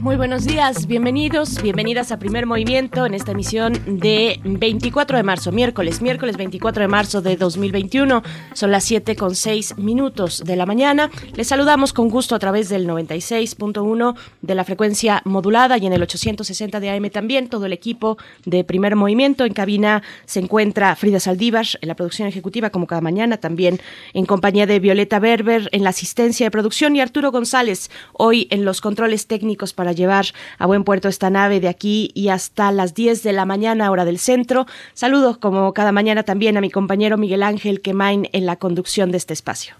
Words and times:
Muy 0.00 0.14
buenos 0.14 0.44
días, 0.44 0.86
bienvenidos, 0.86 1.60
bienvenidas 1.60 2.12
a 2.12 2.20
Primer 2.20 2.46
Movimiento 2.46 3.04
en 3.04 3.14
esta 3.14 3.32
emisión 3.32 3.72
de 3.84 4.38
24 4.44 5.16
de 5.16 5.24
marzo, 5.24 5.50
miércoles, 5.50 6.00
miércoles 6.00 6.36
24 6.36 6.82
de 6.82 6.88
marzo 6.88 7.20
de 7.20 7.36
2021. 7.36 8.22
Son 8.52 8.70
las 8.70 8.84
7 8.84 9.16
con 9.16 9.34
6 9.34 9.76
minutos 9.78 10.44
de 10.44 10.54
la 10.54 10.66
mañana. 10.66 11.10
Les 11.34 11.48
saludamos 11.48 11.92
con 11.92 12.10
gusto 12.10 12.36
a 12.36 12.38
través 12.38 12.68
del 12.68 12.86
96.1 12.86 14.14
de 14.40 14.54
la 14.54 14.62
frecuencia 14.62 15.20
modulada 15.24 15.78
y 15.78 15.86
en 15.86 15.92
el 15.92 16.02
860 16.02 16.78
de 16.78 16.90
AM 16.90 17.10
también. 17.10 17.48
Todo 17.48 17.66
el 17.66 17.72
equipo 17.72 18.18
de 18.44 18.62
Primer 18.62 18.94
Movimiento 18.94 19.44
en 19.44 19.52
cabina 19.52 20.04
se 20.26 20.38
encuentra 20.38 20.94
Frida 20.94 21.18
Saldívar 21.18 21.66
en 21.80 21.88
la 21.88 21.96
producción 21.96 22.28
ejecutiva 22.28 22.70
como 22.70 22.86
cada 22.86 23.00
mañana, 23.00 23.38
también 23.38 23.80
en 24.14 24.26
compañía 24.26 24.66
de 24.66 24.78
Violeta 24.78 25.18
Berber 25.18 25.68
en 25.72 25.82
la 25.82 25.90
asistencia 25.90 26.46
de 26.46 26.52
producción 26.52 26.94
y 26.94 27.00
Arturo 27.00 27.32
González 27.32 27.90
hoy 28.12 28.46
en 28.52 28.64
los 28.64 28.80
controles 28.80 29.26
técnicos 29.26 29.72
para 29.72 29.87
llevar 29.92 30.26
a 30.58 30.66
buen 30.66 30.84
puerto 30.84 31.08
esta 31.08 31.30
nave 31.30 31.60
de 31.60 31.68
aquí 31.68 32.10
y 32.14 32.28
hasta 32.28 32.72
las 32.72 32.94
10 32.94 33.22
de 33.22 33.32
la 33.32 33.44
mañana, 33.44 33.90
hora 33.90 34.04
del 34.04 34.18
centro. 34.18 34.66
Saludo 34.94 35.40
como 35.40 35.72
cada 35.72 35.92
mañana 35.92 36.22
también 36.22 36.56
a 36.56 36.60
mi 36.60 36.70
compañero 36.70 37.16
Miguel 37.16 37.42
Ángel 37.42 37.80
Quemain 37.80 38.28
en 38.32 38.46
la 38.46 38.56
conducción 38.56 39.10
de 39.10 39.18
este 39.18 39.32
espacio. 39.32 39.74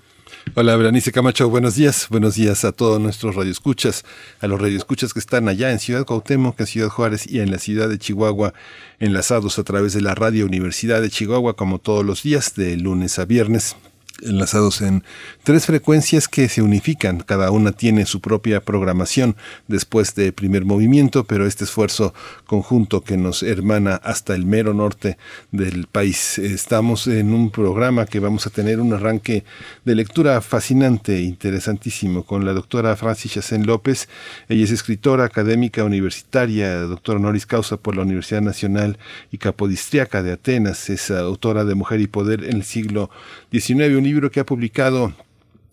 Hola, 0.54 0.76
Berenice 0.76 1.12
Camacho, 1.12 1.48
buenos 1.48 1.76
días. 1.76 2.06
Buenos 2.10 2.34
días 2.34 2.64
a 2.64 2.72
todos 2.72 3.00
nuestros 3.00 3.34
radioescuchas, 3.34 4.04
a 4.40 4.46
los 4.46 4.60
radioescuchas 4.60 5.12
que 5.12 5.20
están 5.20 5.48
allá 5.48 5.70
en 5.70 5.78
Ciudad 5.78 6.04
Cuauhtémoc, 6.04 6.58
en 6.60 6.66
Ciudad 6.66 6.88
Juárez 6.88 7.30
y 7.30 7.40
en 7.40 7.50
la 7.50 7.58
ciudad 7.58 7.88
de 7.88 7.98
Chihuahua, 7.98 8.54
enlazados 8.98 9.58
a 9.58 9.64
través 9.64 9.92
de 9.92 10.00
la 10.00 10.14
Radio 10.14 10.46
Universidad 10.46 11.02
de 11.02 11.10
Chihuahua, 11.10 11.54
como 11.54 11.78
todos 11.78 12.04
los 12.04 12.22
días, 12.22 12.54
de 12.54 12.76
lunes 12.76 13.18
a 13.18 13.24
viernes, 13.24 13.76
enlazados 14.22 14.80
en 14.80 15.04
tres 15.42 15.66
frecuencias 15.66 16.28
que 16.28 16.48
se 16.48 16.62
unifican. 16.62 17.20
Cada 17.20 17.50
una 17.50 17.72
tiene 17.72 18.06
su 18.06 18.20
propia 18.20 18.60
programación 18.60 19.36
después 19.66 20.14
de 20.14 20.32
primer 20.32 20.64
movimiento, 20.64 21.24
pero 21.24 21.46
este 21.46 21.64
esfuerzo 21.64 22.14
conjunto 22.46 23.02
que 23.02 23.16
nos 23.16 23.42
hermana 23.42 23.96
hasta 23.96 24.34
el 24.34 24.46
mero 24.46 24.74
norte 24.74 25.18
del 25.52 25.86
país. 25.86 26.38
Estamos 26.38 27.06
en 27.06 27.32
un 27.32 27.50
programa 27.50 28.06
que 28.06 28.20
vamos 28.20 28.46
a 28.46 28.50
tener 28.50 28.80
un 28.80 28.92
arranque 28.92 29.44
de 29.84 29.94
lectura 29.94 30.40
fascinante, 30.40 31.20
interesantísimo, 31.20 32.24
con 32.24 32.44
la 32.44 32.52
doctora 32.52 32.96
Francis 32.96 33.32
Chacén 33.32 33.66
López. 33.66 34.08
Ella 34.48 34.64
es 34.64 34.70
escritora 34.70 35.24
académica 35.24 35.84
universitaria, 35.84 36.80
doctora 36.80 37.18
honoris 37.18 37.46
causa 37.46 37.76
por 37.76 37.96
la 37.96 38.02
Universidad 38.02 38.42
Nacional 38.42 38.98
y 39.30 39.38
Capodistriaca 39.38 40.22
de 40.22 40.32
Atenas. 40.32 40.90
Es 40.90 41.10
autora 41.10 41.64
de 41.64 41.74
Mujer 41.74 42.00
y 42.00 42.06
Poder 42.06 42.44
en 42.44 42.56
el 42.56 42.64
siglo 42.64 43.10
XIX, 43.50 43.96
un 43.96 44.06
libro 44.08 44.30
que 44.30 44.40
ha 44.40 44.46
publicado 44.46 45.12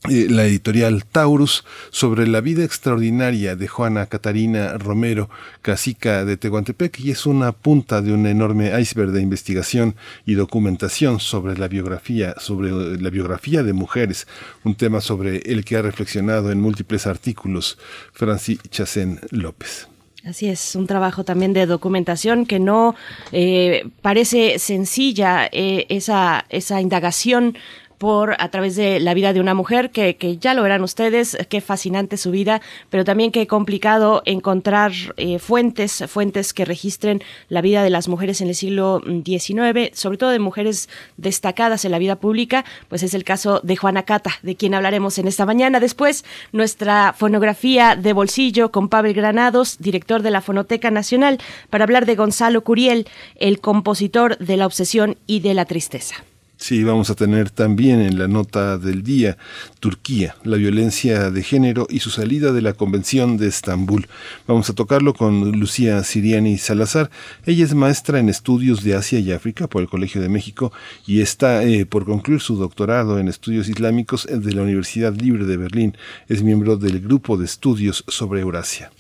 eh, 0.10 0.28
la 0.30 0.46
editorial 0.46 1.06
Taurus 1.06 1.64
sobre 1.90 2.28
la 2.28 2.42
vida 2.42 2.66
extraordinaria 2.66 3.56
de 3.56 3.68
Juana 3.68 4.06
Catarina 4.08 4.78
Romero, 4.78 5.30
casica 5.62 6.26
de 6.26 6.36
Tehuantepec, 6.36 7.00
y 7.00 7.12
es 7.12 7.26
una 7.26 7.54
punta 7.54 8.02
de 8.02 8.12
un 8.12 8.28
enorme 8.28 8.78
iceberg 8.80 9.12
de 9.12 9.22
investigación 9.22 9.96
y 10.26 10.34
documentación 10.34 11.20
sobre 11.20 11.58
la 11.58 11.70
biografía, 11.70 12.36
sobre 12.38 12.72
la 12.72 13.10
biografía 13.10 13.64
de 13.64 13.74
mujeres, 13.74 14.28
un 14.66 14.76
tema 14.76 15.00
sobre 15.00 15.38
el 15.38 15.64
que 15.64 15.78
ha 15.78 15.82
reflexionado 15.82 16.52
en 16.52 16.60
múltiples 16.60 17.08
artículos 17.08 17.78
Francis 18.12 18.60
Chacén 18.70 19.22
López. 19.32 19.88
Así 20.26 20.48
es, 20.48 20.76
un 20.76 20.88
trabajo 20.88 21.24
también 21.24 21.54
de 21.54 21.68
documentación 21.68 22.48
que 22.48 22.58
no 22.58 22.96
eh, 23.32 23.88
parece 24.02 24.58
sencilla 24.58 25.48
eh, 25.52 25.86
esa, 25.90 26.46
esa 26.50 26.82
indagación 26.82 27.56
por 27.98 28.36
a 28.40 28.50
través 28.50 28.76
de 28.76 29.00
la 29.00 29.14
vida 29.14 29.34
de 29.34 29.40
una 29.40 29.54
mujer 29.54 29.92
que, 29.92 30.16
que 30.16 30.38
ya 30.38 30.54
lo 30.54 30.64
verán 30.64 30.84
ustedes, 30.84 31.38
qué 31.50 31.62
fascinante 31.62 32.18
su 32.18 32.32
vida, 32.32 32.62
pero 32.90 33.04
también 33.04 33.32
qué 33.32 33.48
complicado 33.48 34.22
encontrar 34.26 34.92
eh, 35.18 35.40
fuentes, 35.40 36.04
fuentes 36.08 36.54
que 36.54 36.66
registren 36.66 37.22
la 37.50 37.62
vida 37.62 37.84
de 37.84 37.90
las 37.90 38.08
mujeres 38.08 38.42
en 38.42 38.50
el 38.50 38.56
siglo 38.56 39.02
XIX, 39.06 39.98
sobre 39.98 40.18
todo 40.18 40.30
de 40.30 40.40
mujeres 40.40 40.90
destacadas 41.18 41.86
en 41.86 41.92
la 41.92 42.00
vida 42.00 42.18
pública, 42.18 42.66
pues 42.90 43.04
es 43.04 43.14
el 43.14 43.24
caso 43.24 43.60
de 43.64 43.76
Juana 43.76 44.04
Cata, 44.04 44.32
de 44.42 44.56
quien 44.56 44.74
hablaremos 44.74 45.18
en 45.18 45.28
esta 45.28 45.46
mañana. 45.46 45.80
Después, 45.80 46.26
nuestra 46.52 47.14
fonografía 47.18 47.96
de 47.96 48.14
bolsillo 48.14 48.72
con 48.72 48.90
Pavel 48.90 49.14
Granados, 49.14 49.78
director 49.80 50.22
de 50.22 50.32
la 50.32 50.42
Fonoteca 50.42 50.92
Nacional, 50.92 51.40
para 51.70 51.84
hablar 51.84 52.06
de 52.06 52.16
Gonzalo 52.16 52.64
Curiel, 52.64 53.08
el 53.36 53.60
compositor 53.60 54.38
de 54.38 54.58
la 54.58 54.66
obsesión 54.66 55.18
y 55.28 55.40
de 55.40 55.54
la 55.54 55.66
tristeza. 55.66 56.16
Sí, 56.58 56.84
vamos 56.86 57.10
a 57.10 57.16
tener 57.16 57.50
también 57.50 58.00
en 58.00 58.18
la 58.18 58.30
nota 58.30 58.78
del 58.78 59.04
día 59.04 59.38
Turquía, 59.82 60.36
la 60.44 60.56
violencia 60.56 61.30
de 61.30 61.44
género 61.44 61.86
y 61.90 62.00
su 62.00 62.12
salida 62.12 62.54
de 62.54 62.62
la 62.62 62.74
Convención 62.74 63.36
de 63.36 63.48
Estambul. 63.48 64.08
Vamos 64.48 64.70
a 64.70 64.74
tocarlo 64.74 65.14
con 65.14 65.52
Lucía 65.52 66.02
Siriani 66.04 66.58
Salazar. 66.58 67.12
Ella 67.46 67.66
es 67.66 67.76
maestra 67.76 68.20
en 68.20 68.30
estudios 68.30 68.84
de 68.84 68.96
Asia 68.96 69.20
y 69.20 69.34
África 69.34 69.68
por 69.68 69.82
el 69.82 69.90
Colegio 69.90 70.22
de 70.22 70.30
México 70.30 70.72
y 71.06 71.20
está 71.20 71.64
eh, 71.66 71.86
por 71.86 72.06
concluir 72.06 72.40
su 72.40 72.56
doctorado 72.56 73.20
en 73.20 73.28
estudios 73.28 73.68
islámicos 73.68 74.26
de 74.32 74.54
la 74.54 74.62
Universidad 74.62 75.14
Libre 75.14 75.46
de 75.46 75.58
Berlín. 75.58 75.98
Es 76.30 76.42
miembro 76.42 76.78
del 76.78 77.02
grupo 77.02 77.38
de 77.38 77.46
estudios 77.46 78.06
sobre 78.08 78.42
Eurasia. 78.42 78.92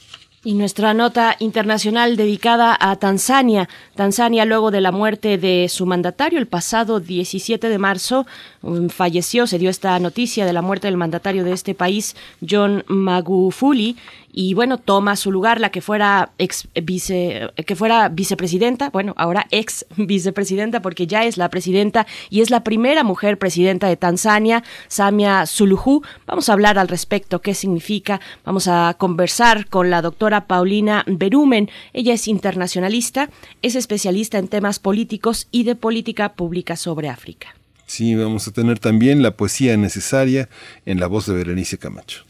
Y 0.48 0.54
nuestra 0.54 0.94
nota 0.94 1.36
internacional 1.40 2.18
dedicada 2.18 2.78
a 2.80 2.96
Tanzania. 2.98 3.68
Tanzania, 3.96 4.46
luego 4.46 4.70
de 4.70 4.80
la 4.80 4.92
muerte 4.92 5.40
de 5.40 5.68
su 5.70 5.88
mandatario 5.88 6.38
el 6.38 6.46
pasado 6.46 7.00
17 7.00 7.68
de 7.68 7.78
marzo, 7.80 8.28
um, 8.62 8.90
falleció, 8.90 9.48
se 9.48 9.58
dio 9.58 9.72
esta 9.72 9.98
noticia 9.98 10.46
de 10.46 10.54
la 10.54 10.62
muerte 10.62 10.86
del 10.86 10.98
mandatario 10.98 11.44
de 11.44 11.52
este 11.52 11.74
país, 11.74 12.16
John 12.48 12.84
Magufuli, 12.86 13.98
y 14.38 14.54
bueno, 14.54 14.78
toma 14.78 15.16
su 15.16 15.32
lugar 15.32 15.62
la 15.62 15.70
que 15.70 15.80
fuera 15.80 16.32
ex 16.38 16.68
vice, 16.84 17.52
que 17.66 17.76
fuera 17.78 18.10
vicepresidenta, 18.10 18.90
bueno, 18.90 19.14
ahora 19.16 19.48
ex 19.50 19.86
vicepresidenta 19.96 20.82
porque 20.82 21.08
ya 21.08 21.24
es 21.24 21.38
la 21.38 21.50
presidenta 21.50 22.06
y 22.30 22.42
es 22.42 22.50
la 22.50 22.62
primera 22.62 23.06
mujer 23.06 23.40
presidenta 23.40 23.88
de 23.88 23.96
Tanzania, 23.96 24.62
Samia 24.90 25.46
Suluhu. 25.46 26.04
Vamos 26.28 26.50
a 26.50 26.54
hablar 26.54 26.78
al 26.78 26.90
respecto, 26.90 27.40
qué 27.42 27.54
significa, 27.54 28.20
vamos 28.44 28.68
a 28.68 28.96
conversar 28.98 29.68
con 29.68 29.90
la 29.90 30.02
doctora 30.02 30.48
Paulina 30.48 31.06
Berumen. 31.08 31.70
Ella 31.94 32.14
es 32.14 32.28
internacionalista, 32.28 33.30
es 33.62 33.76
especialista 33.76 34.38
en 34.38 34.50
temas 34.50 34.80
políticos 34.80 35.48
y 35.50 35.64
de 35.64 35.76
política 35.76 36.34
pública 36.34 36.76
sobre 36.76 37.08
África. 37.08 37.56
Sí, 37.88 38.16
vamos 38.16 38.50
a 38.50 38.52
tener 38.52 38.80
también 38.80 39.24
la 39.24 39.38
poesía 39.38 39.78
necesaria 39.78 40.50
en 40.86 41.00
la 41.00 41.08
voz 41.08 41.26
de 41.26 41.36
Berenice 41.36 41.78
Camacho. 41.78 42.25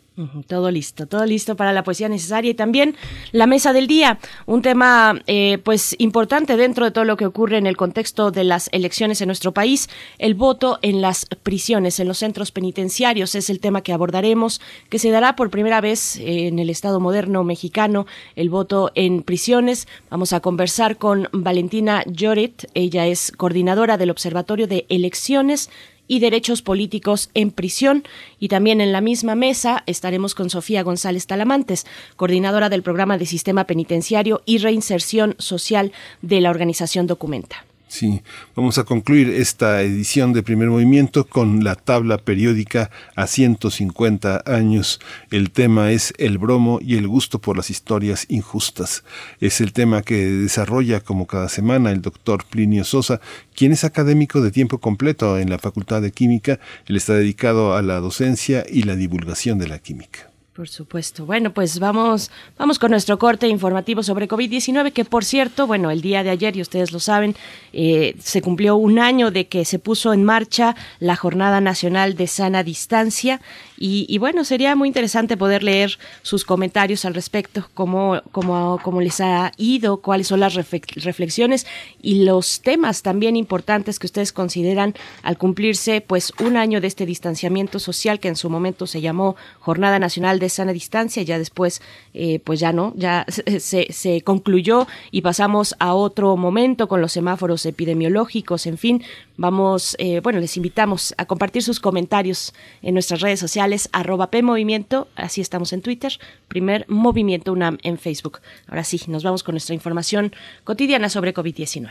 Todo 0.48 0.72
listo, 0.72 1.08
todo 1.08 1.26
listo 1.26 1.58
para 1.58 1.74
la 1.74 1.84
poesía 1.84 2.08
necesaria. 2.08 2.52
Y 2.52 2.54
también 2.54 2.96
la 3.34 3.48
mesa 3.48 3.74
del 3.74 3.86
día, 3.86 4.18
un 4.46 4.62
tema 4.62 5.22
eh, 5.28 5.58
pues 5.64 5.94
importante 6.00 6.56
dentro 6.56 6.86
de 6.86 6.92
todo 6.92 7.04
lo 7.04 7.18
que 7.18 7.26
ocurre 7.26 7.58
en 7.58 7.68
el 7.68 7.76
contexto 7.76 8.32
de 8.32 8.46
las 8.46 8.70
elecciones 8.72 9.20
en 9.20 9.28
nuestro 9.28 9.54
país, 9.54 9.90
el 10.18 10.34
voto 10.34 10.80
en 10.82 11.02
las 11.02 11.26
prisiones, 11.26 12.00
en 12.00 12.08
los 12.08 12.20
centros 12.20 12.52
penitenciarios. 12.52 13.36
Es 13.36 13.50
el 13.50 13.60
tema 13.60 13.82
que 13.82 13.92
abordaremos, 13.92 14.62
que 14.90 15.00
se 15.00 15.12
dará 15.12 15.36
por 15.36 15.50
primera 15.50 15.82
vez 15.82 16.18
en 16.18 16.60
el 16.60 16.70
Estado 16.70 17.02
moderno 17.02 17.44
mexicano, 17.44 18.08
el 18.38 18.50
voto 18.50 18.92
en 18.96 19.22
prisiones. 19.22 19.86
Vamos 20.10 20.32
a 20.32 20.40
conversar 20.40 20.98
con 20.98 21.28
Valentina 21.34 22.04
Lloret, 22.06 22.70
ella 22.74 23.06
es 23.06 23.34
coordinadora 23.36 23.98
del 23.98 24.12
Observatorio 24.12 24.68
de 24.68 24.86
Elecciones 24.88 25.70
y 26.08 26.20
Derechos 26.20 26.62
Políticos 26.62 27.30
en 27.34 27.52
Prisión. 27.52 28.04
Y 28.40 28.48
también 28.48 28.82
en 28.82 28.92
la 28.92 29.02
misma 29.02 29.36
mesa 29.36 29.84
estaremos 29.86 30.36
con 30.36 30.50
Sofía 30.50 30.84
González 30.84 31.28
Talamantes, 31.28 31.86
coordinadora 32.16 32.70
del 32.70 32.84
programa 32.84 33.18
de 33.18 33.26
Sistema 33.26 33.66
Penitenciario 33.66 34.42
y 34.46 34.60
Reinserción 34.60 35.36
Social 35.40 35.92
de 36.22 36.42
la 36.42 36.50
organización 36.50 37.08
Documenta. 37.08 37.66
Sí, 37.88 38.24
vamos 38.56 38.78
a 38.80 38.84
concluir 38.84 39.30
esta 39.30 39.82
edición 39.84 40.34
de 40.34 40.42
primer 40.42 40.70
movimiento 40.70 41.26
con 41.26 41.64
la 41.64 41.76
tabla 41.76 42.18
periódica 42.18 42.90
a 43.16 43.28
150 43.28 44.44
años. 44.48 45.00
El 45.30 45.52
tema 45.52 45.92
es 45.92 46.12
el 46.18 46.40
bromo 46.40 46.80
y 46.82 46.98
el 46.98 47.08
gusto 47.08 47.40
por 47.40 47.56
las 47.56 47.70
historias 47.70 48.26
injustas. 48.28 49.04
Es 49.40 49.62
el 49.62 49.72
tema 49.72 50.02
que 50.02 50.26
desarrolla 50.26 51.00
como 51.00 51.28
cada 51.28 51.48
semana 51.48 51.92
el 51.92 52.02
doctor 52.02 52.44
Plinio 52.46 52.84
Sosa, 52.84 53.22
quien 53.56 53.72
es 53.72 53.84
académico 53.84 54.42
de 54.42 54.52
tiempo 54.52 54.80
completo 54.80 55.38
en 55.38 55.50
la 55.50 55.60
Facultad 55.60 56.02
de 56.02 56.12
Química. 56.12 56.60
Él 56.88 56.96
está 56.98 57.14
dedicado 57.14 57.76
a 57.76 57.84
la 57.84 58.00
docencia 58.00 58.66
y 58.68 58.84
la 58.84 58.96
divulgación 58.96 59.60
de 59.60 59.68
la 59.68 59.80
química. 59.80 60.35
Por 60.56 60.70
supuesto. 60.70 61.26
Bueno, 61.26 61.52
pues 61.54 61.80
vamos, 61.80 62.32
vamos 62.58 62.80
con 62.80 62.92
nuestro 62.92 63.20
corte 63.20 63.46
informativo 63.50 64.04
sobre 64.04 64.30
COVID-19, 64.30 64.94
que 64.94 65.04
por 65.04 65.26
cierto, 65.26 65.68
bueno, 65.68 65.92
el 65.92 66.00
día 66.00 66.24
de 66.24 66.30
ayer, 66.30 66.56
y 66.56 66.62
ustedes 66.62 66.94
lo 66.94 67.02
saben, 67.02 67.36
eh, 67.74 68.16
se 68.20 68.42
cumplió 68.42 68.78
un 68.78 68.98
año 68.98 69.32
de 69.32 69.48
que 69.50 69.66
se 69.66 69.80
puso 69.80 70.14
en 70.14 70.24
marcha 70.24 70.78
la 71.00 71.18
Jornada 71.18 71.60
Nacional 71.60 72.16
de 72.16 72.28
Sana 72.28 72.64
Distancia. 72.64 73.42
Y, 73.78 74.18
bueno, 74.20 74.46
sería 74.46 74.76
muy 74.76 74.88
interesante 74.88 75.36
poder 75.36 75.62
leer 75.62 75.98
sus 76.22 76.46
comentarios 76.46 77.04
al 77.06 77.14
respecto, 77.14 77.68
cómo, 77.74 78.22
cómo, 78.32 78.80
cómo 78.82 79.02
les 79.02 79.20
ha 79.20 79.52
ido, 79.58 79.98
cuáles 79.98 80.28
son 80.28 80.40
las 80.40 80.56
reflexiones 80.56 81.68
y 82.02 82.24
los 82.24 82.62
temas 82.62 83.02
también 83.02 83.36
importantes 83.36 84.00
que 84.00 84.08
ustedes 84.08 84.32
consideran 84.32 84.94
al 85.24 85.38
cumplirse 85.38 86.02
pues 86.02 86.32
un 86.40 86.56
año 86.56 86.80
de 86.80 86.88
este 86.88 87.06
distanciamiento 87.06 87.80
social 87.80 88.20
que 88.20 88.30
en 88.30 88.36
su 88.36 88.50
momento 88.50 88.88
se 88.88 89.02
llamó 89.02 89.36
Jornada 89.60 90.00
Nacional 90.00 90.40
de 90.40 90.50
sana 90.50 90.72
distancia, 90.72 91.24
ya 91.24 91.38
después, 91.38 91.82
eh, 92.14 92.40
pues 92.44 92.60
ya 92.60 92.72
no, 92.72 92.94
ya 92.96 93.26
se, 93.60 94.22
concluyó 94.24 94.88
y 95.12 95.22
pasamos 95.22 95.76
a 95.80 95.94
otro 95.94 96.38
momento 96.38 96.88
con 96.88 97.02
los 97.02 97.12
semáforos 97.12 97.66
epidemiológicos, 97.66 98.66
en 98.68 98.78
fin, 98.78 99.04
vamos, 99.38 99.96
eh, 100.00 100.22
bueno, 100.22 100.40
les 100.40 100.56
invitamos 100.58 101.14
a 101.18 101.26
compartir 101.26 101.64
sus 101.64 101.80
comentarios 101.80 102.54
en 102.82 102.94
nuestras 102.94 103.22
redes 103.22 103.40
sociales, 103.40 103.65
arroba 103.92 104.32
PMovimiento, 104.32 105.08
así 105.16 105.42
estamos 105.42 105.74
en 105.74 105.82
Twitter, 105.82 106.14
primer 106.48 106.86
Movimiento 106.88 107.52
UNAM 107.52 107.78
en 107.84 107.98
Facebook. 107.98 108.40
Ahora 108.68 108.84
sí, 108.84 109.02
nos 109.08 109.24
vamos 109.24 109.44
con 109.44 109.54
nuestra 109.54 109.76
información 109.76 110.34
cotidiana 110.64 111.10
sobre 111.10 111.34
COVID-19. 111.34 111.90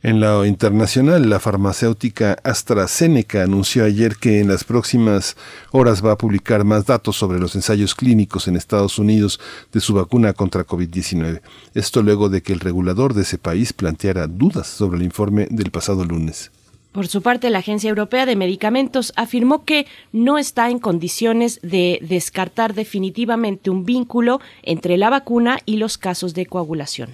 En 0.05 0.19
lo 0.19 0.45
internacional, 0.45 1.31
la 1.31 1.39
farmacéutica 1.39 2.37
AstraZeneca 2.43 3.45
anunció 3.45 3.85
ayer 3.85 4.17
que 4.17 4.41
en 4.41 4.49
las 4.49 4.65
próximas 4.65 5.37
horas 5.71 6.05
va 6.05 6.11
a 6.11 6.19
publicar 6.19 6.65
más 6.65 6.87
datos 6.87 7.17
sobre 7.17 7.39
los 7.39 7.55
ensayos 7.55 7.95
clínicos 7.95 8.49
en 8.49 8.57
Estados 8.57 8.99
Unidos 8.99 9.39
de 9.73 9.79
su 9.79 9.95
vacuna 9.95 10.33
contra 10.33 10.67
COVID-19. 10.67 11.41
Esto 11.75 12.03
luego 12.03 12.29
de 12.29 12.43
que 12.43 12.53
el 12.53 12.59
regulador 12.59 13.15
de 13.15 13.23
ese 13.23 13.39
país 13.39 13.73
planteara 13.73 14.27
dudas 14.27 14.67
sobre 14.67 14.97
el 14.97 15.05
informe 15.05 15.47
del 15.51 15.71
pasado 15.71 16.05
lunes. 16.05 16.51
Por 16.91 17.07
su 17.07 17.23
parte, 17.23 17.49
la 17.49 17.61
Agencia 17.61 17.89
Europea 17.89 18.27
de 18.27 18.35
Medicamentos 18.35 19.13
afirmó 19.15 19.65
que 19.65 19.87
no 20.11 20.37
está 20.37 20.69
en 20.69 20.81
condiciones 20.81 21.61
de 21.63 22.01
descartar 22.03 22.75
definitivamente 22.75 23.71
un 23.71 23.85
vínculo 23.85 24.41
entre 24.65 24.97
la 24.97 25.11
vacuna 25.11 25.61
y 25.65 25.77
los 25.77 25.97
casos 25.97 26.35
de 26.35 26.47
coagulación 26.47 27.11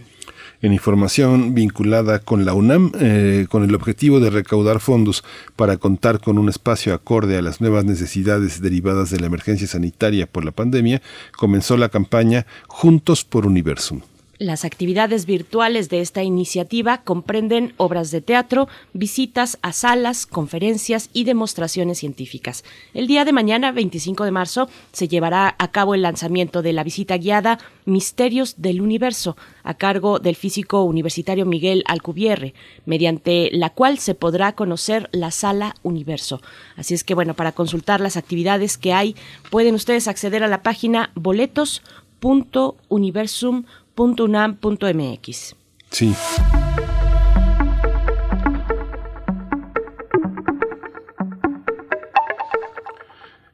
en 0.62 0.72
información 0.72 1.54
vinculada 1.54 2.18
con 2.18 2.44
la 2.44 2.54
UNAM, 2.54 2.92
eh, 3.00 3.46
con 3.48 3.64
el 3.64 3.74
objetivo 3.74 4.20
de 4.20 4.30
recaudar 4.30 4.80
fondos 4.80 5.24
para 5.56 5.76
contar 5.76 6.20
con 6.20 6.38
un 6.38 6.48
espacio 6.48 6.94
acorde 6.94 7.36
a 7.36 7.42
las 7.42 7.60
nuevas 7.60 7.84
necesidades 7.84 8.60
derivadas 8.60 9.10
de 9.10 9.20
la 9.20 9.26
emergencia 9.26 9.66
sanitaria 9.66 10.26
por 10.26 10.44
la 10.44 10.52
pandemia, 10.52 11.02
comenzó 11.36 11.76
la 11.76 11.88
campaña 11.88 12.46
Juntos 12.66 13.24
por 13.24 13.46
Universum. 13.46 14.00
Las 14.40 14.64
actividades 14.64 15.26
virtuales 15.26 15.88
de 15.88 16.00
esta 16.00 16.22
iniciativa 16.22 16.98
comprenden 16.98 17.74
obras 17.76 18.12
de 18.12 18.20
teatro, 18.20 18.68
visitas 18.92 19.58
a 19.62 19.72
salas, 19.72 20.26
conferencias 20.26 21.10
y 21.12 21.24
demostraciones 21.24 21.98
científicas. 21.98 22.62
El 22.94 23.08
día 23.08 23.24
de 23.24 23.32
mañana, 23.32 23.72
25 23.72 24.24
de 24.24 24.30
marzo, 24.30 24.68
se 24.92 25.08
llevará 25.08 25.56
a 25.58 25.72
cabo 25.72 25.96
el 25.96 26.02
lanzamiento 26.02 26.62
de 26.62 26.72
la 26.72 26.84
visita 26.84 27.16
guiada 27.16 27.58
Misterios 27.84 28.54
del 28.58 28.80
Universo, 28.80 29.36
a 29.64 29.74
cargo 29.74 30.20
del 30.20 30.36
físico 30.36 30.84
universitario 30.84 31.44
Miguel 31.44 31.82
Alcubierre, 31.88 32.54
mediante 32.86 33.50
la 33.52 33.70
cual 33.70 33.98
se 33.98 34.14
podrá 34.14 34.52
conocer 34.52 35.08
la 35.10 35.32
sala 35.32 35.74
Universo. 35.82 36.40
Así 36.76 36.94
es 36.94 37.02
que, 37.02 37.14
bueno, 37.14 37.34
para 37.34 37.50
consultar 37.50 38.00
las 38.00 38.16
actividades 38.16 38.78
que 38.78 38.92
hay, 38.92 39.16
pueden 39.50 39.74
ustedes 39.74 40.06
acceder 40.06 40.44
a 40.44 40.48
la 40.48 40.62
página 40.62 41.10
boletos.universum.com 41.16 43.64
unam.mx. 43.98 45.54
Sí. 45.90 46.14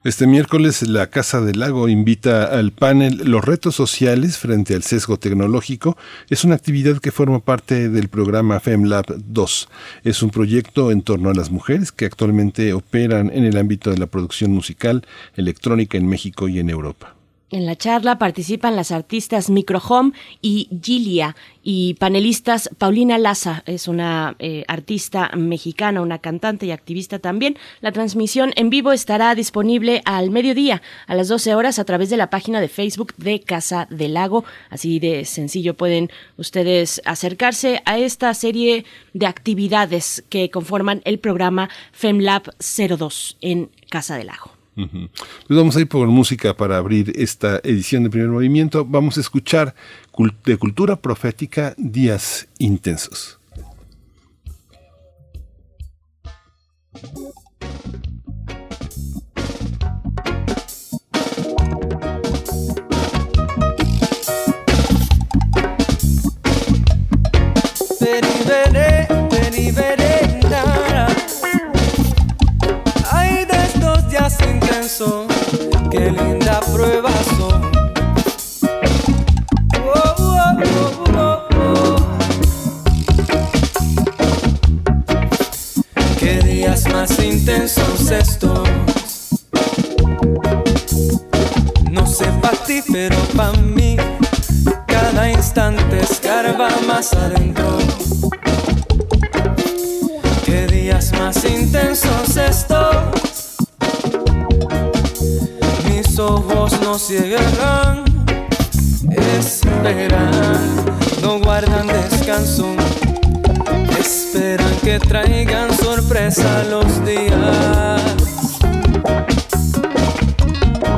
Este 0.04 0.26
miércoles 0.26 0.86
la 0.86 1.06
Casa 1.06 1.40
del 1.40 1.60
Lago 1.60 1.88
invita 1.88 2.44
al 2.44 2.72
panel 2.72 3.22
Los 3.24 3.42
retos 3.42 3.74
sociales 3.74 4.36
frente 4.36 4.74
al 4.74 4.82
sesgo 4.82 5.16
tecnológico. 5.16 5.96
Es 6.28 6.44
una 6.44 6.56
actividad 6.56 6.98
que 6.98 7.10
forma 7.10 7.40
parte 7.40 7.88
del 7.88 8.08
programa 8.08 8.60
FemLab 8.60 9.06
2. 9.16 9.68
Es 10.02 10.22
un 10.22 10.28
proyecto 10.28 10.90
en 10.90 11.00
torno 11.00 11.30
a 11.30 11.34
las 11.34 11.50
mujeres 11.50 11.90
que 11.90 12.04
actualmente 12.04 12.74
operan 12.74 13.30
en 13.32 13.44
el 13.44 13.56
ámbito 13.56 13.90
de 13.90 13.96
la 13.96 14.06
producción 14.06 14.50
musical 14.50 15.06
electrónica 15.36 15.96
en 15.96 16.06
México 16.06 16.48
y 16.48 16.58
en 16.58 16.68
Europa. 16.68 17.13
En 17.54 17.66
la 17.66 17.76
charla 17.76 18.18
participan 18.18 18.74
las 18.74 18.90
artistas 18.90 19.48
Microhome 19.48 20.10
y 20.42 20.68
Gilia 20.82 21.36
y 21.62 21.94
panelistas 21.94 22.68
Paulina 22.78 23.16
Laza, 23.16 23.62
es 23.64 23.86
una 23.86 24.34
eh, 24.40 24.64
artista 24.66 25.30
mexicana, 25.36 26.00
una 26.00 26.18
cantante 26.18 26.66
y 26.66 26.72
activista 26.72 27.20
también. 27.20 27.56
La 27.80 27.92
transmisión 27.92 28.52
en 28.56 28.70
vivo 28.70 28.90
estará 28.90 29.36
disponible 29.36 30.02
al 30.04 30.32
mediodía, 30.32 30.82
a 31.06 31.14
las 31.14 31.28
12 31.28 31.54
horas, 31.54 31.78
a 31.78 31.84
través 31.84 32.10
de 32.10 32.16
la 32.16 32.28
página 32.28 32.60
de 32.60 32.66
Facebook 32.66 33.14
de 33.18 33.38
Casa 33.38 33.86
del 33.88 34.14
Lago. 34.14 34.44
Así 34.68 34.98
de 34.98 35.24
sencillo 35.24 35.74
pueden 35.74 36.10
ustedes 36.36 37.02
acercarse 37.04 37.82
a 37.84 37.98
esta 37.98 38.34
serie 38.34 38.84
de 39.12 39.26
actividades 39.28 40.24
que 40.28 40.50
conforman 40.50 41.02
el 41.04 41.20
programa 41.20 41.70
FemLab 41.92 42.50
02 42.58 43.36
en 43.40 43.70
Casa 43.90 44.16
del 44.16 44.26
Lago. 44.26 44.53
Pues 44.74 45.58
vamos 45.58 45.76
a 45.76 45.80
ir 45.80 45.88
por 45.88 46.06
música 46.08 46.56
para 46.56 46.76
abrir 46.76 47.12
esta 47.16 47.60
edición 47.62 48.04
de 48.04 48.10
primer 48.10 48.28
movimiento. 48.28 48.84
Vamos 48.84 49.16
a 49.16 49.20
escuchar 49.20 49.74
de 50.44 50.56
cultura 50.56 50.96
profética 50.96 51.74
Días 51.78 52.48
Intensos. 52.58 53.38
Linda 76.14 76.60
prueba 76.72 77.10
son. 77.36 77.62
Oh, 79.94 80.14
oh, 80.18 81.46
oh, 81.56 81.96
qué 86.18 86.40
días 86.40 86.88
más 86.92 87.18
intensos 87.18 88.10
estos. 88.10 88.68
No 91.90 92.06
sé 92.06 92.26
para 92.40 92.56
ti, 92.64 92.82
pero 92.90 93.16
para 93.36 93.58
mí, 93.58 93.96
cada 94.86 95.30
instante 95.30 96.00
escarba 96.00 96.68
más 96.86 97.12
adentro. 97.12 97.78
Qué 100.44 100.66
días 100.66 101.12
más 101.12 101.44
intensos 101.44 102.36
estos 102.36 103.33
ojos 106.24 106.80
no 106.80 106.98
cierran, 106.98 108.04
esperan, 109.36 110.60
no 111.22 111.38
guardan 111.38 111.86
descanso, 111.86 112.74
esperan 113.98 114.74
que 114.82 114.98
traigan 114.98 115.72
sorpresa 115.76 116.64
los 116.70 117.04
días. 117.04 118.02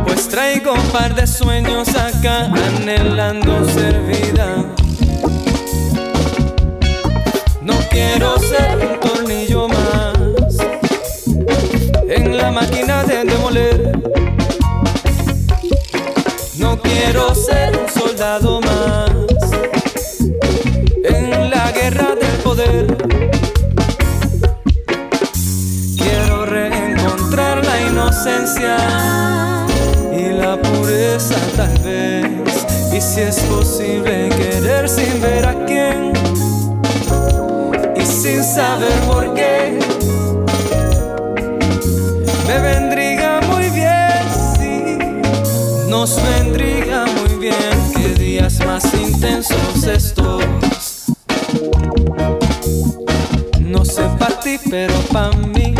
Pues 0.04 0.28
traigo 0.28 0.73
un 0.73 0.88
par 0.90 1.14
de 1.14 1.26
sueños 1.26 1.88
acá 1.88 2.45
anhelando 2.45 3.68
ser 3.68 4.00
vida. 4.02 4.64
No 7.62 7.75
quiero 7.90 8.38
más 18.26 19.11
en 21.04 21.49
la 21.49 21.71
guerra 21.71 22.16
del 22.21 22.37
poder. 22.42 22.97
Quiero 25.97 26.45
reencontrar 26.45 27.64
la 27.64 27.80
inocencia 27.83 28.78
y 30.12 30.33
la 30.33 30.61
pureza 30.61 31.37
tal 31.56 31.78
vez. 31.85 32.26
Y 32.92 33.00
si 33.00 33.21
es 33.21 33.38
posible 33.42 34.28
querer 34.30 34.88
sin 34.88 35.21
ver 35.21 35.47
a 35.47 35.64
quién 35.64 36.12
y 37.95 38.04
sin 38.04 38.42
saber 38.42 38.99
por 39.06 39.35
qué. 39.35 39.78
Me 42.49 42.59
vendría 42.61 43.40
muy 43.52 43.71
bien, 43.71 44.25
sí, 44.59 44.99
nos 45.88 46.16
vendría 46.16 46.56
más 48.76 48.92
intensos 48.92 49.85
estos. 49.85 50.45
No 53.61 53.83
sé 53.87 54.02
para 54.18 54.38
ti, 54.40 54.59
pero 54.68 54.92
para 55.11 55.35
mí, 55.35 55.75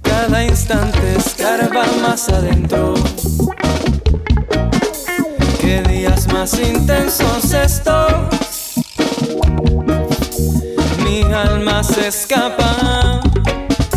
cada 0.00 0.44
instante 0.44 1.16
escarba 1.16 1.84
más 2.02 2.28
adentro. 2.28 2.94
Que 5.60 5.82
días 5.88 6.32
más 6.32 6.56
intensos 6.56 7.52
estos. 7.52 8.12
Mi 11.02 11.22
alma 11.22 11.82
se 11.82 12.06
escapa, 12.06 13.22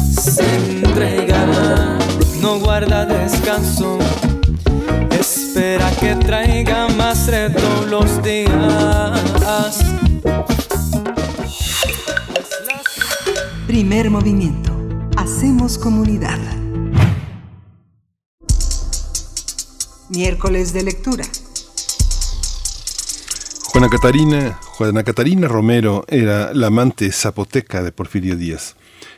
se 0.09 0.55
entrega, 0.55 1.45
no 2.41 2.57
guarda 2.61 3.05
descanso. 3.05 3.99
Espera 5.29 5.91
que 5.99 6.15
traiga 6.15 6.87
más 6.87 7.27
reto 7.27 7.85
los 7.89 8.23
días. 8.23 9.83
Primer 13.67 14.09
movimiento. 14.09 14.71
Hacemos 15.17 15.77
comunidad. 15.77 16.39
Miércoles 20.07 20.71
de 20.71 20.83
lectura. 20.83 21.25
Juana 23.65 23.89
Catarina, 23.89 24.57
Juana 24.77 25.03
Catarina 25.03 25.49
Romero 25.49 26.05
era 26.07 26.53
la 26.53 26.67
amante 26.67 27.11
zapoteca 27.11 27.83
de 27.83 27.91
Porfirio 27.91 28.37
Díaz. 28.37 28.76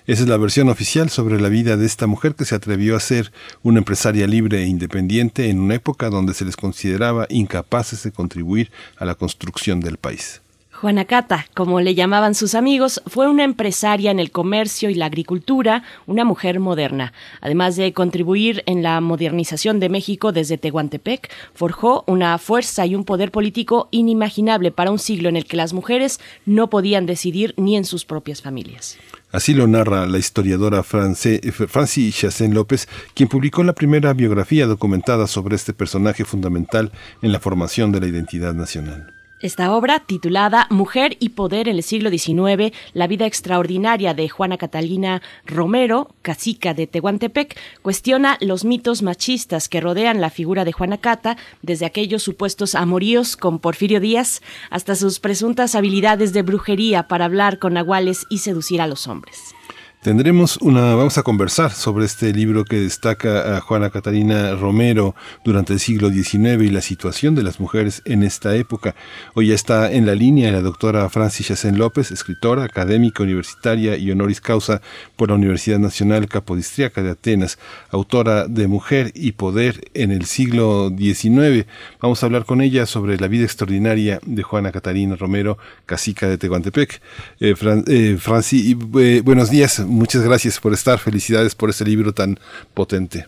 Esa 0.09 0.23
es 0.23 0.27
la 0.27 0.37
versión 0.37 0.69
oficial 0.69 1.11
sobre 1.11 1.39
la 1.39 1.49
vida 1.49 1.77
de 1.77 1.85
esta 1.85 2.07
mujer 2.07 2.33
que 2.33 2.43
se 2.43 2.55
atrevió 2.55 2.95
a 2.95 2.99
ser 2.99 3.31
una 3.61 3.77
empresaria 3.77 4.25
libre 4.25 4.63
e 4.63 4.65
independiente 4.65 5.51
en 5.51 5.59
una 5.59 5.75
época 5.75 6.09
donde 6.09 6.33
se 6.33 6.45
les 6.45 6.57
consideraba 6.57 7.27
incapaces 7.29 8.01
de 8.01 8.11
contribuir 8.11 8.71
a 8.97 9.05
la 9.05 9.13
construcción 9.13 9.81
del 9.81 9.97
país. 9.97 10.41
Juana 10.79 11.03
Cata, 11.03 11.45
como 11.55 11.81
le 11.81 11.93
llamaban 11.93 12.33
sus 12.33 12.55
amigos, 12.55 13.01
fue 13.05 13.27
una 13.27 13.43
empresaria 13.43 14.11
en 14.11 14.19
el 14.19 14.31
comercio 14.31 14.89
y 14.89 14.93
la 14.93 15.07
agricultura, 15.07 15.83
una 16.07 16.23
mujer 16.23 16.61
moderna. 16.61 17.11
Además 17.41 17.75
de 17.75 17.91
contribuir 17.91 18.63
en 18.65 18.81
la 18.81 19.01
modernización 19.01 19.81
de 19.81 19.89
México 19.89 20.31
desde 20.31 20.57
Tehuantepec, 20.57 21.29
forjó 21.53 22.05
una 22.07 22.37
fuerza 22.37 22.85
y 22.85 22.95
un 22.95 23.03
poder 23.03 23.29
político 23.29 23.89
inimaginable 23.91 24.71
para 24.71 24.91
un 24.91 24.99
siglo 24.99 25.27
en 25.27 25.35
el 25.35 25.43
que 25.43 25.57
las 25.57 25.73
mujeres 25.73 26.21
no 26.45 26.69
podían 26.69 27.05
decidir 27.05 27.53
ni 27.57 27.75
en 27.75 27.83
sus 27.83 28.05
propias 28.05 28.41
familias. 28.41 28.97
Así 29.33 29.53
lo 29.53 29.67
narra 29.67 30.05
la 30.05 30.17
historiadora 30.17 30.81
France, 30.83 31.41
Francis 31.51 32.15
Chassin 32.15 32.53
López, 32.53 32.87
quien 33.13 33.27
publicó 33.27 33.63
la 33.63 33.73
primera 33.73 34.13
biografía 34.13 34.65
documentada 34.65 35.27
sobre 35.27 35.57
este 35.57 35.73
personaje 35.73 36.23
fundamental 36.23 36.93
en 37.21 37.33
la 37.33 37.41
formación 37.41 37.91
de 37.91 37.99
la 37.99 38.07
identidad 38.07 38.53
nacional. 38.53 39.18
Esta 39.41 39.73
obra, 39.73 39.99
titulada 39.99 40.67
Mujer 40.69 41.15
y 41.21 41.29
Poder 41.29 41.69
en 41.69 41.77
el 41.77 41.83
siglo 41.83 42.09
XIX, 42.09 42.75
la 42.91 43.07
vida 43.07 43.25
extraordinaria 43.25 44.13
de 44.13 44.27
Juana 44.27 44.57
Catalina 44.57 45.21
Romero, 45.45 46.09
cacica 46.21 46.73
de 46.73 46.87
Tehuantepec, 46.87 47.57
cuestiona 47.81 48.37
los 48.41 48.65
mitos 48.65 49.01
machistas 49.01 49.69
que 49.69 49.79
rodean 49.79 50.19
la 50.19 50.29
figura 50.29 50.65
de 50.65 50.73
Juana 50.73 50.97
Cata, 50.97 51.37
desde 51.61 51.85
aquellos 51.85 52.21
supuestos 52.21 52.75
amoríos 52.75 53.37
con 53.37 53.59
Porfirio 53.59 54.01
Díaz 54.01 54.41
hasta 54.71 54.95
sus 54.95 55.21
presuntas 55.21 55.73
habilidades 55.73 56.33
de 56.33 56.41
brujería 56.41 57.07
para 57.07 57.23
hablar 57.23 57.59
con 57.59 57.75
nahuales 57.75 58.25
y 58.29 58.39
seducir 58.39 58.81
a 58.81 58.87
los 58.87 59.07
hombres. 59.07 59.55
Tendremos 60.01 60.55
una, 60.61 60.95
vamos 60.95 61.17
a 61.17 61.23
conversar 61.23 61.73
sobre 61.73 62.05
este 62.05 62.31
libro 62.31 62.63
que 62.63 62.77
destaca 62.77 63.57
a 63.57 63.59
Juana 63.59 63.89
Catarina 63.89 64.55
Romero 64.55 65.13
durante 65.43 65.73
el 65.73 65.81
siglo 65.81 66.09
XIX 66.09 66.63
y 66.63 66.69
la 66.69 66.79
situación 66.79 67.35
de 67.35 67.43
las 67.43 67.59
mujeres 67.59 68.01
en 68.05 68.23
esta 68.23 68.55
época. 68.55 68.95
Hoy 69.33 69.47
ya 69.47 69.55
está 69.55 69.91
en 69.91 70.05
la 70.05 70.15
línea 70.15 70.53
la 70.53 70.61
doctora 70.61 71.09
Francis 71.09 71.47
Chacén 71.47 71.77
López, 71.77 72.11
escritora, 72.11 72.63
académica 72.63 73.23
universitaria 73.23 73.97
y 73.97 74.09
honoris 74.09 74.39
causa 74.39 74.81
por 75.17 75.31
la 75.31 75.35
Universidad 75.35 75.79
Nacional 75.79 76.29
Capodistriaca 76.29 77.03
de 77.03 77.09
Atenas, 77.09 77.59
autora 77.91 78.47
de 78.47 78.69
Mujer 78.69 79.11
y 79.15 79.33
Poder 79.33 79.91
en 79.95 80.11
el 80.11 80.23
siglo 80.27 80.93
XIX. 80.97 81.67
Vamos 82.01 82.23
a 82.23 82.25
hablar 82.25 82.45
con 82.45 82.61
ella 82.61 82.85
sobre 82.85 83.17
la 83.17 83.27
vida 83.27 83.43
extraordinaria 83.43 84.21
de 84.25 84.43
Juana 84.43 84.71
Catarina 84.71 85.17
Romero, 85.17 85.57
cacica 85.85 86.29
de 86.29 86.37
Tehuantepec. 86.37 87.01
Eh, 87.41 87.53
eh, 87.87 88.17
Francis, 88.17 88.77
eh, 88.97 89.21
buenos 89.25 89.49
días 89.49 89.88
muchas 89.89 90.23
gracias 90.23 90.59
por 90.59 90.73
estar. 90.73 90.99
Felicidades 90.99 91.55
por 91.55 91.69
este 91.69 91.85
libro 91.85 92.13
tan 92.13 92.37
potente. 92.73 93.25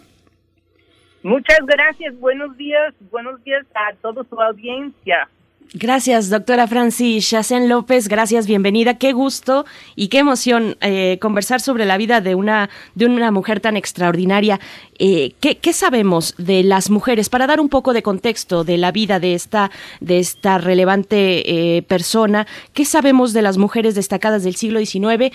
Muchas 1.23 1.59
gracias. 1.65 2.17
Buenos 2.19 2.55
días. 2.57 2.93
Buenos 3.11 3.43
días 3.43 3.65
a 3.75 3.93
toda 3.95 4.23
su 4.23 4.39
audiencia. 4.41 5.27
Gracias, 5.73 6.29
doctora 6.29 6.67
Francis 6.67 7.29
Chacén 7.29 7.69
López. 7.69 8.09
Gracias, 8.09 8.45
bienvenida. 8.45 8.97
Qué 8.97 9.13
gusto 9.13 9.65
y 9.95 10.09
qué 10.09 10.19
emoción 10.19 10.75
eh, 10.81 11.17
conversar 11.21 11.61
sobre 11.61 11.85
la 11.85 11.95
vida 11.95 12.19
de 12.19 12.35
una, 12.35 12.69
de 12.95 13.05
una 13.05 13.31
mujer 13.31 13.61
tan 13.61 13.77
extraordinaria. 13.77 14.59
Eh, 14.99 15.31
¿qué, 15.39 15.59
¿qué, 15.59 15.71
sabemos 15.71 16.35
de 16.37 16.63
las 16.63 16.89
mujeres? 16.89 17.29
Para 17.29 17.47
dar 17.47 17.61
un 17.61 17.69
poco 17.69 17.93
de 17.93 18.03
contexto 18.03 18.65
de 18.65 18.77
la 18.77 18.91
vida 18.91 19.21
de 19.21 19.33
esta, 19.33 19.71
de 20.01 20.19
esta 20.19 20.57
relevante 20.57 21.77
eh, 21.77 21.83
persona, 21.83 22.47
¿qué 22.73 22.83
sabemos 22.83 23.31
de 23.31 23.41
las 23.41 23.57
mujeres 23.57 23.95
destacadas 23.95 24.43
del 24.43 24.57
siglo 24.57 24.83
XIX 24.83 25.33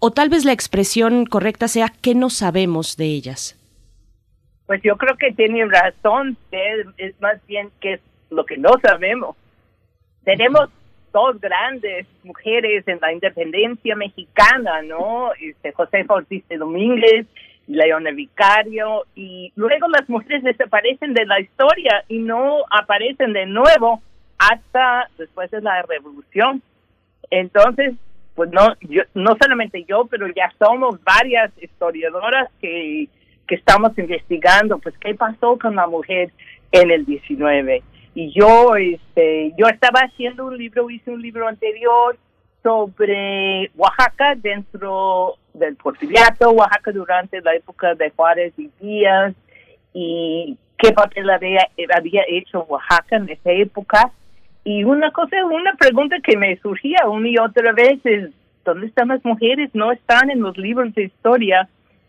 o 0.00 0.10
tal 0.10 0.28
vez 0.30 0.44
la 0.44 0.52
expresión 0.52 1.26
correcta 1.26 1.68
sea 1.68 1.88
que 2.02 2.14
no 2.14 2.30
sabemos 2.30 2.96
de 2.96 3.04
ellas. 3.04 3.56
Pues 4.66 4.82
yo 4.82 4.96
creo 4.96 5.16
que 5.16 5.32
tiene 5.32 5.64
razón, 5.66 6.36
es 6.50 7.20
más 7.20 7.44
bien 7.46 7.70
que 7.80 7.94
es 7.94 8.00
lo 8.30 8.44
que 8.46 8.56
no 8.56 8.70
sabemos. 8.82 9.36
Tenemos 10.24 10.70
dos 11.12 11.40
grandes 11.40 12.06
mujeres 12.22 12.86
en 12.86 12.98
la 13.00 13.12
independencia 13.12 13.96
mexicana, 13.96 14.82
¿no? 14.82 15.32
Este, 15.40 15.72
José 15.72 16.04
Ortiz 16.08 16.46
de 16.48 16.56
Domínguez, 16.56 17.26
Leona 17.66 18.10
Vicario, 18.12 19.04
y 19.14 19.52
luego 19.56 19.88
las 19.88 20.08
mujeres 20.08 20.42
desaparecen 20.42 21.14
de 21.14 21.26
la 21.26 21.40
historia 21.40 22.04
y 22.08 22.18
no 22.18 22.58
aparecen 22.70 23.32
de 23.32 23.46
nuevo 23.46 24.00
hasta 24.38 25.08
después 25.18 25.50
de 25.50 25.60
la 25.60 25.82
revolución. 25.82 26.62
Entonces, 27.30 27.94
pues 28.34 28.50
no, 28.50 28.74
yo, 28.80 29.02
no 29.14 29.36
solamente 29.40 29.84
yo, 29.84 30.06
pero 30.06 30.26
ya 30.28 30.52
somos 30.58 31.02
varias 31.02 31.50
historiadoras 31.60 32.48
que, 32.60 33.08
que 33.46 33.54
estamos 33.54 33.96
investigando, 33.98 34.78
pues 34.78 34.96
qué 34.98 35.14
pasó 35.14 35.58
con 35.58 35.76
la 35.76 35.86
mujer 35.86 36.30
en 36.72 36.90
el 36.90 37.04
19. 37.04 37.82
Y 38.14 38.32
yo, 38.32 38.76
este, 38.76 39.52
yo 39.56 39.66
estaba 39.66 40.00
haciendo 40.00 40.46
un 40.46 40.56
libro, 40.56 40.90
hice 40.90 41.10
un 41.10 41.22
libro 41.22 41.46
anterior 41.48 42.16
sobre 42.62 43.70
Oaxaca 43.76 44.34
dentro 44.36 45.36
del 45.54 45.76
porfiriato, 45.76 46.50
Oaxaca 46.50 46.92
durante 46.92 47.40
la 47.40 47.54
época 47.54 47.94
de 47.94 48.10
Juárez 48.10 48.52
y 48.56 48.70
Díaz, 48.80 49.34
y 49.92 50.56
qué 50.78 50.92
papel 50.92 51.30
había, 51.30 51.68
había 51.94 52.22
hecho 52.28 52.62
Oaxaca 52.64 53.16
en 53.16 53.28
esa 53.28 53.50
época. 53.52 54.10
Y 54.64 54.84
una 54.84 55.10
cosa, 55.10 55.44
una 55.44 55.74
pregunta 55.74 56.16
que 56.22 56.36
me 56.36 56.56
surgía 56.58 57.08
una 57.08 57.28
y 57.28 57.38
otra 57.38 57.72
vez 57.72 57.98
es, 58.04 58.30
¿dónde 58.64 58.86
están 58.86 59.08
las 59.08 59.24
mujeres? 59.24 59.70
No 59.74 59.90
están 59.90 60.30
en 60.30 60.40
los 60.40 60.56
libros 60.58 60.94
de 60.94 61.04
historia. 61.04 61.68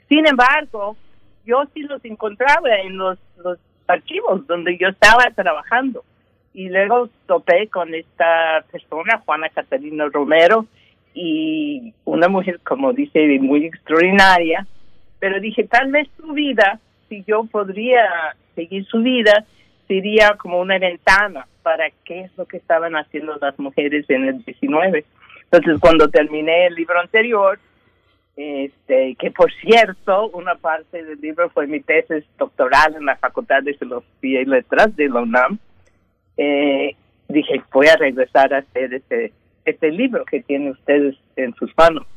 Sin 0.10 0.27
embargo, 0.27 0.98
yo 1.46 1.63
sí 1.74 1.81
los 1.84 2.03
encontraba 2.03 2.75
en 2.84 2.98
los, 2.98 3.17
los 3.43 3.58
archivos 3.88 4.46
donde 4.48 4.77
yo 4.77 4.89
estaba 4.89 5.24
trabajando. 5.34 6.03
Y 6.53 6.67
luego 6.67 7.10
topé 7.25 7.67
con 7.70 7.96
esta 7.96 8.65
persona, 8.70 9.22
Juana 9.25 9.48
Catalina 9.50 10.08
Romero, 10.12 10.65
y 11.13 11.93
una 12.03 12.27
mujer, 12.27 12.60
como 12.63 12.91
dice, 12.91 13.39
muy 13.39 13.65
extraordinaria, 13.65 14.65
pero 15.20 15.39
dije, 15.39 15.63
tal 15.65 15.91
vez 15.91 16.10
su 16.17 16.34
vida, 16.34 16.79
si 17.08 17.24
yo 17.25 17.46
podría 17.46 18.36
seguir 18.55 18.86
su 18.86 19.00
vida, 19.01 19.46
sería 19.88 20.36
como 20.38 20.60
una 20.60 20.77
ventana 20.77 21.46
para 21.63 21.89
qué 22.05 22.21
es 22.21 22.37
lo 22.37 22.45
que 22.45 22.57
estaban 22.57 22.95
haciendo 22.95 23.37
las 23.39 23.57
mujeres 23.59 24.09
en 24.09 24.25
el 24.25 24.43
19. 24.43 25.05
Entonces, 25.43 25.79
cuando 25.79 26.09
terminé 26.09 26.67
el 26.67 26.75
libro 26.75 26.99
anterior, 26.99 27.59
este, 28.35 29.15
que 29.15 29.31
por 29.31 29.51
cierto, 29.53 30.29
una 30.29 30.55
parte 30.55 31.03
del 31.03 31.19
libro 31.19 31.49
fue 31.49 31.67
mi 31.67 31.81
tesis 31.81 32.23
doctoral 32.37 32.95
en 32.95 33.05
la 33.05 33.17
Facultad 33.17 33.61
de 33.63 33.73
Filosofía 33.73 34.41
y 34.41 34.45
Letras 34.45 34.95
de 34.95 35.09
la 35.09 35.21
UNAM, 35.21 35.59
eh, 36.37 36.95
dije, 37.27 37.61
voy 37.71 37.87
a 37.87 37.97
regresar 37.97 38.53
a 38.53 38.59
hacer 38.59 38.93
este, 38.93 39.33
este 39.65 39.91
libro 39.91 40.25
que 40.25 40.41
tienen 40.41 40.71
ustedes 40.71 41.15
en 41.35 41.53
sus 41.55 41.71
manos. 41.77 42.07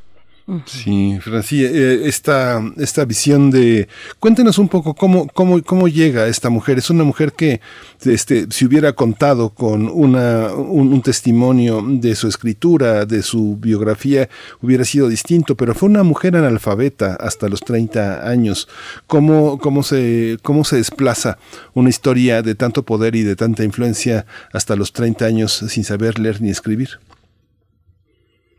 Sí, 0.66 1.18
Francia, 1.22 1.70
eh, 1.70 2.02
esta, 2.04 2.62
esta 2.76 3.06
visión 3.06 3.50
de... 3.50 3.88
Cuéntenos 4.20 4.58
un 4.58 4.68
poco 4.68 4.92
cómo, 4.92 5.26
cómo, 5.28 5.62
cómo 5.62 5.88
llega 5.88 6.26
esta 6.26 6.50
mujer. 6.50 6.76
Es 6.76 6.90
una 6.90 7.02
mujer 7.02 7.32
que, 7.32 7.62
este, 8.04 8.46
si 8.50 8.66
hubiera 8.66 8.92
contado 8.92 9.48
con 9.48 9.88
una, 9.88 10.52
un, 10.52 11.00
testimonio 11.00 11.82
de 11.86 12.14
su 12.14 12.28
escritura, 12.28 13.06
de 13.06 13.22
su 13.22 13.56
biografía, 13.56 14.28
hubiera 14.60 14.84
sido 14.84 15.08
distinto, 15.08 15.56
pero 15.56 15.74
fue 15.74 15.88
una 15.88 16.02
mujer 16.02 16.36
analfabeta 16.36 17.14
hasta 17.14 17.48
los 17.48 17.60
30 17.60 18.28
años. 18.28 18.68
¿Cómo, 19.06 19.58
cómo, 19.58 19.82
se, 19.82 20.36
¿Cómo 20.42 20.64
se 20.64 20.76
desplaza 20.76 21.38
una 21.72 21.88
historia 21.88 22.42
de 22.42 22.54
tanto 22.54 22.82
poder 22.82 23.16
y 23.16 23.22
de 23.22 23.34
tanta 23.34 23.64
influencia 23.64 24.26
hasta 24.52 24.76
los 24.76 24.92
30 24.92 25.24
años 25.24 25.64
sin 25.68 25.84
saber 25.84 26.18
leer 26.18 26.42
ni 26.42 26.50
escribir? 26.50 26.98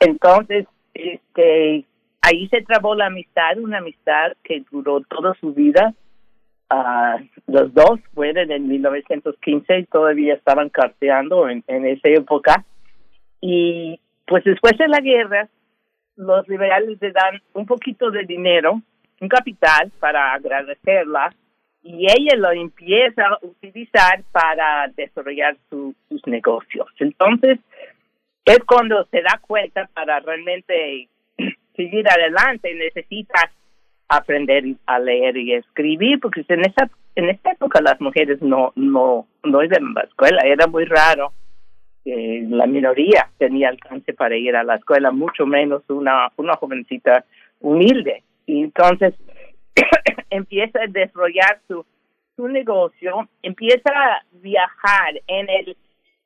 entonces 0.00 0.66
este 0.94 1.84
ahí 2.22 2.48
se 2.48 2.62
trabó 2.62 2.94
la 2.94 3.06
amistad 3.06 3.58
una 3.58 3.78
amistad 3.78 4.32
que 4.42 4.64
duró 4.70 5.00
toda 5.02 5.34
su 5.34 5.52
vida. 5.54 5.94
Uh, 6.70 7.24
los 7.46 7.72
dos 7.72 7.98
fueron 8.12 8.50
en 8.50 8.68
1915 8.68 9.78
y 9.78 9.84
todavía 9.86 10.34
estaban 10.34 10.68
carteando 10.68 11.48
en, 11.48 11.64
en 11.66 11.86
esa 11.86 12.08
época. 12.08 12.62
Y 13.40 13.98
pues 14.26 14.44
después 14.44 14.76
de 14.76 14.88
la 14.88 15.00
guerra 15.00 15.48
los 16.16 16.46
liberales 16.48 16.98
le 17.00 17.12
dan 17.12 17.40
un 17.54 17.64
poquito 17.64 18.10
de 18.10 18.24
dinero 18.24 18.82
un 19.20 19.28
capital 19.28 19.90
para 20.00 20.32
agradecerla 20.34 21.34
y 21.82 22.06
ella 22.06 22.36
lo 22.36 22.50
empieza 22.50 23.22
a 23.26 23.38
utilizar 23.42 24.22
para 24.32 24.88
desarrollar 24.96 25.56
sus 25.70 25.94
negocios. 26.26 26.88
Entonces, 26.98 27.58
es 28.44 28.58
cuando 28.66 29.04
se 29.10 29.22
da 29.22 29.40
cuenta 29.40 29.88
para 29.94 30.20
realmente 30.20 31.08
seguir 31.76 32.08
adelante, 32.08 32.74
necesita 32.74 33.50
aprender 34.08 34.64
a 34.86 34.98
leer 34.98 35.36
y 35.36 35.54
escribir, 35.54 36.18
porque 36.20 36.44
en 36.48 36.60
esa 36.60 36.88
en 37.14 37.28
esta 37.30 37.50
época 37.50 37.80
las 37.80 38.00
mujeres 38.00 38.40
no 38.40 38.72
no 38.74 39.26
no 39.44 39.62
iban 39.62 39.88
a 39.88 40.00
la 40.00 40.02
escuela, 40.02 40.42
era 40.44 40.66
muy 40.66 40.84
raro. 40.84 41.32
que 42.04 42.46
la 42.48 42.66
minoría 42.66 43.28
tenía 43.38 43.68
alcance 43.68 44.14
para 44.14 44.36
ir 44.36 44.56
a 44.56 44.64
la 44.64 44.76
escuela, 44.76 45.10
mucho 45.10 45.44
menos 45.44 45.82
una, 45.88 46.30
una 46.36 46.54
jovencita 46.54 47.24
humilde. 47.60 48.22
Y 48.48 48.62
entonces 48.62 49.14
empieza 50.30 50.80
a 50.82 50.86
desarrollar 50.86 51.60
su, 51.68 51.84
su 52.34 52.48
negocio, 52.48 53.28
empieza 53.42 53.90
a 53.94 54.22
viajar. 54.32 55.20
En 55.26 55.48
el 55.50 55.76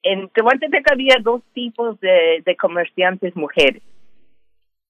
en 0.05 0.29
Tehuantepec 0.31 0.91
había 0.91 1.17
dos 1.21 1.43
tipos 1.53 1.99
de, 2.01 2.43
de 2.45 2.57
comerciantes 2.57 3.37
mujeres. 3.37 3.83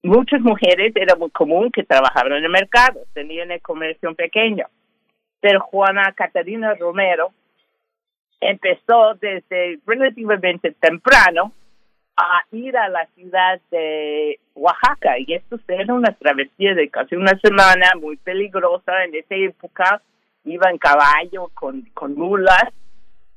Muchas 0.02 0.40
mujeres, 0.40 0.92
era 0.94 1.16
muy 1.16 1.30
común 1.30 1.70
que 1.70 1.84
trabajaban 1.84 2.32
en 2.32 2.44
el 2.44 2.50
mercado, 2.50 3.00
tenían 3.14 3.50
el 3.50 3.60
comercio 3.62 4.14
pequeño. 4.14 4.66
Pero 5.40 5.60
Juana 5.60 6.12
Catarina 6.14 6.74
Romero 6.74 7.30
empezó 8.40 9.14
desde 9.20 9.78
relativamente 9.86 10.72
temprano 10.72 11.52
a 12.16 12.42
ir 12.52 12.76
a 12.76 12.88
la 12.88 13.06
ciudad 13.14 13.60
de 13.70 14.38
Oaxaca 14.54 15.18
y 15.18 15.34
esto 15.34 15.58
era 15.68 15.94
una 15.94 16.12
travesía 16.12 16.74
de 16.74 16.88
casi 16.88 17.16
una 17.16 17.38
semana 17.40 17.92
muy 18.00 18.16
peligrosa. 18.16 19.04
En 19.04 19.14
esa 19.14 19.34
época 19.34 20.02
iba 20.44 20.70
en 20.70 20.78
caballo 20.78 21.50
con, 21.54 21.82
con 21.94 22.14
mulas 22.14 22.68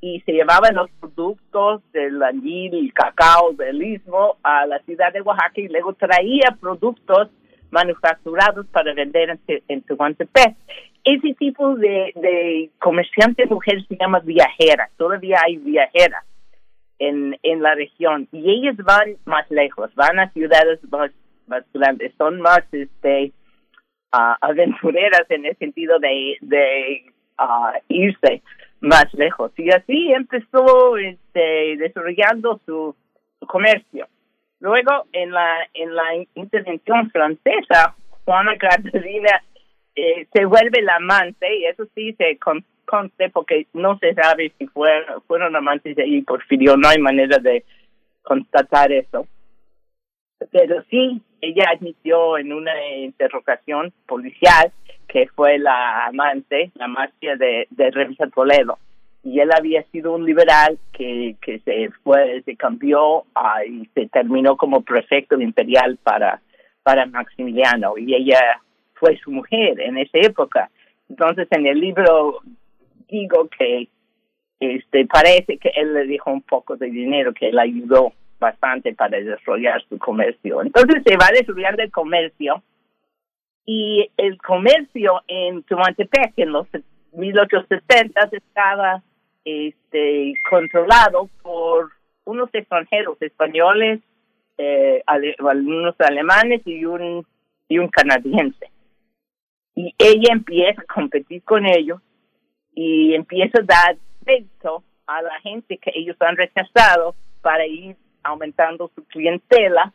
y 0.00 0.20
se 0.20 0.32
llevaban 0.32 0.74
los 0.74 0.90
productos 1.00 1.80
del 1.92 2.22
añil 2.22 2.74
y 2.74 2.90
cacao 2.90 3.52
del 3.52 3.82
istmo 3.82 4.36
a 4.42 4.66
la 4.66 4.78
ciudad 4.80 5.12
de 5.12 5.22
Oaxaca 5.22 5.60
y 5.60 5.68
luego 5.68 5.94
traía 5.94 6.56
productos 6.60 7.30
manufacturados 7.70 8.66
para 8.66 8.92
vender 8.92 9.30
en, 9.30 9.40
en 9.68 9.82
Tehuantepec. 9.82 10.54
Ese 11.02 11.34
tipo 11.34 11.76
de, 11.76 12.12
de 12.16 12.70
comerciantes 12.78 13.48
mujeres 13.48 13.84
se 13.88 13.96
llama 13.96 14.20
viajeras, 14.20 14.90
todavía 14.96 15.40
hay 15.44 15.56
viajeras 15.56 16.24
en, 16.98 17.38
en 17.42 17.62
la 17.62 17.74
región. 17.74 18.28
Y 18.32 18.50
ellos 18.50 18.76
van 18.78 19.16
más 19.24 19.50
lejos, 19.50 19.94
van 19.94 20.18
a 20.18 20.30
ciudades 20.30 20.80
más, 20.90 21.10
grandes, 21.72 22.12
son 22.18 22.40
más 22.40 22.62
este 22.72 23.32
uh, 24.12 24.34
aventureras 24.40 25.30
en 25.30 25.46
el 25.46 25.56
sentido 25.56 25.98
de, 25.98 26.36
de 26.40 27.04
uh, 27.38 27.78
irse 27.88 28.42
más 28.80 29.06
lejos. 29.14 29.52
Y 29.56 29.70
así 29.70 30.12
empezó 30.12 30.96
este, 30.96 31.76
desarrollando 31.76 32.60
su, 32.66 32.94
comercio. 33.46 34.08
Luego 34.58 35.04
en 35.12 35.30
la 35.30 35.68
en 35.74 35.94
la 35.94 36.14
intervención 36.34 37.10
francesa, 37.10 37.94
Juana 38.24 38.56
Catalina 38.56 39.42
eh, 39.94 40.26
se 40.32 40.44
vuelve 40.46 40.82
la 40.82 40.96
amante 40.96 41.46
y 41.58 41.66
eso 41.66 41.84
sí 41.94 42.14
se 42.14 42.38
conste 42.86 43.28
porque 43.30 43.66
no 43.74 43.98
se 43.98 44.14
sabe 44.14 44.52
si 44.58 44.66
fueron, 44.68 45.56
amantes 45.56 45.96
de 45.96 46.24
Porfirio, 46.26 46.76
no 46.76 46.88
hay 46.88 46.98
manera 46.98 47.38
de 47.38 47.64
constatar 48.22 48.90
eso. 48.92 49.26
Pero 50.50 50.82
sí, 50.90 51.20
ella 51.40 51.70
admitió 51.74 52.38
en 52.38 52.52
una 52.52 52.72
interrogación 52.96 53.92
policial 54.06 54.72
que 55.08 55.28
fue 55.28 55.58
la 55.58 56.06
amante, 56.06 56.70
la 56.74 56.88
mafia 56.88 57.36
de, 57.36 57.66
de 57.70 57.90
Revisa 57.90 58.26
Toledo. 58.28 58.78
Y 59.26 59.40
él 59.40 59.50
había 59.52 59.82
sido 59.90 60.14
un 60.14 60.24
liberal 60.24 60.78
que, 60.92 61.36
se 61.64 61.90
fue, 62.04 62.42
se 62.44 62.54
cambió 62.54 63.24
ah, 63.34 63.64
y 63.64 63.88
se 63.92 64.06
terminó 64.06 64.56
como 64.56 64.82
prefecto 64.82 65.40
imperial 65.40 65.98
para, 66.00 66.40
para 66.84 67.06
Maximiliano. 67.06 67.98
Y 67.98 68.14
ella 68.14 68.60
fue 68.94 69.16
su 69.16 69.32
mujer 69.32 69.80
en 69.80 69.98
esa 69.98 70.18
época. 70.18 70.70
Entonces, 71.08 71.48
en 71.50 71.66
el 71.66 71.80
libro 71.80 72.40
digo 73.08 73.48
que 73.48 73.88
este 74.60 75.06
parece 75.06 75.58
que 75.58 75.70
él 75.74 75.94
le 75.94 76.04
dijo 76.04 76.30
un 76.30 76.42
poco 76.42 76.76
de 76.76 76.86
dinero 76.86 77.32
que 77.34 77.48
él 77.48 77.58
ayudó 77.58 78.12
bastante 78.38 78.94
para 78.94 79.18
desarrollar 79.18 79.82
su 79.88 79.98
comercio. 79.98 80.62
Entonces 80.62 81.02
se 81.04 81.16
va 81.16 81.28
desarrollando 81.32 81.82
el 81.82 81.90
comercio 81.90 82.62
y 83.64 84.10
el 84.16 84.38
comercio 84.38 85.22
en 85.26 85.62
Tumantepec 85.64 86.32
en 86.36 86.52
los 86.52 86.66
1870 87.12 88.28
estaba 88.32 89.02
este, 89.44 90.34
controlado 90.48 91.28
por 91.42 91.90
unos 92.24 92.48
extranjeros 92.52 93.20
españoles, 93.20 94.00
eh, 94.58 95.02
algunos 95.06 95.94
alemanes 96.00 96.62
y 96.64 96.84
un, 96.84 97.26
y 97.68 97.78
un 97.78 97.88
canadiense. 97.88 98.70
Y 99.74 99.94
ella 99.98 100.32
empieza 100.32 100.82
a 100.82 100.94
competir 100.94 101.42
con 101.42 101.66
ellos 101.66 102.00
y 102.76 103.14
empieza 103.14 103.58
a 103.58 103.64
dar 103.64 103.96
peso 104.24 104.84
a 105.06 105.22
la 105.22 105.40
gente 105.40 105.78
que 105.78 105.90
ellos 105.94 106.16
han 106.20 106.36
rechazado 106.36 107.16
para 107.40 107.66
ir 107.66 107.96
aumentando 108.22 108.90
su 108.94 109.04
clientela 109.06 109.92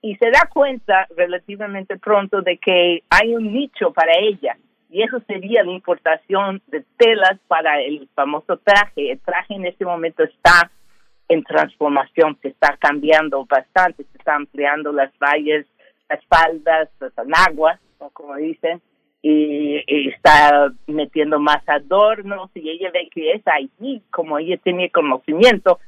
y 0.00 0.16
se 0.16 0.30
da 0.30 0.48
cuenta 0.52 1.06
relativamente 1.16 1.96
pronto 1.98 2.40
de 2.40 2.56
que 2.58 3.04
hay 3.10 3.34
un 3.34 3.52
nicho 3.52 3.92
para 3.92 4.12
ella 4.18 4.56
y 4.90 5.02
eso 5.02 5.20
sería 5.26 5.62
la 5.62 5.72
importación 5.72 6.60
de 6.66 6.84
telas 6.98 7.38
para 7.48 7.80
el 7.80 8.08
famoso 8.14 8.58
traje. 8.58 9.12
El 9.12 9.20
traje 9.20 9.54
en 9.54 9.64
este 9.64 9.86
momento 9.86 10.22
está 10.22 10.70
en 11.28 11.42
transformación, 11.44 12.38
se 12.42 12.48
está 12.48 12.76
cambiando 12.78 13.46
bastante, 13.46 14.04
se 14.04 14.18
están 14.18 14.42
ampliando 14.42 14.92
las 14.92 15.10
rayas, 15.18 15.64
las 16.10 16.22
faldas, 16.26 16.90
las 17.00 17.18
anaguas, 17.18 17.80
como 18.12 18.36
dicen, 18.36 18.82
y, 19.22 20.08
está 20.08 20.72
metiendo 20.86 21.38
más 21.38 21.66
adornos 21.68 22.50
y 22.54 22.68
ella 22.68 22.90
ve 22.92 23.08
que 23.10 23.32
es 23.32 23.42
ahí, 23.46 24.02
como 24.10 24.38
ella 24.38 24.56
tiene 24.62 24.90
conocimiento, 24.90 25.78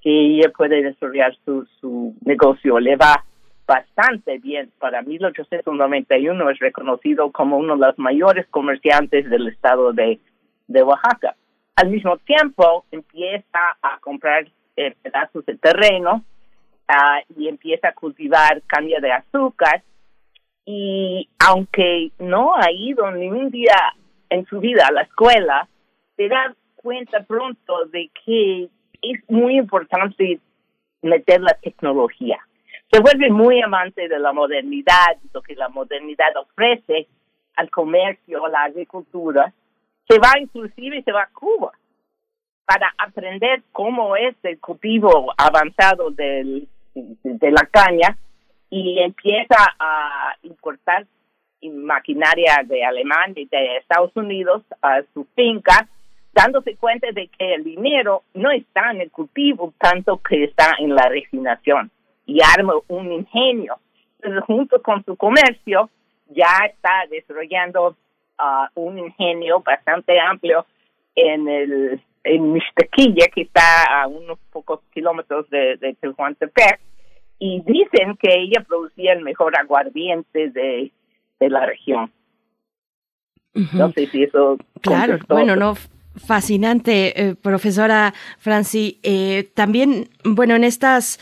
que 0.00 0.10
ella 0.10 0.50
puede 0.56 0.82
desarrollar 0.82 1.36
su, 1.44 1.66
su 1.80 2.14
negocio, 2.24 2.78
le 2.78 2.96
va 2.96 3.24
bastante 3.66 4.38
bien. 4.38 4.70
Para 4.78 5.02
1891 5.02 6.50
es 6.50 6.58
reconocido 6.58 7.32
como 7.32 7.56
uno 7.56 7.76
de 7.76 7.86
los 7.86 7.98
mayores 7.98 8.46
comerciantes 8.48 9.28
del 9.28 9.48
estado 9.48 9.92
de, 9.92 10.20
de 10.68 10.82
Oaxaca. 10.82 11.34
Al 11.76 11.90
mismo 11.90 12.16
tiempo 12.18 12.84
empieza 12.92 13.76
a 13.82 13.98
comprar 14.00 14.46
eh, 14.76 14.94
pedazos 15.02 15.44
de 15.46 15.56
terreno 15.56 16.24
uh, 16.88 17.40
y 17.40 17.48
empieza 17.48 17.88
a 17.88 17.94
cultivar 17.94 18.62
caña 18.66 19.00
de 19.00 19.10
azúcar 19.10 19.82
y 20.64 21.28
aunque 21.38 22.10
no 22.18 22.54
ha 22.56 22.70
ido 22.72 23.10
ni 23.10 23.28
un 23.28 23.50
día 23.50 23.76
en 24.30 24.46
su 24.46 24.60
vida 24.60 24.86
a 24.86 24.92
la 24.92 25.02
escuela, 25.02 25.68
se 26.16 26.28
da 26.28 26.54
cuenta 26.76 27.22
pronto 27.24 27.86
de 27.86 28.10
que 28.24 28.68
es 29.02 29.20
muy 29.28 29.56
importante 29.56 30.40
meter 31.02 31.40
la 31.40 31.54
tecnología. 31.54 32.38
Se 32.90 33.00
vuelve 33.00 33.30
muy 33.30 33.60
amante 33.60 34.08
de 34.08 34.18
la 34.18 34.32
modernidad, 34.32 35.16
lo 35.32 35.42
que 35.42 35.54
la 35.54 35.68
modernidad 35.68 36.36
ofrece 36.36 37.08
al 37.56 37.70
comercio, 37.70 38.44
a 38.44 38.48
la 38.48 38.62
agricultura. 38.64 39.52
Se 40.08 40.18
va 40.18 40.38
inclusive, 40.40 41.02
se 41.02 41.12
va 41.12 41.22
a 41.22 41.30
Cuba 41.32 41.72
para 42.64 42.94
aprender 42.96 43.62
cómo 43.72 44.16
es 44.16 44.34
el 44.42 44.58
cultivo 44.58 45.34
avanzado 45.36 46.10
del, 46.10 46.66
de 46.94 47.50
la 47.50 47.66
caña 47.70 48.16
y 48.74 48.98
empieza 48.98 49.56
a 49.78 50.34
importar 50.42 51.06
maquinaria 51.62 52.60
de 52.64 52.84
Alemania 52.84 53.42
y 53.42 53.46
de 53.46 53.76
Estados 53.76 54.10
Unidos 54.16 54.64
a 54.82 55.00
su 55.14 55.24
finca, 55.36 55.86
dándose 56.32 56.74
cuenta 56.74 57.06
de 57.12 57.28
que 57.28 57.54
el 57.54 57.62
dinero 57.62 58.24
no 58.34 58.50
está 58.50 58.90
en 58.90 59.02
el 59.02 59.12
cultivo 59.12 59.72
tanto 59.78 60.18
que 60.18 60.42
está 60.42 60.74
en 60.80 60.92
la 60.92 61.08
refinación 61.08 61.92
y 62.26 62.40
arma 62.42 62.74
un 62.88 63.12
ingenio. 63.12 63.78
Entonces, 64.18 64.42
junto 64.44 64.82
con 64.82 65.04
su 65.04 65.14
comercio, 65.14 65.88
ya 66.30 66.66
está 66.68 67.04
desarrollando 67.08 67.96
ah, 68.38 68.68
un 68.74 68.98
ingenio 68.98 69.60
bastante 69.60 70.18
amplio 70.18 70.66
en 71.14 71.48
el 71.48 72.02
en 72.24 72.52
Mixtequilla, 72.54 73.26
que 73.32 73.42
está 73.42 74.02
a 74.02 74.08
unos 74.08 74.38
pocos 74.50 74.80
kilómetros 74.92 75.48
de, 75.50 75.76
de 75.76 75.94
Tehuantepec, 75.94 76.80
y 77.38 77.62
dicen 77.66 78.16
que 78.20 78.34
ella 78.34 78.64
producía 78.66 79.12
el 79.12 79.22
mejor 79.22 79.56
aguardiente 79.58 80.50
de, 80.50 80.92
de 81.40 81.50
la 81.50 81.66
región. 81.66 82.10
No 83.72 83.92
sé 83.92 84.06
si 84.06 84.24
eso. 84.24 84.58
Claro, 84.80 85.18
bueno, 85.28 85.54
no, 85.54 85.74
fascinante, 86.16 87.20
eh, 87.20 87.34
profesora 87.34 88.12
Franci. 88.38 88.98
Eh, 89.02 89.50
también, 89.54 90.08
bueno, 90.24 90.56
en 90.56 90.64
estas 90.64 91.20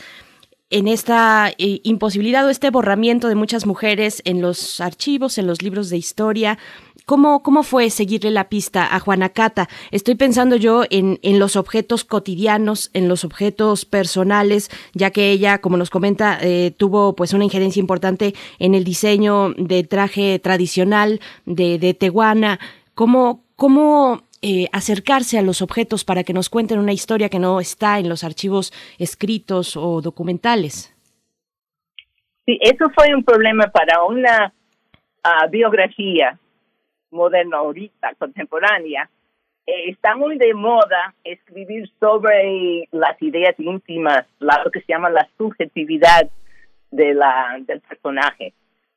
en 0.69 0.87
esta 0.87 1.49
eh, 1.59 1.81
imposibilidad 1.83 2.47
o 2.47 2.49
este 2.49 2.71
borramiento 2.71 3.27
de 3.27 3.35
muchas 3.35 3.67
mujeres 3.67 4.23
en 4.25 4.41
los 4.41 4.81
archivos, 4.81 5.37
en 5.37 5.45
los 5.45 5.61
libros 5.61 5.91
de 5.91 5.97
historia. 5.97 6.57
¿Cómo, 7.05 7.43
¿Cómo 7.43 7.63
fue 7.63 7.89
seguirle 7.89 8.31
la 8.31 8.49
pista 8.49 8.95
a 8.95 8.99
Juanacata? 8.99 9.67
Estoy 9.91 10.15
pensando 10.15 10.55
yo 10.55 10.83
en, 10.89 11.19
en 11.21 11.37
los 11.37 11.55
objetos 11.55 12.05
cotidianos, 12.05 12.91
en 12.93 13.09
los 13.09 13.25
objetos 13.25 13.85
personales, 13.85 14.69
ya 14.93 15.11
que 15.11 15.31
ella, 15.31 15.57
como 15.59 15.75
nos 15.75 15.89
comenta, 15.89 16.37
eh, 16.41 16.71
tuvo 16.75 17.15
pues 17.15 17.33
una 17.33 17.43
injerencia 17.43 17.81
importante 17.81 18.33
en 18.57 18.73
el 18.73 18.85
diseño 18.85 19.53
de 19.57 19.83
traje 19.83 20.39
tradicional 20.39 21.19
de, 21.45 21.77
de 21.77 21.93
Tehuana. 21.93 22.59
¿Cómo, 22.93 23.43
cómo 23.57 24.23
eh, 24.45 24.67
acercarse 24.73 25.39
a 25.39 25.41
los 25.41 25.61
objetos 25.61 26.03
para 26.03 26.25
que 26.25 26.33
nos 26.33 26.49
cuenten 26.49 26.77
una 26.77 26.91
historia 26.91 27.29
que 27.29 27.39
no 27.39 27.61
está 27.61 27.99
en 27.99 28.09
los 28.09 28.25
archivos 28.25 28.73
escritos 28.99 29.77
o 29.77 30.01
documentales. 30.01 30.93
Sí, 32.45 32.59
eso 32.59 32.89
fue 32.93 33.15
un 33.15 33.23
problema 33.23 33.67
para 33.67 34.03
una 34.03 34.53
ah, 35.23 35.47
biografía 35.49 36.37
moderna 37.13 37.57
ahorita, 37.57 38.15
contemporánea. 38.15 39.09
Eh, 39.65 39.89
está 39.89 40.15
muy 40.15 40.37
de 40.37 40.53
moda 40.53 41.13
escribir 41.23 41.89
sobre 41.99 42.87
las 42.91 43.21
ideas 43.21 43.55
íntimas, 43.59 44.25
lo 44.39 44.71
que 44.71 44.81
se 44.81 44.91
llama 44.91 45.09
la 45.09 45.27
subjetividad 45.37 46.29
del 46.91 47.81
personaje 47.87 48.53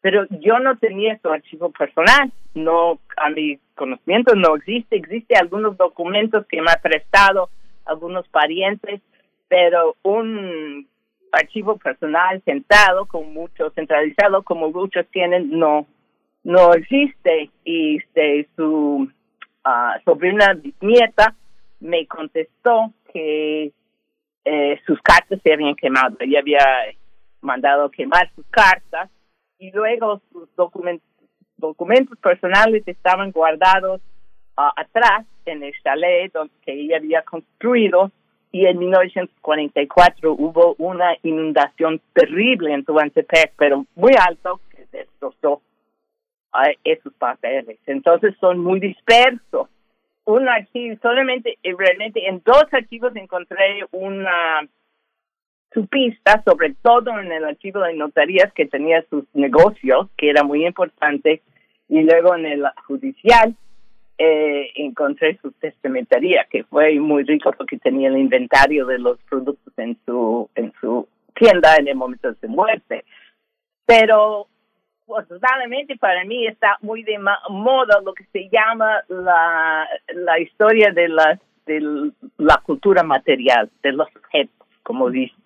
pero 0.07 0.25
yo 0.31 0.61
no 0.61 0.77
tenía 0.77 1.19
su 1.19 1.29
archivo 1.29 1.73
personal, 1.73 2.31
no 2.55 3.01
a 3.17 3.29
mi 3.29 3.59
conocimiento 3.75 4.37
no 4.37 4.55
existe, 4.55 4.95
existe 4.95 5.35
algunos 5.35 5.77
documentos 5.77 6.47
que 6.47 6.63
me 6.63 6.71
ha 6.71 6.81
prestado 6.81 7.51
algunos 7.85 8.29
parientes, 8.29 9.01
pero 9.49 9.97
un 10.05 10.87
archivo 11.33 11.77
personal 11.77 12.41
sentado 12.45 13.07
con 13.07 13.33
mucho 13.35 13.71
centralizado 13.71 14.45
como 14.45 14.71
muchos 14.71 15.09
tienen 15.09 15.59
no 15.59 15.87
no 16.47 16.73
existe. 16.75 17.51
Y 17.65 17.97
este, 17.97 18.49
su 18.57 19.09
uh, 19.65 20.01
sobrina 20.05 20.55
bisnieta 20.55 21.35
me 21.81 22.07
contestó 22.07 22.93
que 23.13 23.73
eh, 24.45 24.81
sus 24.87 25.01
cartas 25.03 25.41
se 25.43 25.53
habían 25.53 25.75
quemado. 25.75 26.17
Ella 26.21 26.39
había 26.39 26.65
mandado 27.41 27.91
quemar 27.91 28.31
sus 28.35 28.47
cartas 28.47 29.11
y 29.59 29.71
luego 29.73 30.23
sus 30.33 30.49
documentos, 30.57 32.19
personales 32.23 32.83
estaban 32.87 33.33
guardados 33.33 34.01
ah, 34.57 34.73
atrás 34.77 35.27
en 35.47 35.63
el 35.63 35.73
chalet 35.83 36.33
donde 36.33 36.53
que 36.65 36.73
ella 36.73 36.99
había 36.99 37.23
construido 37.23 38.11
y 38.53 38.67
en 38.67 38.79
1944 38.79 40.33
hubo 40.33 40.75
una 40.79 41.17
inundación 41.23 42.01
terrible 42.13 42.73
en 42.73 42.85
Tehuantepec, 42.85 43.53
pero 43.57 43.85
muy 43.95 44.13
alto, 44.19 44.61
que 44.71 44.87
destrozó 44.93 45.63
uh, 46.55 46.73
esos 46.85 47.13
papeles. 47.15 47.79
Entonces 47.87 48.35
son 48.41 48.59
muy 48.59 48.81
dispersos. 48.81 49.69
Un 50.25 50.49
archivo, 50.49 50.97
solamente, 51.03 51.59
eh, 51.63 51.75
realmente 51.79 52.29
en 52.29 52.43
dos 52.45 52.65
archivos 52.73 53.15
encontré 53.15 53.85
una 53.93 54.67
su 55.73 55.87
pista, 55.89 56.43
sobre 56.45 56.75
todo 56.81 57.21
en 57.21 57.31
el 57.31 57.45
archivo 57.45 57.81
de 57.81 57.93
notarías 57.93 58.51
que 58.55 58.67
tenía 58.67 59.05
sus 59.11 59.25
negocios, 59.35 60.09
que 60.17 60.31
era 60.31 60.43
muy 60.43 60.67
importante, 60.67 61.43
y 61.89 62.01
luego 62.01 62.35
en 62.35 62.47
el 62.47 62.65
judicial 62.87 63.55
eh, 64.19 64.71
encontré 64.77 65.39
su 65.43 65.53
testamentaría, 65.53 66.47
que 66.51 66.65
fue 66.65 66.99
muy 66.99 67.25
rico 67.25 67.53
porque 67.53 67.77
tenía 67.77 68.09
el 68.09 68.17
inventario 68.17 68.87
de 68.87 68.99
los 68.99 69.19
productos 69.29 69.73
en 69.77 69.99
su 70.07 70.49
en 70.55 70.73
su 70.81 71.07
tienda 71.35 71.77
en 71.77 71.89
el 71.89 71.97
momento 71.97 72.33
de 72.33 72.41
su 72.41 72.49
muerte. 72.49 73.05
Pero 73.85 74.49
afortunadamente 75.07 75.97
para 75.97 76.25
mí 76.25 76.47
está 76.47 76.77
muy 76.81 77.03
de 77.03 77.19
moda 77.49 78.01
lo 78.05 78.13
que 78.13 78.25
se 78.33 78.49
llama 78.49 79.03
la, 79.09 79.89
la 80.15 80.41
historia 80.41 80.91
de 80.93 81.09
la, 81.09 81.39
de 81.67 82.11
la 82.39 82.57
cultura 82.65 83.03
material, 83.03 83.71
de 83.83 83.93
los 83.93 84.09
objetos, 84.17 84.67
como 84.83 85.11
dice 85.11 85.37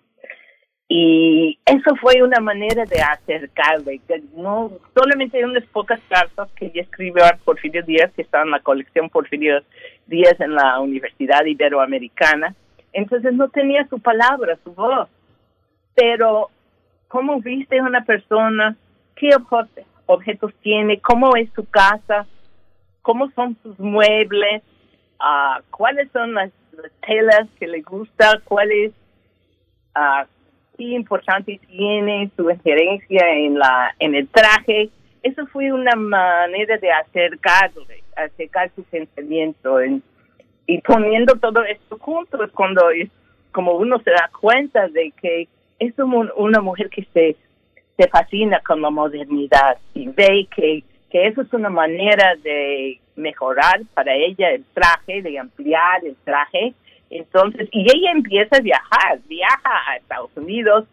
y 0.93 1.57
eso 1.65 1.95
fue 2.01 2.21
una 2.21 2.41
manera 2.41 2.83
de 2.83 2.99
acercarle, 2.99 4.01
no 4.35 4.73
solamente 4.93 5.45
unas 5.45 5.63
pocas 5.67 6.01
cartas 6.09 6.51
que 6.51 6.65
ella 6.65 6.81
escribió 6.81 7.23
Porfirio 7.45 7.81
Díaz, 7.81 8.11
que 8.13 8.23
están 8.23 8.47
en 8.47 8.51
la 8.51 8.59
colección 8.59 9.09
Porfirio 9.09 9.63
Díaz 10.07 10.37
en 10.41 10.53
la 10.53 10.81
Universidad 10.81 11.45
Iberoamericana, 11.45 12.53
entonces 12.91 13.33
no 13.33 13.47
tenía 13.47 13.87
su 13.87 13.99
palabra, 13.99 14.57
su 14.65 14.73
voz. 14.73 15.07
pero 15.95 16.49
cómo 17.07 17.39
viste 17.39 17.79
a 17.79 17.83
una 17.83 18.03
persona, 18.03 18.75
qué 19.21 19.29
objetos 20.07 20.51
tiene, 20.63 20.99
cómo 20.99 21.35
es 21.35 21.47
su 21.53 21.63
casa, 21.69 22.25
cómo 23.03 23.29
son 23.35 23.55
sus 23.61 23.77
muebles, 23.79 24.63
uh, 25.19 25.61
cuáles 25.69 26.11
son 26.11 26.33
las, 26.33 26.49
telas 27.05 27.47
que 27.59 27.67
le 27.67 27.81
gusta, 27.81 28.41
cuál 28.45 28.71
es, 28.71 28.91
uh, 29.95 30.25
qué 30.75 30.85
importante 30.85 31.59
tiene 31.69 32.31
su 32.35 32.49
injerencia 32.49 33.29
en 33.29 33.59
la 33.59 33.93
en 33.99 34.15
el 34.15 34.27
traje. 34.27 34.89
Eso 35.21 35.45
fue 35.47 35.71
una 35.71 35.95
manera 35.95 36.77
de 36.77 36.91
acercarle, 36.91 38.03
acercar 38.15 38.71
su 38.75 38.83
pensamiento 38.85 39.79
en, 39.79 40.01
y 40.65 40.81
poniendo 40.81 41.35
todo 41.35 41.63
esto 41.63 41.99
junto 41.99 42.43
es 42.43 42.51
cuando 42.53 42.81
como 43.51 43.73
uno 43.73 43.99
se 43.99 44.09
da 44.09 44.31
cuenta 44.39 44.87
de 44.87 45.11
que 45.21 45.47
es 45.77 45.93
una 45.99 46.61
mujer 46.61 46.89
que 46.89 47.05
se, 47.13 47.35
se 48.01 48.07
fascina 48.07 48.59
con 48.61 48.81
la 48.81 48.89
modernidad 48.89 49.77
y 49.93 50.07
ve 50.09 50.47
que, 50.55 50.83
que 51.11 51.27
eso 51.27 51.41
es 51.41 51.53
una 51.53 51.69
manera 51.69 52.35
de 52.43 52.99
mejorar 53.15 53.81
para 53.93 54.15
ella 54.15 54.49
el 54.49 54.65
traje, 54.73 55.21
de 55.21 55.37
ampliar 55.37 56.03
el 56.03 56.15
traje. 56.23 56.73
Entonces, 57.11 57.69
y 57.71 57.81
ella 57.81 58.11
empieza 58.11 58.57
a 58.57 58.61
viajar, 58.61 59.19
viaja 59.27 59.71
a 59.87 59.97
Estados 59.97 60.31
Unidos, 60.35 60.85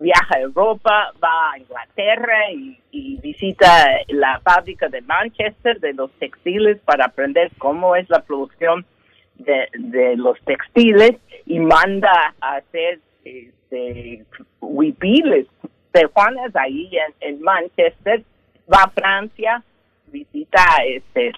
viaja 0.00 0.36
a 0.36 0.40
Europa, 0.40 1.12
va 1.22 1.52
a 1.52 1.58
Inglaterra 1.58 2.50
y, 2.52 2.80
visita 3.22 3.66
la 4.08 4.40
fábrica 4.40 4.88
de 4.88 5.02
Manchester 5.02 5.78
de 5.80 5.92
los 5.92 6.10
textiles 6.12 6.78
para 6.84 7.06
aprender 7.06 7.50
cómo 7.58 7.94
es 7.94 8.08
la 8.08 8.20
producción 8.20 8.86
de, 9.34 9.68
de 9.74 10.16
los 10.16 10.40
textiles 10.42 11.16
y 11.44 11.58
manda 11.58 12.34
a 12.40 12.56
hacer 12.56 13.00
este, 13.24 14.24
huipiles 14.60 15.46
de 15.96 16.06
Juanes 16.06 16.54
ahí 16.56 16.90
en, 17.20 17.40
Manchester, 17.40 18.22
va 18.72 18.84
a 18.84 18.90
Francia, 18.90 19.62
visita 20.08 20.60
este, 20.86 21.32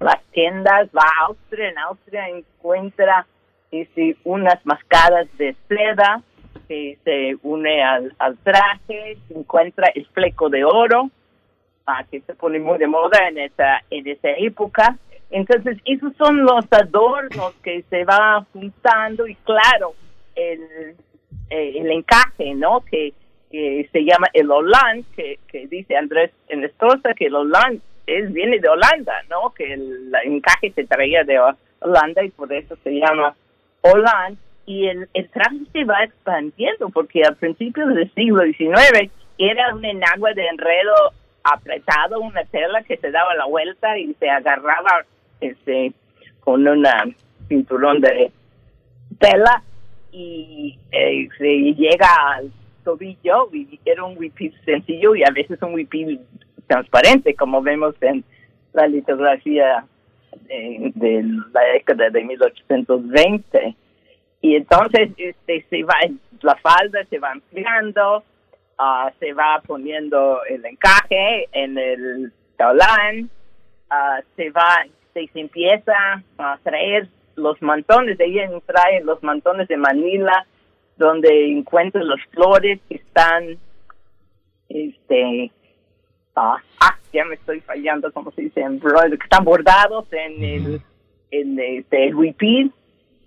las 0.00 0.22
tiendas, 0.32 0.88
va 0.96 1.02
a 1.02 1.26
Austria, 1.26 1.68
en 1.68 1.78
Austria 1.78 2.28
encuentra 2.28 3.26
este, 3.70 4.16
unas 4.24 4.64
mascadas 4.66 5.26
de 5.38 5.56
seda 5.68 6.22
que 6.68 6.98
se 7.04 7.36
une 7.42 7.82
al, 7.82 8.14
al 8.18 8.36
traje, 8.38 9.18
encuentra 9.30 9.88
el 9.94 10.06
fleco 10.08 10.48
de 10.48 10.64
oro, 10.64 11.10
ah, 11.86 12.04
que 12.10 12.20
se 12.20 12.34
pone 12.34 12.58
muy 12.58 12.78
de 12.78 12.86
moda 12.86 13.28
en 13.28 13.38
esa, 13.38 13.82
en 13.90 14.06
esa 14.06 14.30
época. 14.36 14.96
Entonces, 15.30 15.78
esos 15.86 16.14
son 16.16 16.42
los 16.42 16.66
adornos 16.70 17.54
que 17.62 17.82
se 17.88 18.04
va 18.04 18.46
juntando 18.52 19.26
y 19.26 19.34
claro, 19.36 19.94
el, 20.34 20.94
eh, 21.48 21.72
el 21.76 21.90
encaje, 21.90 22.54
¿no? 22.54 22.80
Que, 22.80 23.14
que 23.52 23.86
se 23.92 24.04
llama 24.04 24.28
el 24.32 24.50
Holland, 24.50 25.04
que, 25.14 25.38
que 25.46 25.66
dice 25.66 25.94
Andrés 25.94 26.30
en 26.48 26.62
que 27.16 27.26
el 27.26 27.34
Holland 27.34 27.80
es, 28.06 28.32
viene 28.32 28.58
de 28.58 28.68
Holanda, 28.68 29.22
¿no? 29.28 29.52
Que 29.54 29.74
el, 29.74 30.10
encaje 30.24 30.72
se 30.72 30.84
traía 30.84 31.22
de 31.22 31.38
Holanda 31.80 32.24
y 32.24 32.30
por 32.30 32.52
eso 32.52 32.76
se 32.82 32.92
llama 32.92 33.36
Holland. 33.82 34.38
Y 34.64 34.86
el, 34.86 35.06
el 35.12 35.28
traje 35.28 35.58
se 35.72 35.84
va 35.84 36.02
expandiendo 36.02 36.88
porque 36.88 37.22
a 37.26 37.32
principios 37.32 37.94
del 37.94 38.10
siglo 38.14 38.42
XIX 38.44 39.10
era 39.38 39.74
un 39.74 39.84
enagua 39.84 40.32
de 40.32 40.46
enredo 40.46 40.94
apretado, 41.44 42.20
una 42.20 42.44
tela 42.44 42.82
que 42.84 42.96
se 42.96 43.10
daba 43.10 43.34
la 43.34 43.44
vuelta 43.46 43.98
y 43.98 44.14
se 44.14 44.30
agarraba 44.30 45.04
este 45.40 45.92
con 46.40 46.66
una 46.66 47.04
cinturón 47.48 48.00
de 48.00 48.30
tela 49.18 49.62
y 50.12 50.78
eh, 50.90 51.28
se 51.38 51.74
llega 51.74 52.08
al 52.34 52.50
tobillo 52.84 53.48
y 53.52 53.78
era 53.84 54.04
un 54.04 54.16
huipil 54.18 54.54
sencillo 54.64 55.14
y 55.14 55.22
a 55.22 55.30
veces 55.34 55.60
un 55.62 55.74
huipil 55.74 56.20
transparente, 56.66 57.34
como 57.34 57.62
vemos 57.62 57.94
en 58.00 58.24
la 58.72 58.86
litografía 58.86 59.84
de, 60.48 61.24
la 61.52 61.60
década 61.72 62.10
de 62.10 62.24
1820. 62.24 63.76
Y 64.40 64.56
entonces 64.56 65.10
este, 65.16 65.64
se 65.70 65.82
va, 65.84 65.94
la 66.40 66.56
falda 66.56 67.04
se 67.08 67.18
va 67.18 67.32
ampliando, 67.32 68.24
ah, 68.78 69.10
se 69.20 69.32
va 69.32 69.62
poniendo 69.66 70.42
el 70.48 70.64
encaje 70.64 71.48
en 71.52 71.78
el 71.78 72.32
tablán, 72.56 73.30
uh, 73.90 74.22
se 74.36 74.50
va, 74.50 74.84
se, 75.14 75.28
se 75.28 75.40
empieza 75.40 76.22
a 76.38 76.58
traer 76.62 77.08
los 77.36 77.60
mantones, 77.62 78.18
de 78.18 78.26
ella 78.26 78.50
trae 78.66 79.02
los 79.04 79.22
mantones 79.22 79.68
de 79.68 79.76
Manila, 79.76 80.46
donde 80.96 81.50
encuentro 81.50 82.02
las 82.02 82.20
flores 82.30 82.80
que 82.88 82.96
están, 82.96 83.58
este, 84.68 85.50
ah, 86.36 86.56
ah, 86.80 86.98
ya 87.12 87.24
me 87.24 87.34
estoy 87.34 87.60
fallando, 87.60 88.12
como 88.12 88.30
se 88.32 88.42
dice, 88.42 88.60
en 88.60 88.80
que 88.80 89.24
están 89.24 89.44
bordados 89.44 90.06
en 90.12 90.44
el, 90.44 90.80
en 91.30 91.58
este, 91.58 92.08
el 92.08 92.14
huipil, 92.14 92.72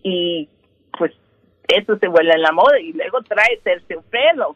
y 0.03 0.47
pues 0.97 1.11
eso 1.67 1.97
se 1.97 2.07
vuelve 2.07 2.33
en 2.33 2.41
la 2.41 2.51
moda, 2.51 2.79
y 2.79 2.93
luego 2.93 3.21
trae 3.23 3.59
terciopelo. 3.63 4.55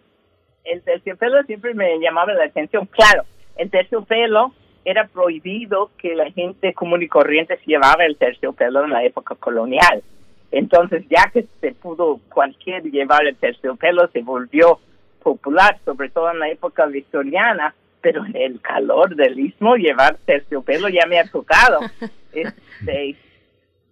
El 0.63 0.81
terciopelo 0.83 1.41
siempre 1.43 1.73
me 1.73 1.99
llamaba 1.99 2.33
la 2.33 2.45
atención, 2.45 2.85
claro, 2.85 3.23
el 3.57 3.69
terciopelo 3.69 4.53
era 4.85 5.07
prohibido 5.07 5.91
que 5.97 6.15
la 6.15 6.31
gente 6.31 6.73
común 6.73 7.01
y 7.03 7.07
corriente 7.07 7.57
se 7.57 7.65
llevara 7.65 8.05
el 8.05 8.17
terciopelo 8.17 8.83
en 8.85 8.91
la 8.91 9.03
época 9.03 9.35
colonial. 9.35 10.01
Entonces, 10.51 11.05
ya 11.09 11.29
que 11.31 11.45
se 11.61 11.73
pudo 11.73 12.19
cualquier 12.29 12.83
llevar 12.83 13.25
el 13.25 13.35
terciopelo, 13.35 14.07
se 14.11 14.21
volvió 14.21 14.79
popular, 15.21 15.77
sobre 15.85 16.09
todo 16.09 16.31
en 16.31 16.39
la 16.39 16.49
época 16.49 16.85
victoriana, 16.87 17.75
pero 18.01 18.25
en 18.25 18.35
el 18.35 18.61
calor 18.61 19.15
del 19.15 19.39
istmo 19.39 19.75
llevar 19.75 20.17
terciopelo 20.25 20.89
ya 20.89 21.05
me 21.07 21.19
ha 21.19 21.25
tocado. 21.25 21.79
Este, 22.31 23.15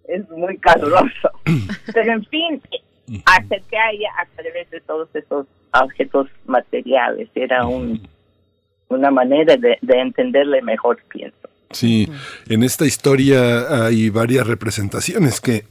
es 0.06 0.30
muy 0.30 0.56
caluroso. 0.58 1.30
Pero 1.92 2.12
en 2.12 2.24
fin, 2.26 2.62
acerqué 3.26 3.76
a 3.76 3.90
ella 3.90 4.10
a 4.16 4.26
través 4.26 4.70
de 4.70 4.80
todos 4.80 5.08
esos 5.12 5.48
objetos 5.72 6.28
materiales. 6.46 7.28
Era 7.34 7.66
un 7.66 8.00
una 8.88 9.10
manera 9.10 9.56
de, 9.56 9.78
entenderle 9.82 10.62
mejor, 10.62 10.98
pienso. 11.08 11.36
Sí, 11.70 12.08
en 12.48 12.62
esta 12.62 12.86
historia 12.86 13.84
hay 13.86 14.08
varias 14.08 14.46
representaciones 14.46 15.40
que 15.40 15.64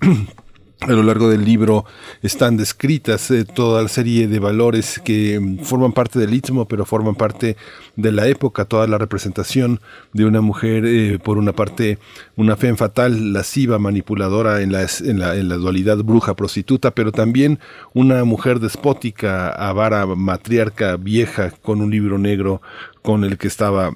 a 0.82 0.92
lo 0.92 1.02
largo 1.02 1.30
del 1.30 1.44
libro 1.44 1.86
están 2.22 2.56
descritas 2.56 3.32
eh, 3.32 3.46
toda 3.46 3.82
la 3.82 3.88
serie 3.88 4.28
de 4.28 4.40
valores 4.40 5.02
que 5.04 5.40
mm, 5.40 5.60
forman 5.60 5.92
parte 5.92 6.20
del 6.20 6.34
istmo, 6.34 6.68
pero 6.68 6.86
forman 6.86 7.16
parte 7.16 7.58
de 7.96 8.12
la 8.12 8.28
época, 8.28 8.66
toda 8.66 8.86
la 8.86 9.00
representación 9.00 9.80
de 10.13 10.26
una 10.26 10.42
mujer, 10.42 10.86
eh, 10.86 11.18
por 11.18 11.40
una 11.40 11.54
parte, 11.54 11.98
una 12.36 12.56
fe 12.56 12.76
fatal, 12.76 13.34
lasciva, 13.34 13.80
manipuladora 13.80 14.62
en 14.62 14.72
la, 14.72 14.86
en, 15.04 15.20
la, 15.20 15.36
en 15.36 15.50
la 15.50 15.56
dualidad 15.56 15.98
bruja-prostituta, 15.98 16.92
pero 16.92 17.12
también 17.12 17.60
una 17.94 18.24
mujer 18.24 18.60
despótica, 18.60 19.50
avara, 19.50 20.06
matriarca, 20.06 20.96
vieja, 20.98 21.52
con 21.52 21.82
un 21.82 21.90
libro 21.90 22.20
negro 22.20 22.62
con 23.02 23.24
el 23.24 23.38
que 23.38 23.48
estaba 23.48 23.94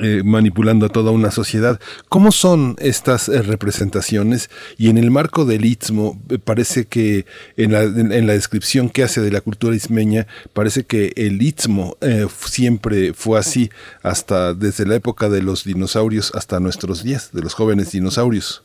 eh, 0.00 0.22
manipulando 0.24 0.86
a 0.86 0.88
toda 0.88 1.10
una 1.10 1.32
sociedad. 1.32 1.80
¿Cómo 2.08 2.30
son 2.30 2.76
estas 2.78 3.28
eh, 3.28 3.42
representaciones? 3.42 4.48
Y 4.78 4.88
en 4.88 4.98
el 4.98 5.10
marco 5.10 5.44
del 5.44 5.64
istmo, 5.64 6.16
eh, 6.30 6.38
parece 6.38 6.86
que 6.86 7.26
en 7.56 7.72
la, 7.72 7.82
en, 7.82 8.26
la, 8.28 8.34
descripción 8.34 8.88
que 8.88 9.02
hace 9.02 9.20
de 9.20 9.32
la 9.32 9.40
cultura 9.40 9.74
ismeña, 9.74 10.28
parece 10.52 10.84
que 10.84 11.12
el 11.16 11.42
istmo 11.42 11.96
siempre 12.28 13.14
fue 13.14 13.40
así, 13.40 13.70
hasta 14.02 14.54
desde 14.54 14.86
la 14.86 14.94
época 14.94 15.28
de 15.28 15.42
los 15.42 15.64
dinosaurios 15.64 16.32
hasta 16.36 16.60
nuestros 16.60 17.02
días, 17.02 17.32
de 17.32 17.42
los 17.42 17.54
jóvenes 17.54 17.90
dinosaurios. 17.90 18.62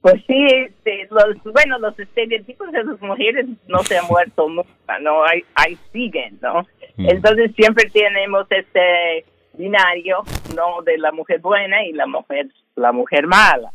Pues 0.00 0.22
sí, 0.26 0.46
este, 0.66 1.06
los, 1.10 1.52
bueno, 1.52 1.78
los 1.78 1.98
estereotipos 1.98 2.72
de 2.72 2.82
las 2.82 3.00
mujeres 3.00 3.46
no 3.68 3.82
se 3.84 3.98
han 3.98 4.06
muerto 4.06 4.48
nunca, 4.48 4.98
¿no? 5.00 5.22
Ahí, 5.24 5.44
ahí 5.54 5.78
siguen, 5.92 6.38
¿no? 6.40 6.66
Mm. 6.96 7.08
Entonces 7.10 7.52
siempre 7.56 7.88
tenemos 7.90 8.46
este 8.50 9.24
binario, 9.56 10.22
¿no? 10.54 10.82
De 10.82 10.98
la 10.98 11.12
mujer 11.12 11.40
buena 11.40 11.84
y 11.84 11.92
la 11.92 12.06
mujer, 12.06 12.48
la 12.76 12.92
mujer 12.92 13.26
mala. 13.26 13.72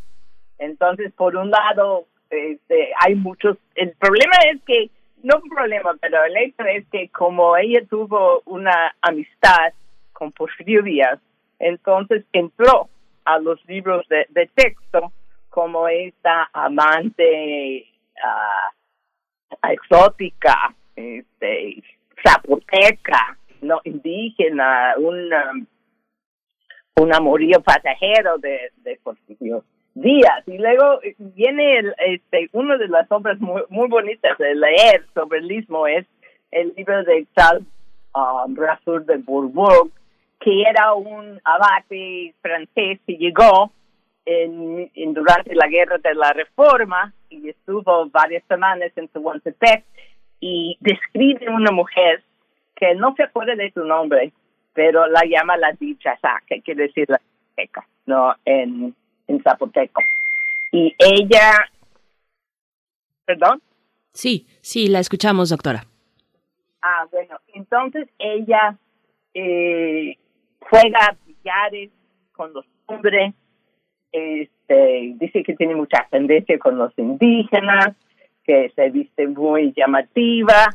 Entonces, 0.58 1.12
por 1.14 1.36
un 1.36 1.50
lado, 1.50 2.06
este, 2.30 2.92
hay 3.00 3.16
muchos, 3.16 3.58
el 3.76 3.92
problema 3.94 4.34
es 4.52 4.62
que, 4.66 4.90
no 5.24 5.38
un 5.44 5.50
problema, 5.50 5.96
pero 6.00 6.24
el 6.24 6.38
hecho 6.38 6.64
es 6.64 6.86
que 6.92 7.10
como 7.10 7.58
ella 7.58 7.82
tuvo 7.90 8.42
una 8.46 8.96
amistad 9.02 9.74
con 10.14 10.32
Porfirio 10.32 10.82
Díaz, 10.82 11.20
entonces 11.60 12.24
entró 12.32 12.88
a 13.26 13.38
los 13.40 13.64
libros 13.68 14.08
de, 14.08 14.26
de 14.30 14.50
texto 14.56 15.12
como 15.50 15.88
esta 15.88 16.50
amante 16.54 17.86
uh, 18.16 19.68
exótica, 19.68 20.74
este, 20.96 21.84
zapoteca, 22.24 23.38
no 23.62 23.82
indígena, 23.84 24.96
un, 24.98 25.68
un 26.96 27.14
amorío 27.14 27.62
pasajero 27.62 28.38
de, 28.38 28.72
de 28.84 29.00
Díaz. 29.96 30.48
Y 30.48 30.58
luego 30.58 31.00
viene 31.18 31.80
el, 31.80 31.94
este, 32.06 32.50
una 32.54 32.78
de 32.78 32.88
las 32.88 33.12
obras 33.12 33.40
muy, 33.40 33.64
muy 33.70 33.88
bonitas 33.88 34.38
de 34.38 34.56
leer 34.56 35.06
sobre 35.14 35.40
el 35.40 35.52
istmo 35.52 35.88
es 35.88 36.06
el 36.52 36.74
libro 36.76 37.04
de 37.04 37.28
Charles 37.36 37.68
um, 38.16 38.56
de 39.06 39.18
Bourbourg, 39.18 39.92
que 40.40 40.64
era 40.64 40.94
un 40.94 41.40
abate 41.44 42.34
francés 42.42 43.00
que 43.06 43.18
llegó 43.18 43.72
en, 44.26 44.90
durante 45.14 45.56
la 45.56 45.68
guerra 45.68 45.98
de 45.98 46.14
la 46.16 46.32
Reforma 46.34 47.14
y 47.30 47.50
estuvo 47.50 48.08
varias 48.10 48.44
semanas 48.48 48.92
en 48.96 49.08
Tehuantepec 49.08 49.84
y 50.40 50.78
describe 50.80 51.50
una 51.50 51.72
mujer 51.72 52.24
que 52.80 52.96
no 52.96 53.14
se 53.16 53.24
acuerda 53.24 53.56
de 53.56 53.72
su 53.72 53.84
nombre, 53.84 54.32
pero 54.74 55.08
la 55.08 55.22
llama 55.26 55.58
la 55.58 55.74
dichaza, 55.74 56.42
que 56.48 56.62
quiere 56.62 56.84
decir 56.84 57.10
la 57.10 57.20
zapoteca, 57.20 57.88
¿no? 58.06 58.34
En, 58.46 58.96
en 59.28 59.44
zapoteco. 59.44 60.02
Y 60.72 60.96
ella, 60.98 61.54
perdón. 63.26 63.62
Sí, 64.14 64.48
sí, 64.62 64.88
la 64.88 65.00
escuchamos, 65.00 65.50
doctora. 65.50 65.84
Ah, 66.82 67.06
bueno, 67.12 67.38
entonces 67.54 68.08
ella 68.18 68.78
eh, 69.34 70.18
juega 70.60 71.18
billares 71.26 71.92
con 72.32 72.54
los 72.54 72.66
hombres, 72.86 73.34
este, 74.12 75.14
dice 75.20 75.44
que 75.44 75.56
tiene 75.56 75.76
mucha 75.76 76.00
ascendencia 76.00 76.58
con 76.58 76.78
los 76.78 76.98
indígenas, 76.98 77.96
que 78.46 78.72
se 78.76 78.90
viste 78.90 79.28
muy 79.28 79.74
llamativa, 79.76 80.70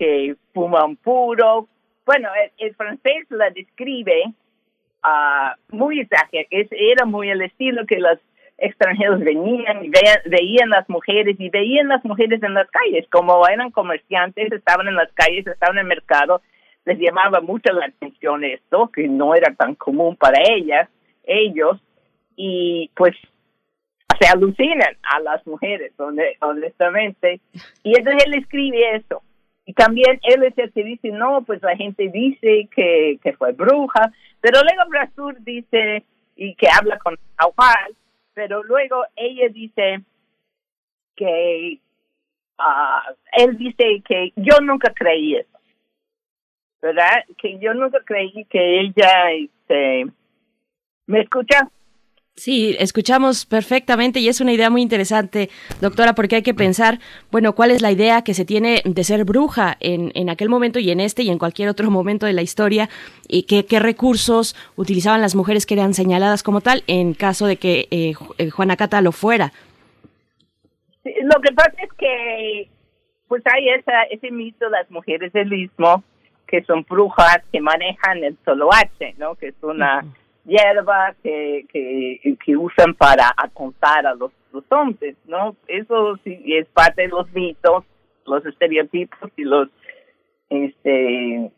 que 0.00 0.34
fuma 0.54 0.86
un 0.86 0.96
puro. 0.96 1.68
Bueno, 2.06 2.30
el, 2.56 2.74
francés 2.74 3.26
la 3.28 3.50
describe 3.50 4.24
uh, 5.04 5.76
muy 5.76 6.00
exagerada, 6.00 6.48
era 6.50 7.04
muy 7.04 7.28
el 7.28 7.42
estilo 7.42 7.84
que 7.86 7.98
los 7.98 8.18
extranjeros 8.56 9.20
venían 9.20 9.84
y 9.84 9.90
veían, 9.90 10.18
veían 10.24 10.70
las 10.70 10.88
mujeres 10.88 11.36
y 11.38 11.50
veían 11.50 11.88
las 11.88 12.02
mujeres 12.04 12.42
en 12.42 12.54
las 12.54 12.68
calles, 12.70 13.06
como 13.10 13.46
eran 13.46 13.70
comerciantes, 13.70 14.50
estaban 14.50 14.88
en 14.88 14.94
las 14.94 15.12
calles, 15.12 15.46
estaban 15.46 15.76
en 15.76 15.82
el 15.82 15.88
mercado, 15.88 16.40
les 16.86 16.98
llamaba 16.98 17.42
mucho 17.42 17.70
la 17.72 17.86
atención 17.86 18.42
esto, 18.42 18.90
que 18.92 19.06
no 19.06 19.34
era 19.34 19.54
tan 19.54 19.74
común 19.74 20.16
para 20.16 20.38
ellas, 20.50 20.88
ellos, 21.24 21.78
y 22.36 22.90
pues 22.96 23.14
se 24.18 24.28
alucinan 24.28 24.96
a 25.02 25.20
las 25.20 25.46
mujeres, 25.46 25.92
honestamente. 26.40 27.40
Y 27.82 27.98
entonces 27.98 28.24
él 28.26 28.34
escribe 28.34 28.96
eso. 28.96 29.22
Y 29.70 29.72
también 29.72 30.18
él 30.24 30.42
es 30.42 30.58
el 30.58 30.72
que 30.72 30.82
dice, 30.82 31.10
no, 31.10 31.42
pues 31.42 31.62
la 31.62 31.76
gente 31.76 32.08
dice 32.08 32.68
que, 32.74 33.20
que 33.22 33.32
fue 33.34 33.52
bruja, 33.52 34.12
pero 34.40 34.58
luego 34.62 34.90
Brasur 34.90 35.40
dice, 35.44 36.02
y 36.34 36.56
que 36.56 36.66
habla 36.68 36.98
con 36.98 37.16
Aujal, 37.36 37.94
pero 38.34 38.64
luego 38.64 39.04
ella 39.14 39.48
dice 39.48 40.00
que, 41.14 41.78
uh, 42.58 43.14
él 43.36 43.58
dice 43.58 44.02
que 44.04 44.32
yo 44.34 44.58
nunca 44.60 44.92
creí 44.92 45.36
eso, 45.36 45.60
¿verdad? 46.82 47.24
Que 47.38 47.60
yo 47.60 47.72
nunca 47.72 48.00
creí 48.04 48.44
que 48.46 48.80
ella, 48.80 49.30
este, 49.30 50.06
¿me 51.06 51.20
escucha? 51.20 51.70
Sí, 52.36 52.74
escuchamos 52.78 53.44
perfectamente 53.44 54.18
y 54.20 54.28
es 54.28 54.40
una 54.40 54.52
idea 54.52 54.70
muy 54.70 54.80
interesante, 54.80 55.50
doctora, 55.82 56.14
porque 56.14 56.36
hay 56.36 56.42
que 56.42 56.54
pensar, 56.54 56.98
bueno, 57.30 57.54
cuál 57.54 57.70
es 57.70 57.82
la 57.82 57.92
idea 57.92 58.22
que 58.22 58.32
se 58.32 58.46
tiene 58.46 58.80
de 58.84 59.04
ser 59.04 59.24
bruja 59.24 59.76
en, 59.80 60.10
en 60.14 60.30
aquel 60.30 60.48
momento 60.48 60.78
y 60.78 60.90
en 60.90 61.00
este 61.00 61.22
y 61.22 61.28
en 61.28 61.38
cualquier 61.38 61.68
otro 61.68 61.90
momento 61.90 62.24
de 62.24 62.32
la 62.32 62.40
historia 62.40 62.88
y 63.28 63.42
qué, 63.42 63.66
qué 63.66 63.78
recursos 63.78 64.56
utilizaban 64.76 65.20
las 65.20 65.34
mujeres 65.34 65.66
que 65.66 65.74
eran 65.74 65.92
señaladas 65.92 66.42
como 66.42 66.62
tal 66.62 66.82
en 66.86 67.12
caso 67.12 67.46
de 67.46 67.56
que 67.56 67.88
eh, 67.90 68.14
eh 68.38 68.50
Juana 68.50 68.76
Cata 68.76 69.02
lo 69.02 69.12
fuera. 69.12 69.52
lo 71.04 71.40
que 71.42 71.52
pasa 71.52 71.74
es 71.82 71.92
que 71.98 72.68
pues 73.28 73.42
hay 73.46 73.68
esa, 73.68 74.04
ese 74.10 74.30
mito 74.30 74.64
de 74.64 74.70
las 74.70 74.90
mujeres 74.90 75.32
del 75.32 75.52
istmo 75.52 76.02
que 76.48 76.64
son 76.64 76.84
brujas 76.88 77.42
que 77.52 77.60
manejan 77.60 78.24
el 78.24 78.36
soloache, 78.44 79.14
¿no? 79.18 79.36
Que 79.36 79.48
es 79.48 79.54
una 79.62 80.04
hierba 80.44 81.14
que, 81.22 81.66
que, 81.72 82.56
usan 82.56 82.94
para 82.94 83.32
acontar 83.36 84.06
a 84.06 84.14
los, 84.14 84.32
los 84.52 84.64
hombres, 84.70 85.16
¿no? 85.26 85.56
Eso 85.66 86.16
sí 86.24 86.42
es 86.46 86.66
parte 86.68 87.02
de 87.02 87.08
los 87.08 87.30
mitos, 87.32 87.84
los 88.26 88.44
estereotipos 88.44 89.30
y 89.36 89.44
los, 89.44 89.68
este, 90.48 91.50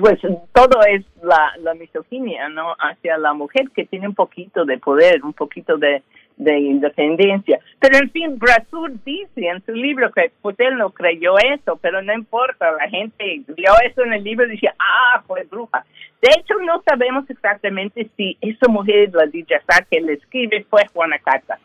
pues 0.00 0.20
todo 0.52 0.80
es 0.88 1.04
la, 1.22 1.52
la 1.60 1.74
misoginia, 1.74 2.48
¿no? 2.48 2.74
Hacia 2.78 3.18
la 3.18 3.32
mujer 3.32 3.70
que 3.74 3.86
tiene 3.86 4.08
un 4.08 4.14
poquito 4.14 4.64
de 4.64 4.78
poder, 4.78 5.24
un 5.24 5.32
poquito 5.32 5.76
de, 5.76 6.02
de 6.36 6.58
independencia. 6.58 7.58
Pero 7.80 7.98
en 7.98 8.10
fin, 8.10 8.38
Brassur 8.38 8.92
dice 9.04 9.48
en 9.48 9.64
su 9.64 9.72
libro 9.72 10.10
que 10.12 10.30
pues 10.42 10.56
no 10.76 10.90
creyó 10.90 11.38
eso, 11.38 11.78
pero 11.80 12.02
no 12.02 12.12
importa, 12.12 12.72
la 12.72 12.88
gente 12.88 13.42
vio 13.48 13.72
eso 13.84 14.02
en 14.04 14.12
el 14.12 14.24
libro 14.24 14.46
y 14.46 14.52
dice, 14.52 14.68
ah, 14.78 15.22
fue 15.26 15.44
bruja. 15.44 15.84
De 16.20 16.28
hecho, 16.38 16.54
no 16.64 16.82
sabemos 16.82 17.28
exactamente 17.30 18.08
si 18.16 18.36
esa 18.40 18.68
mujer, 18.68 19.10
la 19.14 19.26
Dijasá 19.26 19.86
que 19.90 20.00
le 20.00 20.14
escribe, 20.14 20.66
fue 20.68 20.86
Juana 20.92 21.18
Cata, 21.18 21.58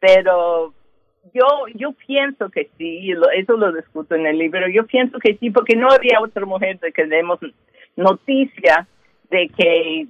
pero 0.00 0.72
yo 1.34 1.46
yo 1.74 1.92
pienso 2.06 2.48
que 2.50 2.70
sí, 2.78 3.12
eso 3.34 3.56
lo 3.56 3.72
discuto 3.72 4.14
en 4.14 4.26
el 4.26 4.38
libro, 4.38 4.68
yo 4.68 4.86
pienso 4.86 5.18
que 5.18 5.36
sí, 5.36 5.50
porque 5.50 5.76
no 5.76 5.88
había 5.90 6.20
otra 6.20 6.46
mujer 6.46 6.78
de 6.80 6.92
que 6.92 7.06
demos 7.06 7.38
noticia 7.96 8.86
de 9.30 9.48
que 9.48 10.06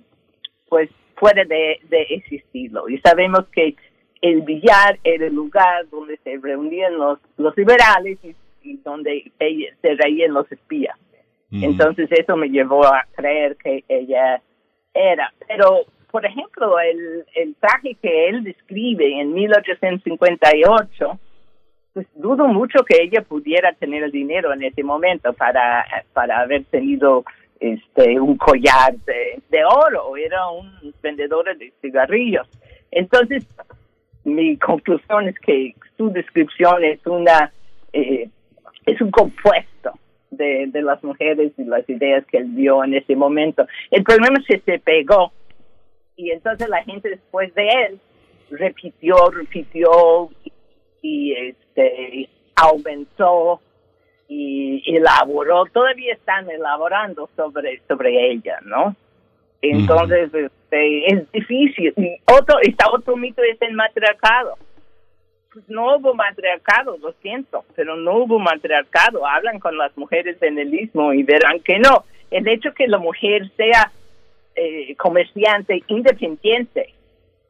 pues 0.69 0.91
puede 1.19 1.45
de, 1.47 1.81
de 1.89 2.03
existirlo. 2.11 2.89
Y 2.89 2.99
sabemos 2.99 3.47
que 3.53 3.75
el 4.21 4.43
billar 4.43 4.99
era 5.05 5.27
el 5.27 5.35
lugar 5.35 5.89
donde 5.91 6.17
se 6.19 6.39
reunían 6.39 6.97
los, 6.97 7.19
los 7.37 7.57
liberales 7.57 8.19
y, 8.23 8.35
donde 8.85 9.31
se 9.39 9.95
reían 9.95 10.33
los 10.33 10.51
espías. 10.51 10.97
Entonces 11.53 12.11
eso 12.11 12.37
me 12.37 12.49
llevó 12.49 12.85
a 12.85 13.07
creer 13.15 13.57
que 13.57 13.85
ella 13.89 14.43
era. 14.93 15.33
Pero, 15.47 15.85
por 16.11 16.27
ejemplo, 16.27 16.79
el, 16.81 17.25
el 17.35 17.55
traje 17.55 17.97
que 18.03 18.29
él 18.29 18.43
describe 18.43 19.21
en 19.21 19.33
1858, 19.33 21.21
pues 21.95 22.07
dudo 22.15 22.49
mucho 22.49 22.85
que 22.85 23.01
ella 23.01 23.23
pudiera 23.23 23.73
tener 23.73 24.03
el 24.03 24.11
dinero 24.11 24.53
en 24.53 24.65
ese 24.65 24.83
momento 24.83 25.33
para, 25.33 25.87
para 26.13 26.41
haber 26.41 26.65
tenido 26.65 27.25
este 27.61 28.21
un 28.21 28.37
collar 28.37 28.95
de, 29.07 29.41
de 29.49 29.65
oro, 29.65 30.17
era 30.17 30.49
un 30.49 30.93
vendedor 31.03 31.57
de 31.57 31.73
cigarrillos. 31.81 32.47
Entonces, 32.91 33.47
mi 34.27 34.57
conclusión 34.57 35.29
es 35.29 35.39
que 35.39 35.75
su 35.97 36.11
descripción 36.11 36.83
es 36.85 36.99
una 37.07 37.53
eh, 37.93 38.29
es 38.85 39.01
un 39.01 39.11
compuesto 39.11 39.93
de, 40.31 40.67
de 40.67 40.83
las 40.83 41.03
mujeres 41.05 41.53
y 41.57 41.65
las 41.65 41.89
ideas 41.89 42.25
que 42.27 42.39
él 42.39 42.47
vio 42.49 42.83
en 42.83 42.95
ese 42.95 43.15
momento. 43.15 43.67
El 43.91 44.03
problema 44.03 44.39
es 44.41 44.47
que 44.47 44.59
se 44.61 44.79
pegó 44.81 45.33
y 46.17 46.33
entonces 46.33 46.69
la 46.69 46.83
gente 46.83 47.09
después 47.09 47.55
de 47.55 47.69
él 47.69 48.01
repitió, 48.51 49.31
repitió 49.31 50.31
y, 51.03 51.33
este 51.33 52.29
aumentó 52.57 53.61
y 54.29 54.83
elaboró, 54.97 55.67
todavía 55.67 56.15
están 56.15 56.51
elaborando 56.51 57.29
sobre 57.37 57.81
sobre 57.87 58.33
ella, 58.33 58.59
¿no? 58.65 58.97
Entonces, 59.63 60.31
este, 60.77 61.15
es 61.15 61.33
difícil. 61.33 61.95
Otro, 62.27 62.59
está 62.63 62.91
otro 62.91 63.17
mito 63.17 63.43
es 63.43 63.61
el 63.61 63.75
matriarcado. 63.75 64.57
Pues 65.53 65.69
no 65.69 65.97
hubo 65.97 66.15
matriarcado, 66.15 66.99
lo 66.99 67.13
siento, 67.23 67.65
pero 67.75 67.97
no 67.97 68.19
hubo 68.19 68.39
matriarcado. 68.39 69.27
Hablan 69.27 69.59
con 69.59 69.79
las 69.79 69.97
mujeres 69.97 70.37
en 70.43 70.59
el 70.59 70.75
istmo 70.75 71.13
y 71.13 71.23
verán 71.23 71.61
que 71.61 71.79
no. 71.79 72.05
El 72.31 72.47
hecho 72.49 72.75
que 72.75 72.89
la 72.89 72.99
mujer 72.99 73.51
sea 73.57 73.91
eh, 74.55 74.95
comerciante 74.97 75.83
independiente 75.87 76.93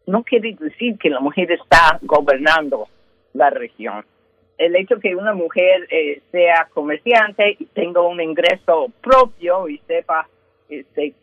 no 0.06 0.22
quiere 0.22 0.56
decir 0.58 0.98
que 0.98 1.10
la 1.10 1.20
mujer 1.20 1.50
está 1.50 1.98
gobernando 2.02 2.88
la 3.32 3.50
región. 3.50 4.04
El 4.56 4.76
hecho 4.76 4.98
que 5.00 5.14
una 5.14 5.34
mujer 5.34 5.86
eh, 5.90 6.22
sea 6.30 6.68
comerciante 6.72 7.56
y 7.58 7.64
tenga 7.66 8.00
un 8.00 8.20
ingreso 8.20 8.90
propio 9.02 9.68
y 9.68 9.78
sepa 9.86 10.28
este, 10.68 11.14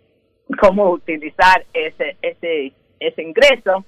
cómo 0.60 0.92
utilizar 0.92 1.66
ese 1.74 2.18
ese 2.22 2.74
ese 3.00 3.22
ingreso, 3.22 3.86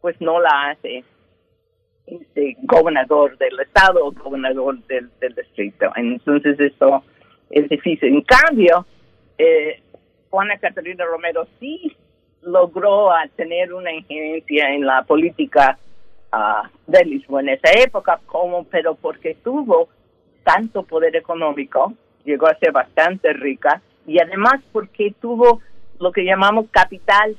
pues 0.00 0.20
no 0.20 0.40
la 0.40 0.70
hace 0.70 1.04
este 2.06 2.56
gobernador 2.62 3.36
del 3.38 3.58
estado 3.60 4.04
o 4.04 4.12
gobernador 4.12 4.78
del, 4.86 5.10
del 5.20 5.34
distrito. 5.34 5.90
Entonces 5.96 6.58
eso 6.60 7.02
es 7.50 7.68
difícil. 7.68 8.14
En 8.14 8.22
cambio, 8.22 8.86
eh, 9.38 9.80
Juana 10.30 10.58
Catalina 10.58 11.04
Romero 11.04 11.46
sí 11.58 11.96
logró 12.42 13.08
tener 13.36 13.72
una 13.72 13.92
injerencia 13.92 14.74
en 14.74 14.84
la 14.84 15.02
política 15.04 15.78
uh, 16.32 16.68
de 16.86 17.04
Lisboa 17.04 17.40
en 17.40 17.50
esa 17.50 17.70
época, 17.82 18.20
como, 18.26 18.64
pero 18.64 18.94
porque 18.94 19.36
tuvo 19.42 19.88
tanto 20.42 20.82
poder 20.82 21.16
económico, 21.16 21.94
llegó 22.24 22.46
a 22.46 22.58
ser 22.58 22.72
bastante 22.72 23.32
rica, 23.32 23.80
y 24.06 24.20
además 24.20 24.60
porque 24.72 25.14
tuvo 25.20 25.60
lo 26.04 26.12
que 26.12 26.24
llamamos 26.24 26.66
capital 26.70 27.34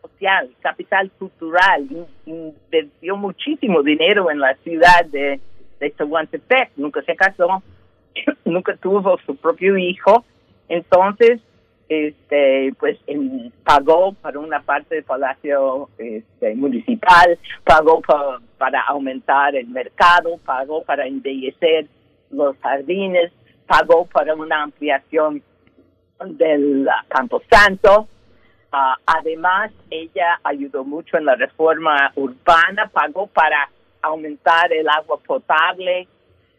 social, 0.00 0.50
capital 0.60 1.10
cultural. 1.18 1.86
Invirtió 2.24 3.16
muchísimo 3.16 3.82
dinero 3.82 4.30
en 4.30 4.40
la 4.40 4.54
ciudad 4.64 5.04
de, 5.06 5.38
de 5.78 5.94
nunca 6.76 7.02
se 7.02 7.14
casó, 7.14 7.62
nunca 8.46 8.74
tuvo 8.76 9.18
su 9.26 9.36
propio 9.36 9.76
hijo, 9.76 10.24
entonces 10.68 11.40
este 11.88 12.72
pues 12.78 12.98
pagó 13.62 14.14
para 14.14 14.38
una 14.38 14.60
parte 14.60 14.94
del 14.94 15.04
palacio 15.04 15.90
este, 15.98 16.54
municipal, 16.54 17.38
pagó 17.64 18.00
para 18.56 18.80
aumentar 18.88 19.54
el 19.54 19.68
mercado, 19.68 20.38
pagó 20.46 20.82
para 20.82 21.06
embellecer 21.06 21.86
los 22.30 22.56
jardines, 22.58 23.30
pagó 23.66 24.06
para 24.06 24.34
una 24.34 24.62
ampliación 24.62 25.42
del 26.24 26.88
Campo 27.08 27.42
Santo. 27.50 28.08
Ah, 28.70 28.96
además, 29.04 29.70
ella 29.90 30.40
ayudó 30.42 30.84
mucho 30.84 31.18
en 31.18 31.26
la 31.26 31.34
reforma 31.34 32.10
urbana, 32.16 32.90
pagó 32.92 33.26
para 33.26 33.68
aumentar 34.00 34.72
el 34.72 34.88
agua 34.88 35.18
potable, 35.24 36.08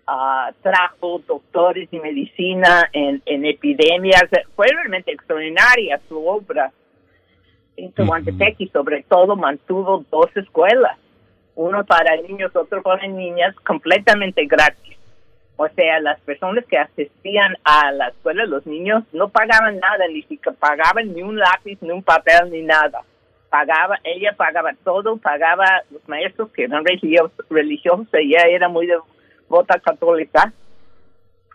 uh, 0.08 0.54
trajo 0.62 1.20
doctores 1.28 1.90
y 1.92 2.00
medicina 2.00 2.90
en, 2.94 3.22
en 3.26 3.46
epidemias. 3.46 4.24
Fue 4.56 4.68
realmente 4.68 5.12
extraordinaria 5.12 6.00
su 6.08 6.26
obra 6.26 6.72
en 7.78 7.92
Tehuantepec 7.92 8.56
y 8.60 8.68
sobre 8.68 9.04
todo 9.04 9.36
mantuvo 9.36 10.06
dos 10.12 10.30
escuelas, 10.36 10.98
uno 11.56 11.84
para 11.84 12.16
niños, 12.18 12.56
otro 12.56 12.82
para 12.82 13.08
niñas, 13.08 13.56
completamente 13.66 14.46
gratis. 14.46 14.98
O 15.56 15.68
sea, 15.70 16.00
las 16.00 16.20
personas 16.22 16.66
que 16.66 16.78
asistían 16.78 17.56
a 17.64 17.92
la 17.92 18.08
escuela, 18.08 18.46
los 18.46 18.66
niños, 18.66 19.04
no 19.14 19.30
pagaban 19.30 19.80
nada, 19.80 20.08
ni 20.08 20.24
siquiera 20.24 20.58
pagaban 20.58 21.14
ni 21.14 21.22
un 21.22 21.38
lápiz, 21.38 21.78
ni 21.82 21.92
un 21.92 22.02
papel, 22.02 22.50
ni 22.52 22.64
nada. 22.64 23.02
Pagaba, 23.50 24.00
ella 24.04 24.34
pagaba 24.36 24.72
todo, 24.84 25.18
pagaba 25.18 25.84
los 25.92 26.08
maestros 26.10 26.52
que 26.52 26.64
eran 26.64 26.84
religiosos, 26.84 28.08
ella 28.14 28.48
era 28.50 28.68
muy 28.68 28.88
de 28.88 28.98
vota 29.48 29.80
católica, 29.80 30.52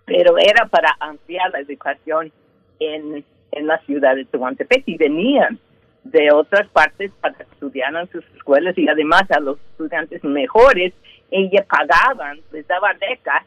pero 0.05 0.39
era 0.39 0.67
para 0.67 0.97
ampliar 1.01 1.51
la 1.51 1.59
educación 1.59 2.31
en, 2.79 3.25
en 3.51 3.67
la 3.67 3.79
ciudad 3.81 4.15
de 4.15 4.25
Tehuantepec 4.27 4.85
y 4.87 4.97
venían 4.97 5.59
de 6.05 6.31
otras 6.33 6.69
partes 6.69 7.11
para 7.21 7.37
estudiar 7.39 7.95
en 7.97 8.09
sus 8.11 8.25
escuelas 8.37 8.79
y 8.79 8.89
además 8.89 9.25
a 9.31 9.41
los 9.41 9.59
estudiantes 9.73 10.23
mejores, 10.23 10.95
ella 11.33 11.67
pagaban, 11.69 12.41
les 12.53 12.67
daba 12.69 12.95
becas 12.95 13.45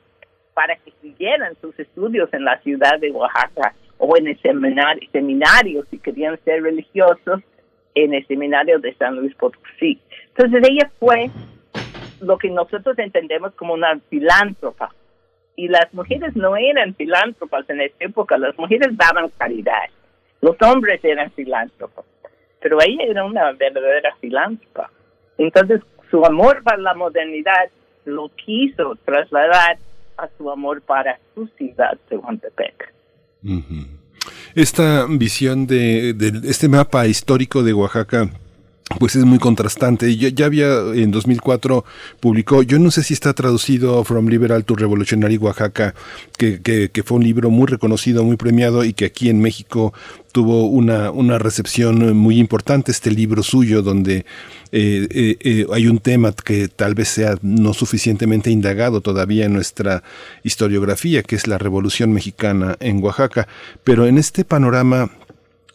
para 0.53 0.75
que 0.75 0.91
siguieran 1.01 1.55
sus 1.61 1.77
estudios 1.79 2.31
en 2.33 2.45
la 2.45 2.59
ciudad 2.59 2.99
de 2.99 3.11
Oaxaca 3.11 3.73
o 3.97 4.17
en 4.17 4.27
el 4.27 4.41
seminario, 4.41 5.07
seminario 5.11 5.85
si 5.89 5.99
querían 5.99 6.39
ser 6.43 6.63
religiosos, 6.63 7.41
en 7.93 8.13
el 8.13 8.25
seminario 8.27 8.79
de 8.79 8.93
San 8.95 9.15
Luis 9.17 9.35
Potosí. 9.35 9.99
Entonces 10.29 10.69
ella 10.69 10.89
fue 10.99 11.29
lo 12.21 12.37
que 12.37 12.49
nosotros 12.49 12.97
entendemos 12.99 13.53
como 13.55 13.73
una 13.73 13.99
filántropa. 14.09 14.93
Y 15.55 15.67
las 15.67 15.93
mujeres 15.93 16.35
no 16.35 16.55
eran 16.55 16.95
filántropas 16.95 17.69
en 17.69 17.81
esa 17.81 17.95
época, 17.99 18.37
las 18.37 18.57
mujeres 18.57 18.95
daban 18.97 19.29
caridad, 19.37 19.89
los 20.39 20.55
hombres 20.61 21.03
eran 21.03 21.29
filántropos, 21.31 22.05
pero 22.61 22.77
ella 22.81 23.03
era 23.03 23.25
una 23.25 23.51
verdadera 23.51 24.15
filántropa. 24.21 24.89
Entonces 25.37 25.81
su 26.09 26.25
amor 26.25 26.63
para 26.63 26.77
la 26.77 26.93
modernidad 26.93 27.69
lo 28.05 28.29
quiso 28.29 28.95
trasladar 29.05 29.77
a 30.21 30.29
su 30.37 30.49
amor 30.51 30.81
para 30.81 31.19
su 31.33 31.47
ciudad, 31.57 31.97
Tehuantepec. 32.07 32.93
Esta 34.53 35.07
visión 35.09 35.65
de, 35.65 36.13
de 36.13 36.49
este 36.49 36.69
mapa 36.69 37.07
histórico 37.07 37.63
de 37.63 37.73
Oaxaca 37.73 38.29
pues 38.99 39.15
es 39.15 39.25
muy 39.25 39.39
contrastante. 39.39 40.15
Ya, 40.15 40.29
ya, 40.29 40.45
había 40.45 40.67
en 40.93 41.11
2004 41.11 41.85
publicó, 42.19 42.63
yo 42.63 42.79
no 42.79 42.91
sé 42.91 43.03
si 43.03 43.13
está 43.13 43.33
traducido 43.33 44.03
From 44.03 44.27
Liberal 44.27 44.65
to 44.65 44.75
Revolutionary 44.75 45.37
Oaxaca, 45.37 45.93
que, 46.37 46.61
que, 46.61 47.03
fue 47.03 47.17
un 47.17 47.23
libro 47.23 47.49
muy 47.49 47.67
reconocido, 47.67 48.23
muy 48.23 48.37
premiado 48.37 48.83
y 48.83 48.93
que 48.93 49.05
aquí 49.05 49.29
en 49.29 49.41
México 49.41 49.93
tuvo 50.31 50.65
una, 50.65 51.11
una 51.11 51.37
recepción 51.37 52.15
muy 52.15 52.39
importante, 52.39 52.91
este 52.91 53.11
libro 53.11 53.43
suyo, 53.43 53.81
donde 53.81 54.25
eh, 54.71 55.07
eh, 55.11 55.37
eh, 55.41 55.65
hay 55.73 55.87
un 55.87 55.99
tema 55.99 56.31
que 56.31 56.69
tal 56.69 56.95
vez 56.95 57.09
sea 57.09 57.35
no 57.41 57.73
suficientemente 57.73 58.49
indagado 58.49 59.01
todavía 59.01 59.45
en 59.45 59.53
nuestra 59.53 60.03
historiografía, 60.43 61.23
que 61.23 61.35
es 61.35 61.47
la 61.47 61.57
Revolución 61.57 62.13
Mexicana 62.13 62.77
en 62.79 63.03
Oaxaca. 63.03 63.47
Pero 63.83 64.07
en 64.07 64.17
este 64.17 64.45
panorama 64.45 65.11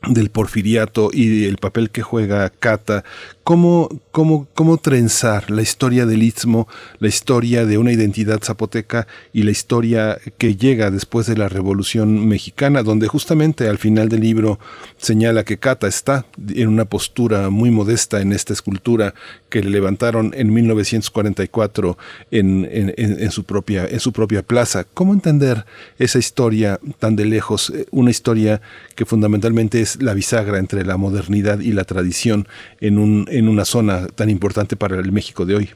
del 0.07 0.30
porfiriato 0.30 1.11
y 1.12 1.44
el 1.44 1.57
papel 1.57 1.90
que 1.90 2.02
juega 2.02 2.50
Cata, 2.50 3.04
cómo, 3.44 3.88
cómo, 4.17 4.49
cómo 4.55 4.79
trenzar 4.79 5.51
la 5.51 5.61
historia 5.61 6.07
del 6.07 6.23
istmo, 6.23 6.69
la 7.01 7.09
historia 7.09 7.67
de 7.67 7.77
una 7.77 7.93
identidad 7.93 8.41
zapoteca 8.43 9.07
y 9.35 9.43
la 9.43 9.51
historia 9.51 10.19
que 10.39 10.57
llega 10.57 10.91
después 10.91 11.27
de 11.27 11.37
la 11.37 11.51
Revolución 11.51 12.27
Mexicana, 12.27 12.83
donde 12.83 13.09
justamente 13.09 13.69
al 13.69 13.77
final 13.77 14.09
del 14.09 14.23
libro 14.23 14.59
señala 14.97 15.45
que 15.45 15.59
Cata 15.59 15.87
está 15.87 16.25
en 16.49 16.69
una 16.69 16.87
postura 16.87 17.51
muy 17.51 17.71
modesta 17.71 18.23
en 18.23 18.33
esta 18.33 18.55
escultura 18.55 19.12
que 19.51 19.62
le 19.62 19.69
levantaron 19.69 20.33
en 20.35 20.51
1944 20.51 21.99
en, 22.31 22.67
en, 22.73 23.31
su, 23.31 23.45
propia, 23.45 23.87
en 23.87 24.01
su 24.01 24.14
propia 24.14 24.43
plaza. 24.43 24.85
¿Cómo 24.95 25.12
entender 25.12 25.67
esa 25.99 26.19
historia 26.19 26.81
tan 26.99 27.17
de 27.17 27.27
lejos, 27.27 27.69
eh, 27.69 27.85
una 27.91 28.11
historia 28.11 28.62
que 28.95 29.05
fundamentalmente 29.05 29.83
es 29.83 30.03
la 30.03 30.14
bisagra 30.14 30.59
entre 30.59 30.87
la 30.87 30.97
modernidad 30.97 31.61
y 31.61 31.73
la 31.73 31.85
tradición 31.85 32.49
en, 32.81 32.99
un, 32.99 33.29
en 33.31 33.49
una 33.49 33.67
zona 33.67 34.05
tan 34.14 34.30
importante 34.30 34.76
para 34.76 34.96
el 34.96 35.12
México 35.12 35.44
de 35.44 35.57
hoy? 35.57 35.70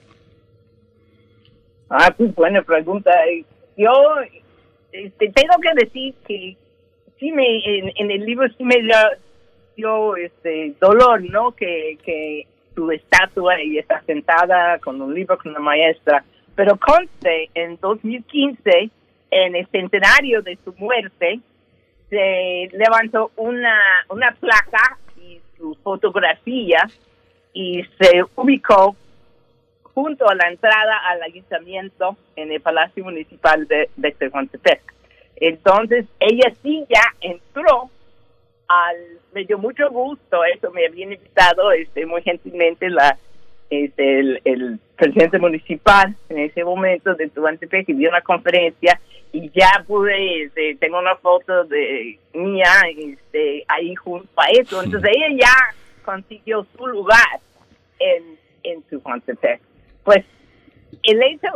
Ah, 1.89 2.15
pues 2.17 2.35
buena 2.35 2.63
pregunta. 2.63 3.11
Yo 3.77 3.91
este, 4.93 5.31
tengo 5.31 5.55
que 5.61 5.85
decir 5.85 6.15
que 6.27 6.57
sí 7.19 7.33
me, 7.33 7.91
en, 7.97 8.11
el 8.11 8.25
libro 8.25 8.47
sí 8.57 8.65
me 8.65 8.77
dio 9.75 10.17
este, 10.17 10.75
dolor, 10.81 11.23
¿no? 11.23 11.53
Que, 11.53 11.99
que 12.05 12.47
su 12.75 12.91
estatua 12.91 13.61
y 13.63 13.79
está 13.79 14.03
sentada 14.03 14.79
con 14.79 15.01
un 15.01 15.15
libro 15.15 15.37
con 15.39 15.51
una 15.51 15.61
maestra. 15.61 16.25
Pero 16.55 16.77
conste, 16.79 17.51
en 17.55 17.79
2015, 17.81 18.91
en 19.31 19.57
el 19.57 19.67
centenario 19.69 20.43
de 20.43 20.59
su 20.65 20.73
muerte, 20.75 21.41
se 22.09 22.69
levantó 22.73 23.31
una, 23.37 23.79
una 24.09 24.33
placa 24.33 24.99
y 25.21 25.41
su 25.57 25.77
fotografía 25.83 26.89
y 27.53 27.83
se 27.99 28.23
ubicó 28.37 28.97
junto 29.95 30.29
a 30.29 30.35
la 30.35 30.49
entrada 30.49 30.99
al 31.09 31.23
ayuntamiento 31.23 32.17
en 32.37 32.53
el 32.53 32.61
Palacio 32.61 33.05
Municipal 33.05 33.67
de, 33.67 33.91
de 33.97 34.13
Tehuantepec. 34.13 34.81
Entonces, 35.37 36.07
ella 36.21 36.53
sí 36.63 36.85
ya 36.89 37.03
entró 37.21 37.91
al, 38.69 38.97
me 39.33 39.45
dio 39.45 39.59
mucho 39.59 39.91
gusto, 39.91 40.45
eso 40.45 40.71
me 40.71 40.87
habían 40.87 41.13
invitado 41.13 41.73
este, 41.73 42.07
muy 42.07 42.23
gentilmente 42.23 42.89
la 42.89 43.19
este, 43.71 44.19
el, 44.19 44.41
el 44.45 44.81
presidente 44.97 45.39
municipal 45.39 46.15
en 46.29 46.39
ese 46.41 46.65
momento 46.65 47.15
de 47.15 47.29
Tehuantepec 47.29 47.89
y 47.89 47.93
dio 47.95 48.09
una 48.09 48.21
conferencia 48.21 49.01
y 49.33 49.49
ya 49.51 49.85
pude, 49.87 50.43
este, 50.43 50.75
tengo 50.81 50.99
una 50.99 51.15
foto 51.17 51.65
de 51.65 52.19
mía 52.35 52.73
este, 52.97 53.65
ahí 53.69 53.95
junto 53.95 54.29
a 54.37 54.47
eso. 54.51 54.83
Entonces 54.83 55.11
ella 55.15 55.29
ya 55.41 55.75
consiguió 56.01 56.67
su 56.77 56.87
lugar 56.87 57.41
en, 57.99 58.39
en 58.65 58.83
Tehuantepec. 58.83 59.61
Pues 60.05 60.25
el 61.03 61.23
hecho, 61.23 61.49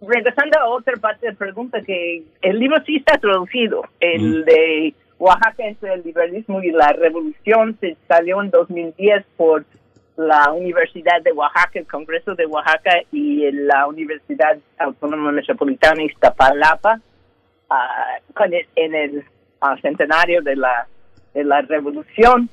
regresando 0.00 0.58
a 0.58 0.68
otra 0.68 0.96
parte 0.96 1.26
de 1.26 1.32
la 1.32 1.38
pregunta, 1.38 1.80
que 1.82 2.22
el 2.42 2.58
libro 2.58 2.82
sí 2.84 2.96
está 2.96 3.18
traducido, 3.18 3.82
el 4.00 4.44
de 4.44 4.94
Oaxaca 5.18 5.66
entre 5.66 5.94
el 5.94 6.02
liberalismo 6.02 6.62
y 6.62 6.70
la 6.70 6.92
revolución, 6.92 7.76
se 7.80 7.96
salió 8.08 8.42
en 8.42 8.50
2010 8.50 9.24
por 9.36 9.64
la 10.16 10.52
Universidad 10.52 11.22
de 11.22 11.32
Oaxaca, 11.32 11.78
el 11.78 11.86
Congreso 11.86 12.34
de 12.34 12.46
Oaxaca 12.46 13.02
y 13.10 13.50
la 13.52 13.86
Universidad 13.86 14.58
Autónoma 14.78 15.32
Metropolitana 15.32 16.02
Iztapalapa 16.02 17.00
uh, 17.70 18.42
en 18.76 18.94
el 18.94 19.24
centenario 19.80 20.42
de 20.42 20.56
la, 20.56 20.86
de 21.34 21.44
la 21.44 21.62
Revolución. 21.62 22.50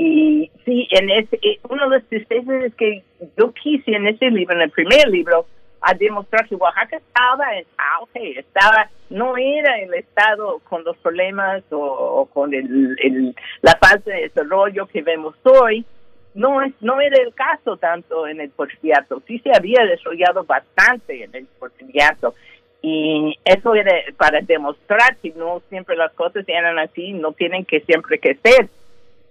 Y 0.00 0.48
sí, 0.64 0.86
en 0.92 1.10
ese, 1.10 1.40
eh, 1.42 1.58
uno 1.68 1.88
de 1.88 1.98
los 1.98 2.08
tristezas 2.08 2.62
es 2.62 2.74
que 2.76 3.02
yo 3.36 3.52
quise 3.52 3.96
en 3.96 4.06
ese 4.06 4.30
libro, 4.30 4.54
en 4.54 4.62
el 4.62 4.70
primer 4.70 5.08
libro, 5.08 5.44
a 5.80 5.92
demostrar 5.92 6.46
que 6.46 6.54
Oaxaca 6.54 6.98
estaba 6.98 7.56
en 7.56 7.64
auge, 7.76 8.38
estaba, 8.38 8.88
no 9.10 9.36
era 9.36 9.80
el 9.80 9.92
estado 9.94 10.60
con 10.68 10.84
los 10.84 10.96
problemas 10.98 11.64
o, 11.72 12.28
con 12.32 12.54
el, 12.54 12.96
el, 13.02 13.34
la 13.60 13.72
falta 13.72 14.12
de 14.12 14.22
desarrollo 14.22 14.86
que 14.86 15.02
vemos 15.02 15.34
hoy, 15.42 15.84
no 16.32 16.62
es 16.62 16.72
no 16.80 17.00
era 17.00 17.20
el 17.20 17.34
caso 17.34 17.76
tanto 17.76 18.28
en 18.28 18.40
el 18.40 18.50
porfiriato. 18.50 19.20
Sí 19.26 19.40
se 19.40 19.50
había 19.52 19.84
desarrollado 19.84 20.44
bastante 20.44 21.24
en 21.24 21.34
el 21.34 21.46
porfiriato. 21.58 22.36
Y 22.82 23.36
eso 23.44 23.74
era 23.74 23.92
para 24.16 24.42
demostrar 24.42 25.16
que 25.16 25.30
no 25.30 25.60
siempre 25.68 25.96
las 25.96 26.12
cosas 26.12 26.44
eran 26.46 26.78
así 26.78 27.14
no 27.14 27.32
tienen 27.32 27.64
que 27.64 27.80
siempre 27.80 28.20
que 28.20 28.36
ser 28.36 28.68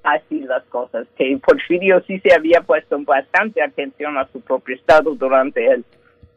así 0.03 0.41
las 0.41 0.63
cosas 0.65 1.07
que 1.17 1.37
Porfirio 1.45 2.01
sí 2.07 2.19
se 2.19 2.33
había 2.33 2.61
puesto 2.61 2.97
bastante 2.99 3.61
atención 3.61 4.17
a 4.17 4.27
su 4.27 4.41
propio 4.41 4.75
estado 4.75 5.15
durante 5.15 5.65
el 5.65 5.85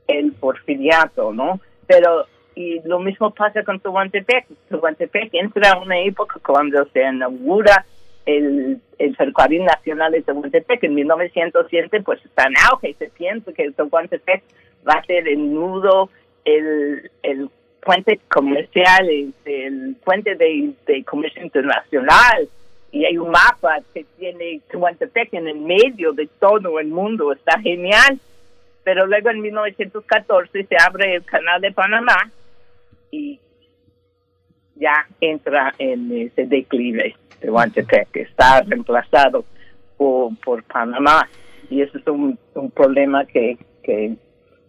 el 0.08 0.32
porfiriato 0.32 1.32
no 1.32 1.60
pero 1.86 2.26
y 2.54 2.80
lo 2.84 2.98
mismo 2.98 3.30
pasa 3.30 3.62
con 3.62 3.80
Tehuantepec. 3.80 4.46
Tehuantepec 4.68 5.30
entra 5.32 5.72
a 5.72 5.78
una 5.78 5.98
época 6.00 6.40
cuando 6.44 6.84
se 6.92 7.02
inaugura 7.02 7.86
el, 8.26 8.80
el 8.98 9.16
ferrocarril 9.16 9.64
nacional 9.64 10.12
de 10.12 10.22
Tehuantepec 10.22 10.84
en 10.84 10.94
1907, 10.94 12.02
pues 12.02 12.24
está 12.24 12.44
en 12.44 12.54
auge. 12.70 12.94
Se 12.98 13.08
piensa 13.08 13.52
que 13.52 13.70
Tehuantepec 13.70 14.42
va 14.88 14.94
a 14.94 15.04
ser 15.04 15.26
el 15.28 15.54
nudo, 15.54 16.10
el, 16.44 17.10
el 17.22 17.48
puente 17.82 18.20
comercial, 18.28 19.08
el, 19.08 19.96
puente 20.04 20.34
de, 20.34 20.72
de 20.86 21.04
comercio 21.04 21.42
internacional. 21.42 22.48
Y 22.92 23.04
hay 23.04 23.18
un 23.18 23.30
mapa 23.30 23.78
que 23.94 24.04
tiene 24.18 24.60
Tehuantepec 24.68 25.34
en 25.34 25.48
el 25.48 25.60
medio 25.60 26.12
de 26.12 26.28
todo 26.38 26.80
el 26.80 26.88
mundo. 26.88 27.32
Está 27.32 27.60
genial. 27.60 28.18
Pero 28.82 29.06
luego 29.06 29.30
en 29.30 29.40
1914 29.40 30.64
se 30.64 30.76
abre 30.84 31.16
el 31.16 31.24
canal 31.24 31.60
de 31.60 31.70
Panamá 31.70 32.30
y 33.10 33.38
ya 34.76 35.06
entra 35.20 35.74
en 35.78 36.10
ese 36.16 36.46
declive 36.46 37.02
de 37.02 37.14
Tehuantepec, 37.40 38.16
está 38.16 38.62
reemplazado 38.62 39.44
por, 39.96 40.62
Panamá. 40.64 41.28
Y 41.68 41.82
eso 41.82 41.98
es 41.98 42.06
un, 42.06 42.38
un 42.54 42.70
problema 42.70 43.24
que, 43.26 43.58
que 43.82 44.16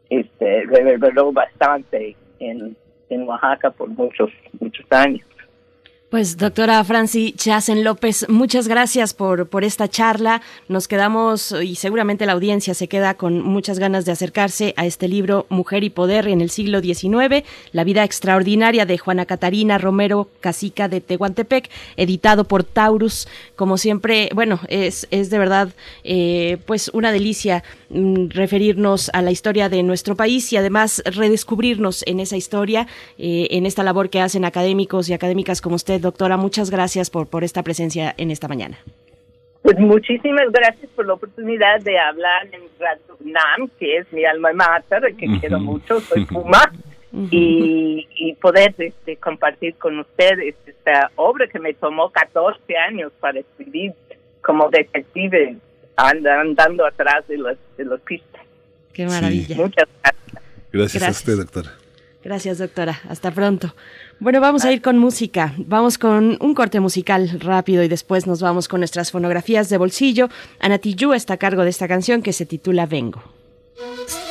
este, 0.09 0.63
reverberó 0.65 1.32
bastante 1.32 2.15
en, 2.39 2.76
en 3.09 3.28
Oaxaca 3.28 3.72
por 3.72 3.89
muchos, 3.89 4.30
muchos 4.59 4.86
años. 4.91 5.26
Pues 6.12 6.36
doctora 6.36 6.84
Franci 6.84 7.32
Chasen 7.32 7.86
López, 7.86 8.26
muchas 8.28 8.68
gracias 8.68 9.14
por, 9.14 9.47
por 9.47 9.64
esta 9.64 9.88
charla. 9.88 10.41
Nos 10.68 10.89
quedamos 10.89 11.55
y 11.64 11.76
seguramente 11.76 12.26
la 12.26 12.34
audiencia 12.34 12.74
se 12.74 12.89
queda 12.89 13.14
con 13.14 13.41
muchas 13.41 13.80
ganas 13.80 14.03
de 14.03 14.12
acercarse 14.12 14.74
a 14.76 14.86
este 14.86 15.07
libro 15.07 15.45
Mujer 15.47 15.86
y 15.86 15.89
Poder 15.89 16.28
en 16.28 16.41
el 16.41 16.49
siglo 16.49 16.82
XIX, 16.82 17.45
La 17.72 17.86
vida 17.86 18.03
extraordinaria 18.03 18.86
de 18.86 18.97
Juana 18.97 19.26
Catarina 19.26 19.78
Romero 19.78 20.28
Casica 20.41 20.89
de 20.89 20.99
Tehuantepec, 20.99 21.70
editado 21.95 22.43
por 22.43 22.66
Taurus. 22.66 23.30
Como 23.55 23.78
siempre, 23.78 24.32
bueno, 24.36 24.59
es, 24.68 25.07
es 25.12 25.30
de 25.30 25.39
verdad 25.39 25.70
eh, 26.03 26.57
pues 26.66 26.91
una 26.93 27.14
delicia 27.14 27.64
referirnos 28.29 29.09
a 29.13 29.21
la 29.21 29.31
historia 29.31 29.69
de 29.69 29.83
nuestro 29.83 30.15
país 30.15 30.51
y 30.53 30.57
además 30.57 31.03
redescubrirnos 31.05 32.03
en 32.07 32.19
esa 32.19 32.37
historia, 32.37 32.87
eh, 33.17 33.47
en 33.51 33.65
esta 33.65 33.83
labor 33.83 34.09
que 34.09 34.21
hacen 34.21 34.45
académicos 34.45 35.09
y 35.09 35.13
académicas 35.13 35.61
como 35.61 35.75
usted 35.75 36.01
doctora, 36.01 36.37
muchas 36.37 36.69
gracias 36.69 37.09
por, 37.09 37.27
por 37.27 37.43
esta 37.43 37.63
presencia 37.63 38.13
en 38.17 38.31
esta 38.31 38.47
mañana. 38.47 38.77
Pues 39.61 39.77
muchísimas 39.77 40.51
gracias 40.51 40.89
por 40.95 41.05
la 41.05 41.13
oportunidad 41.13 41.81
de 41.81 41.99
hablar 41.99 42.47
en 42.51 42.61
Radio 42.79 43.17
UNAM, 43.19 43.69
que 43.79 43.97
es 43.97 44.11
mi 44.11 44.25
alma 44.25 44.53
mater, 44.53 45.15
que 45.15 45.27
quiero 45.39 45.59
mucho, 45.59 45.99
soy 45.99 46.25
Puma, 46.25 46.71
y, 47.13 48.07
y, 48.15 48.33
poder 48.35 48.73
este, 48.77 49.17
compartir 49.17 49.75
con 49.75 49.99
ustedes 49.99 50.55
esta 50.65 51.11
obra 51.15 51.45
que 51.47 51.59
me 51.59 51.73
tomó 51.73 52.09
14 52.09 52.77
años 52.77 53.11
para 53.19 53.41
escribir 53.41 53.93
como 54.41 54.69
detective, 54.69 55.57
andando 56.10 56.86
atrás 56.86 57.28
de 57.28 57.38
los, 57.38 57.58
de 57.78 57.86
los 57.86 57.99
pistas. 58.02 58.41
Qué 58.93 59.06
maravilla. 59.06 59.56
Sí. 59.56 59.56
Muchas 59.56 59.88
gracias. 60.02 60.43
gracias. 60.72 60.93
Gracias 60.93 61.04
a 61.04 61.12
usted, 61.12 61.38
doctora. 61.38 61.72
Gracias, 62.24 62.60
doctora. 62.60 62.99
Hasta 63.10 63.32
pronto. 63.32 63.74
Bueno, 64.20 64.39
vamos 64.41 64.64
a 64.64 64.72
ir 64.72 64.82
con 64.82 64.97
música. 64.97 65.54
Vamos 65.58 65.97
con 65.97 66.38
un 66.39 66.54
corte 66.54 66.80
musical 66.80 67.39
rápido 67.39 67.84
y 67.84 67.88
después 67.88 68.28
nos 68.28 68.41
vamos 68.41 68.68
con 68.68 68.82
nuestras 68.82 69.12
fonografías 69.12 69.70
de 69.70 69.78
bolsillo. 69.78 70.30
Anatiyu 70.60 71.14
está 71.14 71.36
a 71.36 71.38
cargo 71.38 71.64
de 71.64 71.72
esta 71.72 71.88
canción 71.88 72.22
que 72.22 72.34
se 72.34 72.45
titula 72.45 72.86
Vengo. 72.86 73.24
Vengo 73.78 74.30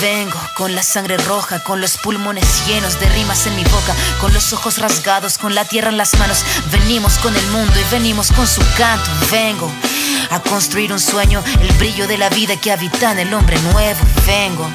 Vengo 0.00 0.38
con 0.54 0.74
la 0.74 0.82
sangre 0.82 1.16
roja, 1.16 1.62
con 1.64 1.80
los 1.80 1.96
pulmones 1.96 2.44
llenos 2.66 3.00
de 3.00 3.08
rimas 3.08 3.46
en 3.46 3.56
mi 3.56 3.64
boca, 3.64 3.94
con 4.20 4.32
los 4.32 4.52
ojos 4.52 4.78
rasgados, 4.78 5.38
con 5.38 5.54
la 5.54 5.64
tierra 5.64 5.90
en 5.90 5.96
las 5.96 6.16
manos. 6.18 6.44
Venimos 6.70 7.18
con 7.18 7.34
el 7.34 7.46
mundo 7.48 7.72
y 7.80 7.92
venimos 7.92 8.30
con 8.30 8.46
su 8.46 8.60
canto. 8.76 9.10
Vengo 9.30 9.70
a 10.30 10.40
construir 10.40 10.92
un 10.92 11.00
sueño, 11.00 11.42
el 11.60 11.72
brillo 11.78 12.06
de 12.06 12.18
la 12.18 12.28
vida 12.28 12.56
que 12.56 12.70
habita 12.70 13.12
en 13.12 13.18
el 13.20 13.34
hombre 13.34 13.58
nuevo. 13.72 14.00
Vengo 14.26 14.68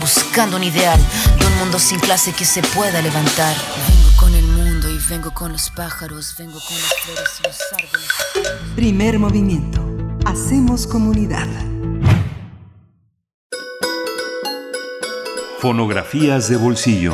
buscando 0.00 0.56
un 0.56 0.64
ideal 0.64 1.00
de 1.38 1.46
un 1.46 1.58
mundo 1.58 1.78
sin 1.78 2.00
clase 2.00 2.32
que 2.32 2.44
se 2.44 2.62
pueda 2.62 3.00
levantar. 3.00 3.54
Vengo 3.88 4.16
con 4.16 4.34
el 4.34 4.46
mundo 4.46 4.90
y 4.90 4.98
vengo 5.08 5.32
con 5.32 5.52
los 5.52 5.70
pájaros, 5.70 6.34
vengo 6.38 6.60
con 6.60 6.76
las 6.76 6.94
flores 7.04 7.30
y 7.38 7.42
los 7.44 7.58
árboles. 7.72 8.64
Primer 8.74 9.18
movimiento. 9.18 9.80
Hacemos 10.24 10.86
comunidad. 10.86 11.46
Fonografías 15.64 16.50
de 16.50 16.58
bolsillo. 16.58 17.12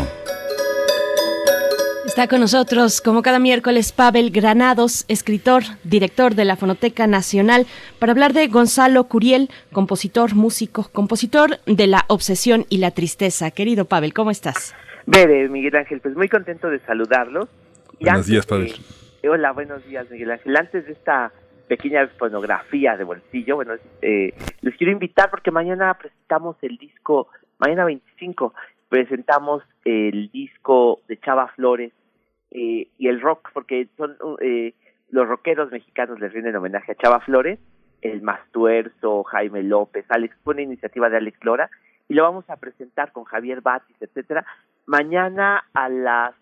Está 2.04 2.26
con 2.26 2.40
nosotros, 2.40 3.00
como 3.00 3.22
cada 3.22 3.38
miércoles, 3.38 3.92
Pavel 3.92 4.32
Granados, 4.32 5.04
escritor, 5.06 5.62
director 5.84 6.34
de 6.34 6.44
la 6.44 6.56
Fonoteca 6.56 7.06
Nacional, 7.06 7.66
para 8.00 8.10
hablar 8.10 8.32
de 8.32 8.48
Gonzalo 8.48 9.04
Curiel, 9.04 9.50
compositor, 9.70 10.34
músico, 10.34 10.88
compositor 10.92 11.60
de 11.66 11.86
La 11.86 12.04
Obsesión 12.08 12.64
y 12.68 12.78
la 12.78 12.90
Tristeza. 12.90 13.52
Querido 13.52 13.84
Pavel, 13.84 14.12
¿cómo 14.12 14.32
estás? 14.32 14.74
Bebe, 15.06 15.48
Miguel 15.48 15.76
Ángel, 15.76 16.00
pues 16.00 16.16
muy 16.16 16.28
contento 16.28 16.70
de 16.70 16.80
saludarlos. 16.80 17.48
Y 18.00 18.06
Buenos 18.06 18.18
antes 18.18 18.26
días, 18.26 18.46
Pavel. 18.46 18.74
hola, 19.30 19.52
buenos 19.52 19.86
días, 19.86 20.10
Miguel 20.10 20.32
Ángel. 20.32 20.56
Antes 20.56 20.86
de 20.86 20.92
esta 20.94 21.30
pequeña 21.68 22.08
fonografía 22.18 22.96
de 22.96 23.04
bolsillo, 23.04 23.54
bueno, 23.54 23.74
eh, 24.02 24.34
les 24.60 24.74
quiero 24.74 24.92
invitar 24.92 25.30
porque 25.30 25.52
mañana 25.52 25.94
presentamos 25.94 26.56
el 26.62 26.78
disco, 26.78 27.28
mañana 27.60 27.84
25, 27.84 28.54
presentamos 28.88 29.62
el 29.84 30.30
disco 30.32 31.00
de 31.06 31.18
Chava 31.20 31.48
Flores 31.54 31.92
eh, 32.50 32.88
y 32.98 33.08
el 33.08 33.20
rock, 33.20 33.50
porque 33.54 33.86
son 33.96 34.16
eh, 34.40 34.74
los 35.10 35.28
rockeros 35.28 35.70
mexicanos 35.70 36.18
les 36.18 36.32
rinden 36.32 36.56
homenaje 36.56 36.92
a 36.92 36.96
Chava 36.96 37.20
Flores 37.20 37.60
el 38.02 38.22
Mastuerzo, 38.22 39.24
Jaime 39.24 39.62
López, 39.62 40.04
Alex, 40.08 40.36
fue 40.42 40.54
una 40.54 40.62
iniciativa 40.62 41.08
de 41.08 41.18
Alex 41.18 41.38
Lora, 41.44 41.70
y 42.08 42.14
lo 42.14 42.22
vamos 42.22 42.48
a 42.48 42.56
presentar 42.56 43.12
con 43.12 43.24
Javier 43.24 43.60
Batis, 43.60 43.96
etcétera, 44.00 44.44
mañana 44.86 45.64
a 45.74 45.88
las 45.88 46.34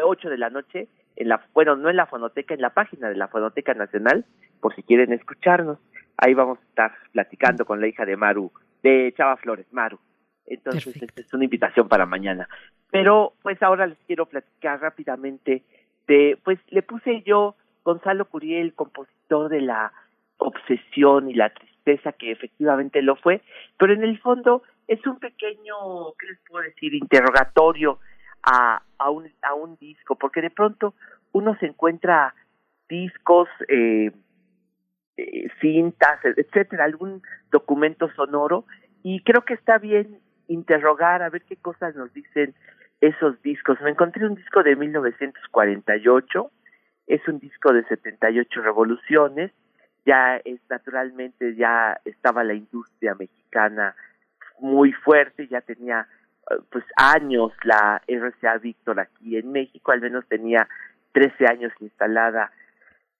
8 0.00 0.30
de 0.30 0.38
la 0.38 0.50
noche, 0.50 0.88
en 1.16 1.28
la, 1.28 1.44
bueno, 1.52 1.76
no 1.76 1.90
en 1.90 1.96
la 1.96 2.06
fonoteca, 2.06 2.54
en 2.54 2.60
la 2.60 2.70
página 2.70 3.08
de 3.08 3.16
la 3.16 3.28
Fonoteca 3.28 3.74
Nacional, 3.74 4.24
por 4.60 4.74
si 4.74 4.82
quieren 4.84 5.12
escucharnos. 5.12 5.78
Ahí 6.16 6.34
vamos 6.34 6.58
a 6.58 6.62
estar 6.62 6.92
platicando 7.12 7.64
con 7.64 7.80
la 7.80 7.88
hija 7.88 8.04
de 8.04 8.16
Maru, 8.16 8.52
de 8.82 9.12
Chava 9.16 9.36
Flores, 9.36 9.66
Maru. 9.72 9.98
Entonces, 10.50 11.02
esta 11.02 11.20
es 11.20 11.34
una 11.34 11.44
invitación 11.44 11.88
para 11.88 12.06
mañana. 12.06 12.48
Pero, 12.90 13.34
pues 13.42 13.62
ahora 13.62 13.86
les 13.86 13.98
quiero 14.06 14.26
platicar 14.26 14.80
rápidamente 14.80 15.62
de, 16.06 16.38
pues 16.42 16.58
le 16.68 16.82
puse 16.82 17.22
yo 17.22 17.54
Gonzalo 17.84 18.24
Curiel, 18.26 18.74
compositor 18.74 19.48
de 19.50 19.60
la 19.60 19.92
obsesión 20.38 21.30
y 21.30 21.34
la 21.34 21.50
tristeza 21.50 22.12
que 22.12 22.32
efectivamente 22.32 23.02
lo 23.02 23.16
fue, 23.16 23.42
pero 23.78 23.92
en 23.92 24.04
el 24.04 24.18
fondo 24.20 24.62
es 24.86 25.04
un 25.06 25.18
pequeño, 25.18 25.74
¿qué 26.18 26.26
les 26.28 26.38
puedo 26.48 26.64
decir?, 26.64 26.94
interrogatorio 26.94 27.98
a, 28.42 28.82
a, 28.98 29.10
un, 29.10 29.30
a 29.42 29.54
un 29.54 29.76
disco, 29.76 30.16
porque 30.16 30.40
de 30.40 30.50
pronto 30.50 30.94
uno 31.32 31.56
se 31.58 31.66
encuentra 31.66 32.34
discos, 32.88 33.48
eh, 33.68 34.12
eh, 35.16 35.48
cintas, 35.60 36.20
etcétera, 36.24 36.84
algún 36.84 37.22
documento 37.50 38.10
sonoro, 38.14 38.64
y 39.02 39.22
creo 39.22 39.44
que 39.44 39.54
está 39.54 39.78
bien 39.78 40.20
interrogar 40.48 41.22
a 41.22 41.30
ver 41.30 41.42
qué 41.42 41.56
cosas 41.56 41.94
nos 41.94 42.12
dicen 42.12 42.54
esos 43.00 43.40
discos. 43.42 43.80
Me 43.80 43.90
encontré 43.90 44.26
un 44.26 44.34
disco 44.34 44.62
de 44.62 44.76
1948, 44.76 46.50
es 47.06 47.28
un 47.28 47.38
disco 47.38 47.72
de 47.72 47.84
78 47.84 48.62
revoluciones, 48.62 49.52
ya 50.04 50.36
es 50.38 50.60
naturalmente 50.68 51.54
ya 51.54 52.00
estaba 52.04 52.42
la 52.44 52.54
industria 52.54 53.14
mexicana 53.14 53.94
muy 54.58 54.92
fuerte, 54.92 55.46
ya 55.48 55.60
tenía 55.60 56.08
eh, 56.50 56.54
pues 56.70 56.84
años 56.96 57.52
la 57.62 58.02
RCA 58.06 58.58
Víctor 58.58 59.00
aquí 59.00 59.36
en 59.36 59.52
México, 59.52 59.92
al 59.92 60.00
menos 60.00 60.26
tenía 60.26 60.66
13 61.12 61.46
años 61.46 61.72
instalada 61.80 62.50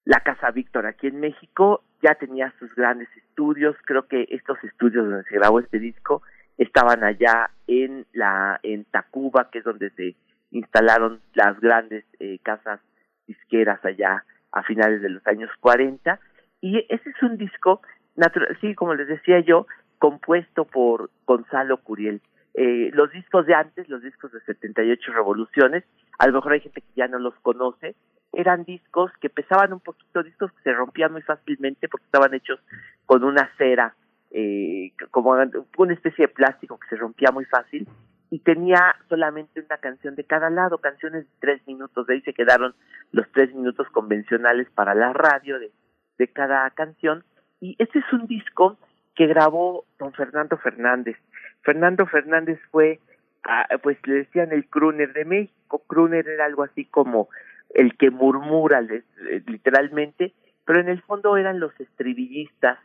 la 0.04 0.20
Casa 0.20 0.50
Víctor 0.50 0.86
aquí 0.86 1.08
en 1.08 1.20
México, 1.20 1.82
ya 2.02 2.14
tenía 2.14 2.52
sus 2.58 2.74
grandes 2.74 3.08
estudios, 3.16 3.76
creo 3.84 4.08
que 4.08 4.26
estos 4.30 4.62
estudios 4.64 5.06
donde 5.06 5.24
se 5.24 5.34
grabó 5.34 5.60
este 5.60 5.78
disco 5.78 6.22
estaban 6.58 7.04
allá 7.04 7.50
en 7.66 8.04
la 8.12 8.60
en 8.62 8.84
Tacuba, 8.84 9.48
que 9.50 9.58
es 9.58 9.64
donde 9.64 9.90
se 9.90 10.16
instalaron 10.50 11.20
las 11.34 11.58
grandes 11.60 12.04
eh, 12.18 12.38
casas 12.42 12.80
disqueras 13.26 13.84
allá 13.84 14.24
a 14.52 14.62
finales 14.62 15.00
de 15.02 15.10
los 15.10 15.26
años 15.26 15.50
40 15.60 16.18
y 16.60 16.78
ese 16.88 17.10
es 17.10 17.22
un 17.22 17.36
disco 17.36 17.80
natural, 18.16 18.56
sí, 18.60 18.74
como 18.74 18.94
les 18.94 19.08
decía 19.08 19.40
yo, 19.40 19.66
compuesto 19.98 20.64
por 20.64 21.10
Gonzalo 21.26 21.78
Curiel. 21.78 22.20
Eh, 22.54 22.90
los 22.92 23.12
discos 23.12 23.46
de 23.46 23.54
antes, 23.54 23.88
los 23.88 24.02
discos 24.02 24.32
de 24.32 24.40
78 24.40 25.12
revoluciones, 25.12 25.84
a 26.18 26.26
lo 26.26 26.32
mejor 26.32 26.52
hay 26.52 26.60
gente 26.60 26.80
que 26.80 26.92
ya 26.96 27.06
no 27.06 27.18
los 27.18 27.34
conoce, 27.40 27.94
eran 28.32 28.64
discos 28.64 29.12
que 29.20 29.30
pesaban 29.30 29.72
un 29.72 29.80
poquito, 29.80 30.22
discos 30.22 30.52
que 30.52 30.62
se 30.62 30.72
rompían 30.72 31.12
muy 31.12 31.22
fácilmente 31.22 31.88
porque 31.88 32.06
estaban 32.06 32.34
hechos 32.34 32.60
con 33.06 33.22
una 33.22 33.48
cera, 33.56 33.94
eh, 34.30 34.92
como 35.10 35.32
una 35.78 35.92
especie 35.92 36.26
de 36.26 36.32
plástico 36.32 36.78
que 36.78 36.88
se 36.88 36.96
rompía 36.96 37.30
muy 37.32 37.44
fácil 37.46 37.88
y 38.30 38.40
tenía 38.40 38.94
solamente 39.08 39.60
una 39.60 39.78
canción 39.78 40.14
de 40.14 40.24
cada 40.24 40.50
lado, 40.50 40.78
canciones 40.78 41.24
de 41.24 41.30
tres 41.40 41.66
minutos, 41.66 42.06
de 42.06 42.14
ahí 42.14 42.20
se 42.22 42.34
quedaron 42.34 42.74
los 43.12 43.26
tres 43.32 43.54
minutos 43.54 43.88
convencionales 43.90 44.68
para 44.70 44.94
la 44.94 45.12
radio 45.12 45.58
de, 45.58 45.70
de 46.18 46.28
cada 46.28 46.68
canción 46.70 47.24
y 47.60 47.74
este 47.78 48.00
es 48.00 48.12
un 48.12 48.26
disco 48.26 48.76
que 49.14 49.26
grabó 49.26 49.84
don 49.98 50.12
Fernando 50.12 50.56
Fernández. 50.58 51.16
Fernando 51.62 52.06
Fernández 52.06 52.60
fue, 52.70 53.00
ah, 53.44 53.66
pues 53.82 53.98
le 54.06 54.14
decían 54.14 54.52
el 54.52 54.68
crooner 54.68 55.12
de 55.12 55.24
México, 55.24 55.82
crooner 55.86 56.28
era 56.28 56.44
algo 56.44 56.62
así 56.62 56.84
como 56.84 57.28
el 57.74 57.96
que 57.96 58.10
murmura 58.10 58.80
eh, 58.80 59.02
literalmente, 59.46 60.34
pero 60.64 60.80
en 60.80 60.88
el 60.88 61.02
fondo 61.02 61.36
eran 61.36 61.60
los 61.60 61.72
estribillistas 61.80 62.78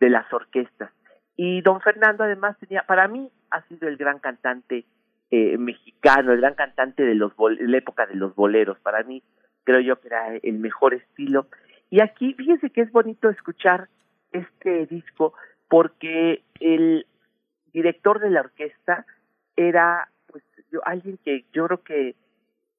de 0.00 0.10
las 0.10 0.30
orquestas. 0.32 0.90
Y 1.36 1.62
don 1.62 1.80
Fernando 1.80 2.24
además 2.24 2.58
tenía, 2.58 2.82
para 2.82 3.06
mí 3.08 3.30
ha 3.50 3.62
sido 3.62 3.88
el 3.88 3.96
gran 3.96 4.18
cantante 4.18 4.84
eh, 5.30 5.56
mexicano, 5.58 6.32
el 6.32 6.40
gran 6.40 6.54
cantante 6.54 7.04
de 7.04 7.14
los 7.14 7.32
de 7.36 7.68
la 7.68 7.78
época 7.78 8.06
de 8.06 8.16
los 8.16 8.34
boleros. 8.34 8.78
Para 8.80 9.02
mí 9.04 9.22
creo 9.64 9.80
yo 9.80 10.00
que 10.00 10.08
era 10.08 10.34
el 10.34 10.58
mejor 10.58 10.94
estilo. 10.94 11.46
Y 11.88 12.00
aquí 12.00 12.34
fíjese 12.34 12.70
que 12.70 12.82
es 12.82 12.92
bonito 12.92 13.28
escuchar 13.28 13.88
este 14.32 14.86
disco 14.86 15.34
porque 15.68 16.42
el 16.60 17.06
director 17.72 18.20
de 18.20 18.30
la 18.30 18.40
orquesta 18.40 19.06
era 19.56 20.08
pues 20.26 20.42
yo, 20.72 20.80
alguien 20.84 21.18
que 21.24 21.44
yo 21.52 21.66
creo 21.66 21.82
que 21.82 22.16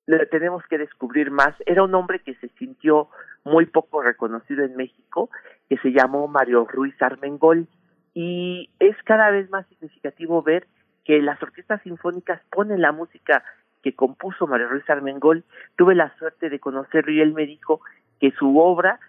le 0.07 0.26
tenemos 0.26 0.63
que 0.67 0.78
descubrir 0.78 1.32
más. 1.32 1.55
Era 1.65 1.84
un 1.84 1.95
hombre 1.95 2.19
que 2.19 2.36
se 2.36 2.49
sintió 2.59 3.09
muy 3.43 3.65
poco 3.65 4.01
reconocido 4.01 4.63
en 4.63 4.76
México, 4.76 5.30
que 5.72 5.78
se 5.78 5.93
llamó 5.93 6.28
Mario 6.28 6.67
Ruiz 6.69 7.01
Armengol, 7.01 7.65
y 8.13 8.69
es 8.80 8.93
cada 9.05 9.32
vez 9.32 9.49
más 9.51 9.65
significativo 9.67 10.43
ver 10.43 10.67
que 11.05 11.22
las 11.22 11.41
orquestas 11.41 11.82
sinfónicas 11.84 12.41
ponen 12.51 12.82
la 12.82 12.91
música 12.91 13.41
que 13.82 13.95
compuso 13.95 14.47
Mario 14.47 14.67
Ruiz 14.67 14.84
Armengol. 14.89 15.45
Tuve 15.78 15.95
la 15.95 16.13
suerte 16.17 16.49
de 16.49 16.59
conocerlo 16.59 17.13
y 17.13 17.22
él 17.22 17.32
me 17.32 17.45
dijo 17.45 17.80
que 18.19 18.32
su 18.32 18.59
obra 18.59 18.99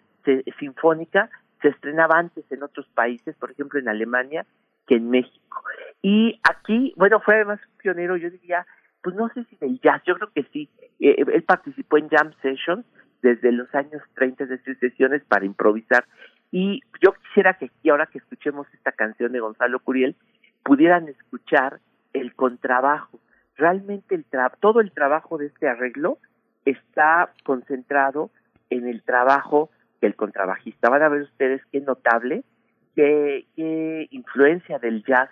sinfónica 0.60 1.30
se 1.62 1.70
estrenaba 1.70 2.16
antes 2.16 2.44
en 2.52 2.62
otros 2.62 2.86
países, 2.94 3.34
por 3.38 3.50
ejemplo 3.50 3.80
en 3.80 3.88
Alemania, 3.88 4.46
que 4.86 4.94
en 4.94 5.10
México. 5.10 5.64
Y 6.00 6.38
aquí, 6.48 6.94
bueno, 6.96 7.18
fue 7.18 7.34
además 7.34 7.58
un 7.66 7.76
pionero, 7.78 8.16
yo 8.16 8.30
diría, 8.30 8.68
pues 9.02 9.16
no 9.16 9.28
sé 9.30 9.42
si 9.50 9.56
del 9.56 9.80
jazz, 9.80 10.00
yo 10.06 10.14
creo 10.14 10.30
que 10.32 10.44
sí. 10.52 10.70
Eh, 11.00 11.24
él 11.26 11.42
participó 11.42 11.98
en 11.98 12.08
jam 12.08 12.32
sessions 12.40 12.86
desde 13.20 13.50
los 13.50 13.72
años 13.74 14.00
30, 14.14 14.46
de 14.46 14.62
sus 14.62 14.78
sesiones 14.78 15.24
para 15.24 15.44
improvisar. 15.44 16.04
Y 16.52 16.82
yo 17.02 17.14
quisiera 17.14 17.54
que 17.54 17.64
aquí, 17.64 17.90
ahora 17.90 18.06
que 18.06 18.18
escuchemos 18.18 18.68
esta 18.74 18.92
canción 18.92 19.32
de 19.32 19.40
Gonzalo 19.40 19.80
Curiel, 19.80 20.14
pudieran 20.62 21.08
escuchar 21.08 21.80
el 22.12 22.34
contrabajo. 22.34 23.18
Realmente 23.56 24.14
el 24.14 24.24
todo 24.60 24.80
el 24.80 24.92
trabajo 24.92 25.38
de 25.38 25.46
este 25.46 25.66
arreglo 25.66 26.18
está 26.64 27.32
concentrado 27.42 28.30
en 28.70 28.86
el 28.86 29.02
trabajo 29.02 29.70
del 30.00 30.14
contrabajista. 30.14 30.90
Van 30.90 31.02
a 31.02 31.08
ver 31.08 31.22
ustedes 31.22 31.62
qué 31.72 31.80
notable, 31.80 32.44
qué, 32.94 33.46
qué 33.56 34.06
influencia 34.10 34.78
del 34.78 35.02
jazz 35.04 35.30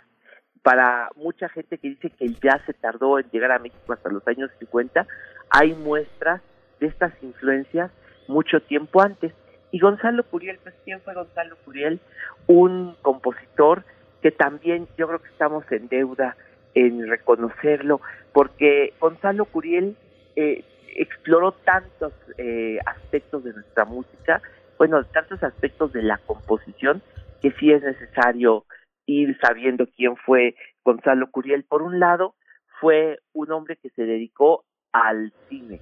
para 0.62 1.10
mucha 1.16 1.48
gente 1.48 1.78
que 1.78 1.88
dice 1.88 2.10
que 2.10 2.24
el 2.24 2.38
jazz 2.40 2.62
se 2.66 2.74
tardó 2.74 3.18
en 3.18 3.30
llegar 3.30 3.52
a 3.52 3.58
México 3.58 3.92
hasta 3.92 4.10
los 4.10 4.26
años 4.26 4.50
50, 4.58 5.06
hay 5.50 5.74
muestras 5.74 6.42
de 6.80 6.86
estas 6.86 7.12
influencias 7.22 7.90
mucho 8.28 8.60
tiempo 8.60 9.00
antes. 9.00 9.32
Y 9.72 9.78
Gonzalo 9.78 10.24
Curiel, 10.24 10.58
pues 10.62 10.74
¿quién 10.84 11.00
fue 11.00 11.14
Gonzalo 11.14 11.56
Curiel? 11.64 12.00
Un 12.46 12.96
compositor 13.02 13.84
que 14.22 14.30
también 14.30 14.88
yo 14.98 15.06
creo 15.06 15.20
que 15.20 15.28
estamos 15.28 15.64
en 15.70 15.88
deuda 15.88 16.36
en 16.74 17.08
reconocerlo, 17.08 18.00
porque 18.32 18.94
Gonzalo 19.00 19.44
Curiel 19.46 19.96
eh, 20.36 20.64
exploró 20.96 21.52
tantos 21.52 22.12
eh, 22.38 22.78
aspectos 22.86 23.44
de 23.44 23.52
nuestra 23.52 23.84
música, 23.84 24.42
bueno, 24.78 25.02
tantos 25.04 25.42
aspectos 25.42 25.92
de 25.92 26.02
la 26.02 26.18
composición, 26.18 27.02
que 27.42 27.52
sí 27.52 27.72
es 27.72 27.82
necesario 27.82 28.64
ir 29.06 29.36
sabiendo 29.40 29.86
quién 29.96 30.16
fue 30.16 30.54
Gonzalo 30.84 31.30
Curiel. 31.30 31.64
Por 31.64 31.82
un 31.82 31.98
lado, 31.98 32.34
fue 32.80 33.18
un 33.32 33.50
hombre 33.52 33.76
que 33.76 33.90
se 33.90 34.04
dedicó 34.04 34.64
al 34.92 35.32
cine, 35.48 35.80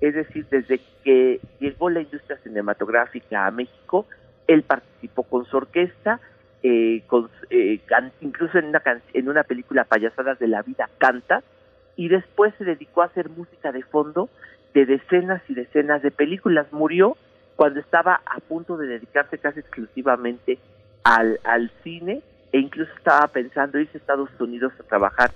es 0.00 0.14
decir, 0.14 0.46
desde 0.50 0.80
que 1.04 1.40
llegó 1.58 1.90
la 1.90 2.00
industria 2.00 2.38
cinematográfica 2.38 3.46
a 3.46 3.50
México, 3.50 4.06
él 4.46 4.62
participó 4.62 5.24
con 5.24 5.44
su 5.44 5.56
orquesta, 5.56 6.20
eh, 6.62 7.02
con, 7.06 7.30
eh, 7.50 7.80
incluso 8.20 8.58
en 8.58 8.66
una, 8.66 8.82
en 9.12 9.28
una 9.28 9.42
película 9.44 9.84
Payasadas 9.84 10.38
de 10.38 10.48
la 10.48 10.62
Vida 10.62 10.88
canta, 10.98 11.42
y 11.96 12.08
después 12.08 12.54
se 12.56 12.64
dedicó 12.64 13.02
a 13.02 13.06
hacer 13.06 13.28
música 13.28 13.72
de 13.72 13.82
fondo 13.82 14.30
de 14.72 14.86
decenas 14.86 15.42
y 15.48 15.54
decenas 15.54 16.02
de 16.02 16.10
películas. 16.10 16.72
Murió 16.72 17.16
cuando 17.56 17.80
estaba 17.80 18.22
a 18.24 18.40
punto 18.40 18.76
de 18.76 18.86
dedicarse 18.86 19.38
casi 19.38 19.60
exclusivamente 19.60 20.58
al, 21.04 21.40
al 21.44 21.70
cine 21.82 22.22
e 22.52 22.58
incluso 22.58 22.90
estaba 22.96 23.26
pensando 23.28 23.78
irse 23.78 23.98
a 23.98 24.00
Estados 24.00 24.30
Unidos 24.40 24.72
a 24.78 24.82
trabajar 24.84 25.30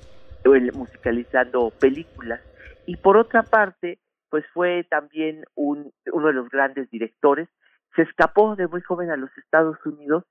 musicalizando 0.72 1.70
películas. 1.70 2.40
Y 2.86 2.96
por 2.96 3.16
otra 3.16 3.42
parte, 3.42 3.98
pues 4.34 4.44
fue 4.52 4.82
también 4.90 5.44
un, 5.54 5.92
uno 6.10 6.26
de 6.26 6.32
los 6.32 6.50
grandes 6.50 6.90
directores. 6.90 7.48
Se 7.94 8.02
escapó 8.02 8.56
de 8.56 8.66
muy 8.66 8.80
joven 8.80 9.12
a 9.12 9.16
los 9.16 9.30
Estados 9.38 9.76
Unidos 9.86 10.24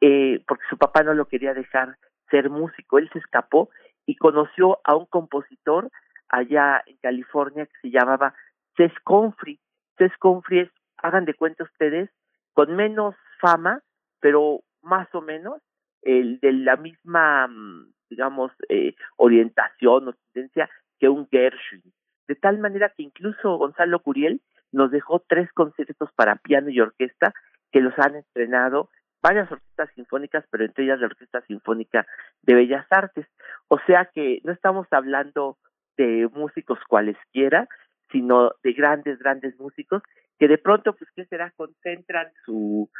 eh, 0.00 0.42
porque 0.48 0.64
su 0.68 0.76
papá 0.76 1.04
no 1.04 1.14
lo 1.14 1.28
quería 1.28 1.54
dejar 1.54 1.96
ser 2.32 2.50
músico. 2.50 2.98
Él 2.98 3.08
se 3.12 3.20
escapó 3.20 3.70
y 4.06 4.16
conoció 4.16 4.80
a 4.82 4.96
un 4.96 5.06
compositor 5.06 5.88
allá 6.30 6.82
en 6.84 6.96
California 6.96 7.66
que 7.66 7.78
se 7.80 7.90
llamaba 7.92 8.34
Cés 8.76 8.90
Confri. 9.04 9.60
Cés 9.98 10.10
Confri 10.18 10.58
es, 10.58 10.70
hagan 10.96 11.24
de 11.24 11.34
cuenta 11.34 11.62
ustedes, 11.62 12.10
con 12.54 12.74
menos 12.74 13.14
fama, 13.40 13.82
pero 14.18 14.62
más 14.82 15.06
o 15.14 15.20
menos 15.20 15.62
el 16.02 16.40
de 16.40 16.52
la 16.54 16.74
misma, 16.74 17.46
mm, 17.46 17.92
digamos, 18.10 18.50
eh, 18.68 18.96
orientación 19.16 20.08
o 20.08 20.14
tendencia 20.32 20.68
que 20.98 21.08
un 21.08 21.28
Gershwin. 21.30 21.84
De 22.28 22.34
tal 22.34 22.58
manera 22.58 22.92
que 22.96 23.02
incluso 23.02 23.56
Gonzalo 23.56 24.00
Curiel 24.00 24.40
nos 24.72 24.90
dejó 24.90 25.20
tres 25.20 25.52
conciertos 25.52 26.10
para 26.16 26.36
piano 26.36 26.70
y 26.70 26.80
orquesta 26.80 27.32
que 27.70 27.80
los 27.80 27.92
han 27.98 28.16
estrenado 28.16 28.88
varias 29.24 29.50
orquestas 29.50 29.88
sinfónicas, 29.94 30.44
pero 30.50 30.64
entre 30.64 30.84
ellas 30.84 31.00
la 31.00 31.06
Orquesta 31.06 31.40
Sinfónica 31.46 32.06
de 32.42 32.54
Bellas 32.54 32.86
Artes. 32.90 33.26
O 33.68 33.78
sea 33.86 34.10
que 34.12 34.40
no 34.44 34.52
estamos 34.52 34.86
hablando 34.90 35.56
de 35.96 36.28
músicos 36.34 36.78
cualesquiera, 36.86 37.66
sino 38.12 38.52
de 38.62 38.72
grandes, 38.74 39.18
grandes 39.18 39.58
músicos 39.58 40.02
que 40.38 40.46
de 40.46 40.58
pronto, 40.58 40.94
pues, 40.94 41.10
¿qué 41.16 41.24
será? 41.24 41.52
Concentran 41.56 42.26
su, 42.44 42.90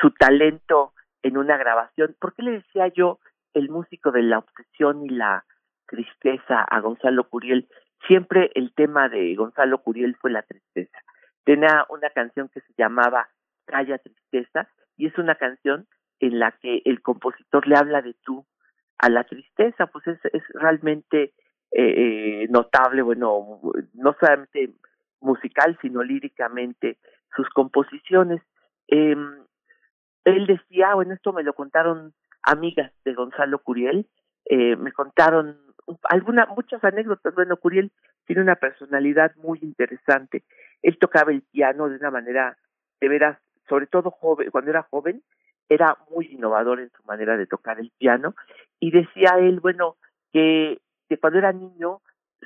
su 0.00 0.10
talento 0.12 0.92
en 1.22 1.36
una 1.36 1.56
grabación. 1.56 2.14
¿Por 2.20 2.34
qué 2.34 2.42
le 2.42 2.52
decía 2.52 2.86
yo 2.88 3.18
el 3.54 3.68
músico 3.68 4.12
de 4.12 4.22
la 4.22 4.38
obsesión 4.38 5.04
y 5.04 5.08
la 5.08 5.44
tristeza 5.86 6.62
a 6.62 6.80
Gonzalo 6.80 7.28
Curiel? 7.28 7.68
Siempre 8.06 8.50
el 8.54 8.72
tema 8.74 9.08
de 9.08 9.34
Gonzalo 9.34 9.78
Curiel 9.78 10.16
fue 10.16 10.30
la 10.30 10.42
tristeza. 10.42 10.98
Tenía 11.44 11.86
una 11.88 12.10
canción 12.10 12.48
que 12.48 12.60
se 12.60 12.72
llamaba 12.76 13.28
Calla 13.64 13.98
Tristeza 13.98 14.68
y 14.96 15.06
es 15.06 15.18
una 15.18 15.34
canción 15.34 15.86
en 16.20 16.38
la 16.38 16.52
que 16.52 16.82
el 16.84 17.02
compositor 17.02 17.66
le 17.66 17.76
habla 17.76 18.02
de 18.02 18.14
tú 18.22 18.44
a 18.98 19.08
la 19.08 19.24
tristeza, 19.24 19.86
pues 19.86 20.06
es, 20.06 20.18
es 20.32 20.42
realmente 20.54 21.32
eh, 21.72 22.46
notable, 22.50 23.02
bueno, 23.02 23.60
no 23.94 24.16
solamente 24.20 24.70
musical, 25.20 25.78
sino 25.80 26.02
líricamente 26.02 26.98
sus 27.34 27.48
composiciones. 27.50 28.42
Eh, 28.88 29.16
él 30.24 30.46
decía, 30.46 30.94
bueno, 30.94 31.14
esto 31.14 31.32
me 31.32 31.42
lo 31.42 31.54
contaron 31.54 32.14
amigas 32.42 32.92
de 33.04 33.14
Gonzalo 33.14 33.58
Curiel, 33.60 34.06
eh, 34.44 34.76
me 34.76 34.92
contaron 34.92 35.56
algunas, 36.04 36.48
muchas 36.48 36.82
anécdotas. 36.84 37.34
Bueno, 37.34 37.56
Curiel 37.56 37.90
tiene 38.26 38.42
una 38.42 38.56
personalidad 38.56 39.34
muy 39.36 39.58
interesante. 39.62 40.42
Él 40.82 40.98
tocaba 40.98 41.32
el 41.32 41.42
piano 41.42 41.88
de 41.88 41.96
una 41.96 42.10
manera, 42.10 42.56
de 43.00 43.08
veras, 43.08 43.38
sobre 43.68 43.86
todo 43.86 44.10
joven, 44.10 44.50
cuando 44.50 44.70
era 44.70 44.82
joven, 44.82 45.22
era 45.68 45.96
muy 46.10 46.26
innovador 46.26 46.80
en 46.80 46.90
su 46.90 47.02
manera 47.04 47.36
de 47.36 47.46
tocar 47.46 47.80
el 47.80 47.90
piano 47.98 48.34
y 48.78 48.90
decía 48.90 49.38
él, 49.38 49.60
bueno, 49.60 49.96
que, 50.32 50.80
que 51.08 51.18
cuando 51.18 51.38
era 51.38 51.52
niño, 51.52 52.00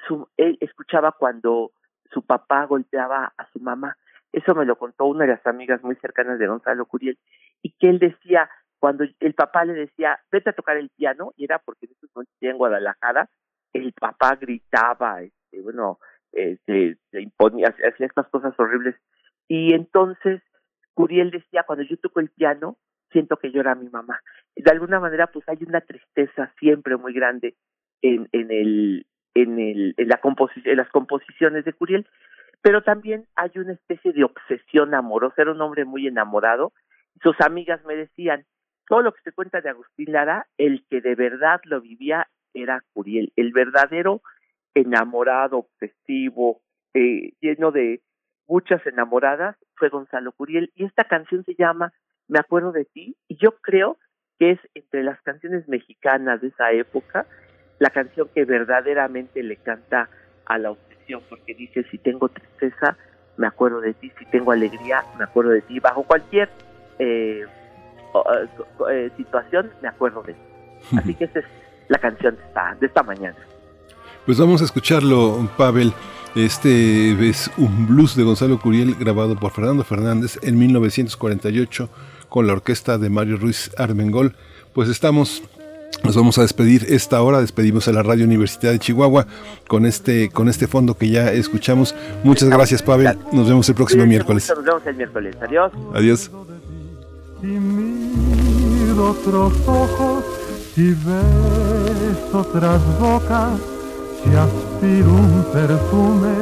su, 0.06 0.28
él 0.36 0.58
escuchaba 0.60 1.12
cuando 1.12 1.72
su 2.12 2.22
papá 2.22 2.64
golpeaba 2.64 3.32
a 3.36 3.50
su 3.52 3.60
mamá. 3.60 3.96
Eso 4.32 4.54
me 4.54 4.66
lo 4.66 4.76
contó 4.76 5.06
una 5.06 5.24
de 5.24 5.32
las 5.32 5.46
amigas 5.46 5.82
muy 5.82 5.96
cercanas 5.96 6.38
de 6.38 6.46
Gonzalo 6.46 6.86
Curiel 6.86 7.18
y 7.62 7.72
que 7.72 7.88
él 7.88 7.98
decía, 7.98 8.48
cuando 8.78 9.04
el 9.20 9.34
papá 9.34 9.64
le 9.64 9.74
decía, 9.74 10.18
vete 10.30 10.50
a 10.50 10.54
tocar 10.54 10.76
el 10.76 10.90
piano, 10.90 11.32
y 11.36 11.44
era 11.44 11.58
porque 11.58 11.86
en 11.86 11.92
ese 11.92 12.06
momento 12.14 12.32
en 12.40 12.58
Guadalajara, 12.58 13.28
el 13.72 13.92
papá 13.92 14.36
gritaba, 14.36 15.22
este, 15.22 15.60
bueno, 15.60 15.98
eh, 16.32 16.58
se, 16.66 17.20
imponía, 17.20 17.68
hacía 17.68 18.06
estas 18.06 18.28
cosas 18.28 18.54
horribles. 18.58 18.94
Y 19.48 19.72
entonces 19.74 20.42
Curiel 20.94 21.30
decía, 21.30 21.64
cuando 21.66 21.84
yo 21.84 21.96
toco 21.98 22.20
el 22.20 22.30
piano, 22.30 22.76
siento 23.10 23.36
que 23.36 23.50
llora 23.50 23.74
mi 23.74 23.88
mamá. 23.88 24.20
De 24.54 24.70
alguna 24.70 25.00
manera, 25.00 25.28
pues 25.28 25.48
hay 25.48 25.58
una 25.66 25.80
tristeza 25.80 26.52
siempre 26.58 26.96
muy 26.96 27.12
grande 27.12 27.54
en, 28.02 28.28
en 28.32 28.50
el, 28.50 29.06
en 29.34 29.58
el, 29.58 29.94
en 29.96 30.08
la 30.08 30.18
composición, 30.18 30.72
en 30.72 30.78
las 30.78 30.90
composiciones 30.90 31.64
de 31.64 31.72
Curiel, 31.72 32.06
pero 32.62 32.82
también 32.82 33.26
hay 33.36 33.50
una 33.56 33.72
especie 33.72 34.12
de 34.12 34.24
obsesión 34.24 34.94
amorosa, 34.94 35.42
era 35.42 35.52
un 35.52 35.60
hombre 35.60 35.84
muy 35.84 36.06
enamorado, 36.06 36.72
sus 37.22 37.40
amigas 37.40 37.84
me 37.84 37.94
decían, 37.94 38.44
todo 38.88 39.02
lo 39.02 39.12
que 39.12 39.22
se 39.22 39.32
cuenta 39.32 39.60
de 39.60 39.70
Agustín 39.70 40.12
Lara, 40.12 40.46
el 40.58 40.84
que 40.88 41.00
de 41.00 41.14
verdad 41.14 41.60
lo 41.64 41.80
vivía 41.80 42.28
era 42.54 42.82
Curiel, 42.92 43.32
el 43.36 43.52
verdadero 43.52 44.22
enamorado, 44.74 45.58
obsesivo, 45.58 46.60
eh, 46.94 47.32
lleno 47.40 47.72
de 47.72 48.00
muchas 48.46 48.86
enamoradas, 48.86 49.56
fue 49.74 49.88
Gonzalo 49.88 50.32
Curiel. 50.32 50.70
Y 50.74 50.84
esta 50.84 51.04
canción 51.04 51.44
se 51.44 51.54
llama 51.54 51.92
Me 52.28 52.38
acuerdo 52.38 52.72
de 52.72 52.84
ti, 52.84 53.16
y 53.28 53.36
yo 53.36 53.56
creo 53.60 53.98
que 54.38 54.52
es 54.52 54.60
entre 54.74 55.02
las 55.02 55.20
canciones 55.22 55.66
mexicanas 55.68 56.40
de 56.40 56.48
esa 56.48 56.72
época, 56.72 57.26
la 57.78 57.90
canción 57.90 58.28
que 58.34 58.44
verdaderamente 58.44 59.42
le 59.42 59.56
canta 59.56 60.08
a 60.44 60.58
la 60.58 60.70
obsesión, 60.70 61.22
porque 61.28 61.54
dice, 61.54 61.84
si 61.90 61.98
tengo 61.98 62.28
tristeza, 62.28 62.96
me 63.36 63.46
acuerdo 63.46 63.80
de 63.80 63.94
ti, 63.94 64.12
si 64.18 64.24
tengo 64.26 64.52
alegría, 64.52 65.02
me 65.18 65.24
acuerdo 65.24 65.50
de 65.50 65.62
ti, 65.62 65.78
bajo 65.80 66.04
cualquier 66.04 66.48
eh, 66.98 67.44
eh, 68.90 69.10
situación, 69.16 69.70
me 69.82 69.88
acuerdo 69.88 70.22
de 70.22 70.34
ti. 70.34 70.40
Así 70.96 71.14
que 71.14 71.24
esa 71.24 71.40
es 71.40 71.44
la 71.88 71.98
canción 71.98 72.36
de 72.36 72.42
esta, 72.42 72.76
de 72.80 72.86
esta 72.86 73.02
mañana. 73.02 73.36
Pues 74.24 74.38
vamos 74.38 74.60
a 74.62 74.64
escucharlo, 74.64 75.48
Pavel. 75.56 75.92
Este 76.34 77.28
es 77.28 77.50
un 77.56 77.86
blues 77.86 78.14
de 78.14 78.22
Gonzalo 78.22 78.60
Curiel 78.60 78.94
grabado 78.96 79.36
por 79.36 79.52
Fernando 79.52 79.84
Fernández 79.84 80.38
en 80.42 80.58
1948 80.58 81.88
con 82.28 82.46
la 82.46 82.52
orquesta 82.52 82.98
de 82.98 83.08
Mario 83.08 83.38
Ruiz 83.38 83.70
Armengol. 83.78 84.36
Pues 84.74 84.90
estamos 84.90 85.42
nos 86.04 86.14
vamos 86.14 86.38
a 86.38 86.42
despedir 86.42 86.86
esta 86.88 87.22
hora, 87.22 87.40
despedimos 87.40 87.88
a 87.88 87.92
la 87.92 88.02
Radio 88.02 88.24
Universidad 88.26 88.72
de 88.72 88.78
Chihuahua 88.78 89.26
con 89.66 89.86
este, 89.86 90.28
con 90.30 90.48
este 90.48 90.66
fondo 90.66 90.94
que 90.94 91.08
ya 91.08 91.32
escuchamos. 91.32 91.94
Muchas 92.22 92.48
gracias, 92.48 92.82
Pavel. 92.82 93.16
Nos 93.32 93.48
vemos 93.48 93.68
el 93.68 93.74
próximo 93.74 94.06
miércoles. 94.06 94.52
Nos 94.54 94.64
vemos 94.64 94.86
el 94.86 94.96
miércoles. 94.96 95.36
Adiós. 95.40 95.72
Adiós. 95.94 96.30
Y 97.48 98.90
otros 98.98 99.52
ojos 99.68 100.24
y 100.76 100.88
ves 100.90 102.34
otras 102.34 102.80
bocas, 102.98 103.60
si 104.22 104.30
aspiro 104.34 105.10
un 105.10 105.44
perfume, 105.52 106.34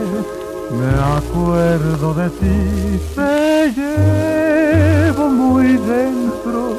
me 0.70 0.92
acuerdo 1.18 2.14
de 2.14 2.30
ti, 2.30 3.00
te 3.14 3.72
llevo 3.76 5.28
muy 5.28 5.76
dentro, 5.76 6.76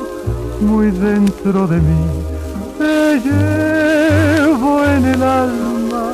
muy 0.60 0.90
dentro 0.90 1.68
de 1.68 1.78
mí. 1.78 2.06
Te 2.80 3.20
llevo 3.20 4.84
en 4.86 5.06
el 5.06 5.22
alma, 5.22 6.08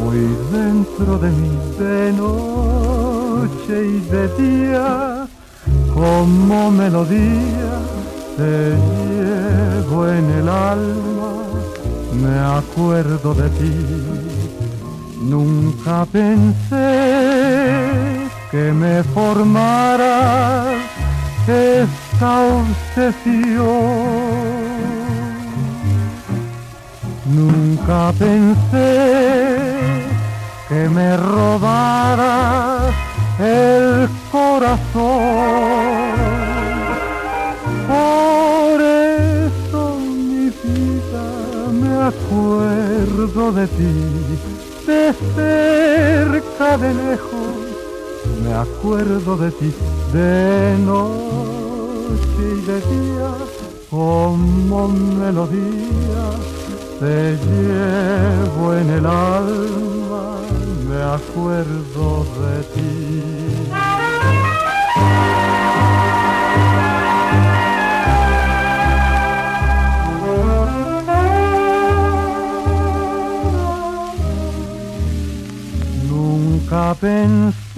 muy 0.00 0.20
dentro 0.50 1.18
de 1.18 1.30
mí, 1.30 1.58
de 1.78 2.12
noche 2.12 3.88
y 3.88 4.00
de 4.10 4.28
día, 4.38 5.15
como 5.96 6.70
melodía, 6.70 7.72
te 8.36 8.76
llevo 9.10 9.98
en 10.08 10.30
el 10.38 10.48
alma, 10.48 11.32
me 12.22 12.38
acuerdo 12.58 13.34
de 13.34 13.48
ti. 13.58 13.74
Nunca 15.22 16.06
pensé 16.12 16.88
que 18.50 18.72
me 18.72 19.02
formara 19.02 20.74
esta 21.48 22.30
obsesión 22.58 23.66
Nunca 27.26 28.12
pensé 28.18 29.08
que 30.68 30.88
me 30.88 31.16
robaras 31.16 32.94
el 33.40 34.08
corazón. 34.30 34.45
Por 34.56 34.64
eso 38.80 39.82
mi 40.00 40.48
vida 40.48 41.26
me 41.72 41.92
acuerdo 42.04 43.52
de 43.52 43.66
ti, 43.66 43.94
de 44.86 45.12
cerca, 45.34 46.78
de 46.78 46.94
lejos, 46.94 47.54
me 48.42 48.54
acuerdo 48.54 49.36
de 49.36 49.50
ti, 49.50 49.74
de 50.14 50.78
noche 50.86 52.40
y 52.40 52.60
de 52.64 52.80
día, 52.80 53.32
como 53.90 54.88
melodía 54.88 56.24
te 56.98 57.36
llevo 57.46 58.72
en 58.72 58.88
el 58.88 59.04
alma, 59.04 60.40
me 60.88 61.02
acuerdo 61.02 62.24
de 62.40 62.62
ti. 62.74 63.65
Nunca 76.08 76.94
pensé 77.00 77.76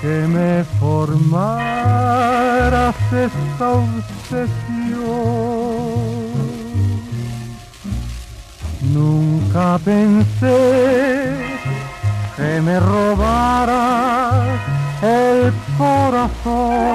que 0.00 0.26
me 0.28 0.64
formaras 0.78 1.52
esta 3.12 3.68
obsesión. 3.68 5.12
Nunca 8.92 9.78
pensé 9.84 11.36
que 12.36 12.60
me 12.60 12.78
robara 12.78 14.58
el 15.02 15.52
corazón. 15.76 16.92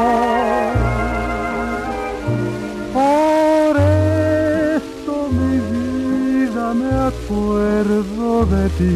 Por 2.93 3.77
esto 3.77 5.29
mi 5.29 5.57
vida 5.75 6.73
me 6.73 6.91
acuerdo 7.11 8.45
de 8.45 8.69
ti, 8.69 8.95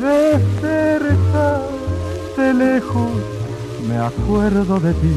de 0.00 0.38
cerca, 0.60 1.62
de 2.36 2.54
lejos, 2.54 3.12
me 3.88 3.96
acuerdo 3.98 4.80
de 4.80 4.94
ti, 4.94 5.14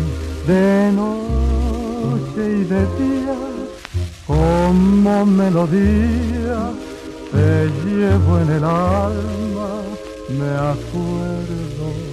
de 0.47 0.91
noche 0.93 2.41
y 2.59 2.63
de 2.65 2.81
día, 3.01 3.39
como 4.27 5.25
melodía 5.25 6.71
te 7.31 7.71
llevo 7.83 8.39
en 8.39 8.51
el 8.51 8.63
alma, 8.63 9.71
me 10.29 10.51
acuerdo. 10.71 12.12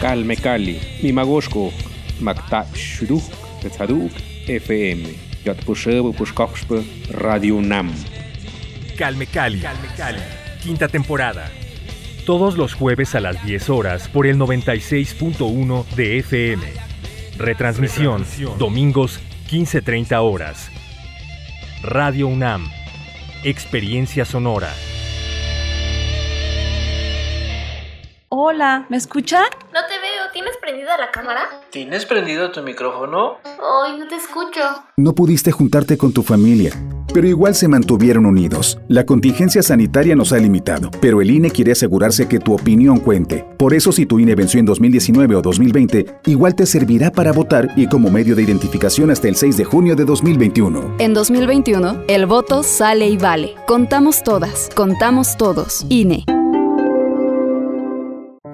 Calme 0.00 0.36
Cali, 0.36 0.78
Mimagoshko, 1.02 1.72
Makta 2.20 2.66
Shuduk, 2.74 3.24
Tetzaduk, 3.62 4.12
FM, 4.46 5.14
Yatpushebo 5.44 6.12
Pushkoxpe, 6.12 6.84
Radio 7.10 7.60
Nam. 7.62 7.92
Calme 8.98 9.26
Cali, 9.26 9.62
quinta 10.62 10.88
temporada. 10.88 11.50
Todos 12.26 12.58
los 12.58 12.74
jueves 12.74 13.14
a 13.14 13.20
las 13.20 13.42
10 13.44 13.70
horas 13.70 14.08
por 14.08 14.26
el 14.26 14.36
96.1 14.38 15.86
de 15.96 16.18
FM. 16.18 16.62
Retransmisión, 17.38 18.24
domingos 18.58 19.20
15.30 19.50 20.18
horas. 20.20 20.70
Radio 21.82 22.26
UNAM. 22.28 22.68
Experiencia 23.44 24.24
sonora. 24.24 24.72
Hola, 28.28 28.86
¿me 28.88 28.96
escuchan? 28.96 29.44
No 29.72 29.80
te 29.86 30.00
veo, 30.00 30.32
¿tienes 30.32 30.56
prendida 30.60 30.98
la 30.98 31.12
cámara? 31.12 31.42
¿Tienes 31.70 32.06
prendido 32.06 32.50
tu 32.50 32.60
micrófono? 32.60 33.36
Ay, 33.44 33.96
no 34.00 34.08
te 34.08 34.16
escucho. 34.16 34.60
No 34.96 35.14
pudiste 35.14 35.52
juntarte 35.52 35.96
con 35.96 36.12
tu 36.12 36.24
familia, 36.24 36.72
pero 37.14 37.28
igual 37.28 37.54
se 37.54 37.68
mantuvieron 37.68 38.26
unidos. 38.26 38.80
La 38.88 39.06
contingencia 39.06 39.62
sanitaria 39.62 40.16
nos 40.16 40.32
ha 40.32 40.38
limitado, 40.38 40.90
pero 41.00 41.22
el 41.22 41.30
INE 41.30 41.52
quiere 41.52 41.70
asegurarse 41.70 42.26
que 42.26 42.40
tu 42.40 42.52
opinión 42.52 42.98
cuente. 42.98 43.46
Por 43.58 43.72
eso 43.74 43.92
si 43.92 44.06
tu 44.06 44.18
INE 44.18 44.34
venció 44.34 44.58
en 44.58 44.66
2019 44.66 45.36
o 45.36 45.42
2020, 45.42 46.06
igual 46.26 46.56
te 46.56 46.66
servirá 46.66 47.12
para 47.12 47.30
votar 47.30 47.68
y 47.76 47.86
como 47.86 48.10
medio 48.10 48.34
de 48.34 48.42
identificación 48.42 49.12
hasta 49.12 49.28
el 49.28 49.36
6 49.36 49.56
de 49.56 49.64
junio 49.64 49.94
de 49.94 50.04
2021. 50.04 50.96
En 50.98 51.14
2021, 51.14 52.02
el 52.08 52.26
voto 52.26 52.64
sale 52.64 53.06
y 53.06 53.18
vale. 53.18 53.54
Contamos 53.68 54.24
todas, 54.24 54.68
contamos 54.74 55.36
todos. 55.36 55.86
INE. 55.88 56.24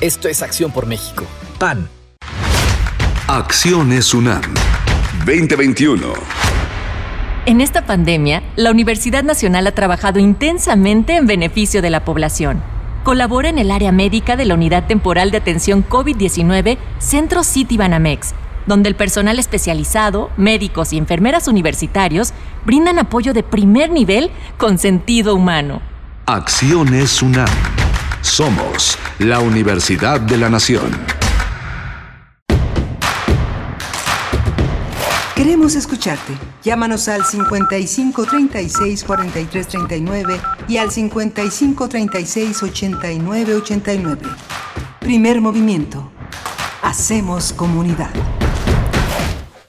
Esto 0.00 0.28
es 0.28 0.40
Acción 0.40 0.72
por 0.72 0.86
México. 0.86 1.26
PAN. 1.58 1.86
Acciones 3.28 4.14
UNAM 4.14 4.40
2021. 5.26 6.14
En 7.44 7.60
esta 7.60 7.84
pandemia, 7.84 8.42
la 8.56 8.70
Universidad 8.70 9.22
Nacional 9.22 9.66
ha 9.66 9.72
trabajado 9.72 10.18
intensamente 10.18 11.16
en 11.16 11.26
beneficio 11.26 11.82
de 11.82 11.90
la 11.90 12.02
población. 12.02 12.62
Colabora 13.04 13.50
en 13.50 13.58
el 13.58 13.70
área 13.70 13.92
médica 13.92 14.36
de 14.36 14.46
la 14.46 14.54
Unidad 14.54 14.86
Temporal 14.86 15.30
de 15.32 15.36
Atención 15.36 15.86
COVID-19 15.86 16.78
Centro 16.98 17.44
City 17.44 17.76
Banamex, 17.76 18.32
donde 18.66 18.88
el 18.88 18.94
personal 18.94 19.38
especializado, 19.38 20.30
médicos 20.38 20.94
y 20.94 20.96
enfermeras 20.96 21.46
universitarios 21.46 22.32
brindan 22.64 22.98
apoyo 22.98 23.34
de 23.34 23.42
primer 23.42 23.90
nivel 23.90 24.30
con 24.56 24.78
sentido 24.78 25.34
humano. 25.34 25.82
Acciones 26.24 27.20
UNAM. 27.20 27.50
Somos 28.22 28.98
la 29.18 29.40
Universidad 29.40 30.20
de 30.20 30.36
la 30.36 30.50
Nación. 30.50 30.90
Queremos 35.34 35.74
escucharte. 35.74 36.34
Llámanos 36.62 37.08
al 37.08 37.24
55 37.24 38.26
36 38.26 39.04
43 39.04 39.68
39 39.68 40.40
y 40.68 40.76
al 40.76 40.90
55 40.90 41.88
36 41.88 42.62
89 42.62 43.54
89. 43.54 44.20
Primer 45.00 45.40
movimiento. 45.40 46.12
Hacemos 46.82 47.54
comunidad. 47.54 48.10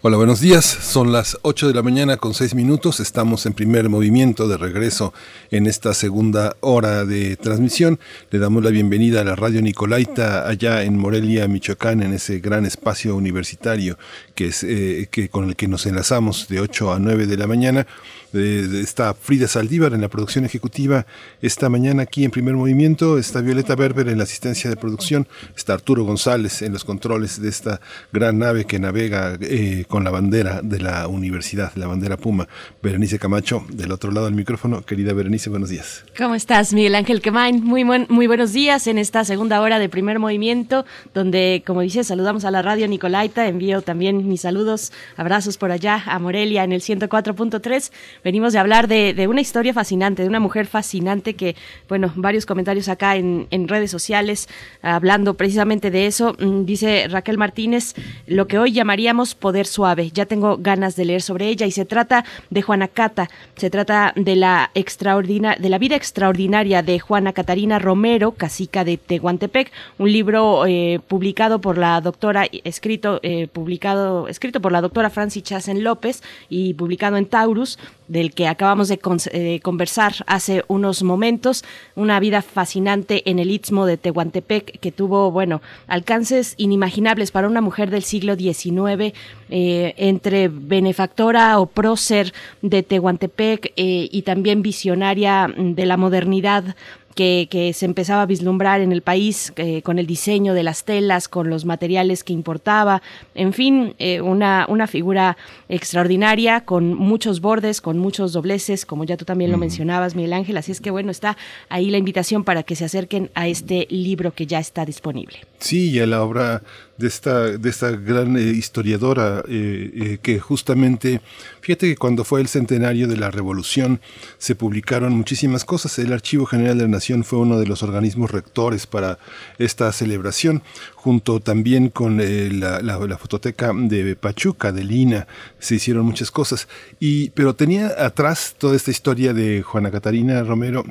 Hola, 0.03 0.17
buenos 0.17 0.39
días. 0.39 0.65
Son 0.65 1.11
las 1.11 1.37
8 1.43 1.67
de 1.67 1.75
la 1.75 1.83
mañana 1.83 2.17
con 2.17 2.33
6 2.33 2.55
minutos. 2.55 2.99
Estamos 2.99 3.45
en 3.45 3.53
primer 3.53 3.87
movimiento 3.87 4.47
de 4.47 4.57
regreso 4.57 5.13
en 5.51 5.67
esta 5.67 5.93
segunda 5.93 6.55
hora 6.61 7.05
de 7.05 7.35
transmisión. 7.35 7.99
Le 8.31 8.39
damos 8.39 8.63
la 8.63 8.71
bienvenida 8.71 9.21
a 9.21 9.23
la 9.23 9.35
radio 9.35 9.61
Nicolaita 9.61 10.47
allá 10.47 10.81
en 10.81 10.97
Morelia, 10.97 11.47
Michoacán, 11.47 12.01
en 12.01 12.13
ese 12.13 12.39
gran 12.39 12.65
espacio 12.65 13.15
universitario 13.15 13.99
eh, 14.43 15.07
que 15.09 15.29
con 15.29 15.49
el 15.49 15.55
que 15.55 15.67
nos 15.67 15.85
enlazamos 15.85 16.47
de 16.47 16.59
8 16.59 16.93
a 16.93 16.99
9 16.99 17.27
de 17.27 17.37
la 17.37 17.47
mañana. 17.47 17.87
Eh, 18.33 18.81
está 18.81 19.13
Frida 19.13 19.47
Saldívar 19.47 19.93
en 19.93 20.01
la 20.01 20.07
producción 20.07 20.45
ejecutiva. 20.45 21.05
Esta 21.41 21.67
mañana 21.69 22.03
aquí 22.03 22.23
en 22.23 22.31
primer 22.31 22.55
movimiento 22.55 23.17
está 23.17 23.41
Violeta 23.41 23.75
Berber 23.75 24.07
en 24.07 24.17
la 24.17 24.23
asistencia 24.23 24.69
de 24.69 24.77
producción. 24.77 25.27
Está 25.55 25.73
Arturo 25.73 26.03
González 26.05 26.61
en 26.61 26.71
los 26.71 26.85
controles 26.85 27.41
de 27.41 27.49
esta 27.49 27.81
gran 28.13 28.39
nave 28.39 28.65
que 28.65 28.79
navega 28.79 29.37
eh, 29.41 29.85
con 29.87 30.03
la 30.03 30.11
bandera 30.11 30.61
de 30.61 30.79
la 30.79 31.07
universidad, 31.07 31.73
la 31.75 31.87
bandera 31.87 32.17
Puma. 32.17 32.47
Berenice 32.81 33.19
Camacho, 33.19 33.65
del 33.69 33.91
otro 33.91 34.11
lado 34.11 34.27
del 34.27 34.35
micrófono. 34.35 34.81
Querida 34.81 35.13
Berenice, 35.13 35.49
buenos 35.49 35.69
días. 35.69 36.05
¿Cómo 36.17 36.35
estás, 36.35 36.73
Miguel 36.73 36.95
Ángel 36.95 37.21
Quemain? 37.21 37.63
Muy, 37.63 37.83
buen, 37.83 38.05
muy 38.09 38.27
buenos 38.27 38.53
días 38.53 38.87
en 38.87 38.97
esta 38.97 39.25
segunda 39.25 39.59
hora 39.61 39.77
de 39.79 39.89
primer 39.89 40.19
movimiento, 40.19 40.85
donde, 41.13 41.63
como 41.65 41.81
dices, 41.81 42.07
saludamos 42.07 42.45
a 42.45 42.51
la 42.51 42.61
radio 42.61 42.87
Nicolaita. 42.87 43.47
Envío 43.47 43.81
también 43.81 44.30
mis 44.31 44.41
saludos, 44.41 44.91
abrazos 45.17 45.57
por 45.57 45.71
allá 45.71 46.01
a 46.07 46.17
Morelia 46.17 46.63
en 46.63 46.71
el 46.71 46.81
104.3. 46.81 47.91
Venimos 48.23 48.53
de 48.53 48.59
hablar 48.59 48.87
de, 48.87 49.27
una 49.29 49.41
historia 49.41 49.73
fascinante, 49.73 50.23
de 50.23 50.29
una 50.29 50.39
mujer 50.39 50.65
fascinante 50.65 51.35
que, 51.35 51.55
bueno, 51.87 52.11
varios 52.15 52.45
comentarios 52.45 52.87
acá 52.87 53.17
en, 53.17 53.47
en 53.51 53.67
redes 53.67 53.91
sociales 53.91 54.47
hablando 54.81 55.35
precisamente 55.35 55.91
de 55.91 56.07
eso. 56.07 56.35
Mm, 56.39 56.65
dice 56.65 57.07
Raquel 57.09 57.37
Martínez, 57.37 57.93
lo 58.25 58.47
que 58.47 58.57
hoy 58.57 58.71
llamaríamos 58.71 59.35
poder 59.35 59.67
suave. 59.67 60.11
Ya 60.11 60.25
tengo 60.25 60.57
ganas 60.57 60.95
de 60.95 61.05
leer 61.05 61.21
sobre 61.21 61.47
ella 61.47 61.65
y 61.65 61.71
se 61.71 61.85
trata 61.85 62.25
de 62.49 62.61
Juana 62.61 62.87
Cata, 62.87 63.29
se 63.55 63.69
trata 63.69 64.13
de 64.15 64.35
la 64.35 64.71
extraordina 64.73 65.55
de 65.59 65.69
la 65.69 65.77
vida 65.77 65.95
extraordinaria 65.95 66.81
de 66.81 66.99
Juana 66.99 67.33
Catarina 67.33 67.79
Romero, 67.79 68.31
cacica 68.31 68.83
de 68.83 68.97
Tehuantepec, 68.97 69.71
un 69.97 70.11
libro 70.11 70.65
eh, 70.65 70.99
publicado 71.07 71.59
por 71.59 71.77
la 71.77 71.99
doctora, 72.01 72.45
escrito, 72.63 73.19
eh, 73.23 73.47
publicado, 73.47 74.10
escrito 74.27 74.61
por 74.61 74.71
la 74.71 74.81
doctora 74.81 75.09
Francis 75.09 75.43
Chasen 75.43 75.83
López 75.83 76.21
y 76.49 76.73
publicado 76.73 77.17
en 77.17 77.25
Taurus, 77.25 77.77
del 78.07 78.33
que 78.33 78.47
acabamos 78.47 78.89
de 78.89 78.99
eh, 79.31 79.59
conversar 79.61 80.13
hace 80.27 80.65
unos 80.67 81.01
momentos, 81.01 81.63
una 81.95 82.19
vida 82.19 82.41
fascinante 82.41 83.29
en 83.29 83.39
el 83.39 83.51
istmo 83.51 83.85
de 83.85 83.97
Tehuantepec 83.97 84.79
que 84.79 84.91
tuvo, 84.91 85.31
bueno, 85.31 85.61
alcances 85.87 86.55
inimaginables 86.57 87.31
para 87.31 87.47
una 87.47 87.61
mujer 87.61 87.89
del 87.89 88.03
siglo 88.03 88.35
XIX, 88.35 89.13
eh, 89.49 89.93
entre 89.97 90.49
benefactora 90.49 91.59
o 91.59 91.67
prócer 91.67 92.33
de 92.61 92.83
Tehuantepec 92.83 93.73
eh, 93.77 94.09
y 94.11 94.21
también 94.23 94.61
visionaria 94.61 95.49
de 95.57 95.85
la 95.85 95.97
modernidad 95.97 96.75
que, 97.15 97.47
que, 97.49 97.73
se 97.73 97.85
empezaba 97.85 98.23
a 98.23 98.25
vislumbrar 98.25 98.81
en 98.81 98.91
el 98.91 99.01
país 99.01 99.53
eh, 99.55 99.81
con 99.81 99.99
el 99.99 100.07
diseño 100.07 100.53
de 100.53 100.63
las 100.63 100.83
telas, 100.83 101.27
con 101.27 101.49
los 101.49 101.65
materiales 101.65 102.23
que 102.23 102.33
importaba, 102.33 103.01
en 103.35 103.53
fin, 103.53 103.95
eh, 103.99 104.21
una, 104.21 104.65
una 104.69 104.87
figura 104.87 105.37
extraordinaria 105.69 106.61
con 106.61 106.93
muchos 106.93 107.41
bordes, 107.41 107.81
con 107.81 107.97
muchos 107.97 108.33
dobleces, 108.33 108.85
como 108.85 109.03
ya 109.03 109.17
tú 109.17 109.25
también 109.25 109.51
lo 109.51 109.57
mencionabas, 109.57 110.15
Miguel 110.15 110.33
Ángel, 110.33 110.57
así 110.57 110.71
es 110.71 110.81
que 110.81 110.91
bueno, 110.91 111.11
está 111.11 111.37
ahí 111.69 111.89
la 111.89 111.97
invitación 111.97 112.43
para 112.43 112.63
que 112.63 112.75
se 112.75 112.85
acerquen 112.85 113.29
a 113.33 113.47
este 113.47 113.87
libro 113.89 114.31
que 114.33 114.45
ya 114.45 114.59
está 114.59 114.85
disponible. 114.85 115.39
Sí, 115.59 115.91
y 115.91 115.99
a 115.99 116.07
la 116.07 116.23
obra 116.23 116.63
de 117.01 117.07
esta, 117.07 117.57
de 117.57 117.69
esta 117.69 117.91
gran 117.91 118.37
eh, 118.37 118.41
historiadora 118.41 119.43
eh, 119.47 119.91
eh, 119.93 120.17
que 120.21 120.39
justamente, 120.39 121.19
fíjate 121.59 121.87
que 121.89 121.97
cuando 121.97 122.23
fue 122.23 122.39
el 122.39 122.47
centenario 122.47 123.07
de 123.07 123.17
la 123.17 123.31
revolución 123.31 123.99
se 124.37 124.55
publicaron 124.55 125.13
muchísimas 125.13 125.65
cosas. 125.65 125.97
El 125.99 126.13
Archivo 126.13 126.45
General 126.45 126.77
de 126.77 126.83
la 126.83 126.89
Nación 126.89 127.23
fue 127.23 127.39
uno 127.39 127.59
de 127.59 127.65
los 127.65 127.83
organismos 127.83 128.31
rectores 128.31 128.87
para 128.87 129.17
esta 129.57 129.91
celebración, 129.91 130.61
junto 130.95 131.39
también 131.39 131.89
con 131.89 132.17
la, 132.17 132.81
la, 132.81 132.97
la, 132.99 133.17
fototeca 133.17 133.71
de 133.73 134.15
Pachuca, 134.15 134.71
de 134.71 134.83
Lina, 134.83 135.27
se 135.59 135.75
hicieron 135.75 136.05
muchas 136.05 136.31
cosas. 136.31 136.67
Y, 136.99 137.31
pero 137.31 137.55
tenía 137.55 137.87
atrás 137.97 138.55
toda 138.57 138.75
esta 138.75 138.91
historia 138.91 139.33
de 139.33 139.63
Juana 139.63 139.91
Catarina 139.91 140.43
Romero 140.43 140.85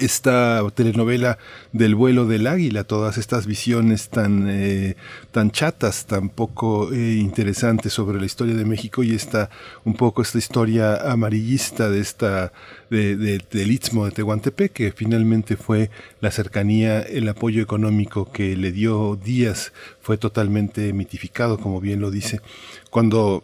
esta 0.00 0.62
telenovela 0.74 1.38
del 1.72 1.94
vuelo 1.94 2.26
del 2.26 2.46
águila, 2.46 2.84
todas 2.84 3.18
estas 3.18 3.46
visiones 3.46 4.10
tan, 4.10 4.46
eh, 4.48 4.96
tan 5.32 5.50
chatas, 5.50 6.06
tan 6.06 6.28
poco 6.28 6.92
eh, 6.92 7.14
interesantes 7.14 7.92
sobre 7.92 8.20
la 8.20 8.26
historia 8.26 8.54
de 8.54 8.64
México 8.64 9.02
y 9.02 9.14
esta, 9.14 9.50
un 9.84 9.94
poco 9.94 10.22
esta 10.22 10.38
historia 10.38 11.10
amarillista 11.10 11.88
de 11.88 12.00
esta, 12.00 12.52
de, 12.90 13.16
de, 13.16 13.40
del 13.50 13.70
Istmo 13.70 14.04
de 14.04 14.12
Tehuantepec, 14.12 14.72
que 14.72 14.92
finalmente 14.92 15.56
fue 15.56 15.90
la 16.20 16.30
cercanía, 16.30 17.00
el 17.00 17.28
apoyo 17.28 17.62
económico 17.62 18.30
que 18.30 18.56
le 18.56 18.72
dio 18.72 19.16
Díaz, 19.16 19.72
fue 20.00 20.18
totalmente 20.18 20.92
mitificado, 20.92 21.58
como 21.58 21.80
bien 21.80 22.00
lo 22.00 22.10
dice. 22.10 22.40
Cuando 22.90 23.42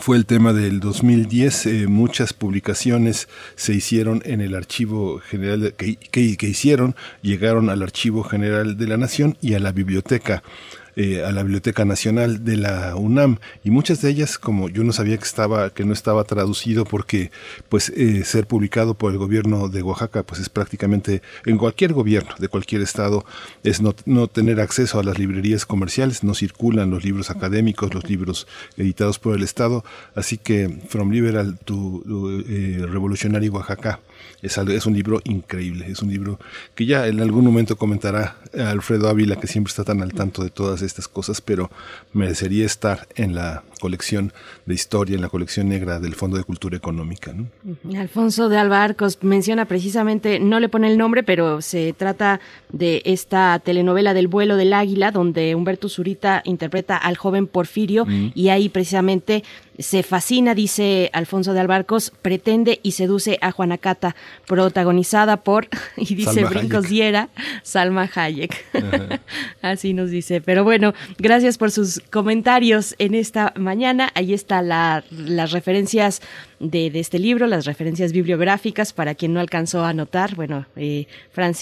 fue 0.00 0.16
el 0.16 0.26
tema 0.26 0.52
del 0.52 0.80
2010. 0.80 1.66
Eh, 1.66 1.86
muchas 1.86 2.32
publicaciones 2.32 3.28
se 3.56 3.74
hicieron 3.74 4.22
en 4.24 4.40
el 4.40 4.54
Archivo 4.54 5.18
General 5.18 5.74
que, 5.74 6.46
hicieron, 6.46 6.96
llegaron 7.20 7.70
al 7.70 7.82
Archivo 7.82 8.22
General 8.22 8.76
de 8.76 8.86
la 8.86 8.96
Nación 8.96 9.36
y 9.40 9.54
a 9.54 9.60
la 9.60 9.72
Biblioteca 9.72 10.42
eh, 10.96 11.24
a 11.24 11.32
la 11.32 11.42
Biblioteca 11.42 11.84
Nacional 11.84 12.44
de 12.44 12.56
la 12.56 12.96
UNAM. 12.96 13.38
Y 13.64 13.70
muchas 13.70 14.02
de 14.02 14.10
ellas 14.10 14.38
como 14.38 14.68
yo 14.68 14.84
no 14.84 14.92
sabía 14.92 15.16
que 15.16 15.24
estaba 15.24 15.70
que 15.70 15.84
no 15.84 15.92
estaba 15.92 16.24
traducido 16.24 16.84
porque 16.84 17.30
pues 17.68 17.90
eh, 17.90 18.24
ser 18.24 18.46
publicado 18.46 18.94
por 18.94 19.12
el 19.12 19.18
gobierno 19.18 19.68
de 19.68 19.82
Oaxaca 19.82 20.22
pues 20.22 20.40
es 20.40 20.48
prácticamente 20.48 21.22
en 21.46 21.58
cualquier 21.58 21.92
gobierno 21.92 22.34
de 22.38 22.48
cualquier 22.48 22.82
estado 22.82 23.24
es 23.62 23.80
no, 23.80 23.94
no 24.06 24.28
tener 24.28 24.60
acceso 24.60 24.98
a 25.00 25.02
las 25.02 25.18
librerías 25.18 25.66
comerciales. 25.66 26.24
No 26.24 26.34
circulan 26.34 26.90
los 26.90 27.04
libros 27.04 27.30
académicos 27.30 27.94
los 27.94 28.08
libros 28.08 28.46
editados 28.76 29.18
por 29.18 29.36
el 29.36 29.42
estado. 29.42 29.84
Así 30.14 30.38
que 30.38 30.80
From 30.88 31.10
Liberal 31.10 31.58
to 31.64 32.02
eh, 32.48 32.84
Revolutionary 32.88 33.48
Oaxaca 33.48 34.00
es, 34.42 34.86
un 34.86 34.94
libro 34.94 35.20
increíble, 35.24 35.86
es 35.88 36.02
un 36.02 36.10
libro 36.10 36.38
que 36.74 36.84
ya 36.84 37.06
en 37.06 37.20
algún 37.20 37.44
momento 37.44 37.76
comentará 37.76 38.36
Alfredo 38.54 39.08
Ávila, 39.08 39.36
que 39.36 39.46
siempre 39.46 39.70
está 39.70 39.84
tan 39.84 40.02
al 40.02 40.12
tanto 40.12 40.42
de 40.42 40.50
todas 40.50 40.82
estas 40.82 41.06
cosas, 41.06 41.40
pero 41.40 41.70
merecería 42.12 42.66
estar 42.66 43.06
en 43.14 43.34
la 43.34 43.62
colección 43.82 44.32
de 44.64 44.74
historia, 44.74 45.16
en 45.16 45.22
la 45.22 45.28
colección 45.28 45.68
negra 45.68 45.98
del 45.98 46.14
Fondo 46.14 46.36
de 46.36 46.44
Cultura 46.44 46.76
Económica. 46.76 47.32
¿no? 47.32 47.48
Alfonso 47.98 48.48
de 48.48 48.56
Alba 48.56 48.84
Arcos 48.84 49.18
menciona 49.22 49.64
precisamente, 49.64 50.38
no 50.38 50.60
le 50.60 50.68
pone 50.68 50.86
el 50.88 50.96
nombre, 50.96 51.24
pero 51.24 51.60
se 51.62 51.92
trata 51.92 52.38
de 52.70 53.02
esta 53.04 53.58
telenovela 53.58 54.14
del 54.14 54.28
vuelo 54.28 54.54
del 54.54 54.72
águila, 54.72 55.10
donde 55.10 55.56
Humberto 55.56 55.88
Zurita 55.88 56.42
interpreta 56.44 56.96
al 56.96 57.16
joven 57.16 57.48
Porfirio 57.48 58.06
mm. 58.06 58.30
y 58.36 58.50
ahí 58.50 58.68
precisamente 58.68 59.42
se 59.78 60.02
fascina, 60.02 60.54
dice 60.54 61.10
Alfonso 61.12 61.54
de 61.54 61.60
Albarcos, 61.60 62.12
pretende 62.22 62.78
y 62.84 62.92
seduce 62.92 63.38
a 63.40 63.50
Juanacata, 63.50 64.14
protagonizada 64.46 65.38
por, 65.38 65.66
y 65.96 66.14
dice 66.14 66.34
Salma 66.34 66.50
Brincos 66.50 66.84
Hayek. 66.84 66.90
Diera, 66.90 67.28
Salma 67.64 68.08
Hayek. 68.14 68.64
Así 69.62 69.92
nos 69.92 70.10
dice. 70.10 70.40
Pero 70.40 70.62
bueno, 70.62 70.94
gracias 71.18 71.58
por 71.58 71.72
sus 71.72 72.00
comentarios 72.10 72.94
en 72.98 73.14
esta 73.14 73.52
mañana. 73.56 73.71
Ahí 74.14 74.34
está 74.34 74.62
la, 74.62 75.04
las 75.10 75.52
referencias 75.52 76.20
de, 76.62 76.90
este 76.94 77.18
libro, 77.18 77.46
las 77.46 77.64
referencias 77.64 78.12
bibliográficas, 78.12 78.92
para 78.92 79.14
quien 79.14 79.32
no 79.34 79.40
alcanzó 79.40 79.84
a 79.84 79.92
notar, 79.92 80.36
bueno, 80.36 80.66
eh, 80.76 81.06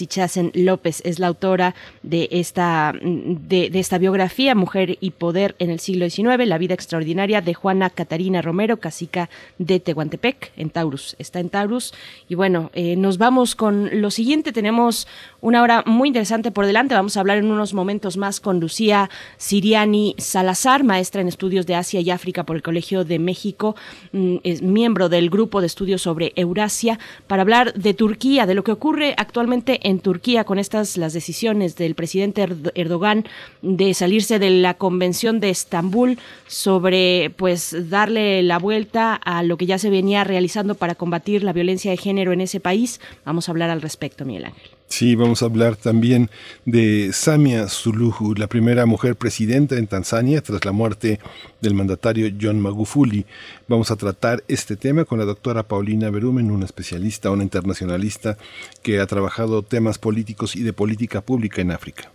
Chasen 0.07 0.51
López 0.53 1.01
es 1.05 1.19
la 1.19 1.27
autora 1.27 1.73
de 2.03 2.27
esta, 2.31 2.93
de, 3.01 3.71
esta 3.73 3.97
biografía, 3.97 4.53
Mujer 4.55 4.97
y 4.99 5.11
Poder 5.11 5.55
en 5.59 5.69
el 5.69 5.79
siglo 5.79 6.09
XIX, 6.09 6.45
la 6.45 6.57
vida 6.57 6.73
extraordinaria 6.73 7.41
de 7.41 7.53
Juana 7.53 7.89
Catarina 7.89 8.41
Romero, 8.41 8.77
casica 8.77 9.29
de 9.57 9.79
Tehuantepec, 9.79 10.51
en 10.57 10.69
Taurus. 10.69 11.15
Está 11.17 11.39
en 11.39 11.49
Taurus. 11.49 11.93
Y 12.29 12.35
bueno, 12.35 12.69
eh, 12.73 12.95
nos 12.95 13.17
vamos 13.17 13.55
con 13.55 14.01
lo 14.01 14.11
siguiente. 14.11 14.51
Tenemos 14.51 15.07
una 15.41 15.61
hora 15.63 15.83
muy 15.85 16.07
interesante 16.07 16.51
por 16.51 16.65
delante. 16.65 16.95
Vamos 16.95 17.17
a 17.17 17.19
hablar 17.19 17.39
en 17.39 17.51
unos 17.51 17.73
momentos 17.73 18.15
más 18.15 18.39
con 18.39 18.59
Lucía 18.59 19.09
Siriani 19.37 20.15
Salazar, 20.17 20.83
maestra 20.83 21.21
en 21.21 21.27
estudios 21.27 21.65
de 21.65 21.75
Asia 21.75 21.99
y 21.99 22.11
África 22.11 22.45
por 22.45 22.55
el 22.55 22.61
Colegio 22.61 23.03
de 23.03 23.19
México, 23.19 23.75
mm, 24.11 24.37
es 24.43 24.61
miembro 24.61 25.09
del 25.09 25.29
grupo 25.29 25.59
de 25.59 25.67
estudios 25.67 26.03
sobre 26.03 26.31
Eurasia, 26.35 26.99
para 27.27 27.41
hablar 27.41 27.73
de 27.73 27.93
Turquía, 27.93 28.45
de 28.45 28.53
lo 28.53 28.63
que 28.63 28.71
ocurre 28.71 29.15
actualmente 29.17 29.79
en 29.89 29.99
Turquía 29.99 30.43
con 30.43 30.59
estas 30.59 30.97
las 30.97 31.13
decisiones 31.13 31.75
del 31.75 31.95
presidente 31.95 32.47
Erdogan 32.75 33.25
de 33.61 33.93
salirse 33.93 34.39
de 34.39 34.49
la 34.49 34.75
convención 34.75 35.39
de 35.39 35.49
Estambul 35.49 36.19
sobre 36.47 37.31
pues 37.35 37.75
darle 37.89 38.43
la 38.43 38.59
vuelta 38.59 39.15
a 39.15 39.43
lo 39.43 39.57
que 39.57 39.65
ya 39.65 39.79
se 39.79 39.89
venía 39.89 40.23
realizando 40.23 40.75
para 40.75 40.95
combatir 40.95 41.43
la 41.43 41.53
violencia 41.53 41.91
de 41.91 41.97
género 41.97 42.31
en 42.31 42.41
ese 42.41 42.59
país. 42.59 42.99
Vamos 43.25 43.47
a 43.47 43.51
hablar 43.51 43.69
al 43.69 43.81
respecto, 43.81 44.25
Miguel 44.25 44.45
Ángel. 44.45 44.70
Sí, 44.91 45.15
vamos 45.15 45.41
a 45.41 45.45
hablar 45.45 45.77
también 45.77 46.29
de 46.65 47.11
Samia 47.13 47.69
Suluhu, 47.69 48.35
la 48.35 48.47
primera 48.47 48.85
mujer 48.85 49.15
presidenta 49.15 49.77
en 49.77 49.87
Tanzania 49.87 50.41
tras 50.41 50.65
la 50.65 50.73
muerte 50.73 51.21
del 51.61 51.75
mandatario 51.75 52.29
John 52.39 52.59
Magufuli. 52.59 53.25
Vamos 53.69 53.89
a 53.89 53.95
tratar 53.95 54.43
este 54.49 54.75
tema 54.75 55.05
con 55.05 55.17
la 55.17 55.23
doctora 55.23 55.63
Paulina 55.63 56.09
Berumen, 56.09 56.51
una 56.51 56.65
especialista, 56.65 57.31
una 57.31 57.43
internacionalista 57.43 58.37
que 58.83 58.99
ha 58.99 59.07
trabajado 59.07 59.63
temas 59.63 59.97
políticos 59.97 60.57
y 60.57 60.61
de 60.61 60.73
política 60.73 61.21
pública 61.21 61.61
en 61.61 61.71
África. 61.71 62.11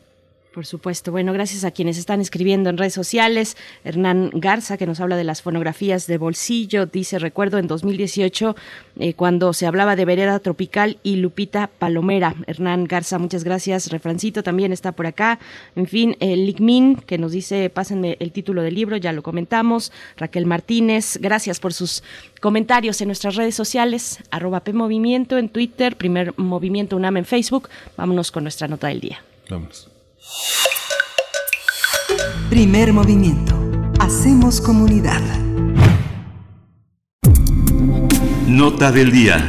Por 0.56 0.64
supuesto. 0.64 1.12
Bueno, 1.12 1.34
gracias 1.34 1.64
a 1.64 1.70
quienes 1.70 1.98
están 1.98 2.22
escribiendo 2.22 2.70
en 2.70 2.78
redes 2.78 2.94
sociales. 2.94 3.58
Hernán 3.84 4.30
Garza, 4.32 4.78
que 4.78 4.86
nos 4.86 5.00
habla 5.00 5.18
de 5.18 5.22
las 5.22 5.42
fonografías 5.42 6.06
de 6.06 6.16
bolsillo, 6.16 6.86
dice, 6.86 7.18
recuerdo 7.18 7.58
en 7.58 7.66
2018, 7.66 8.56
eh, 8.98 9.12
cuando 9.12 9.52
se 9.52 9.66
hablaba 9.66 9.96
de 9.96 10.06
Vereda 10.06 10.38
Tropical 10.38 10.96
y 11.02 11.16
Lupita 11.16 11.66
Palomera. 11.66 12.34
Hernán 12.46 12.84
Garza, 12.84 13.18
muchas 13.18 13.44
gracias. 13.44 13.90
Refrancito 13.90 14.42
también 14.42 14.72
está 14.72 14.92
por 14.92 15.06
acá. 15.06 15.38
En 15.74 15.86
fin, 15.86 16.16
el 16.20 16.46
Ligmin, 16.46 16.96
que 16.96 17.18
nos 17.18 17.32
dice, 17.32 17.68
pásenme 17.68 18.16
el 18.18 18.32
título 18.32 18.62
del 18.62 18.76
libro, 18.76 18.96
ya 18.96 19.12
lo 19.12 19.22
comentamos. 19.22 19.92
Raquel 20.16 20.46
Martínez, 20.46 21.18
gracias 21.20 21.60
por 21.60 21.74
sus 21.74 22.02
comentarios 22.40 22.98
en 23.02 23.08
nuestras 23.08 23.36
redes 23.36 23.54
sociales, 23.54 24.20
arroba 24.30 24.60
PMovimiento 24.60 25.36
en 25.36 25.50
Twitter, 25.50 25.96
Primer 25.96 26.32
Movimiento 26.38 26.96
UNAM 26.96 27.18
en 27.18 27.26
Facebook. 27.26 27.68
Vámonos 27.98 28.30
con 28.32 28.44
nuestra 28.44 28.68
nota 28.68 28.88
del 28.88 29.00
día. 29.00 29.22
Vamos. 29.50 29.90
Primer 32.50 32.92
movimiento. 32.92 33.54
Hacemos 33.98 34.60
comunidad. 34.60 35.20
Nota 38.46 38.92
del 38.92 39.12
día. 39.12 39.48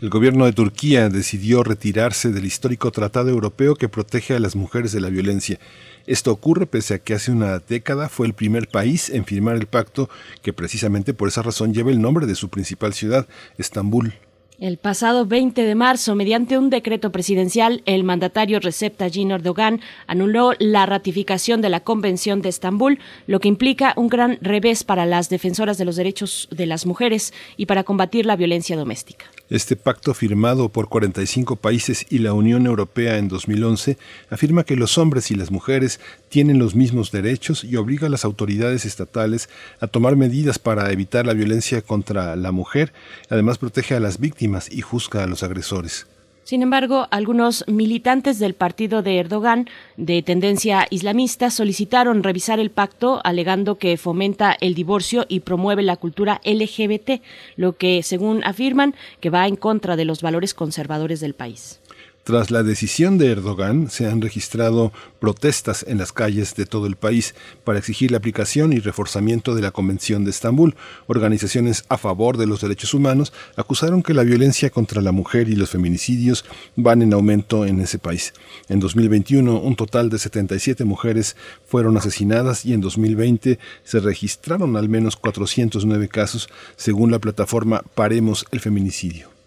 El 0.00 0.10
gobierno 0.10 0.46
de 0.46 0.52
Turquía 0.52 1.08
decidió 1.08 1.64
retirarse 1.64 2.30
del 2.30 2.44
histórico 2.44 2.92
tratado 2.92 3.30
europeo 3.30 3.74
que 3.74 3.88
protege 3.88 4.34
a 4.34 4.38
las 4.38 4.54
mujeres 4.54 4.92
de 4.92 5.00
la 5.00 5.08
violencia. 5.08 5.58
Esto 6.06 6.30
ocurre 6.30 6.66
pese 6.66 6.94
a 6.94 6.98
que 6.98 7.14
hace 7.14 7.32
una 7.32 7.58
década 7.58 8.08
fue 8.08 8.26
el 8.26 8.32
primer 8.32 8.68
país 8.68 9.10
en 9.10 9.24
firmar 9.24 9.56
el 9.56 9.66
pacto 9.66 10.08
que 10.40 10.52
precisamente 10.52 11.14
por 11.14 11.28
esa 11.28 11.42
razón 11.42 11.74
lleva 11.74 11.90
el 11.90 12.00
nombre 12.00 12.26
de 12.26 12.36
su 12.36 12.48
principal 12.48 12.94
ciudad, 12.94 13.26
Estambul. 13.58 14.14
El 14.60 14.76
pasado 14.76 15.24
20 15.24 15.62
de 15.62 15.74
marzo, 15.76 16.16
mediante 16.16 16.58
un 16.58 16.68
decreto 16.68 17.12
presidencial, 17.12 17.80
el 17.86 18.02
mandatario 18.02 18.58
Recep 18.58 18.96
Tayyip 18.96 19.30
Erdogan 19.30 19.80
anuló 20.08 20.52
la 20.58 20.84
ratificación 20.84 21.62
de 21.62 21.68
la 21.68 21.78
Convención 21.78 22.42
de 22.42 22.48
Estambul, 22.48 22.98
lo 23.28 23.38
que 23.38 23.46
implica 23.46 23.92
un 23.96 24.08
gran 24.08 24.36
revés 24.40 24.82
para 24.82 25.06
las 25.06 25.28
defensoras 25.28 25.78
de 25.78 25.84
los 25.84 25.94
derechos 25.94 26.48
de 26.50 26.66
las 26.66 26.86
mujeres 26.86 27.32
y 27.56 27.66
para 27.66 27.84
combatir 27.84 28.26
la 28.26 28.34
violencia 28.34 28.76
doméstica. 28.76 29.26
Este 29.50 29.76
pacto 29.76 30.12
firmado 30.12 30.68
por 30.68 30.90
45 30.90 31.56
países 31.56 32.04
y 32.10 32.18
la 32.18 32.34
Unión 32.34 32.66
Europea 32.66 33.16
en 33.16 33.28
2011 33.28 33.96
afirma 34.28 34.64
que 34.64 34.76
los 34.76 34.98
hombres 34.98 35.30
y 35.30 35.36
las 35.36 35.50
mujeres 35.50 36.00
tienen 36.28 36.58
los 36.58 36.74
mismos 36.74 37.12
derechos 37.12 37.64
y 37.64 37.76
obliga 37.76 38.08
a 38.08 38.10
las 38.10 38.26
autoridades 38.26 38.84
estatales 38.84 39.48
a 39.80 39.86
tomar 39.86 40.16
medidas 40.16 40.58
para 40.58 40.92
evitar 40.92 41.24
la 41.24 41.32
violencia 41.32 41.80
contra 41.80 42.36
la 42.36 42.52
mujer. 42.52 42.92
Además 43.30 43.56
protege 43.56 43.94
a 43.94 44.00
las 44.00 44.20
víctimas 44.20 44.70
y 44.70 44.82
juzga 44.82 45.24
a 45.24 45.26
los 45.26 45.42
agresores. 45.42 46.06
Sin 46.48 46.62
embargo, 46.62 47.08
algunos 47.10 47.62
militantes 47.68 48.38
del 48.38 48.54
partido 48.54 49.02
de 49.02 49.18
Erdogan, 49.18 49.68
de 49.98 50.22
tendencia 50.22 50.86
islamista, 50.88 51.50
solicitaron 51.50 52.22
revisar 52.22 52.58
el 52.58 52.70
pacto 52.70 53.20
alegando 53.22 53.76
que 53.76 53.98
fomenta 53.98 54.56
el 54.58 54.74
divorcio 54.74 55.26
y 55.28 55.40
promueve 55.40 55.82
la 55.82 55.98
cultura 55.98 56.40
LGBT, 56.46 57.20
lo 57.56 57.76
que, 57.76 58.02
según 58.02 58.42
afirman, 58.44 58.94
que 59.20 59.28
va 59.28 59.46
en 59.46 59.56
contra 59.56 59.94
de 59.94 60.06
los 60.06 60.22
valores 60.22 60.54
conservadores 60.54 61.20
del 61.20 61.34
país. 61.34 61.80
Tras 62.28 62.50
la 62.50 62.62
decisión 62.62 63.16
de 63.16 63.30
Erdogan, 63.30 63.88
se 63.88 64.06
han 64.06 64.20
registrado 64.20 64.92
protestas 65.18 65.82
en 65.88 65.96
las 65.96 66.12
calles 66.12 66.54
de 66.54 66.66
todo 66.66 66.86
el 66.86 66.96
país 66.96 67.34
para 67.64 67.78
exigir 67.78 68.10
la 68.10 68.18
aplicación 68.18 68.74
y 68.74 68.80
reforzamiento 68.80 69.54
de 69.54 69.62
la 69.62 69.70
Convención 69.70 70.24
de 70.24 70.30
Estambul. 70.30 70.76
Organizaciones 71.06 71.86
a 71.88 71.96
favor 71.96 72.36
de 72.36 72.46
los 72.46 72.60
derechos 72.60 72.92
humanos 72.92 73.32
acusaron 73.56 74.02
que 74.02 74.12
la 74.12 74.24
violencia 74.24 74.68
contra 74.68 75.00
la 75.00 75.10
mujer 75.10 75.48
y 75.48 75.56
los 75.56 75.70
feminicidios 75.70 76.44
van 76.76 77.00
en 77.00 77.14
aumento 77.14 77.64
en 77.64 77.80
ese 77.80 77.98
país. 77.98 78.34
En 78.68 78.78
2021, 78.78 79.60
un 79.60 79.74
total 79.74 80.10
de 80.10 80.18
77 80.18 80.84
mujeres 80.84 81.34
fueron 81.64 81.96
asesinadas 81.96 82.66
y 82.66 82.74
en 82.74 82.82
2020 82.82 83.58
se 83.84 84.00
registraron 84.00 84.76
al 84.76 84.90
menos 84.90 85.16
409 85.16 86.08
casos, 86.08 86.50
según 86.76 87.10
la 87.10 87.20
plataforma 87.20 87.82
Paremos 87.94 88.44
el 88.50 88.60
Feminicidio. 88.60 89.37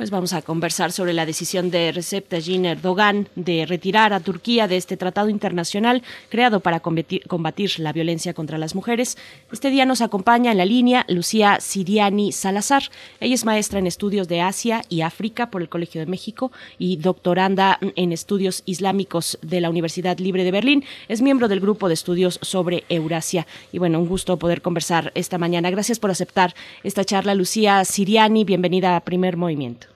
Pues 0.00 0.10
vamos 0.10 0.32
a 0.32 0.40
conversar 0.40 0.92
sobre 0.92 1.12
la 1.12 1.26
decisión 1.26 1.70
de 1.70 1.92
Recep 1.92 2.26
Tayyip 2.26 2.64
Erdogan 2.64 3.28
de 3.34 3.66
retirar 3.66 4.14
a 4.14 4.20
Turquía 4.20 4.66
de 4.66 4.78
este 4.78 4.96
tratado 4.96 5.28
internacional 5.28 6.02
creado 6.30 6.60
para 6.60 6.80
combatir, 6.80 7.70
la 7.80 7.92
violencia 7.92 8.32
contra 8.32 8.56
las 8.56 8.74
mujeres. 8.74 9.18
Este 9.52 9.68
día 9.68 9.84
nos 9.84 10.00
acompaña 10.00 10.52
en 10.52 10.56
la 10.56 10.64
línea 10.64 11.04
Lucía 11.06 11.58
Siriani 11.60 12.32
Salazar. 12.32 12.84
Ella 13.20 13.34
es 13.34 13.44
maestra 13.44 13.78
en 13.78 13.86
estudios 13.86 14.26
de 14.26 14.40
Asia 14.40 14.80
y 14.88 15.02
África 15.02 15.50
por 15.50 15.60
el 15.60 15.68
Colegio 15.68 16.00
de 16.00 16.06
México 16.06 16.50
y 16.78 16.96
doctoranda 16.96 17.78
en 17.94 18.12
estudios 18.12 18.62
islámicos 18.64 19.38
de 19.42 19.60
la 19.60 19.68
Universidad 19.68 20.16
Libre 20.16 20.44
de 20.44 20.50
Berlín. 20.50 20.82
Es 21.08 21.20
miembro 21.20 21.46
del 21.46 21.60
grupo 21.60 21.88
de 21.88 21.94
estudios 21.94 22.38
sobre 22.40 22.84
Eurasia. 22.88 23.46
Y 23.70 23.76
bueno, 23.76 24.00
un 24.00 24.08
gusto 24.08 24.38
poder 24.38 24.62
conversar 24.62 25.12
esta 25.14 25.36
mañana. 25.36 25.68
Gracias 25.68 25.98
por 25.98 26.10
aceptar 26.10 26.54
esta 26.84 27.04
charla, 27.04 27.34
Lucía 27.34 27.84
Siriani. 27.84 28.44
Bienvenida 28.44 28.96
a 28.96 29.00
Primer 29.00 29.36
Movimiento. 29.36 29.89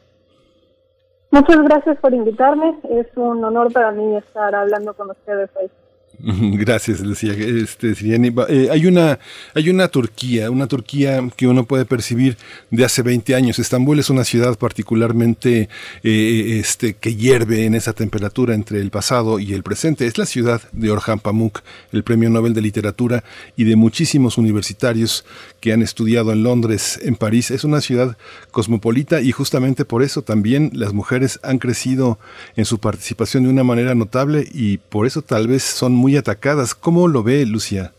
Muchas 1.35 1.65
gracias 1.65 1.99
por 1.99 2.15
invitarme. 2.15 2.79
Es 2.91 3.09
un 3.17 3.43
honor 3.43 3.73
para 3.73 3.91
mí 3.91 4.15
estar 4.15 4.55
hablando 4.55 4.95
con 4.95 5.11
ustedes 5.11 5.51
hoy. 5.57 5.69
Gracias, 6.21 7.01
Lucía. 7.01 7.33
Este, 7.33 7.95
eh, 8.01 8.69
hay 8.71 8.87
una 8.87 9.19
hay 9.55 9.71
una 9.71 9.89
Turquía, 9.89 10.51
una 10.51 10.67
Turquía 10.67 11.23
que 11.37 11.47
uno 11.47 11.65
puede 11.65 11.85
percibir 11.85 12.37
de 12.71 12.85
hace 12.85 13.03
20 13.03 13.35
años. 13.35 13.59
Estambul 13.59 13.99
es 13.99 14.11
una 14.11 14.25
ciudad 14.25 14.57
particularmente 14.59 15.69
eh, 16.03 16.59
este, 16.61 16.95
que 16.95 17.17
hierve 17.17 17.67
en 17.67 17.75
esa 17.75 17.93
temperatura 17.93 18.55
entre 18.55 18.81
el 18.81 18.91
pasado 18.91 19.39
y 19.39 19.53
el 19.53 19.63
presente. 19.63 20.07
Es 20.07 20.19
la 20.19 20.27
ciudad 20.27 20.63
de 20.73 20.91
Orhan 20.91 21.21
Pamuk, 21.21 21.61
el 21.93 22.05
Premio 22.05 22.31
Nobel 22.31 22.55
de 22.55 22.63
Literatura 22.63 23.25
y 23.57 23.65
de 23.65 23.77
muchísimos 23.77 24.39
universitarios 24.39 25.25
que 25.61 25.73
han 25.73 25.83
estudiado 25.83 26.33
en 26.33 26.43
Londres, 26.43 27.01
en 27.03 27.17
París. 27.17 27.51
Es 27.51 27.65
una 27.65 27.81
ciudad 27.81 28.17
cosmopolita 28.51 29.21
y 29.21 29.33
justamente 29.33 29.85
por 29.85 30.03
eso 30.03 30.23
también 30.23 30.71
las 30.75 30.93
mujeres 30.93 31.41
han 31.43 31.59
crecido 31.59 32.19
en 32.57 32.65
su 32.65 32.79
participación 32.79 33.45
de 33.45 33.51
una 33.51 33.65
manera 33.65 33.95
notable 33.95 34.47
y 34.53 34.79
por 34.79 35.07
eso 35.07 35.23
tal 35.23 35.49
vez 35.49 35.63
son 35.63 35.93
muy 35.93 36.14
atacadas. 36.17 36.75
¿Cómo 36.75 37.09
lo 37.09 37.23
ve 37.23 37.45
Lucia? 37.47 37.93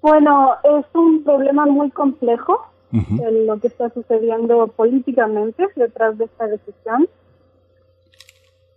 Bueno, 0.00 0.54
es 0.64 0.86
un 0.94 1.22
problema 1.24 1.66
muy 1.66 1.90
complejo 1.90 2.66
lo 2.92 3.58
que 3.60 3.68
está 3.68 3.88
sucediendo 3.90 4.66
políticamente 4.68 5.68
detrás 5.76 6.18
de 6.18 6.24
esta 6.24 6.48
decisión. 6.48 7.08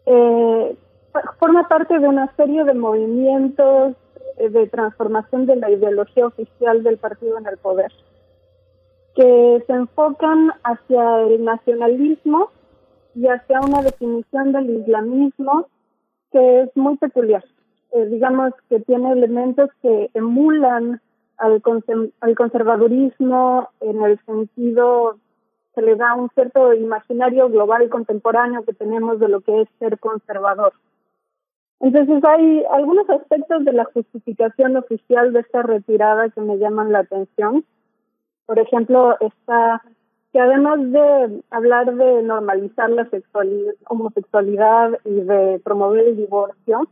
Eh, 0.05 0.75
forma 1.39 1.67
parte 1.67 1.97
de 1.97 2.07
una 2.07 2.33
serie 2.35 2.63
de 2.63 2.73
movimientos 2.73 3.95
eh, 4.37 4.49
de 4.49 4.67
transformación 4.67 5.45
de 5.45 5.55
la 5.55 5.69
ideología 5.69 6.27
oficial 6.27 6.83
del 6.83 6.97
partido 6.97 7.37
en 7.37 7.47
el 7.47 7.57
poder, 7.57 7.91
que 9.15 9.63
se 9.65 9.73
enfocan 9.73 10.51
hacia 10.63 11.21
el 11.21 11.43
nacionalismo 11.43 12.49
y 13.15 13.27
hacia 13.27 13.61
una 13.61 13.81
definición 13.81 14.51
del 14.51 14.69
islamismo 14.81 15.67
que 16.33 16.61
es 16.63 16.75
muy 16.75 16.97
peculiar. 16.97 17.45
Eh, 17.93 18.05
digamos 18.07 18.53
que 18.69 18.79
tiene 18.81 19.13
elementos 19.13 19.69
que 19.81 20.09
emulan 20.13 20.99
al, 21.37 21.61
al 22.19 22.35
conservadurismo 22.35 23.69
en 23.79 24.01
el 24.01 24.19
sentido 24.25 25.17
que 25.75 25.81
le 25.81 25.95
da 25.95 26.15
un 26.15 26.29
cierto 26.31 26.73
imaginario 26.73 27.49
global 27.49 27.89
contemporáneo 27.89 28.63
que 28.63 28.73
tenemos 28.73 29.19
de 29.19 29.27
lo 29.27 29.41
que 29.41 29.61
es 29.61 29.69
ser 29.79 29.99
conservador. 29.99 30.73
Entonces 31.79 32.23
hay 32.23 32.63
algunos 32.71 33.09
aspectos 33.09 33.65
de 33.65 33.73
la 33.73 33.85
justificación 33.85 34.77
oficial 34.77 35.33
de 35.33 35.41
esta 35.41 35.63
retirada 35.63 36.29
que 36.29 36.41
me 36.41 36.57
llaman 36.57 36.91
la 36.91 36.99
atención. 36.99 37.65
Por 38.45 38.59
ejemplo, 38.59 39.17
está 39.19 39.81
que 40.33 40.39
además 40.39 40.79
de 40.91 41.43
hablar 41.51 41.95
de 41.95 42.23
normalizar 42.23 42.89
la 42.89 43.07
sexualidad, 43.09 43.75
homosexualidad 43.87 44.99
y 45.05 45.21
de 45.21 45.61
promover 45.63 46.07
el 46.07 46.17
divorcio, 46.17 46.87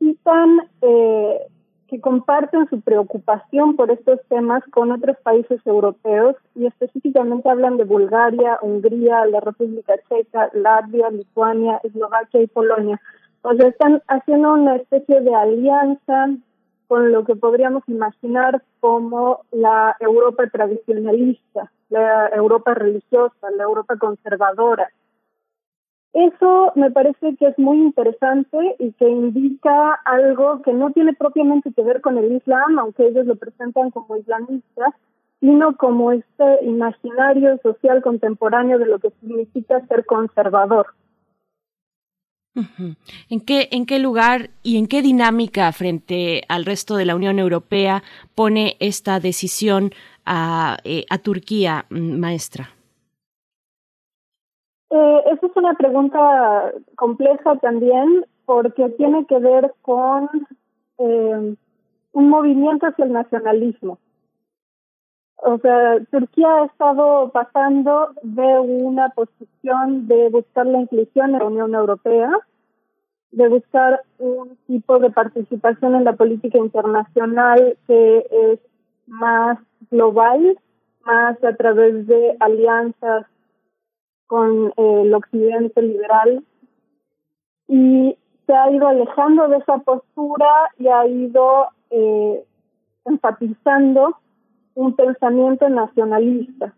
citan 0.00 0.68
eh, 0.82 1.38
que 1.86 2.00
comparten 2.00 2.68
su 2.68 2.80
preocupación 2.80 3.76
por 3.76 3.92
estos 3.92 4.18
temas 4.28 4.64
con 4.72 4.90
otros 4.90 5.16
países 5.22 5.64
europeos 5.64 6.34
y 6.56 6.66
específicamente 6.66 7.48
hablan 7.48 7.76
de 7.76 7.84
Bulgaria, 7.84 8.58
Hungría, 8.62 9.24
la 9.26 9.38
República 9.38 9.94
Checa, 10.08 10.50
Latvia, 10.54 11.10
Lituania, 11.10 11.80
Eslovaquia 11.84 12.42
y 12.42 12.48
Polonia. 12.48 13.00
O 13.42 13.54
sea, 13.54 13.68
están 13.68 14.02
haciendo 14.08 14.54
una 14.54 14.74
especie 14.74 15.20
de 15.20 15.34
alianza 15.34 16.30
con 16.88 17.12
lo 17.12 17.24
que 17.24 17.36
podríamos 17.36 17.84
imaginar 17.86 18.60
como 18.80 19.42
la 19.52 19.96
Europa 20.00 20.48
tradicionalista, 20.50 21.70
la 21.88 22.28
Europa 22.28 22.74
religiosa, 22.74 23.50
la 23.56 23.64
Europa 23.64 23.96
conservadora. 23.96 24.88
Eso 26.12 26.72
me 26.74 26.90
parece 26.90 27.36
que 27.36 27.46
es 27.46 27.58
muy 27.58 27.78
interesante 27.78 28.76
y 28.78 28.92
que 28.92 29.08
indica 29.08 29.94
algo 30.04 30.62
que 30.62 30.72
no 30.72 30.90
tiene 30.90 31.12
propiamente 31.12 31.72
que 31.72 31.82
ver 31.82 32.00
con 32.00 32.16
el 32.18 32.32
Islam, 32.32 32.78
aunque 32.78 33.06
ellos 33.06 33.26
lo 33.26 33.36
presentan 33.36 33.90
como 33.90 34.16
islamistas, 34.16 34.94
sino 35.40 35.76
como 35.76 36.12
este 36.12 36.64
imaginario 36.64 37.58
social 37.58 38.02
contemporáneo 38.02 38.78
de 38.78 38.86
lo 38.86 38.98
que 38.98 39.10
significa 39.20 39.86
ser 39.86 40.04
conservador. 40.06 40.88
¿En 42.54 43.40
qué, 43.40 43.68
¿En 43.70 43.86
qué 43.86 43.98
lugar 43.98 44.50
y 44.62 44.78
en 44.78 44.88
qué 44.88 45.02
dinámica 45.02 45.70
frente 45.72 46.42
al 46.48 46.64
resto 46.64 46.96
de 46.96 47.04
la 47.04 47.14
Unión 47.14 47.38
Europea 47.38 48.02
pone 48.34 48.76
esta 48.80 49.20
decisión 49.20 49.90
a, 50.26 50.78
eh, 50.84 51.04
a 51.10 51.18
Turquía, 51.18 51.86
mm, 51.90 52.18
maestra? 52.18 52.70
Eh, 54.90 55.20
esa 55.32 55.46
es 55.46 55.52
una 55.56 55.74
pregunta 55.74 56.72
compleja 56.96 57.56
también 57.56 58.24
porque 58.46 58.88
tiene 58.96 59.26
que 59.26 59.38
ver 59.38 59.74
con 59.82 60.28
eh, 60.98 61.54
un 62.12 62.28
movimiento 62.28 62.86
hacia 62.86 63.04
el 63.04 63.12
nacionalismo. 63.12 63.98
O 65.40 65.58
sea, 65.58 66.00
Turquía 66.10 66.48
ha 66.48 66.64
estado 66.66 67.30
pasando 67.30 68.10
de 68.22 68.58
una 68.58 69.10
posición 69.10 70.08
de 70.08 70.30
buscar 70.30 70.66
la 70.66 70.80
inclusión 70.80 71.32
en 71.32 71.38
la 71.38 71.44
Unión 71.44 71.74
Europea, 71.74 72.30
de 73.30 73.48
buscar 73.48 74.02
un 74.18 74.56
tipo 74.66 74.98
de 74.98 75.10
participación 75.10 75.94
en 75.94 76.04
la 76.04 76.14
política 76.14 76.58
internacional 76.58 77.76
que 77.86 78.26
es 78.30 78.60
más 79.06 79.58
global, 79.90 80.58
más 81.04 81.42
a 81.44 81.54
través 81.54 82.06
de 82.08 82.36
alianzas 82.40 83.26
con 84.26 84.72
eh, 84.76 85.02
el 85.02 85.14
occidente 85.14 85.82
liberal. 85.82 86.44
Y 87.68 88.18
se 88.44 88.52
ha 88.54 88.70
ido 88.72 88.88
alejando 88.88 89.46
de 89.48 89.58
esa 89.58 89.78
postura 89.78 90.70
y 90.78 90.88
ha 90.88 91.06
ido 91.06 91.68
eh, 91.90 92.44
enfatizando 93.04 94.16
un 94.78 94.94
pensamiento 94.94 95.68
nacionalista. 95.68 96.72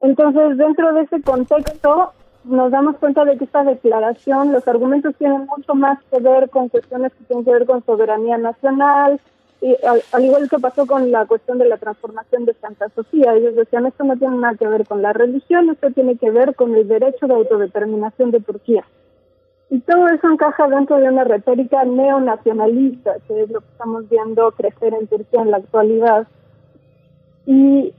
Entonces, 0.00 0.56
dentro 0.56 0.94
de 0.94 1.02
ese 1.02 1.20
contexto, 1.20 2.12
nos 2.44 2.70
damos 2.70 2.96
cuenta 2.96 3.26
de 3.26 3.36
que 3.36 3.44
esta 3.44 3.62
declaración, 3.62 4.50
los 4.52 4.66
argumentos 4.66 5.14
tienen 5.16 5.46
mucho 5.46 5.74
más 5.74 6.02
que 6.04 6.20
ver 6.20 6.48
con 6.48 6.70
cuestiones 6.70 7.12
que 7.12 7.24
tienen 7.24 7.44
que 7.44 7.52
ver 7.52 7.66
con 7.66 7.84
soberanía 7.84 8.38
nacional, 8.38 9.20
y 9.60 9.76
al, 9.84 10.24
igual 10.24 10.48
que 10.48 10.58
pasó 10.58 10.86
con 10.86 11.10
la 11.10 11.26
cuestión 11.26 11.58
de 11.58 11.68
la 11.68 11.76
transformación 11.76 12.46
de 12.46 12.54
Santa 12.54 12.88
Sofía, 12.94 13.34
ellos 13.34 13.54
decían 13.54 13.86
esto 13.86 14.04
no 14.04 14.16
tiene 14.16 14.38
nada 14.38 14.56
que 14.56 14.66
ver 14.66 14.86
con 14.86 15.02
la 15.02 15.12
religión, 15.12 15.68
esto 15.70 15.90
tiene 15.90 16.16
que 16.16 16.30
ver 16.30 16.54
con 16.54 16.74
el 16.74 16.88
derecho 16.88 17.26
de 17.26 17.34
autodeterminación 17.34 18.30
de 18.30 18.40
Turquía. 18.40 18.84
Y 19.74 19.80
todo 19.80 20.06
eso 20.06 20.28
encaja 20.30 20.68
dentro 20.68 20.98
de 20.98 21.08
una 21.08 21.24
retórica 21.24 21.84
neonacionalista, 21.84 23.14
que 23.26 23.42
es 23.42 23.50
lo 23.50 23.58
que 23.58 23.66
estamos 23.72 24.08
viendo 24.08 24.52
crecer 24.52 24.94
en 24.94 25.08
Turquía 25.08 25.42
en 25.42 25.50
la 25.50 25.56
actualidad. 25.56 26.28
Y 27.44 27.92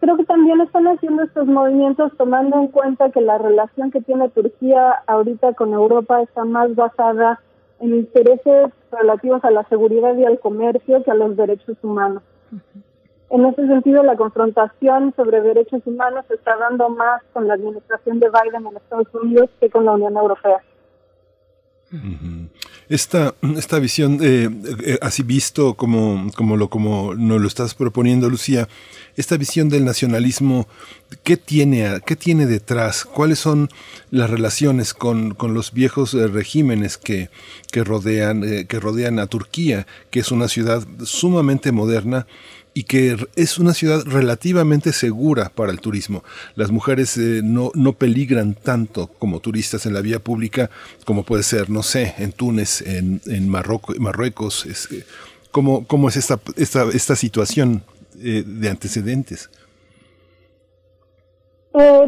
creo 0.00 0.16
que 0.16 0.24
también 0.24 0.60
están 0.60 0.88
haciendo 0.88 1.22
estos 1.22 1.46
movimientos 1.46 2.10
tomando 2.18 2.58
en 2.58 2.66
cuenta 2.66 3.12
que 3.12 3.20
la 3.20 3.38
relación 3.38 3.92
que 3.92 4.00
tiene 4.00 4.28
Turquía 4.30 4.90
ahorita 5.06 5.52
con 5.52 5.72
Europa 5.72 6.20
está 6.20 6.44
más 6.44 6.74
basada 6.74 7.38
en 7.78 7.94
intereses 7.94 8.72
relativos 8.90 9.44
a 9.44 9.52
la 9.52 9.62
seguridad 9.68 10.16
y 10.16 10.24
al 10.24 10.40
comercio 10.40 11.04
que 11.04 11.12
a 11.12 11.14
los 11.14 11.36
derechos 11.36 11.76
humanos. 11.80 12.24
En 13.30 13.46
ese 13.46 13.68
sentido, 13.68 14.02
la 14.02 14.16
confrontación 14.16 15.14
sobre 15.14 15.42
derechos 15.42 15.80
humanos 15.86 16.24
se 16.26 16.34
está 16.34 16.56
dando 16.56 16.88
más 16.88 17.22
con 17.32 17.46
la 17.46 17.54
administración 17.54 18.18
de 18.18 18.30
Biden 18.30 18.66
en 18.66 18.76
Estados 18.76 19.14
Unidos 19.14 19.48
que 19.60 19.70
con 19.70 19.84
la 19.84 19.92
Unión 19.92 20.16
Europea. 20.16 20.60
Esta, 22.88 23.34
esta 23.56 23.78
visión, 23.78 24.18
eh, 24.22 24.50
eh, 24.84 24.98
así 25.00 25.22
visto 25.22 25.74
como, 25.74 26.30
como, 26.34 26.56
lo, 26.56 26.68
como 26.68 27.14
nos 27.14 27.40
lo 27.40 27.48
estás 27.48 27.74
proponiendo, 27.74 28.28
Lucía, 28.28 28.68
esta 29.16 29.36
visión 29.38 29.70
del 29.70 29.84
nacionalismo, 29.86 30.68
¿qué 31.22 31.36
tiene, 31.38 32.00
qué 32.04 32.14
tiene 32.14 32.46
detrás? 32.46 33.04
¿Cuáles 33.04 33.38
son 33.38 33.70
las 34.10 34.28
relaciones 34.28 34.92
con, 34.92 35.34
con 35.34 35.54
los 35.54 35.72
viejos 35.72 36.12
eh, 36.12 36.26
regímenes 36.26 36.98
que, 36.98 37.30
que, 37.72 37.84
rodean, 37.84 38.66
que 38.66 38.80
rodean 38.80 39.18
a 39.18 39.26
Turquía, 39.26 39.86
que 40.10 40.20
es 40.20 40.30
una 40.30 40.48
ciudad 40.48 40.86
sumamente 41.04 41.72
moderna? 41.72 42.26
Y 42.78 42.84
que 42.84 43.16
es 43.34 43.58
una 43.58 43.74
ciudad 43.74 44.04
relativamente 44.06 44.92
segura 44.92 45.50
para 45.52 45.72
el 45.72 45.80
turismo. 45.80 46.22
Las 46.54 46.70
mujeres 46.70 47.18
eh, 47.18 47.40
no, 47.42 47.72
no 47.74 47.94
peligran 47.94 48.54
tanto 48.54 49.08
como 49.18 49.40
turistas 49.40 49.84
en 49.84 49.94
la 49.94 50.00
vía 50.00 50.20
pública 50.20 50.70
como 51.04 51.24
puede 51.24 51.42
ser, 51.42 51.70
no 51.70 51.82
sé, 51.82 52.14
en 52.18 52.30
Túnez, 52.30 52.82
en, 52.82 53.20
en 53.26 53.48
Marruecos. 53.48 54.64
Es, 54.64 54.92
eh, 54.92 55.04
¿cómo, 55.50 55.88
¿Cómo 55.88 56.08
es 56.08 56.18
esta, 56.18 56.38
esta, 56.54 56.84
esta 56.92 57.16
situación 57.16 57.82
eh, 58.22 58.44
de 58.46 58.70
antecedentes? 58.70 59.50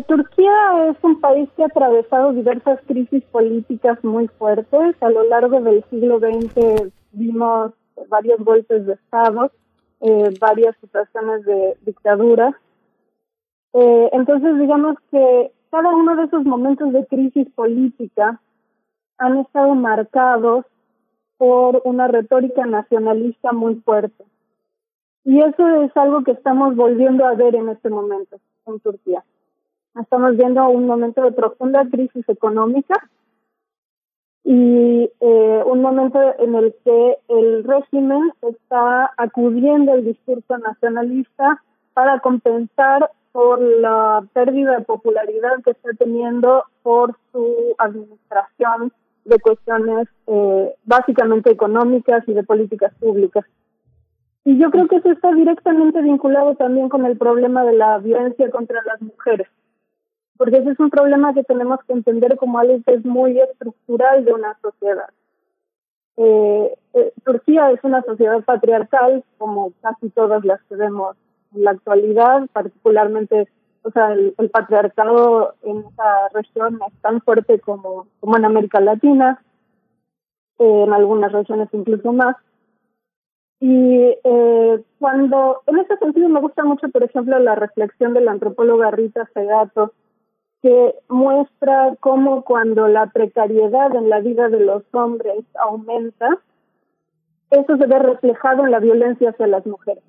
Turquía 0.06 0.90
es 0.90 0.97
un 1.02 1.20
país 1.20 1.48
que 1.56 1.64
ha 1.64 1.66
atravesado 1.66 2.32
diversas 2.32 2.78
crisis 2.86 3.24
políticas 3.32 3.98
muy 4.05 4.28
fuertes. 4.38 4.94
A 5.01 5.10
lo 5.10 5.24
largo 5.24 5.60
del 5.62 5.84
siglo 5.90 6.20
XX 6.20 6.92
vimos 7.10 7.72
varios 8.09 8.38
golpes 8.38 8.86
de 8.86 8.92
Estado 8.92 9.51
eh, 10.01 10.35
varias 10.40 10.77
situaciones 10.81 11.44
de 11.44 11.77
dictadura. 11.82 12.59
Eh, 13.72 14.10
entonces, 14.12 14.59
digamos 14.59 14.97
que 15.10 15.52
cada 15.70 15.94
uno 15.94 16.16
de 16.16 16.24
esos 16.24 16.44
momentos 16.44 16.93
de 16.93 17.06
crisis 17.06 17.48
política 17.55 18.40
han 19.18 19.39
estado 19.39 19.74
marcados 19.74 20.64
por 21.36 21.82
una 21.85 22.09
retórica 22.09 22.66
nacionalista 22.66 23.52
muy 23.52 23.77
fuerte. 23.77 24.24
Y 25.24 25.40
eso 25.40 25.66
es 25.82 25.94
algo 25.97 26.24
que 26.24 26.32
estamos 26.32 26.74
volviendo 26.74 27.24
a 27.27 27.35
ver 27.35 27.55
en 27.55 27.68
este 27.68 27.90
momento 27.90 28.40
en 28.66 28.81
Turquía. 28.81 29.24
Estamos 30.01 30.36
viendo 30.36 30.66
un 30.68 30.86
momento 30.86 31.22
de 31.22 31.32
profunda 31.32 31.85
crisis 31.90 32.28
económica 32.28 33.09
y 34.44 35.10
eh, 35.20 35.62
un 35.66 35.82
momento 35.82 36.18
en 36.38 36.54
el 36.54 36.74
que 36.84 37.18
el 37.28 37.64
régimen 37.64 38.32
está 38.42 39.12
acudiendo 39.16 39.92
al 39.92 40.04
discurso 40.04 40.58
nacionalista 40.58 41.62
para 41.94 42.20
compensar 42.20 43.10
por 43.32 43.60
la 43.60 44.24
pérdida 44.32 44.78
de 44.78 44.84
popularidad 44.84 45.62
que 45.64 45.72
está 45.72 45.90
teniendo 45.98 46.64
por 46.82 47.16
su 47.32 47.74
administración 47.78 48.92
de 49.24 49.38
cuestiones 49.38 50.08
eh, 50.26 50.74
básicamente 50.84 51.50
económicas 51.50 52.26
y 52.26 52.32
de 52.32 52.42
políticas 52.42 52.92
públicas. 52.94 53.44
Y 54.44 54.58
yo 54.58 54.70
creo 54.70 54.88
que 54.88 54.96
eso 54.96 55.10
está 55.10 55.32
directamente 55.32 56.00
vinculado 56.00 56.54
también 56.54 56.88
con 56.88 57.04
el 57.04 57.18
problema 57.18 57.62
de 57.64 57.74
la 57.74 57.98
violencia 57.98 58.50
contra 58.50 58.82
las 58.84 59.00
mujeres 59.02 59.48
porque 60.40 60.56
ese 60.56 60.70
es 60.70 60.80
un 60.80 60.88
problema 60.88 61.34
que 61.34 61.44
tenemos 61.44 61.80
que 61.86 61.92
entender 61.92 62.34
como 62.38 62.58
algo 62.58 62.80
que 62.86 62.94
es 62.94 63.04
muy 63.04 63.38
estructural 63.38 64.24
de 64.24 64.32
una 64.32 64.58
sociedad. 64.62 65.10
Eh, 66.16 66.78
eh, 66.94 67.12
Turquía 67.26 67.70
es 67.72 67.84
una 67.84 68.00
sociedad 68.04 68.42
patriarcal, 68.42 69.22
como 69.36 69.74
casi 69.82 70.08
todas 70.08 70.42
las 70.46 70.58
que 70.62 70.76
vemos 70.76 71.14
en 71.54 71.64
la 71.64 71.72
actualidad, 71.72 72.48
particularmente, 72.54 73.48
o 73.82 73.90
sea, 73.90 74.14
el, 74.14 74.34
patriarcado 74.50 75.56
en 75.60 75.80
esa 75.80 76.28
región 76.32 76.80
es 76.88 77.02
tan 77.02 77.20
fuerte 77.20 77.60
como, 77.60 78.06
como 78.20 78.38
en 78.38 78.46
América 78.46 78.80
Latina, 78.80 79.42
eh, 80.58 80.84
en 80.86 80.92
algunas 80.94 81.32
regiones 81.32 81.68
incluso 81.72 82.14
más. 82.14 82.34
Y 83.60 84.16
eh, 84.24 84.84
cuando, 84.98 85.60
en 85.66 85.80
ese 85.80 85.98
sentido 85.98 86.30
me 86.30 86.40
gusta 86.40 86.64
mucho, 86.64 86.88
por 86.88 87.02
ejemplo, 87.02 87.38
la 87.40 87.56
reflexión 87.56 88.14
de 88.14 88.22
la 88.22 88.30
antropóloga 88.30 88.90
Rita 88.90 89.28
Segato, 89.34 89.92
que 90.62 90.95
muestra 91.09 91.97
cómo 92.01 92.43
cuando 92.43 92.89
la 92.89 93.07
precariedad 93.07 93.95
en 93.95 94.11
la 94.11 94.20
vida 94.20 94.49
de 94.49 94.61
los 94.61 94.82
hombres 94.93 95.45
aumenta, 95.59 96.39
eso 97.51 97.77
se 97.77 97.87
ve 97.87 97.99
reflejado 97.99 98.65
en 98.65 98.70
la 98.70 98.78
violencia 98.78 99.31
hacia 99.31 99.47
las 99.47 99.66
mujeres. 99.66 100.05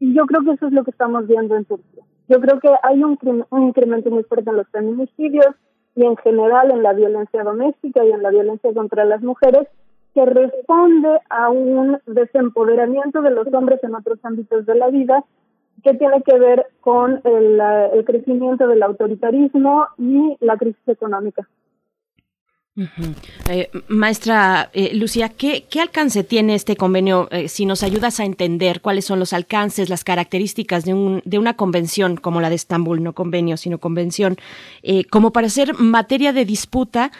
Y 0.00 0.14
yo 0.14 0.26
creo 0.26 0.44
que 0.44 0.52
eso 0.52 0.66
es 0.66 0.72
lo 0.72 0.84
que 0.84 0.90
estamos 0.90 1.26
viendo 1.26 1.56
en 1.56 1.64
Turquía. 1.64 2.04
Yo 2.28 2.40
creo 2.40 2.60
que 2.60 2.68
hay 2.82 3.02
un, 3.02 3.18
un 3.50 3.62
incremento 3.62 4.10
muy 4.10 4.22
fuerte 4.22 4.50
en 4.50 4.56
los 4.56 4.68
feminicidios 4.68 5.54
y 5.96 6.04
en 6.04 6.16
general 6.18 6.70
en 6.70 6.82
la 6.82 6.92
violencia 6.92 7.42
doméstica 7.42 8.04
y 8.04 8.12
en 8.12 8.22
la 8.22 8.30
violencia 8.30 8.72
contra 8.72 9.04
las 9.04 9.22
mujeres, 9.22 9.66
que 10.14 10.24
responde 10.24 11.20
a 11.30 11.48
un 11.48 11.98
desempoderamiento 12.06 13.22
de 13.22 13.30
los 13.30 13.52
hombres 13.52 13.82
en 13.82 13.94
otros 13.94 14.18
ámbitos 14.22 14.66
de 14.66 14.74
la 14.74 14.88
vida 14.88 15.24
que 15.82 15.94
tiene 15.94 16.22
que 16.22 16.38
ver 16.38 16.66
con 16.80 17.20
el, 17.24 18.04
crecimiento 18.04 18.66
del 18.66 18.82
autoritarismo 18.82 19.86
y 19.98 20.36
la 20.40 20.56
crisis 20.56 20.86
económica. 20.86 21.46
Eh, 23.48 23.70
maestra 23.88 24.70
eh, 24.72 24.94
Lucía, 24.94 25.30
¿qué, 25.30 25.64
¿qué, 25.68 25.80
alcance 25.80 26.22
tiene 26.22 26.54
este 26.54 26.76
convenio? 26.76 27.28
Eh, 27.32 27.48
si 27.48 27.66
nos 27.66 27.82
ayudas 27.82 28.20
a 28.20 28.24
entender 28.24 28.80
cuáles 28.80 29.04
son 29.04 29.18
los 29.18 29.32
alcances, 29.32 29.88
las 29.88 30.04
características 30.04 30.84
de, 30.84 30.94
un, 30.94 31.20
de 31.24 31.38
una 31.40 31.54
convención 31.54 32.16
como 32.16 32.40
la 32.40 32.50
de 32.50 32.54
Estambul, 32.54 33.02
no 33.02 33.14
convenio, 33.14 33.56
sino 33.56 33.78
convención, 33.78 34.36
como 35.10 35.32
para 35.32 35.48
ser 35.48 35.74
materia 35.74 36.32
de 36.32 36.44
disputa 36.44 37.10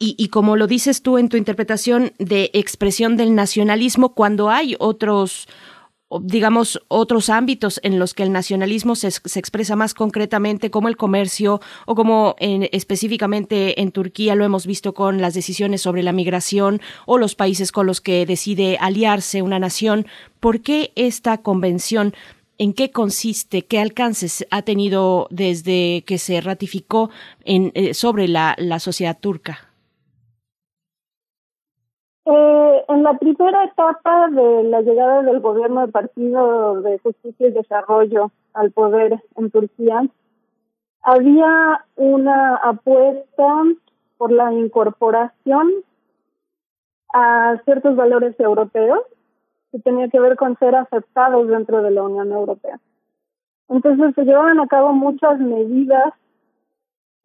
y, 0.00 0.16
y, 0.18 0.28
como 0.28 0.56
lo 0.56 0.66
dices 0.66 1.02
tú 1.02 1.18
en 1.18 1.28
tu 1.28 1.36
interpretación 1.36 2.10
de 2.18 2.50
expresión 2.52 3.16
del 3.16 3.36
nacionalismo, 3.36 4.14
cuando 4.14 4.50
hay 4.50 4.74
otros 4.80 5.46
digamos, 6.22 6.80
otros 6.88 7.28
ámbitos 7.30 7.80
en 7.82 7.98
los 7.98 8.14
que 8.14 8.22
el 8.22 8.32
nacionalismo 8.32 8.94
se, 8.96 9.08
expresa 9.08 9.76
más 9.76 9.94
concretamente, 9.94 10.70
como 10.70 10.88
el 10.88 10.96
comercio 10.96 11.60
o 11.86 11.94
como 11.94 12.36
en, 12.38 12.68
específicamente 12.72 13.80
en 13.80 13.92
Turquía 13.92 14.34
lo 14.34 14.44
hemos 14.44 14.66
visto 14.66 14.94
con 14.94 15.20
las 15.20 15.34
decisiones 15.34 15.82
sobre 15.82 16.02
la 16.02 16.12
migración 16.12 16.80
o 17.06 17.18
los 17.18 17.34
países 17.34 17.72
con 17.72 17.86
los 17.86 18.00
que 18.00 18.26
decide 18.26 18.78
aliarse 18.80 19.42
una 19.42 19.58
nación. 19.58 20.06
¿Por 20.40 20.60
qué 20.60 20.92
esta 20.96 21.38
convención? 21.38 22.14
¿En 22.58 22.72
qué 22.72 22.90
consiste? 22.90 23.62
¿Qué 23.62 23.80
alcances 23.80 24.46
ha 24.50 24.62
tenido 24.62 25.26
desde 25.30 26.04
que 26.06 26.18
se 26.18 26.40
ratificó 26.40 27.10
eh, 27.44 27.94
sobre 27.94 28.28
la 28.28 28.78
sociedad 28.78 29.18
turca? 29.18 29.63
Eh, 32.26 32.84
en 32.88 33.02
la 33.02 33.18
primera 33.18 33.64
etapa 33.64 34.28
de 34.28 34.64
la 34.64 34.80
llegada 34.80 35.22
del 35.22 35.40
gobierno 35.40 35.82
del 35.82 35.90
Partido 35.90 36.80
de 36.80 36.98
Justicia 36.98 37.48
y 37.48 37.52
Desarrollo 37.52 38.30
al 38.54 38.70
poder 38.70 39.22
en 39.36 39.50
Turquía, 39.50 40.02
había 41.02 41.84
una 41.96 42.56
apuesta 42.56 43.64
por 44.16 44.32
la 44.32 44.54
incorporación 44.54 45.70
a 47.12 47.60
ciertos 47.64 47.94
valores 47.94 48.38
europeos 48.40 49.00
que 49.70 49.80
tenía 49.80 50.08
que 50.08 50.18
ver 50.18 50.36
con 50.36 50.58
ser 50.58 50.74
aceptados 50.76 51.46
dentro 51.48 51.82
de 51.82 51.90
la 51.90 52.04
Unión 52.04 52.32
Europea. 52.32 52.80
Entonces 53.68 54.14
se 54.14 54.24
llevaban 54.24 54.60
a 54.60 54.66
cabo 54.66 54.94
muchas 54.94 55.38
medidas 55.40 56.14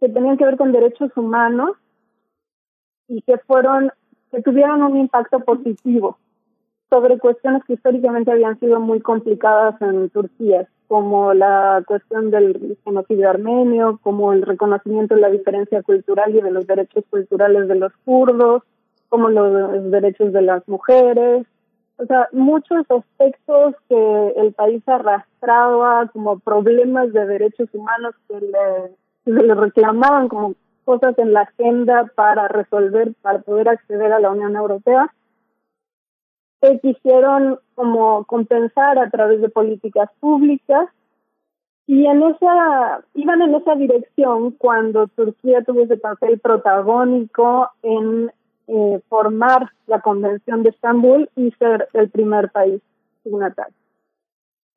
que 0.01 0.09
tenían 0.09 0.37
que 0.37 0.45
ver 0.45 0.57
con 0.57 0.73
derechos 0.73 1.15
humanos 1.15 1.77
y 3.07 3.21
que 3.21 3.37
fueron 3.39 3.91
que 4.31 4.41
tuvieran 4.41 4.81
un 4.81 4.97
impacto 4.97 5.39
positivo 5.39 6.17
sobre 6.89 7.19
cuestiones 7.19 7.63
que 7.65 7.73
históricamente 7.73 8.31
habían 8.31 8.59
sido 8.59 8.79
muy 8.79 8.99
complicadas 8.99 9.79
en 9.81 10.09
Turquía, 10.09 10.67
como 10.87 11.33
la 11.35 11.83
cuestión 11.85 12.31
del 12.31 12.77
genocidio 12.83 13.29
armenio, 13.29 13.99
como 14.01 14.33
el 14.33 14.41
reconocimiento 14.41 15.13
de 15.13 15.21
la 15.21 15.29
diferencia 15.29 15.83
cultural 15.83 16.35
y 16.35 16.41
de 16.41 16.49
los 16.51 16.65
derechos 16.65 17.03
culturales 17.09 17.67
de 17.67 17.75
los 17.75 17.93
kurdos, 18.05 18.63
como 19.07 19.29
los 19.29 19.91
derechos 19.91 20.33
de 20.33 20.41
las 20.41 20.67
mujeres, 20.67 21.45
o 21.99 22.05
sea, 22.05 22.29
muchos 22.31 22.89
aspectos 22.89 23.75
que 23.89 24.33
el 24.37 24.53
país 24.53 24.81
arrastraba 24.87 26.07
como 26.13 26.39
problemas 26.39 27.11
de 27.11 27.25
derechos 27.25 27.67
humanos 27.73 28.15
que 28.27 28.39
que 29.25 29.31
le 29.31 29.53
reclamaban 29.53 30.29
como 30.29 30.55
cosas 30.89 31.19
en 31.19 31.33
la 31.33 31.41
agenda 31.41 32.11
para 32.15 32.47
resolver, 32.47 33.13
para 33.21 33.37
poder 33.37 33.69
acceder 33.69 34.11
a 34.11 34.19
la 34.19 34.31
Unión 34.31 34.55
Europea, 34.55 35.13
que 36.59 36.79
quisieron 36.79 37.59
como 37.75 38.25
compensar 38.25 38.97
a 38.97 39.07
través 39.11 39.39
de 39.39 39.49
políticas 39.49 40.09
públicas 40.19 40.89
y 41.85 42.07
en 42.07 42.23
esa 42.23 43.03
iban 43.13 43.39
en 43.43 43.53
esa 43.53 43.75
dirección 43.75 44.49
cuando 44.53 45.05
Turquía 45.09 45.63
tuvo 45.63 45.81
ese 45.81 45.97
papel 45.97 46.39
protagónico 46.39 47.69
en 47.83 48.31
eh, 48.65 48.99
formar 49.09 49.69
la 49.85 50.01
Convención 50.01 50.63
de 50.63 50.69
Estambul 50.69 51.29
y 51.35 51.51
ser 51.59 51.87
el 51.93 52.09
primer 52.09 52.49
país 52.49 52.81
signatario. 53.23 53.75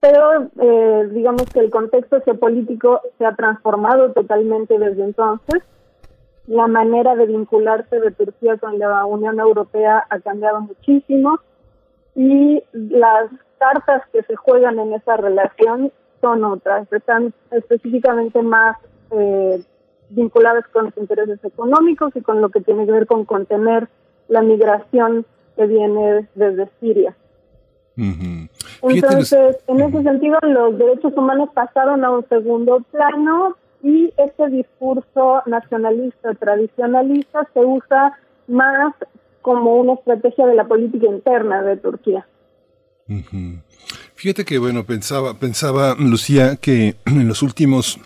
Pero 0.01 0.51
eh, 0.61 1.09
digamos 1.11 1.45
que 1.45 1.61
el 1.61 1.71
contexto 1.71 2.21
geopolítico 2.21 3.01
se 3.17 3.25
ha 3.25 3.35
transformado 3.35 4.13
totalmente 4.13 4.79
desde 4.79 5.05
entonces 5.05 5.63
la 6.47 6.67
manera 6.67 7.15
de 7.15 7.27
vincularse 7.27 8.01
de 8.01 8.11
Turquía 8.11 8.57
con 8.59 8.79
la 8.79 9.05
Unión 9.05 9.39
Europea 9.39 10.05
ha 10.09 10.21
cambiado 10.21 10.61
muchísimo 10.61 11.39
y 12.15 12.63
las 12.73 13.31
cartas 13.59 14.03
que 14.13 14.23
se 14.25 14.37
juegan 14.37 14.79
en 14.79 14.93
esa 14.93 15.17
relación 15.17 15.93
son 16.21 16.45
otras, 16.45 16.93
están 16.93 17.33
específicamente 17.51 18.43
más 18.43 18.77
eh, 19.11 19.63
vinculadas 20.11 20.67
con 20.69 20.87
los 20.87 20.97
intereses 20.97 21.39
económicos 21.45 22.15
y 22.15 22.21
con 22.21 22.41
lo 22.41 22.51
que 22.51 22.61
tiene 22.61 22.87
que 22.87 22.93
ver 22.93 23.07
con 23.07 23.25
contener 23.25 23.89
la 24.29 24.43
migración 24.43 25.27
que 25.57 25.67
viene 25.67 26.29
desde 26.35 26.69
Siria. 26.81 27.15
Entonces, 27.97 29.59
en 29.67 29.81
ese 29.81 30.03
sentido, 30.03 30.39
los 30.43 30.79
derechos 30.79 31.13
humanos 31.17 31.51
pasaron 31.55 32.05
a 32.05 32.11
un 32.11 32.27
segundo 32.29 32.81
plano, 32.91 33.57
y 33.83 34.13
este 34.17 34.49
discurso 34.49 35.43
nacionalista 35.47 36.35
tradicionalista 36.35 37.49
se 37.53 37.61
usa 37.61 38.19
más 38.47 38.95
como 39.41 39.77
una 39.77 39.95
estrategia 39.95 40.47
de 40.47 40.55
la 40.55 40.67
política 40.67 41.07
interna 41.07 41.63
de 41.63 41.77
Turquía. 41.77 42.27
Fíjate 44.15 44.45
que 44.45 44.59
bueno 44.59 44.85
pensaba 44.87 45.35
pensaba 45.35 45.97
Lucía 45.99 46.57
que 46.57 46.95
en 47.05 47.29
los 47.29 47.43
últimos 47.43 47.99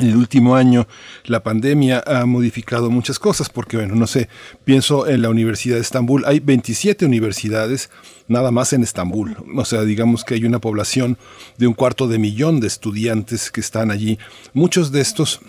en 0.00 0.08
el 0.08 0.16
último 0.16 0.56
año 0.56 0.86
la 1.24 1.42
pandemia 1.42 2.02
ha 2.06 2.24
modificado 2.24 2.90
muchas 2.90 3.18
cosas 3.18 3.50
porque, 3.50 3.76
bueno, 3.76 3.94
no 3.94 4.06
sé, 4.06 4.28
pienso 4.64 5.06
en 5.06 5.22
la 5.22 5.28
Universidad 5.28 5.76
de 5.76 5.82
Estambul, 5.82 6.24
hay 6.24 6.40
27 6.40 7.04
universidades 7.04 7.90
nada 8.26 8.50
más 8.50 8.72
en 8.72 8.82
Estambul, 8.82 9.36
o 9.54 9.64
sea, 9.64 9.82
digamos 9.82 10.24
que 10.24 10.34
hay 10.34 10.44
una 10.44 10.60
población 10.60 11.18
de 11.58 11.66
un 11.66 11.74
cuarto 11.74 12.08
de 12.08 12.18
millón 12.18 12.60
de 12.60 12.68
estudiantes 12.68 13.50
que 13.50 13.60
están 13.60 13.90
allí, 13.90 14.18
muchos 14.54 14.92
de 14.92 15.02
estos 15.02 15.40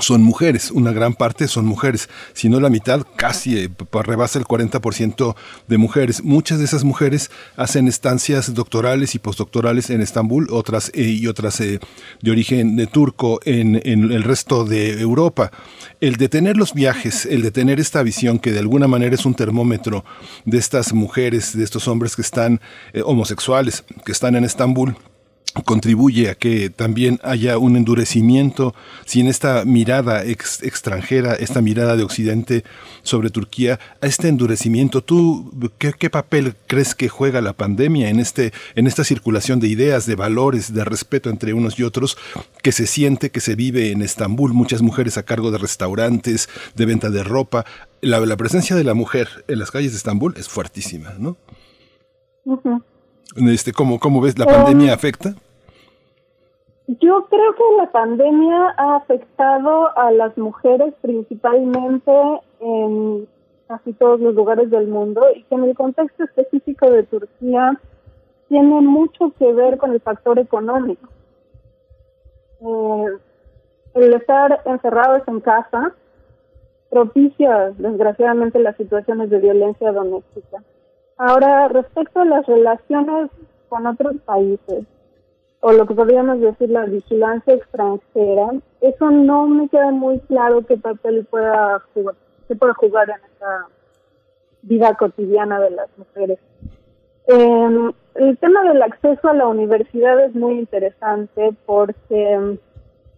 son 0.00 0.22
mujeres, 0.22 0.70
una 0.70 0.90
gran 0.90 1.12
parte 1.12 1.48
son 1.48 1.66
mujeres, 1.66 2.08
si 2.32 2.48
no 2.48 2.60
la 2.60 2.70
mitad, 2.70 3.02
casi 3.16 3.58
eh, 3.58 3.70
rebasa 3.92 4.38
el 4.38 4.46
40% 4.46 5.36
de 5.68 5.78
mujeres. 5.78 6.24
Muchas 6.24 6.58
de 6.58 6.64
esas 6.64 6.82
mujeres 6.82 7.30
hacen 7.56 7.88
estancias 7.88 8.54
doctorales 8.54 9.14
y 9.14 9.18
postdoctorales 9.18 9.90
en 9.90 10.00
Estambul, 10.00 10.48
otras 10.50 10.90
eh, 10.94 11.02
y 11.02 11.26
otras 11.26 11.60
eh, 11.60 11.78
de 12.22 12.30
origen 12.30 12.74
de 12.76 12.86
turco 12.86 13.40
en, 13.44 13.82
el 13.84 14.22
resto 14.22 14.64
de 14.64 14.98
Europa. 14.98 15.52
El 16.00 16.16
de 16.16 16.30
tener 16.30 16.56
los 16.56 16.72
viajes, 16.72 17.26
el 17.26 17.42
de 17.42 17.50
tener 17.50 17.78
esta 17.78 18.02
visión 18.02 18.38
que 18.38 18.52
de 18.52 18.60
alguna 18.60 18.88
manera 18.88 19.14
es 19.14 19.26
un 19.26 19.34
termómetro 19.34 20.06
de 20.46 20.56
estas 20.56 20.94
mujeres, 20.94 21.54
de 21.56 21.64
estos 21.64 21.86
hombres 21.86 22.16
que 22.16 22.22
están 22.22 22.60
homosexuales, 23.04 23.84
que 24.04 24.12
están 24.12 24.36
en 24.36 24.44
Estambul, 24.44 24.96
contribuye 25.64 26.30
a 26.30 26.34
que 26.34 26.70
también 26.70 27.20
haya 27.22 27.58
un 27.58 27.76
endurecimiento 27.76 28.74
sin 29.04 29.26
esta 29.26 29.64
mirada 29.64 30.24
extranjera, 30.24 31.34
esta 31.34 31.60
mirada 31.60 31.96
de 31.96 32.04
Occidente 32.04 32.64
sobre 33.02 33.30
Turquía, 33.30 33.78
a 34.00 34.06
este 34.06 34.28
endurecimiento. 34.28 35.02
¿Tú 35.02 35.52
qué, 35.78 36.10
papel 36.10 36.54
crees 36.66 36.94
que 36.94 37.08
juega 37.08 37.42
la 37.42 37.52
pandemia 37.52 38.08
en, 38.08 38.18
este, 38.18 38.52
en 38.74 38.86
esta 38.86 39.04
circulación 39.04 39.60
de 39.60 39.68
ideas, 39.68 40.06
de 40.06 40.14
valores, 40.14 40.72
de 40.72 40.84
respeto 40.84 41.28
entre 41.28 41.52
unos 41.52 41.78
y 41.78 41.82
otros 41.82 42.16
que 42.62 42.72
se 42.72 42.86
siente, 42.86 43.30
que 43.30 43.40
se 43.40 43.54
vive 43.54 43.90
en 43.90 44.00
Estambul? 44.00 44.54
Muchas 44.54 44.80
mujeres 44.80 45.18
a 45.18 45.24
cargo 45.24 45.50
de 45.50 45.58
restaurantes, 45.58 46.48
de 46.74 46.86
venta 46.86 47.10
de 47.10 47.22
ropa. 47.22 47.66
La, 48.00 48.36
presencia 48.36 48.74
de 48.74 48.84
la 48.84 48.94
mujer 48.94 49.44
en 49.48 49.58
las 49.58 49.70
calles 49.70 49.92
de 49.92 49.98
Estambul 49.98 50.34
es 50.38 50.48
fuertísima, 50.48 51.14
¿no? 51.18 51.36
Este, 53.36 53.72
¿cómo, 53.72 53.98
¿Cómo 53.98 54.20
ves 54.20 54.38
la 54.38 54.46
pandemia 54.46 54.88
um, 54.88 54.94
afecta? 54.94 55.34
Yo 56.86 57.26
creo 57.30 57.54
que 57.54 57.62
la 57.78 57.90
pandemia 57.90 58.74
ha 58.76 58.96
afectado 58.96 59.96
a 59.96 60.10
las 60.10 60.36
mujeres 60.36 60.94
principalmente 61.00 62.12
en 62.60 63.26
casi 63.68 63.92
todos 63.94 64.20
los 64.20 64.34
lugares 64.34 64.70
del 64.70 64.88
mundo 64.88 65.22
y 65.34 65.44
que 65.44 65.54
en 65.54 65.64
el 65.64 65.74
contexto 65.74 66.24
específico 66.24 66.90
de 66.90 67.04
Turquía 67.04 67.80
tiene 68.48 68.80
mucho 68.82 69.32
que 69.38 69.50
ver 69.52 69.78
con 69.78 69.92
el 69.92 70.00
factor 70.00 70.38
económico. 70.38 71.08
Eh, 72.60 73.06
el 73.94 74.14
estar 74.14 74.60
encerrados 74.66 75.22
en 75.26 75.40
casa 75.40 75.94
propicia 76.90 77.70
desgraciadamente 77.78 78.58
las 78.58 78.76
situaciones 78.76 79.30
de 79.30 79.38
violencia 79.38 79.92
doméstica. 79.92 80.62
Ahora, 81.24 81.68
respecto 81.68 82.18
a 82.18 82.24
las 82.24 82.44
relaciones 82.46 83.30
con 83.68 83.86
otros 83.86 84.16
países, 84.24 84.84
o 85.60 85.70
lo 85.70 85.86
que 85.86 85.94
podríamos 85.94 86.40
decir 86.40 86.68
la 86.68 86.84
vigilancia 86.84 87.54
extranjera, 87.54 88.50
eso 88.80 89.08
no 89.08 89.46
me 89.46 89.68
queda 89.68 89.92
muy 89.92 90.18
claro 90.18 90.66
qué 90.66 90.76
papel 90.76 91.24
pueda 91.26 91.80
jugar, 91.94 92.16
qué 92.48 92.56
puede 92.56 92.72
jugar 92.72 93.10
en 93.10 93.20
esa 93.36 93.66
vida 94.62 94.96
cotidiana 94.96 95.60
de 95.60 95.70
las 95.70 95.96
mujeres. 95.96 96.40
Eh, 97.28 97.90
el 98.16 98.38
tema 98.38 98.64
del 98.64 98.82
acceso 98.82 99.28
a 99.28 99.34
la 99.34 99.46
universidad 99.46 100.18
es 100.24 100.34
muy 100.34 100.58
interesante 100.58 101.54
porque 101.66 102.32
em, 102.32 102.58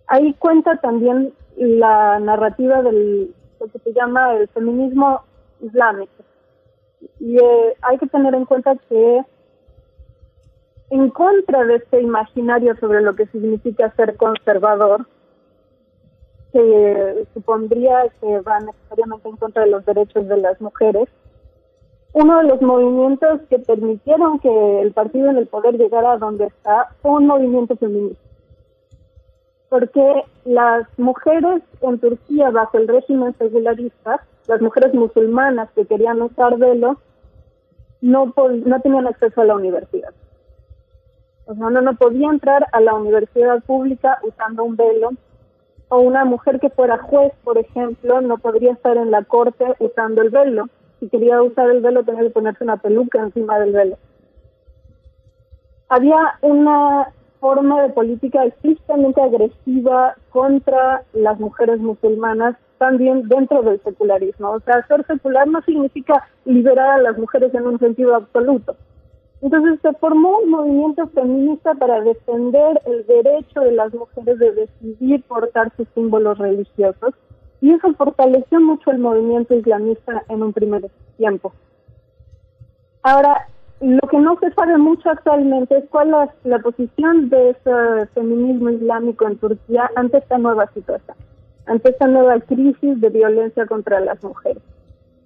ahí 0.09 0.35
cuenta 0.35 0.77
también 0.77 1.33
la 1.57 2.19
narrativa 2.19 2.83
del 2.83 3.35
lo 3.59 3.67
que 3.69 3.79
se 3.79 3.95
llama 3.95 4.35
el 4.35 4.47
feminismo 4.49 5.23
islámico. 5.63 6.23
Y 7.21 7.39
eh, 7.39 7.77
hay 7.83 7.99
que 7.99 8.07
tener 8.07 8.35
en 8.35 8.45
cuenta 8.45 8.77
que 8.89 9.23
en 10.91 11.11
contra 11.11 11.65
de 11.65 11.77
este 11.77 12.01
imaginario 12.01 12.77
sobre 12.77 13.03
lo 13.03 13.17
que 13.17 13.27
significa 13.27 13.95
ser 13.97 14.17
conservador, 14.17 15.07
que 16.53 17.27
supondría 17.35 18.05
que 18.21 18.41
va 18.41 18.61
necesariamente 18.61 19.29
en 19.29 19.37
contra 19.37 19.65
de 19.65 19.71
los 19.71 19.85
derechos 19.85 20.29
de 20.29 20.37
las 20.37 20.61
mujeres, 20.61 21.09
uno 22.13 22.39
de 22.39 22.45
los 22.45 22.63
movimientos 22.63 23.41
que 23.51 23.59
permitieron 23.59 24.39
que 24.39 24.81
el 24.83 24.93
partido 24.93 25.31
en 25.31 25.37
el 25.37 25.49
poder 25.49 25.77
llegara 25.77 26.13
a 26.13 26.19
donde 26.19 26.47
está 26.47 26.95
fue 27.03 27.11
un 27.13 27.27
movimiento 27.27 27.77
feminista. 27.77 28.23
Porque 29.69 30.23
las 30.45 30.87
mujeres 30.97 31.63
en 31.81 31.99
Turquía 31.99 32.51
bajo 32.51 32.79
el 32.79 32.87
régimen 32.87 33.35
secularista, 33.37 34.25
las 34.47 34.61
mujeres 34.61 34.95
musulmanas 34.95 35.71
que 35.75 35.87
querían 35.87 36.21
usar 36.23 36.57
velo, 36.59 36.99
no, 38.01 38.33
no 38.37 38.81
tenían 38.81 39.07
acceso 39.07 39.41
a 39.41 39.45
la 39.45 39.55
universidad. 39.55 40.13
O 41.47 41.55
sea, 41.55 41.67
uno 41.67 41.81
no 41.81 41.95
podía 41.97 42.29
entrar 42.31 42.67
a 42.73 42.81
la 42.81 42.95
universidad 42.95 43.63
pública 43.65 44.19
usando 44.23 44.65
un 44.65 44.77
velo, 44.77 45.11
o 45.89 45.99
una 45.99 46.25
mujer 46.25 46.61
que 46.61 46.71
fuera 46.71 46.99
juez, 46.99 47.33
por 47.45 47.59
ejemplo, 47.59 48.21
no 48.21 48.39
podría 48.39 48.73
estar 48.73 48.97
en 48.97 49.11
la 49.11 49.23
corte 49.25 49.65
usando 49.79 50.23
el 50.23 50.31
velo 50.31 50.69
si 51.05 51.11
quería 51.11 51.43
usar 51.43 51.71
el 51.71 51.81
velo 51.81 52.05
tenía 52.05 52.23
que 52.23 52.31
ponerse 52.31 52.65
una 52.65 52.77
peluca 52.77 53.21
encima 53.21 53.59
del 53.59 53.73
velo. 53.73 53.99
Había 55.89 56.39
una 56.41 57.13
forma 57.45 57.83
de 57.83 57.91
política 57.91 58.43
explícitamente 58.47 59.21
agresiva 59.21 60.17
contra 60.31 61.03
las 61.13 61.39
mujeres 61.39 61.79
musulmanas 61.79 62.57
también 62.79 63.29
dentro 63.29 63.61
del 63.61 63.83
secularismo. 63.83 64.53
O 64.53 64.61
sea, 64.61 64.87
ser 64.87 65.05
secular 65.07 65.47
no 65.47 65.61
significa 65.61 66.27
liberar 66.47 66.93
a 66.93 67.03
las 67.03 67.19
mujeres 67.19 67.53
en 67.53 67.67
un 67.67 67.79
sentido 67.79 68.15
absoluto. 68.15 68.77
Entonces 69.43 69.79
se 69.83 69.93
formó 69.93 70.39
un 70.39 70.53
movimiento 70.53 71.07
feminista 71.09 71.75
para 71.75 72.01
defender 72.01 72.81
el 72.87 73.05
derecho 73.07 73.61
de 73.61 73.73
las 73.73 73.93
mujeres 73.93 74.39
de 74.39 74.53
decidir 74.53 75.23
portar 75.25 75.71
sus 75.77 75.87
símbolos 75.95 76.39
religiosos 76.39 77.13
y 77.61 77.73
eso 77.73 77.93
fortaleció 77.93 78.59
mucho 78.59 78.91
el 78.91 79.01
movimiento 79.01 79.55
islamista 79.55 80.25
en 80.31 80.43
un 80.43 80.55
primer 80.55 80.91
tiempo. 81.19 81.53
Ahora, 83.03 83.49
lo 83.85 84.09
que 84.09 84.19
no 84.19 84.39
se 84.41 84.51
sabe 84.53 84.79
mucho 84.79 85.11
actualmente 85.11 85.77
es 85.77 85.85
cuál 85.91 86.09
es 86.09 86.31
la 86.45 86.59
posición 86.59 87.29
de 87.29 87.51
ese 87.51 88.07
feminismo 88.15 88.71
islámico 88.71 89.27
en 89.27 89.37
Turquía 89.37 89.91
ante 89.95 90.19
esta 90.19 90.39
nueva 90.39 90.71
situación, 90.73 91.17
ante 91.67 91.91
esta 91.91 92.07
nueva 92.07 92.41
crisis 92.41 93.01
de 93.01 93.11
violencia 93.11 93.67
contra 93.67 94.01
las 94.01 94.23
mujeres. 94.25 94.63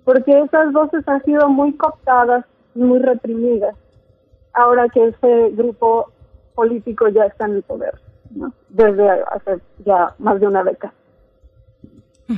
Porque 0.05 0.41
esas 0.41 0.73
voces 0.73 1.07
han 1.07 1.23
sido 1.25 1.49
muy 1.49 1.73
cooptadas 1.75 2.45
y 2.75 2.81
muy 2.81 2.99
reprimidas 2.99 3.77
ahora 4.55 4.89
que 4.89 5.07
ese 5.07 5.51
grupo 5.53 6.11
político 6.57 7.09
ya 7.09 7.27
está 7.27 7.45
en 7.45 7.53
el 7.53 7.63
poder, 7.63 7.95
desde 8.71 9.09
hace 9.09 9.61
ya 9.85 10.17
más 10.19 10.41
de 10.41 10.49
una 10.49 10.65
década. 10.65 10.93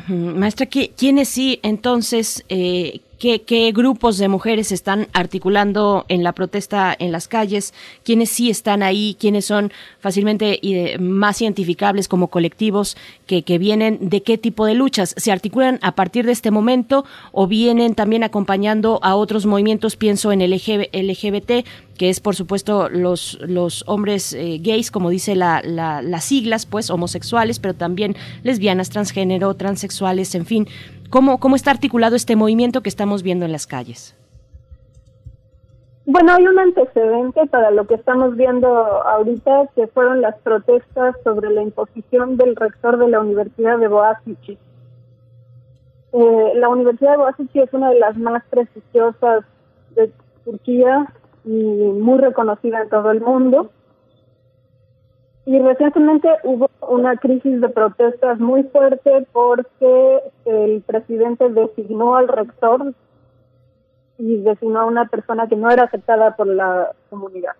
Maestra, 0.08 0.66
¿quiénes 0.66 1.30
sí 1.30 1.60
entonces 1.62 2.44
eh, 2.50 3.00
¿Qué, 3.20 3.70
grupos 3.74 4.16
de 4.16 4.28
mujeres 4.28 4.72
están 4.72 5.08
articulando 5.12 6.06
en 6.08 6.24
la 6.24 6.32
protesta 6.32 6.96
en 6.98 7.12
las 7.12 7.28
calles? 7.28 7.74
¿Quiénes 8.02 8.30
sí 8.30 8.48
están 8.48 8.82
ahí? 8.82 9.14
¿Quiénes 9.20 9.44
son 9.44 9.72
fácilmente 9.98 10.58
más 10.98 11.42
identificables 11.42 12.08
como 12.08 12.28
colectivos 12.28 12.96
que, 13.26 13.42
que 13.42 13.58
vienen 13.58 14.08
de 14.08 14.22
qué 14.22 14.38
tipo 14.38 14.64
de 14.64 14.72
luchas? 14.72 15.14
¿Se 15.18 15.32
articulan 15.32 15.78
a 15.82 15.94
partir 15.94 16.24
de 16.24 16.32
este 16.32 16.50
momento 16.50 17.04
o 17.32 17.46
vienen 17.46 17.94
también 17.94 18.24
acompañando 18.24 19.00
a 19.02 19.14
otros 19.16 19.44
movimientos? 19.44 19.96
Pienso 19.96 20.32
en 20.32 20.40
el 20.40 20.52
LGBT, 20.52 21.66
que 21.98 22.08
es 22.08 22.20
por 22.20 22.34
supuesto 22.34 22.88
los, 22.88 23.38
los 23.42 23.84
hombres 23.86 24.32
eh, 24.32 24.60
gays, 24.62 24.90
como 24.90 25.10
dice 25.10 25.36
la, 25.36 25.60
las 25.62 26.24
siglas, 26.24 26.64
pues 26.64 26.88
homosexuales, 26.88 27.58
pero 27.58 27.74
también 27.74 28.16
lesbianas, 28.44 28.88
transgénero, 28.88 29.52
transexuales, 29.56 30.34
en 30.34 30.46
fin. 30.46 30.68
¿Cómo, 31.10 31.40
¿Cómo 31.40 31.56
está 31.56 31.72
articulado 31.72 32.14
este 32.14 32.36
movimiento 32.36 32.82
que 32.82 32.88
estamos 32.88 33.24
viendo 33.24 33.44
en 33.44 33.50
las 33.50 33.66
calles? 33.66 34.16
Bueno, 36.06 36.32
hay 36.32 36.46
un 36.46 36.58
antecedente 36.58 37.46
para 37.46 37.72
lo 37.72 37.86
que 37.86 37.94
estamos 37.94 38.36
viendo 38.36 38.68
ahorita, 38.68 39.70
que 39.74 39.88
fueron 39.88 40.20
las 40.20 40.38
protestas 40.38 41.16
sobre 41.24 41.50
la 41.50 41.62
imposición 41.62 42.36
del 42.36 42.54
rector 42.54 42.96
de 42.98 43.08
la 43.08 43.20
Universidad 43.20 43.78
de 43.78 43.88
Boğaziçi. 43.88 44.58
Eh, 46.12 46.52
la 46.54 46.68
Universidad 46.68 47.12
de 47.12 47.16
Boğaziçi 47.18 47.60
es 47.60 47.72
una 47.72 47.90
de 47.90 47.98
las 47.98 48.16
más 48.16 48.44
prestigiosas 48.48 49.44
de 49.94 50.12
Turquía 50.44 51.12
y 51.44 51.50
muy 51.50 52.18
reconocida 52.18 52.82
en 52.82 52.88
todo 52.88 53.10
el 53.10 53.20
mundo. 53.20 53.70
Y 55.50 55.58
recientemente 55.58 56.28
hubo 56.44 56.70
una 56.80 57.16
crisis 57.16 57.60
de 57.60 57.68
protestas 57.70 58.38
muy 58.38 58.62
fuerte 58.62 59.26
porque 59.32 60.20
el 60.44 60.80
presidente 60.82 61.48
designó 61.48 62.14
al 62.14 62.28
rector 62.28 62.94
y 64.16 64.36
designó 64.42 64.82
a 64.82 64.84
una 64.84 65.06
persona 65.08 65.48
que 65.48 65.56
no 65.56 65.68
era 65.68 65.86
aceptada 65.86 66.36
por 66.36 66.46
la 66.46 66.92
comunidad. 67.08 67.54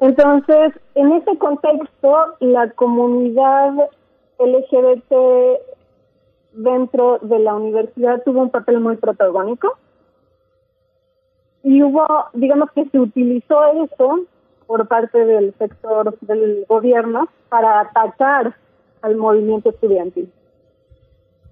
Entonces, 0.00 0.72
en 0.96 1.12
ese 1.12 1.38
contexto, 1.38 2.16
la 2.40 2.72
comunidad 2.72 3.74
LGBT 4.40 5.14
dentro 6.54 7.20
de 7.22 7.38
la 7.38 7.54
universidad 7.54 8.20
tuvo 8.24 8.40
un 8.40 8.50
papel 8.50 8.80
muy 8.80 8.96
protagónico 8.96 9.78
y 11.62 11.84
hubo, 11.84 12.04
digamos 12.32 12.72
que 12.72 12.84
se 12.86 12.98
utilizó 12.98 13.84
eso 13.84 14.26
por 14.66 14.88
parte 14.88 15.24
del 15.24 15.54
sector 15.58 16.18
del 16.20 16.64
gobierno 16.68 17.28
para 17.48 17.80
atacar 17.80 18.56
al 19.02 19.16
movimiento 19.16 19.70
estudiantil. 19.70 20.32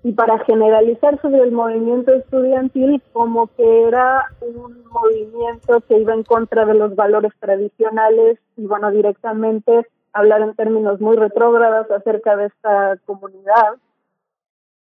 Y 0.05 0.13
para 0.13 0.39
generalizar 0.41 1.21
sobre 1.21 1.43
el 1.43 1.53
movimiento 1.53 2.13
estudiantil 2.13 3.01
como 3.13 3.47
que 3.49 3.85
era 3.85 4.27
un 4.41 4.85
movimiento 4.91 5.81
que 5.83 5.99
iba 5.99 6.13
en 6.13 6.25
contra 6.25 6.65
de 6.65 6.75
los 6.75 6.97
valores 6.97 7.33
tradicionales 7.39 8.39
y 8.57 8.67
bueno 8.67 8.91
directamente 8.91 9.87
hablar 10.13 10.43
en 10.43 10.55
términos 10.55 11.01
muy 11.01 11.17
retrógrados 11.17 11.91
acerca 11.91 12.37
de 12.37 12.47
esta 12.47 12.97
comunidad 13.07 13.77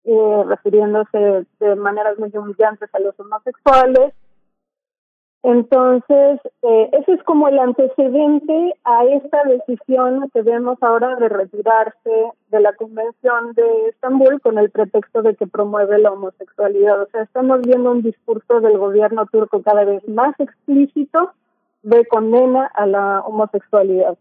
eh, 0.05 0.45
refiriéndose 0.47 1.47
de 1.61 1.77
maneras 1.77 2.19
muy 2.19 2.31
humillantes 2.35 2.91
a 2.93 2.99
los 2.99 3.19
homosexuales 3.19 4.13
entonces, 5.45 6.41
eh, 6.63 6.89
ese 6.93 7.13
es 7.13 7.23
como 7.25 7.49
el 7.49 7.59
antecedente 7.59 8.75
a 8.83 9.05
esta 9.05 9.45
decisión 9.45 10.31
que 10.33 10.41
vemos 10.41 10.79
ahora 10.81 11.17
de 11.17 11.29
retirarse 11.29 12.33
de 12.49 12.61
la 12.61 12.73
Convención 12.73 13.53
de 13.53 13.89
Estambul 13.91 14.41
con 14.41 14.57
el 14.57 14.71
pretexto 14.71 15.21
de 15.21 15.37
que 15.37 15.47
promueve 15.47 15.99
la 15.99 16.13
homosexualidad. 16.13 17.03
O 17.03 17.07
sea, 17.09 17.25
estamos 17.25 17.61
viendo 17.61 17.91
un 17.91 18.01
discurso 18.01 18.63
del 18.63 18.79
gobierno 18.79 19.27
turco 19.27 19.61
cada 19.63 19.85
vez 19.85 20.09
más 20.09 20.35
explícito 20.41 21.33
de 21.83 22.07
condena 22.07 22.65
a 22.75 22.87
la 22.87 23.21
homosexualidad. 23.21 24.17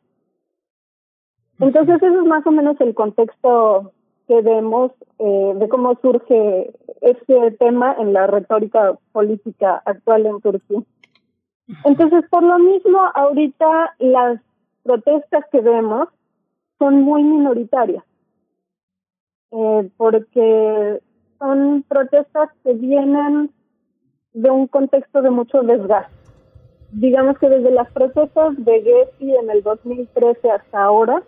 Entonces, 1.62 1.96
ese 1.96 2.08
es 2.08 2.26
más 2.26 2.46
o 2.46 2.52
menos 2.52 2.76
el 2.82 2.94
contexto 2.94 3.94
que 4.28 4.42
vemos 4.42 4.92
eh, 5.20 5.54
de 5.56 5.70
cómo 5.70 5.98
surge 6.02 6.74
este 7.00 7.52
tema 7.52 7.96
en 7.98 8.12
la 8.12 8.28
retórica 8.28 8.98
política 9.14 9.82
actual 9.86 10.26
en 10.26 10.42
Turquía. 10.42 10.82
Entonces, 11.86 12.26
por 12.30 12.44
lo 12.44 12.60
mismo, 12.60 13.00
ahorita 13.16 13.96
las 14.00 14.40
protestas 14.84 15.46
que 15.52 15.62
vemos 15.62 16.10
son 16.78 17.02
muy 17.02 17.24
minoritarias, 17.24 18.04
eh, 19.52 19.90
porque 19.96 21.02
son 21.40 21.84
protestas 21.88 22.50
que 22.64 22.74
vienen 22.74 23.50
de 24.34 24.50
un 24.50 24.68
contexto 24.68 25.22
de 25.22 25.30
mucho 25.30 25.62
desgaste. 25.62 26.12
Digamos 26.92 27.38
que 27.40 27.50
desde 27.50 27.72
las 27.72 27.90
protestas 27.92 28.54
de 28.58 28.82
Getty 28.82 29.36
en 29.36 29.50
el 29.50 29.64
2013 29.64 30.52
hasta 30.52 30.84
ahora, 30.84 31.24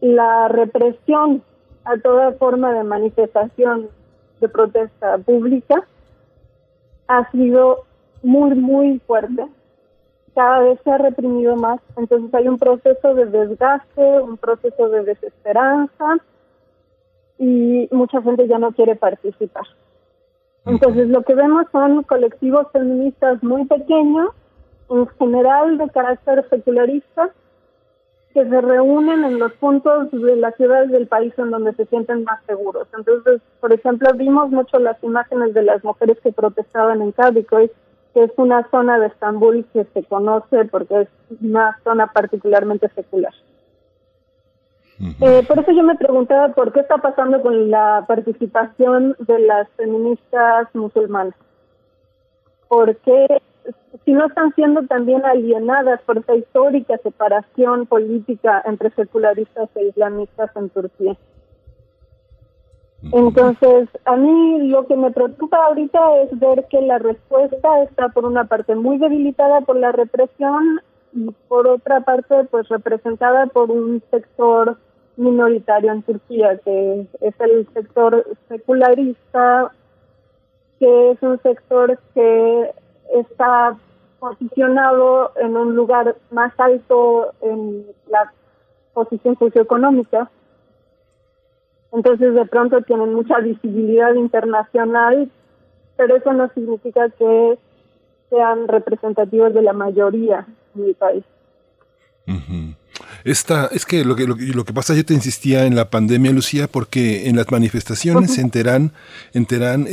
la 0.00 0.48
represión 0.48 1.42
a 1.84 1.96
toda 1.98 2.32
forma 2.32 2.72
de 2.72 2.84
manifestación 2.84 3.88
de 4.40 4.48
protesta 4.48 5.18
pública 5.18 5.86
ha 7.08 7.30
sido 7.30 7.84
muy, 8.22 8.54
muy 8.54 8.98
fuerte. 9.00 9.46
Cada 10.34 10.60
vez 10.60 10.78
se 10.84 10.90
ha 10.90 10.98
reprimido 10.98 11.56
más, 11.56 11.80
entonces 11.96 12.32
hay 12.34 12.48
un 12.48 12.58
proceso 12.58 13.14
de 13.14 13.26
desgaste, 13.26 14.20
un 14.20 14.36
proceso 14.36 14.88
de 14.88 15.02
desesperanza 15.02 16.18
y 17.38 17.88
mucha 17.90 18.22
gente 18.22 18.46
ya 18.46 18.58
no 18.58 18.72
quiere 18.72 18.94
participar. 18.94 19.64
Entonces 20.66 21.08
lo 21.08 21.22
que 21.22 21.34
vemos 21.34 21.66
son 21.72 22.02
colectivos 22.04 22.66
feministas 22.72 23.42
muy 23.42 23.64
pequeños, 23.64 24.30
en 24.88 25.06
general 25.18 25.78
de 25.78 25.88
carácter 25.90 26.46
secularista, 26.48 27.30
que 28.34 28.48
se 28.48 28.60
reúnen 28.60 29.24
en 29.24 29.38
los 29.38 29.52
puntos 29.54 30.10
de 30.12 30.36
las 30.36 30.54
ciudades 30.56 30.90
del 30.90 31.08
país 31.08 31.32
en 31.38 31.50
donde 31.50 31.72
se 31.74 31.86
sienten 31.86 32.24
más 32.24 32.40
seguros. 32.46 32.86
Entonces, 32.96 33.40
por 33.60 33.72
ejemplo, 33.72 34.08
vimos 34.14 34.50
mucho 34.50 34.78
las 34.78 35.02
imágenes 35.02 35.52
de 35.54 35.62
las 35.62 35.82
mujeres 35.82 36.18
que 36.22 36.30
protestaban 36.30 37.02
en 37.02 37.10
Kadikoy, 37.12 37.70
que 38.14 38.24
es 38.24 38.30
una 38.36 38.68
zona 38.70 38.98
de 38.98 39.06
Estambul 39.06 39.64
que 39.72 39.84
se 39.84 40.04
conoce 40.04 40.64
porque 40.66 41.02
es 41.02 41.08
una 41.40 41.78
zona 41.84 42.08
particularmente 42.08 42.88
secular. 42.88 43.32
Eh, 45.20 45.42
por 45.48 45.58
eso 45.58 45.72
yo 45.72 45.82
me 45.82 45.94
preguntaba 45.94 46.48
por 46.52 46.72
qué 46.72 46.80
está 46.80 46.98
pasando 46.98 47.40
con 47.40 47.70
la 47.70 48.04
participación 48.06 49.16
de 49.20 49.38
las 49.38 49.68
feministas 49.70 50.68
musulmanas. 50.74 51.34
¿Por 52.68 52.96
qué 52.98 53.40
si 54.04 54.12
no 54.12 54.26
están 54.26 54.54
siendo 54.54 54.82
también 54.86 55.24
alienadas 55.24 56.00
por 56.02 56.18
esa 56.18 56.34
histórica 56.34 56.96
separación 56.98 57.86
política 57.86 58.62
entre 58.66 58.90
secularistas 58.90 59.68
e 59.74 59.88
islamistas 59.88 60.50
en 60.56 60.68
Turquía. 60.70 61.16
Entonces, 63.02 63.88
a 64.04 64.16
mí 64.16 64.68
lo 64.68 64.86
que 64.86 64.96
me 64.96 65.10
preocupa 65.10 65.56
ahorita 65.66 66.22
es 66.22 66.38
ver 66.38 66.66
que 66.68 66.82
la 66.82 66.98
respuesta 66.98 67.82
está 67.82 68.10
por 68.10 68.26
una 68.26 68.44
parte 68.44 68.74
muy 68.74 68.98
debilitada 68.98 69.62
por 69.62 69.76
la 69.76 69.90
represión 69.90 70.80
y 71.12 71.30
por 71.48 71.66
otra 71.66 72.00
parte 72.02 72.44
pues 72.50 72.68
representada 72.68 73.46
por 73.46 73.70
un 73.70 74.02
sector 74.10 74.76
minoritario 75.16 75.92
en 75.92 76.02
Turquía 76.02 76.58
que 76.64 77.06
es 77.20 77.34
el 77.40 77.66
sector 77.74 78.24
secularista 78.48 79.72
que 80.78 81.10
es 81.10 81.22
un 81.22 81.40
sector 81.42 81.98
que 82.14 82.70
está 83.14 83.76
posicionado 84.18 85.32
en 85.36 85.56
un 85.56 85.74
lugar 85.74 86.16
más 86.30 86.52
alto 86.58 87.32
en 87.40 87.86
la 88.08 88.32
posición 88.92 89.36
socioeconómica. 89.38 90.30
Entonces 91.92 92.34
de 92.34 92.46
pronto 92.46 92.80
tienen 92.82 93.14
mucha 93.14 93.38
visibilidad 93.40 94.14
internacional, 94.14 95.30
pero 95.96 96.16
eso 96.16 96.32
no 96.32 96.48
significa 96.54 97.08
que 97.10 97.58
sean 98.30 98.68
representativos 98.68 99.52
de 99.52 99.62
la 99.62 99.72
mayoría 99.72 100.46
en 100.74 100.86
mi 100.86 100.94
país. 100.94 101.24
Esta, 103.24 103.66
es 103.66 103.84
que 103.84 104.04
lo, 104.04 104.16
que 104.16 104.26
lo, 104.26 104.64
que 104.64 104.72
pasa, 104.72 104.94
yo 104.94 105.04
te 105.04 105.14
insistía 105.14 105.66
en 105.66 105.74
la 105.74 105.90
pandemia, 105.90 106.32
Lucía, 106.32 106.68
porque 106.68 107.28
en 107.28 107.36
las 107.36 107.50
manifestaciones 107.50 108.38
en 108.38 108.50
Teherán, 108.50 108.92
en 109.34 109.46
Teherán, 109.46 109.86
eh, 109.86 109.90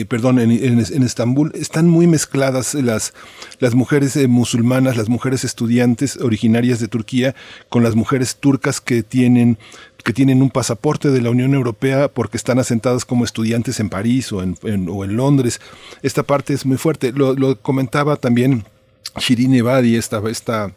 eh, 0.00 0.06
perdón, 0.06 0.38
en, 0.38 0.50
en, 0.52 1.02
Estambul, 1.02 1.50
están 1.54 1.88
muy 1.88 2.06
mezcladas 2.06 2.74
las, 2.74 3.14
las 3.58 3.74
mujeres 3.74 4.16
eh, 4.16 4.28
musulmanas, 4.28 4.96
las 4.96 5.08
mujeres 5.08 5.44
estudiantes 5.44 6.18
originarias 6.18 6.78
de 6.78 6.88
Turquía, 6.88 7.34
con 7.68 7.82
las 7.82 7.96
mujeres 7.96 8.36
turcas 8.36 8.80
que 8.80 9.02
tienen 9.02 9.58
que 10.08 10.14
tienen 10.14 10.40
un 10.40 10.48
pasaporte 10.48 11.10
de 11.10 11.20
la 11.20 11.28
Unión 11.28 11.52
Europea 11.52 12.08
porque 12.08 12.38
están 12.38 12.58
asentadas 12.58 13.04
como 13.04 13.26
estudiantes 13.26 13.78
en 13.78 13.90
París 13.90 14.32
o 14.32 14.42
en, 14.42 14.56
o 14.88 15.04
en 15.04 15.18
Londres. 15.18 15.60
Esta 16.00 16.22
parte 16.22 16.54
es 16.54 16.64
muy 16.64 16.78
fuerte. 16.78 17.12
Lo, 17.12 17.58
comentaba 17.60 18.16
también 18.16 18.64
Shirin 19.18 19.52
Ebadi, 19.52 19.96
esta, 19.96 20.22
esta 20.30 20.72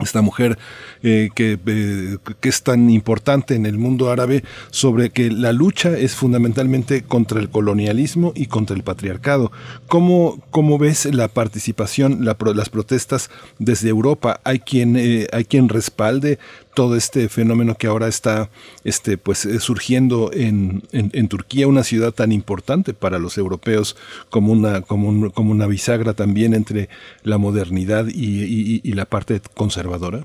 esta 0.00 0.22
mujer 0.22 0.58
eh, 1.02 1.28
que, 1.34 1.58
eh, 1.64 2.16
que, 2.40 2.48
es 2.48 2.62
tan 2.62 2.90
importante 2.90 3.54
en 3.54 3.66
el 3.66 3.78
mundo 3.78 4.10
árabe 4.10 4.42
sobre 4.70 5.10
que 5.10 5.30
la 5.30 5.52
lucha 5.52 5.96
es 5.96 6.14
fundamentalmente 6.14 7.02
contra 7.02 7.38
el 7.38 7.50
colonialismo 7.50 8.32
y 8.34 8.46
contra 8.46 8.74
el 8.74 8.82
patriarcado. 8.82 9.52
¿Cómo, 9.88 10.42
cómo 10.50 10.78
ves 10.78 11.04
la 11.04 11.28
participación, 11.28 12.24
la, 12.24 12.36
las 12.54 12.70
protestas 12.70 13.30
desde 13.58 13.90
Europa? 13.90 14.40
¿Hay 14.44 14.60
quien, 14.60 14.96
eh, 14.96 15.28
¿Hay 15.32 15.44
quien 15.44 15.68
respalde 15.68 16.38
todo 16.74 16.96
este 16.96 17.28
fenómeno 17.28 17.74
que 17.78 17.86
ahora 17.86 18.08
está 18.08 18.48
este, 18.84 19.18
pues, 19.18 19.44
eh, 19.44 19.60
surgiendo 19.60 20.30
en, 20.32 20.82
en, 20.92 21.28
Turquía, 21.28 21.68
una 21.68 21.82
ciudad 21.82 22.12
tan 22.12 22.32
importante 22.32 22.94
para 22.94 23.18
los 23.18 23.38
europeos 23.38 23.96
como 24.30 24.52
una, 24.52 24.82
como, 24.82 25.30
como 25.32 25.52
una 25.52 25.66
bisagra 25.66 26.14
también 26.14 26.54
entre 26.54 26.88
la 27.22 27.38
modernidad 27.38 28.06
y, 28.08 28.80
y, 28.82 28.92
la 28.92 29.04
parte 29.04 29.40
conservadora? 29.54 30.24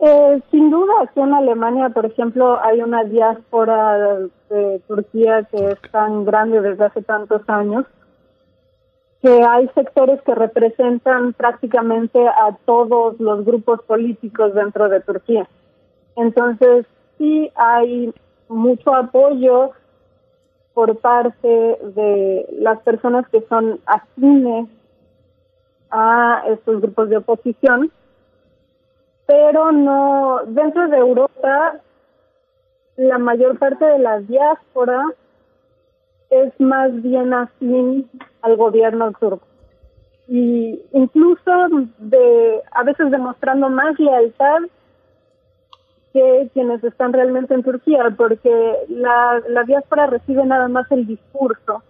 Eh, 0.00 0.40
sin 0.50 0.70
duda, 0.70 0.92
aquí 1.02 1.20
en 1.20 1.34
Alemania, 1.34 1.88
por 1.90 2.06
ejemplo, 2.06 2.60
hay 2.62 2.80
una 2.80 3.04
diáspora 3.04 4.18
de 4.48 4.80
Turquía 4.86 5.46
que 5.50 5.72
es 5.72 5.90
tan 5.90 6.24
grande 6.24 6.60
desde 6.60 6.84
hace 6.84 7.02
tantos 7.02 7.42
años 7.48 7.84
que 9.22 9.42
hay 9.42 9.68
sectores 9.74 10.20
que 10.22 10.34
representan 10.34 11.32
prácticamente 11.32 12.26
a 12.26 12.56
todos 12.64 13.18
los 13.18 13.44
grupos 13.44 13.82
políticos 13.82 14.54
dentro 14.54 14.88
de 14.88 15.00
Turquía. 15.00 15.48
Entonces, 16.16 16.86
sí 17.16 17.50
hay 17.56 18.14
mucho 18.48 18.94
apoyo 18.94 19.72
por 20.72 20.96
parte 20.98 21.48
de 21.48 22.46
las 22.60 22.78
personas 22.80 23.28
que 23.28 23.40
son 23.48 23.80
afines 23.86 24.68
a 25.90 26.44
estos 26.48 26.80
grupos 26.80 27.08
de 27.08 27.16
oposición, 27.16 27.90
pero 29.26 29.72
no, 29.72 30.40
dentro 30.46 30.88
de 30.88 30.98
Europa, 30.98 31.80
la 32.96 33.18
mayor 33.18 33.58
parte 33.58 33.84
de 33.84 33.98
la 33.98 34.20
diáspora 34.20 35.04
es 36.30 36.52
más 36.60 37.02
bien 37.02 37.32
afín 37.32 38.08
al 38.42 38.56
gobierno 38.56 39.12
turco. 39.12 39.46
Y 40.28 40.82
incluso 40.92 41.50
de 41.98 42.60
a 42.72 42.82
veces 42.82 43.10
demostrando 43.10 43.70
más 43.70 43.98
lealtad 43.98 44.58
que 46.12 46.50
quienes 46.52 46.82
están 46.84 47.12
realmente 47.12 47.54
en 47.54 47.62
Turquía, 47.62 48.14
porque 48.16 48.74
la, 48.88 49.42
la 49.48 49.62
diáspora 49.64 50.06
recibe 50.06 50.44
nada 50.44 50.68
más 50.68 50.90
el 50.90 51.06
discurso 51.06 51.82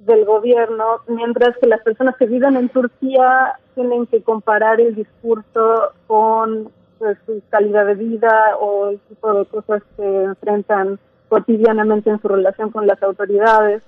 del 0.00 0.24
gobierno, 0.24 1.00
mientras 1.08 1.56
que 1.58 1.66
las 1.66 1.82
personas 1.82 2.16
que 2.16 2.26
viven 2.26 2.56
en 2.56 2.68
Turquía 2.70 3.58
tienen 3.74 4.06
que 4.06 4.22
comparar 4.22 4.80
el 4.80 4.94
discurso 4.94 5.92
con 6.06 6.70
pues, 6.98 7.18
su 7.26 7.42
calidad 7.50 7.86
de 7.86 7.94
vida 7.94 8.56
o 8.58 8.90
el 8.90 8.98
tipo 9.00 9.32
de 9.32 9.44
cosas 9.46 9.82
que 9.96 10.22
enfrentan 10.24 10.98
cotidianamente 11.30 12.10
en 12.10 12.20
su 12.20 12.28
relación 12.28 12.70
con 12.70 12.86
las 12.86 13.02
autoridades. 13.02 13.82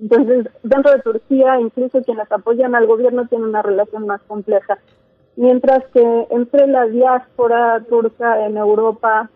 Entonces, 0.00 0.46
dentro 0.62 0.92
de 0.92 1.02
Turquía, 1.02 1.58
incluso 1.58 2.02
quienes 2.02 2.30
apoyan 2.30 2.76
al 2.76 2.86
gobierno 2.86 3.26
tienen 3.26 3.48
una 3.48 3.62
relación 3.62 4.06
más 4.06 4.20
compleja. 4.28 4.78
Mientras 5.34 5.84
que 5.92 6.26
entre 6.30 6.68
la 6.68 6.86
diáspora 6.86 7.82
turca 7.88 8.46
en 8.46 8.56
Europa, 8.56 9.28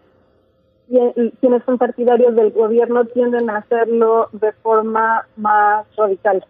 quienes 1.40 1.64
son 1.64 1.78
partidarios 1.78 2.36
del 2.36 2.52
gobierno 2.52 3.06
tienden 3.06 3.48
a 3.50 3.56
hacerlo 3.58 4.28
de 4.32 4.52
forma 4.52 5.26
más 5.36 5.86
radical. 5.96 6.44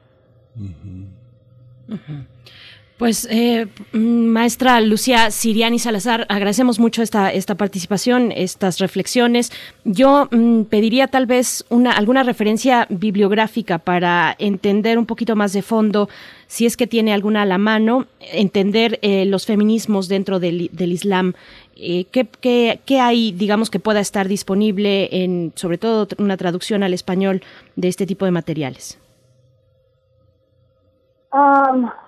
Pues, 2.98 3.26
eh, 3.28 3.66
maestra 3.92 4.80
Lucía 4.80 5.32
Siriani 5.32 5.80
Salazar, 5.80 6.26
agradecemos 6.28 6.78
mucho 6.78 7.02
esta, 7.02 7.32
esta 7.32 7.56
participación, 7.56 8.30
estas 8.30 8.78
reflexiones. 8.78 9.50
Yo 9.84 10.28
mm, 10.30 10.62
pediría 10.64 11.08
tal 11.08 11.26
vez 11.26 11.64
una, 11.70 11.90
alguna 11.90 12.22
referencia 12.22 12.86
bibliográfica 12.90 13.78
para 13.78 14.36
entender 14.38 14.96
un 14.96 15.06
poquito 15.06 15.34
más 15.34 15.52
de 15.52 15.62
fondo, 15.62 16.08
si 16.46 16.66
es 16.66 16.76
que 16.76 16.86
tiene 16.86 17.12
alguna 17.12 17.42
a 17.42 17.46
la 17.46 17.58
mano, 17.58 18.06
entender 18.20 19.00
eh, 19.02 19.24
los 19.24 19.44
feminismos 19.44 20.06
dentro 20.06 20.38
del, 20.38 20.70
del 20.72 20.92
Islam. 20.92 21.34
Eh, 21.76 22.04
¿qué, 22.12 22.28
qué, 22.40 22.78
qué, 22.86 23.00
hay, 23.00 23.32
digamos, 23.32 23.70
que 23.70 23.80
pueda 23.80 23.98
estar 23.98 24.28
disponible 24.28 25.08
en, 25.10 25.52
sobre 25.56 25.78
todo, 25.78 26.06
una 26.18 26.36
traducción 26.36 26.84
al 26.84 26.94
español 26.94 27.42
de 27.74 27.88
este 27.88 28.06
tipo 28.06 28.24
de 28.24 28.30
materiales? 28.30 28.98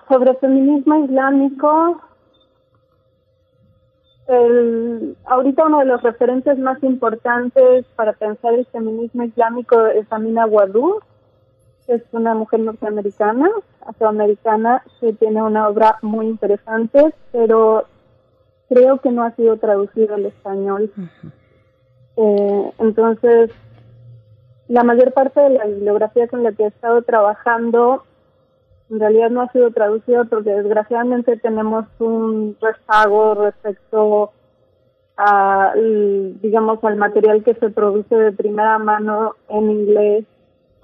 Sobre 0.07 0.35
feminismo 0.35 1.03
islámico, 1.03 2.01
el, 4.27 5.17
ahorita 5.25 5.65
uno 5.65 5.79
de 5.79 5.85
los 5.85 6.01
referentes 6.01 6.57
más 6.59 6.81
importantes 6.83 7.85
para 7.95 8.13
pensar 8.13 8.53
el 8.53 8.65
feminismo 8.67 9.23
islámico 9.23 9.87
es 9.87 10.05
Amina 10.11 10.45
Wadud, 10.45 11.01
que 11.85 11.95
es 11.95 12.03
una 12.11 12.33
mujer 12.35 12.59
norteamericana, 12.61 13.49
afroamericana, 13.85 14.83
que 14.99 15.13
tiene 15.13 15.41
una 15.41 15.67
obra 15.67 15.97
muy 16.01 16.27
interesante, 16.27 17.13
pero 17.31 17.85
creo 18.69 18.99
que 18.99 19.11
no 19.11 19.23
ha 19.23 19.31
sido 19.31 19.57
traducido 19.57 20.15
al 20.15 20.25
español. 20.25 20.91
Eh, 22.17 22.71
entonces, 22.79 23.51
la 24.67 24.83
mayor 24.83 25.13
parte 25.13 25.39
de 25.39 25.49
la 25.51 25.65
bibliografía 25.65 26.27
con 26.27 26.43
la 26.43 26.51
que 26.51 26.63
he 26.63 26.67
estado 26.67 27.01
trabajando 27.03 28.03
en 28.89 28.99
realidad 28.99 29.29
no 29.29 29.41
ha 29.41 29.51
sido 29.51 29.71
traducido 29.71 30.25
porque 30.25 30.51
desgraciadamente 30.51 31.37
tenemos 31.37 31.85
un 31.99 32.55
rezago 32.61 33.35
respecto 33.35 34.31
a, 35.17 35.73
digamos, 35.75 36.81
al 36.83 36.95
material 36.95 37.43
que 37.43 37.55
se 37.55 37.69
produce 37.69 38.15
de 38.15 38.31
primera 38.31 38.77
mano 38.77 39.35
en 39.49 39.71
inglés 39.71 40.25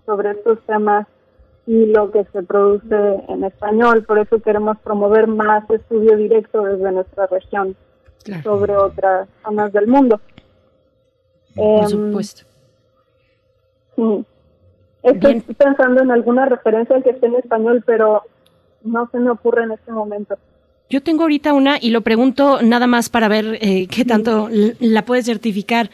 sobre 0.06 0.32
estos 0.32 0.60
temas 0.66 1.08
y 1.66 1.86
lo 1.86 2.12
que 2.12 2.26
se 2.26 2.44
produce 2.44 3.24
en 3.30 3.44
español. 3.44 4.04
Por 4.04 4.20
eso 4.20 4.40
queremos 4.40 4.78
promover 4.80 5.28
más 5.28 5.70
estudio 5.70 6.18
directo 6.18 6.64
desde 6.64 6.92
nuestra 6.92 7.28
región 7.28 7.76
sobre 8.44 8.76
otras 8.76 9.30
zonas 9.44 9.72
del 9.72 9.88
mundo. 9.88 10.20
Por 11.56 11.84
em, 11.84 11.88
supuesto. 11.88 12.44
Sí. 13.96 14.26
Estoy 15.04 15.42
pensando 15.42 16.02
en 16.02 16.12
alguna 16.12 16.46
referencia 16.46 17.02
que 17.02 17.12
esté 17.12 17.28
en 17.28 17.36
español, 17.36 17.84
pero 17.86 18.24
no 18.84 19.10
se 19.12 19.20
me 19.20 19.30
ocurre 19.30 19.64
en 19.64 19.72
este 19.72 19.92
momento. 19.92 20.38
Yo 20.90 21.02
tengo 21.02 21.24
ahorita 21.24 21.54
una 21.54 21.78
y 21.80 21.90
lo 21.90 22.02
pregunto 22.02 22.62
nada 22.62 22.88
más 22.88 23.10
para 23.10 23.28
ver 23.28 23.58
eh, 23.62 23.88
qué 23.88 24.06
tanto 24.06 24.50
la 24.80 25.06
puede 25.06 25.24
certificar. 25.24 25.90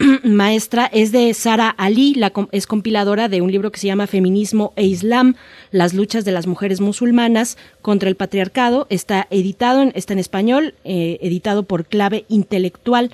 Maestra 0.24 0.86
es 0.86 1.12
de 1.12 1.32
Sara 1.34 1.68
Ali, 1.68 2.14
la, 2.14 2.32
es 2.52 2.66
compiladora 2.66 3.28
de 3.28 3.42
un 3.42 3.52
libro 3.52 3.70
que 3.70 3.78
se 3.78 3.86
llama 3.86 4.06
Feminismo 4.06 4.72
e 4.76 4.84
Islam, 4.84 5.36
las 5.70 5.92
luchas 5.94 6.24
de 6.24 6.32
las 6.32 6.46
mujeres 6.46 6.80
musulmanas 6.80 7.58
contra 7.82 8.08
el 8.08 8.16
patriarcado. 8.16 8.86
Está 8.88 9.26
editado, 9.30 9.82
en, 9.82 9.92
está 9.94 10.14
en 10.14 10.18
español, 10.18 10.74
eh, 10.84 11.18
editado 11.20 11.64
por 11.64 11.84
Clave 11.84 12.24
Intelectual. 12.28 13.10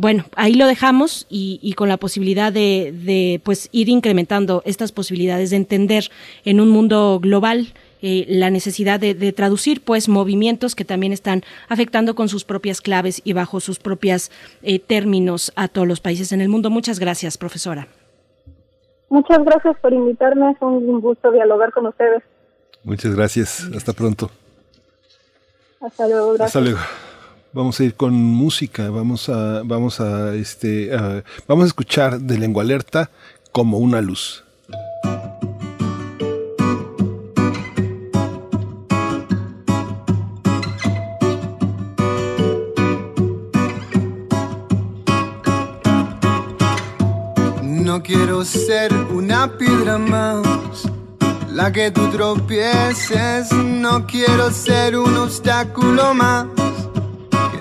Bueno, 0.00 0.26
ahí 0.36 0.54
lo 0.54 0.68
dejamos 0.68 1.26
y, 1.28 1.72
con 1.72 1.88
la 1.88 1.96
posibilidad 1.96 2.52
de, 2.52 3.40
pues 3.42 3.68
ir 3.72 3.88
incrementando 3.88 4.62
estas 4.64 4.92
posibilidades 4.92 5.50
de 5.50 5.56
entender 5.56 6.04
en 6.44 6.60
un 6.60 6.68
mundo 6.68 7.18
global 7.20 7.74
eh, 8.00 8.24
la 8.28 8.48
necesidad 8.48 9.00
de, 9.00 9.32
traducir 9.32 9.82
pues 9.82 10.08
movimientos 10.08 10.76
que 10.76 10.84
también 10.84 11.12
están 11.12 11.42
afectando 11.68 12.14
con 12.14 12.28
sus 12.28 12.44
propias 12.44 12.80
claves 12.80 13.20
y 13.24 13.32
bajo 13.32 13.58
sus 13.58 13.80
propios 13.80 14.30
eh, 14.62 14.78
términos 14.78 15.52
a 15.56 15.66
todos 15.66 15.88
los 15.88 15.98
países 15.98 16.30
en 16.30 16.42
el 16.42 16.48
mundo. 16.48 16.70
Muchas 16.70 17.00
gracias, 17.00 17.36
profesora. 17.36 17.88
Muchas 19.08 19.44
gracias 19.44 19.76
por 19.80 19.92
invitarme, 19.92 20.52
es 20.52 20.58
un 20.60 21.00
gusto 21.00 21.32
dialogar 21.32 21.72
con 21.72 21.86
ustedes. 21.86 22.22
Muchas 22.84 23.16
gracias, 23.16 23.68
hasta 23.76 23.92
pronto. 23.92 24.30
Hasta 25.80 26.06
luego, 26.06 26.34
gracias. 26.34 26.46
Hasta 26.46 26.60
luego. 26.60 27.07
Vamos 27.58 27.80
a 27.80 27.82
ir 27.82 27.96
con 27.96 28.14
música, 28.14 28.88
vamos 28.88 29.28
a, 29.28 29.62
vamos 29.64 30.00
a, 30.00 30.32
este, 30.36 30.92
vamos 31.48 31.64
a 31.64 31.66
escuchar 31.66 32.20
de 32.20 32.38
lengua 32.38 32.62
alerta 32.62 33.10
como 33.50 33.78
una 33.78 34.00
luz. 34.00 34.44
No 47.60 48.04
quiero 48.04 48.44
ser 48.44 48.94
una 49.12 49.58
piedra 49.58 49.98
más, 49.98 50.88
la 51.50 51.72
que 51.72 51.90
tú 51.90 52.08
tropieces. 52.10 53.50
No 53.52 54.06
quiero 54.06 54.52
ser 54.52 54.96
un 54.96 55.16
obstáculo 55.16 56.14
más 56.14 56.46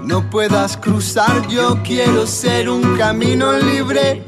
no 0.08 0.30
puedas 0.30 0.78
cruzar. 0.78 1.48
Yo 1.48 1.78
quiero 1.84 2.26
ser 2.26 2.70
un 2.70 2.98
camino 2.98 3.52
libre. 3.60 4.24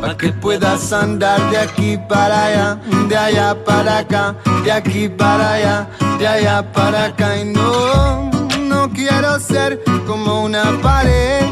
Para 0.00 0.16
que 0.16 0.32
puedas 0.32 0.92
andar 0.92 1.38
de 1.50 1.58
aquí 1.58 1.98
para 2.08 2.46
allá, 2.46 2.80
de 3.08 3.16
allá 3.16 3.64
para 3.64 3.98
acá, 3.98 4.34
de 4.64 4.72
aquí 4.72 5.08
para 5.08 5.52
allá, 5.52 5.88
de 6.18 6.26
allá 6.26 6.72
para 6.72 7.04
acá. 7.06 7.36
Y 7.36 7.44
no, 7.44 8.30
no 8.60 8.90
quiero 8.90 9.38
ser 9.38 9.82
como 10.06 10.44
una 10.44 10.64
pared 10.80 11.44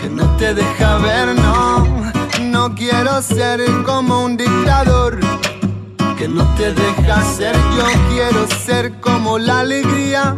que 0.00 0.08
no 0.08 0.24
te 0.36 0.54
deja 0.54 0.98
ver, 0.98 1.34
no. 1.34 1.84
No 2.42 2.74
quiero 2.74 3.20
ser 3.20 3.60
como 3.84 4.24
un 4.24 4.36
dictador 4.36 5.18
que 6.16 6.28
no 6.28 6.44
te 6.54 6.72
deja 6.72 7.22
ser. 7.36 7.54
Yo 7.76 7.84
quiero 8.08 8.46
ser 8.64 8.92
como 9.00 9.38
la 9.38 9.60
alegría 9.60 10.36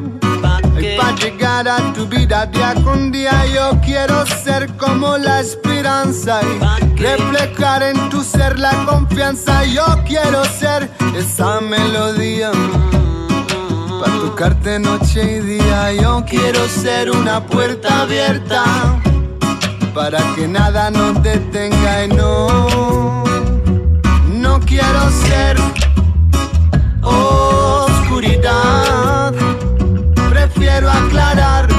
para 0.96 1.14
llegar 1.16 1.68
a 1.68 1.92
tu 1.92 2.06
vida 2.06 2.46
día 2.46 2.74
con 2.84 3.10
día 3.10 3.44
yo 3.52 3.80
quiero 3.84 4.24
ser 4.26 4.68
como 4.76 5.16
la 5.18 5.40
esperanza 5.40 6.40
y 6.42 6.96
reflejar 6.96 7.82
en 7.82 8.08
tu 8.10 8.22
ser 8.22 8.58
la 8.58 8.72
confianza. 8.84 9.64
Yo 9.64 9.84
quiero 10.06 10.44
ser 10.44 10.90
esa 11.16 11.60
melodía 11.60 12.50
para 14.00 14.12
tocarte 14.18 14.78
noche 14.78 15.38
y 15.38 15.40
día. 15.40 15.92
Yo 15.94 16.24
quiero 16.28 16.68
ser 16.68 17.10
una 17.10 17.44
puerta 17.44 18.02
abierta 18.02 18.62
para 19.94 20.20
que 20.34 20.46
nada 20.46 20.90
nos 20.90 21.22
detenga 21.22 22.04
y 22.04 22.08
no, 22.08 23.24
no 24.28 24.60
quiero 24.60 25.10
ser 25.10 25.56
oscuridad 27.02 27.67
quiero 30.78 30.90
aclarar 30.92 31.77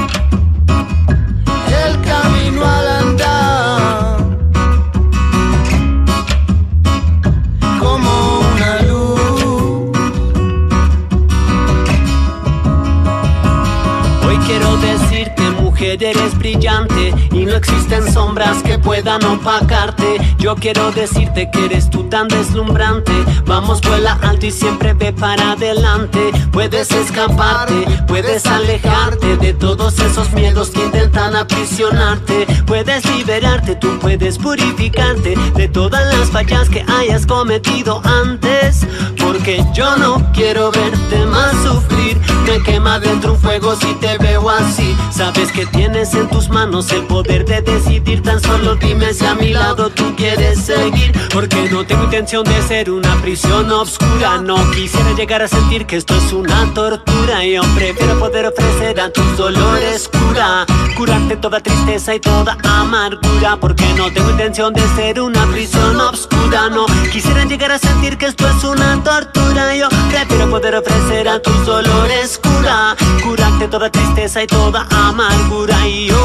mujer, 15.90 16.02
eres 16.02 16.38
brillante 16.38 17.14
y 17.32 17.44
no 17.44 17.54
existen 17.54 18.12
sombras 18.12 18.62
que 18.62 18.78
puedan 18.78 19.24
opacarte. 19.24 20.18
Yo 20.38 20.54
quiero 20.54 20.90
decirte 20.92 21.50
que 21.50 21.66
eres 21.66 21.90
tú 21.90 22.04
tan 22.08 22.28
deslumbrante. 22.28 23.12
Vamos, 23.46 23.80
vuela 23.80 24.18
alto 24.22 24.46
y 24.46 24.50
siempre 24.50 24.94
ve 24.94 25.12
para 25.12 25.52
adelante. 25.52 26.30
Puedes 26.52 26.90
escaparte, 26.90 27.86
puedes 28.06 28.46
alejarte 28.46 29.36
de 29.36 29.52
todos 29.52 29.98
esos 29.98 30.32
miedos 30.32 30.70
que 30.70 30.84
intentan 30.84 31.34
aprisionarte. 31.36 32.46
Puedes 32.66 33.04
liberarte, 33.16 33.76
tú 33.76 33.98
puedes 34.00 34.38
purificarte 34.38 35.34
de 35.56 35.68
todas 35.68 36.14
las 36.14 36.30
fallas 36.30 36.68
que 36.68 36.84
hayas 36.88 37.26
cometido 37.26 38.00
antes. 38.04 38.86
Porque 39.18 39.64
yo 39.74 39.96
no 39.96 40.30
quiero 40.32 40.70
verte 40.70 41.26
más 41.26 41.52
sufrir. 41.62 42.18
Me 42.50 42.60
quema 42.64 42.98
dentro 42.98 43.34
un 43.34 43.38
fuego 43.38 43.76
si 43.76 43.94
te 44.00 44.18
veo 44.18 44.50
así. 44.50 44.96
Sabes 45.12 45.52
que 45.52 45.66
tienes 45.66 46.12
en 46.14 46.28
tus 46.28 46.48
manos 46.48 46.90
el 46.90 47.04
poder 47.04 47.44
de 47.44 47.62
decidir. 47.62 48.24
Tan 48.24 48.40
solo 48.40 48.74
dime 48.74 49.14
si 49.14 49.24
a 49.24 49.36
mi 49.36 49.50
lado 49.50 49.88
tú 49.88 50.16
quieres 50.16 50.64
seguir. 50.64 51.12
Porque 51.32 51.70
no 51.70 51.86
tengo 51.86 52.02
intención 52.02 52.42
de 52.42 52.60
ser 52.62 52.90
una 52.90 53.14
prisión 53.22 53.70
oscura. 53.70 54.38
No 54.38 54.56
quisiera 54.72 55.12
llegar 55.12 55.42
a 55.42 55.46
sentir 55.46 55.86
que 55.86 55.96
esto 55.96 56.16
es 56.16 56.32
una 56.32 56.74
tortura. 56.74 57.44
Yo 57.44 57.62
prefiero 57.76 58.18
poder 58.18 58.46
ofrecer 58.46 58.98
a 58.98 59.12
tus 59.12 59.36
dolores 59.36 60.08
cura. 60.08 60.66
Curarte 60.96 61.36
toda 61.36 61.60
tristeza 61.60 62.16
y 62.16 62.18
toda 62.18 62.58
amargura. 62.64 63.58
Porque 63.60 63.84
no 63.96 64.12
tengo 64.12 64.28
intención 64.28 64.74
de 64.74 64.82
ser 64.96 65.20
una 65.20 65.46
prisión 65.52 66.00
oscura. 66.00 66.68
No 66.68 66.86
quisiera 67.12 67.44
llegar 67.44 67.70
a 67.70 67.78
sentir 67.78 68.18
que 68.18 68.26
esto 68.26 68.48
es 68.48 68.64
una 68.64 69.00
tortura. 69.04 69.76
Yo 69.76 69.88
prefiero 70.10 70.50
poder 70.50 70.74
ofrecer 70.74 71.28
a 71.28 71.40
tus 71.40 71.64
dolores 71.64 72.39
cura. 72.40 72.96
Curarte 73.22 73.68
toda 73.68 73.90
tristeza 73.90 74.42
y 74.42 74.46
toda 74.46 74.86
amargura. 74.90 75.86
Y 75.86 76.06
yo 76.06 76.20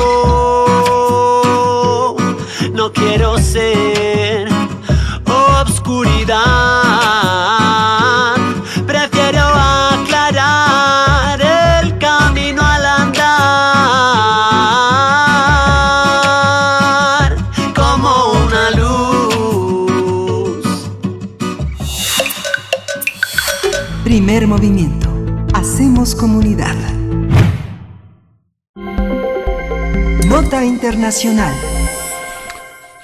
no 2.73 2.91
quiero 2.91 3.37
ser 3.37 4.49
obscuridad. 5.25 6.35
Prefiero 8.85 9.41
aclarar 9.91 11.41
el 11.83 11.97
camino 11.97 12.61
al 12.61 12.85
andar 12.85 13.35
como 17.73 18.33
una 18.45 18.71
luz. 18.71 20.65
Primer 24.03 24.47
movimiento. 24.47 25.04
Hacemos 25.75 26.15
comunidad. 26.15 26.73
Nota 30.25 30.63
Internacional. 30.63 31.53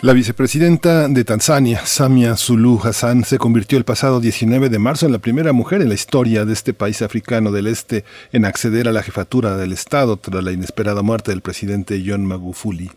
La 0.01 0.13
vicepresidenta 0.13 1.09
de 1.09 1.25
Tanzania, 1.25 1.85
Samia 1.85 2.37
Suluhu 2.37 2.79
Hassan, 2.81 3.25
se 3.25 3.39
convirtió 3.39 3.77
el 3.77 3.83
pasado 3.83 4.21
19 4.21 4.69
de 4.69 4.79
marzo 4.79 5.05
en 5.05 5.11
la 5.11 5.19
primera 5.19 5.51
mujer 5.51 5.81
en 5.81 5.89
la 5.89 5.95
historia 5.95 6.45
de 6.45 6.53
este 6.53 6.73
país 6.73 7.01
africano 7.01 7.51
del 7.51 7.67
este 7.67 8.05
en 8.31 8.45
acceder 8.45 8.87
a 8.87 8.93
la 8.93 9.03
jefatura 9.03 9.57
del 9.57 9.73
Estado 9.73 10.15
tras 10.15 10.41
la 10.41 10.53
inesperada 10.53 11.01
muerte 11.01 11.31
del 11.31 11.41
presidente 11.41 12.01
John 12.07 12.25
Magufuli. 12.25 12.89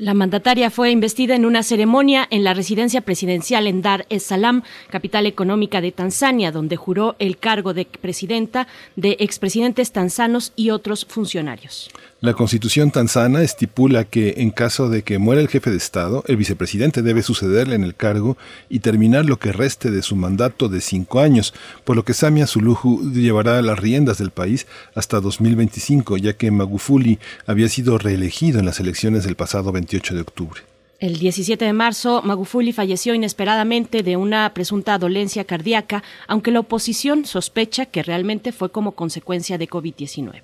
La 0.00 0.14
mandataria 0.14 0.70
fue 0.70 0.90
investida 0.90 1.36
en 1.36 1.44
una 1.44 1.62
ceremonia 1.62 2.26
en 2.30 2.42
la 2.42 2.54
residencia 2.54 3.02
presidencial 3.02 3.66
en 3.66 3.82
Dar 3.82 4.06
es 4.08 4.22
Salaam, 4.22 4.62
capital 4.88 5.26
económica 5.26 5.82
de 5.82 5.92
Tanzania, 5.92 6.52
donde 6.52 6.76
juró 6.76 7.16
el 7.18 7.36
cargo 7.36 7.74
de 7.74 7.84
presidenta 7.84 8.66
de 8.96 9.18
expresidentes 9.20 9.92
tanzanos 9.92 10.54
y 10.56 10.70
otros 10.70 11.04
funcionarios. 11.04 11.90
La 12.22 12.34
constitución 12.34 12.90
tanzana 12.90 13.42
estipula 13.42 14.04
que 14.04 14.34
en 14.36 14.50
caso 14.50 14.90
de 14.90 15.02
que 15.02 15.18
muera 15.18 15.40
el 15.40 15.48
jefe 15.48 15.70
de 15.70 15.78
Estado, 15.78 16.22
el 16.26 16.36
vicepresidente 16.36 17.00
debe 17.00 17.22
sucederle 17.22 17.76
en 17.76 17.82
el 17.82 17.94
cargo 17.94 18.36
y 18.68 18.80
terminar 18.80 19.24
lo 19.24 19.38
que 19.38 19.52
reste 19.52 19.90
de 19.90 20.02
su 20.02 20.16
mandato 20.16 20.68
de 20.68 20.82
cinco 20.82 21.20
años, 21.20 21.54
por 21.82 21.96
lo 21.96 22.04
que 22.04 22.12
Samia 22.12 22.46
Suluhu 22.46 23.10
llevará 23.14 23.62
las 23.62 23.78
riendas 23.78 24.18
del 24.18 24.32
país 24.32 24.66
hasta 24.94 25.18
2025, 25.18 26.18
ya 26.18 26.34
que 26.34 26.50
Magufuli 26.50 27.18
había 27.46 27.70
sido 27.70 27.96
reelegido 27.96 28.58
en 28.58 28.66
las 28.66 28.80
elecciones 28.80 29.24
del 29.24 29.36
pasado 29.36 29.72
28 29.72 30.14
de 30.14 30.20
octubre. 30.20 30.60
El 30.98 31.18
17 31.18 31.64
de 31.64 31.72
marzo, 31.72 32.20
Magufuli 32.22 32.74
falleció 32.74 33.14
inesperadamente 33.14 34.02
de 34.02 34.18
una 34.18 34.52
presunta 34.52 34.98
dolencia 34.98 35.44
cardíaca, 35.44 36.02
aunque 36.28 36.50
la 36.50 36.60
oposición 36.60 37.24
sospecha 37.24 37.86
que 37.86 38.02
realmente 38.02 38.52
fue 38.52 38.70
como 38.70 38.92
consecuencia 38.92 39.56
de 39.56 39.70
COVID-19. 39.70 40.42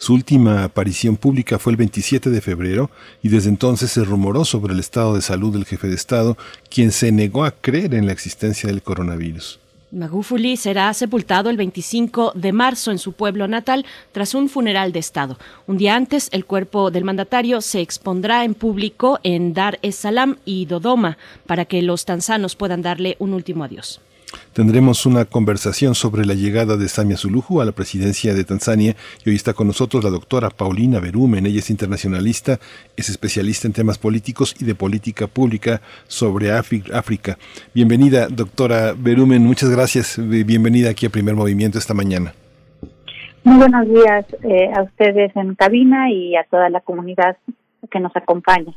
Su 0.00 0.14
última 0.14 0.64
aparición 0.64 1.18
pública 1.18 1.58
fue 1.58 1.72
el 1.72 1.76
27 1.76 2.30
de 2.30 2.40
febrero 2.40 2.90
y 3.22 3.28
desde 3.28 3.50
entonces 3.50 3.90
se 3.90 4.02
rumoró 4.02 4.46
sobre 4.46 4.72
el 4.72 4.80
estado 4.80 5.14
de 5.14 5.20
salud 5.20 5.52
del 5.52 5.66
jefe 5.66 5.88
de 5.88 5.94
Estado, 5.94 6.38
quien 6.70 6.90
se 6.90 7.12
negó 7.12 7.44
a 7.44 7.50
creer 7.50 7.92
en 7.92 8.06
la 8.06 8.12
existencia 8.12 8.70
del 8.70 8.80
coronavirus. 8.80 9.60
Magufuli 9.92 10.56
será 10.56 10.94
sepultado 10.94 11.50
el 11.50 11.58
25 11.58 12.32
de 12.34 12.50
marzo 12.50 12.92
en 12.92 12.98
su 12.98 13.12
pueblo 13.12 13.46
natal 13.46 13.84
tras 14.12 14.34
un 14.34 14.48
funeral 14.48 14.92
de 14.92 15.00
Estado. 15.00 15.36
Un 15.66 15.76
día 15.76 15.96
antes, 15.96 16.30
el 16.32 16.46
cuerpo 16.46 16.90
del 16.90 17.04
mandatario 17.04 17.60
se 17.60 17.82
expondrá 17.82 18.46
en 18.46 18.54
público 18.54 19.20
en 19.22 19.52
Dar 19.52 19.78
es 19.82 19.96
Salaam 19.96 20.38
y 20.46 20.64
Dodoma 20.64 21.18
para 21.44 21.66
que 21.66 21.82
los 21.82 22.06
tanzanos 22.06 22.56
puedan 22.56 22.80
darle 22.80 23.16
un 23.18 23.34
último 23.34 23.64
adiós. 23.64 24.00
Tendremos 24.52 25.06
una 25.06 25.24
conversación 25.24 25.94
sobre 25.94 26.24
la 26.24 26.34
llegada 26.34 26.76
de 26.76 26.88
Samia 26.88 27.16
Suluhu 27.16 27.60
a 27.60 27.64
la 27.64 27.72
presidencia 27.72 28.34
de 28.34 28.44
Tanzania 28.44 28.96
y 29.24 29.30
hoy 29.30 29.36
está 29.36 29.54
con 29.54 29.66
nosotros 29.66 30.02
la 30.04 30.10
doctora 30.10 30.50
Paulina 30.50 31.00
Berumen. 31.00 31.46
Ella 31.46 31.60
es 31.60 31.70
internacionalista, 31.70 32.58
es 32.96 33.08
especialista 33.08 33.66
en 33.66 33.72
temas 33.72 33.98
políticos 33.98 34.54
y 34.60 34.64
de 34.64 34.74
política 34.74 35.26
pública 35.26 35.80
sobre 36.08 36.52
África. 36.52 37.38
Bienvenida, 37.74 38.28
doctora 38.28 38.94
Berumen. 38.96 39.42
Muchas 39.44 39.70
gracias. 39.70 40.18
Bienvenida 40.18 40.90
aquí 40.90 41.06
a 41.06 41.10
Primer 41.10 41.34
Movimiento 41.34 41.78
esta 41.78 41.94
mañana. 41.94 42.34
Muy 43.44 43.56
buenos 43.56 43.88
días 43.88 44.26
eh, 44.42 44.70
a 44.76 44.82
ustedes 44.82 45.34
en 45.34 45.54
cabina 45.54 46.10
y 46.10 46.36
a 46.36 46.44
toda 46.44 46.68
la 46.68 46.80
comunidad 46.80 47.36
que 47.90 48.00
nos 48.00 48.14
acompaña. 48.14 48.74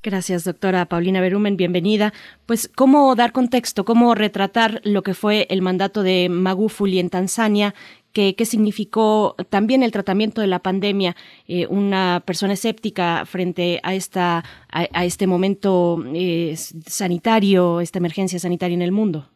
Gracias, 0.00 0.44
doctora 0.44 0.86
Paulina 0.86 1.20
Berumen, 1.20 1.56
bienvenida. 1.56 2.12
Pues, 2.46 2.68
¿cómo 2.68 3.16
dar 3.16 3.32
contexto, 3.32 3.84
cómo 3.84 4.14
retratar 4.14 4.80
lo 4.84 5.02
que 5.02 5.12
fue 5.12 5.48
el 5.50 5.60
mandato 5.60 6.04
de 6.04 6.28
Magufuli 6.28 7.00
en 7.00 7.10
Tanzania? 7.10 7.74
¿Qué, 8.12 8.36
qué 8.36 8.44
significó 8.44 9.34
también 9.50 9.82
el 9.82 9.90
tratamiento 9.90 10.40
de 10.40 10.46
la 10.46 10.60
pandemia? 10.60 11.16
Eh, 11.48 11.66
una 11.66 12.22
persona 12.24 12.52
escéptica 12.52 13.24
frente 13.26 13.80
a, 13.82 13.94
esta, 13.94 14.44
a, 14.70 15.04
este 15.04 15.26
momento 15.26 15.98
eh, 16.14 16.54
sanitario, 16.56 17.80
esta 17.80 17.98
emergencia 17.98 18.38
sanitaria 18.38 18.76
en 18.76 18.82
el 18.82 18.92
mundo. 18.92 19.26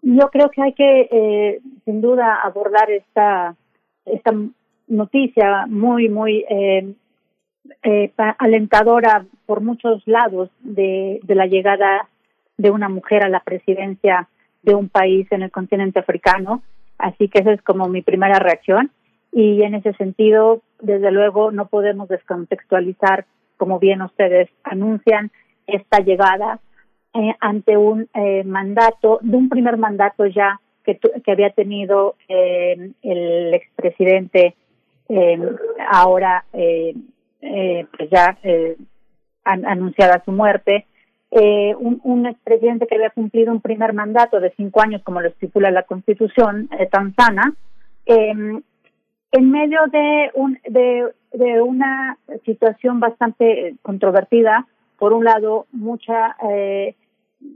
Yo 0.00 0.30
creo 0.30 0.50
que 0.50 0.62
hay 0.62 0.72
que, 0.72 1.08
eh, 1.12 1.60
sin 1.84 2.00
duda, 2.00 2.40
abordar 2.42 2.90
esta, 2.90 3.54
esta 4.06 4.32
noticia 4.88 5.66
muy, 5.68 6.08
muy 6.08 6.46
eh, 7.82 8.12
alentadora 8.38 9.24
por 9.46 9.60
muchos 9.60 10.02
lados 10.06 10.50
de, 10.60 11.20
de 11.22 11.34
la 11.34 11.46
llegada 11.46 12.08
de 12.56 12.70
una 12.70 12.88
mujer 12.88 13.24
a 13.24 13.28
la 13.28 13.40
presidencia 13.40 14.28
de 14.62 14.74
un 14.74 14.88
país 14.88 15.26
en 15.30 15.42
el 15.42 15.50
continente 15.50 15.98
africano. 15.98 16.62
Así 16.98 17.28
que 17.28 17.40
esa 17.40 17.52
es 17.52 17.62
como 17.62 17.88
mi 17.88 18.02
primera 18.02 18.38
reacción. 18.38 18.90
Y 19.32 19.62
en 19.62 19.74
ese 19.74 19.92
sentido, 19.94 20.60
desde 20.80 21.10
luego, 21.10 21.52
no 21.52 21.66
podemos 21.66 22.08
descontextualizar, 22.08 23.24
como 23.56 23.78
bien 23.78 24.02
ustedes 24.02 24.50
anuncian, 24.64 25.30
esta 25.66 26.00
llegada 26.00 26.58
eh, 27.14 27.34
ante 27.40 27.76
un 27.76 28.08
eh, 28.14 28.44
mandato, 28.44 29.20
de 29.22 29.36
un 29.36 29.48
primer 29.48 29.76
mandato 29.76 30.26
ya 30.26 30.60
que, 30.84 30.98
que 30.98 31.30
había 31.30 31.50
tenido 31.50 32.16
eh, 32.28 32.90
el 33.02 33.54
expresidente 33.54 34.54
eh, 35.08 35.38
ahora 35.90 36.44
eh, 37.42 37.80
eh, 37.80 37.86
pues 37.96 38.10
ya 38.10 38.38
eh, 38.42 38.76
anunciada 39.44 40.22
su 40.24 40.32
muerte, 40.32 40.86
eh, 41.30 41.74
un, 41.78 42.00
un 42.02 42.26
expresidente 42.26 42.86
que 42.86 42.96
había 42.96 43.10
cumplido 43.10 43.52
un 43.52 43.60
primer 43.60 43.92
mandato 43.92 44.40
de 44.40 44.52
cinco 44.56 44.82
años, 44.82 45.02
como 45.02 45.20
lo 45.20 45.28
estipula 45.28 45.70
la 45.70 45.84
Constitución 45.84 46.68
eh, 46.78 46.86
tanzana, 46.86 47.54
eh, 48.06 48.32
en 49.32 49.50
medio 49.50 49.80
de, 49.92 50.30
un, 50.34 50.58
de, 50.68 51.12
de 51.32 51.62
una 51.62 52.18
situación 52.44 52.98
bastante 52.98 53.76
controvertida, 53.82 54.66
por 54.98 55.12
un 55.12 55.24
lado, 55.24 55.66
mucha 55.72 56.36
eh, 56.50 56.94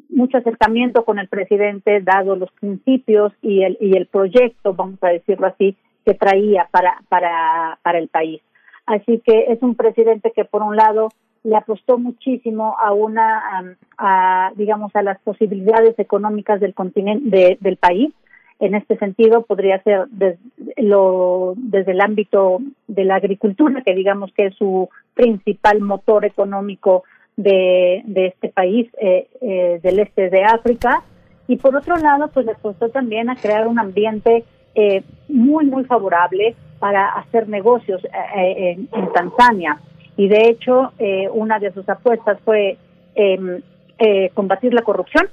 mucho 0.09 0.39
acercamiento 0.39 1.05
con 1.05 1.19
el 1.19 1.29
presidente, 1.29 2.01
dado 2.01 2.37
los 2.37 2.51
principios 2.53 3.33
y 3.43 3.65
el, 3.65 3.77
y 3.81 3.97
el 3.97 4.07
proyecto, 4.07 4.73
vamos 4.73 4.99
a 5.03 5.09
decirlo 5.09 5.47
así, 5.47 5.77
que 6.07 6.15
traía 6.15 6.69
para, 6.71 7.03
para, 7.09 7.79
para 7.83 7.99
el 7.99 8.09
país. 8.09 8.41
Así 8.87 9.21
que 9.25 9.53
es 9.53 9.63
un 9.63 9.75
presidente 9.75 10.33
que 10.35 10.45
por 10.45 10.63
un 10.63 10.77
lado 10.77 11.09
le 11.43 11.57
apostó 11.57 11.99
muchísimo 11.99 12.75
a 12.79 12.93
una, 12.93 13.77
a, 13.99 14.53
digamos, 14.57 14.95
a 14.97 15.03
las 15.03 15.21
posibilidades 15.21 15.99
económicas 15.99 16.61
del 16.61 16.75
continente, 16.75 17.59
del 17.61 17.77
país. 17.77 18.13
En 18.61 18.75
este 18.75 18.97
sentido, 18.97 19.43
podría 19.43 19.83
ser 19.83 20.07
desde, 20.11 20.39
lo, 20.79 21.55
desde 21.57 21.93
el 21.93 22.01
ámbito 22.01 22.61
de 22.87 23.05
la 23.05 23.17
agricultura, 23.17 23.83
que 23.85 23.95
digamos 23.95 24.33
que 24.33 24.47
es 24.47 24.55
su 24.55 24.89
principal 25.15 25.81
motor 25.81 26.25
económico 26.25 27.05
de, 27.37 28.03
de 28.05 28.27
este 28.29 28.49
país, 28.49 28.89
eh, 29.01 29.29
eh, 29.43 29.81
del 29.83 29.99
este 29.99 30.31
de 30.31 30.45
África. 30.45 31.03
Y 31.47 31.57
por 31.57 31.77
otro 31.77 31.97
lado, 31.97 32.31
pues 32.33 32.47
le 32.47 32.53
apostó 32.53 32.89
también 32.89 33.29
a 33.29 33.37
crear 33.37 33.67
un 33.67 33.79
ambiente 33.79 34.45
eh, 34.75 35.03
muy, 35.29 35.67
muy 35.67 35.85
favorable 35.85 36.57
para 36.79 37.09
hacer 37.15 37.49
negocios 37.49 38.05
eh, 38.05 38.09
eh, 38.37 38.79
en, 38.93 39.13
Tanzania. 39.13 39.79
Y 40.17 40.29
de 40.29 40.49
hecho, 40.49 40.93
eh, 40.99 41.29
una 41.33 41.59
de 41.59 41.73
sus 41.73 41.89
apuestas 41.89 42.39
fue 42.45 42.77
em, 43.15 43.63
eh, 43.99 44.31
combatir 44.35 44.75
la 44.75 44.83
corrupción, 44.83 45.29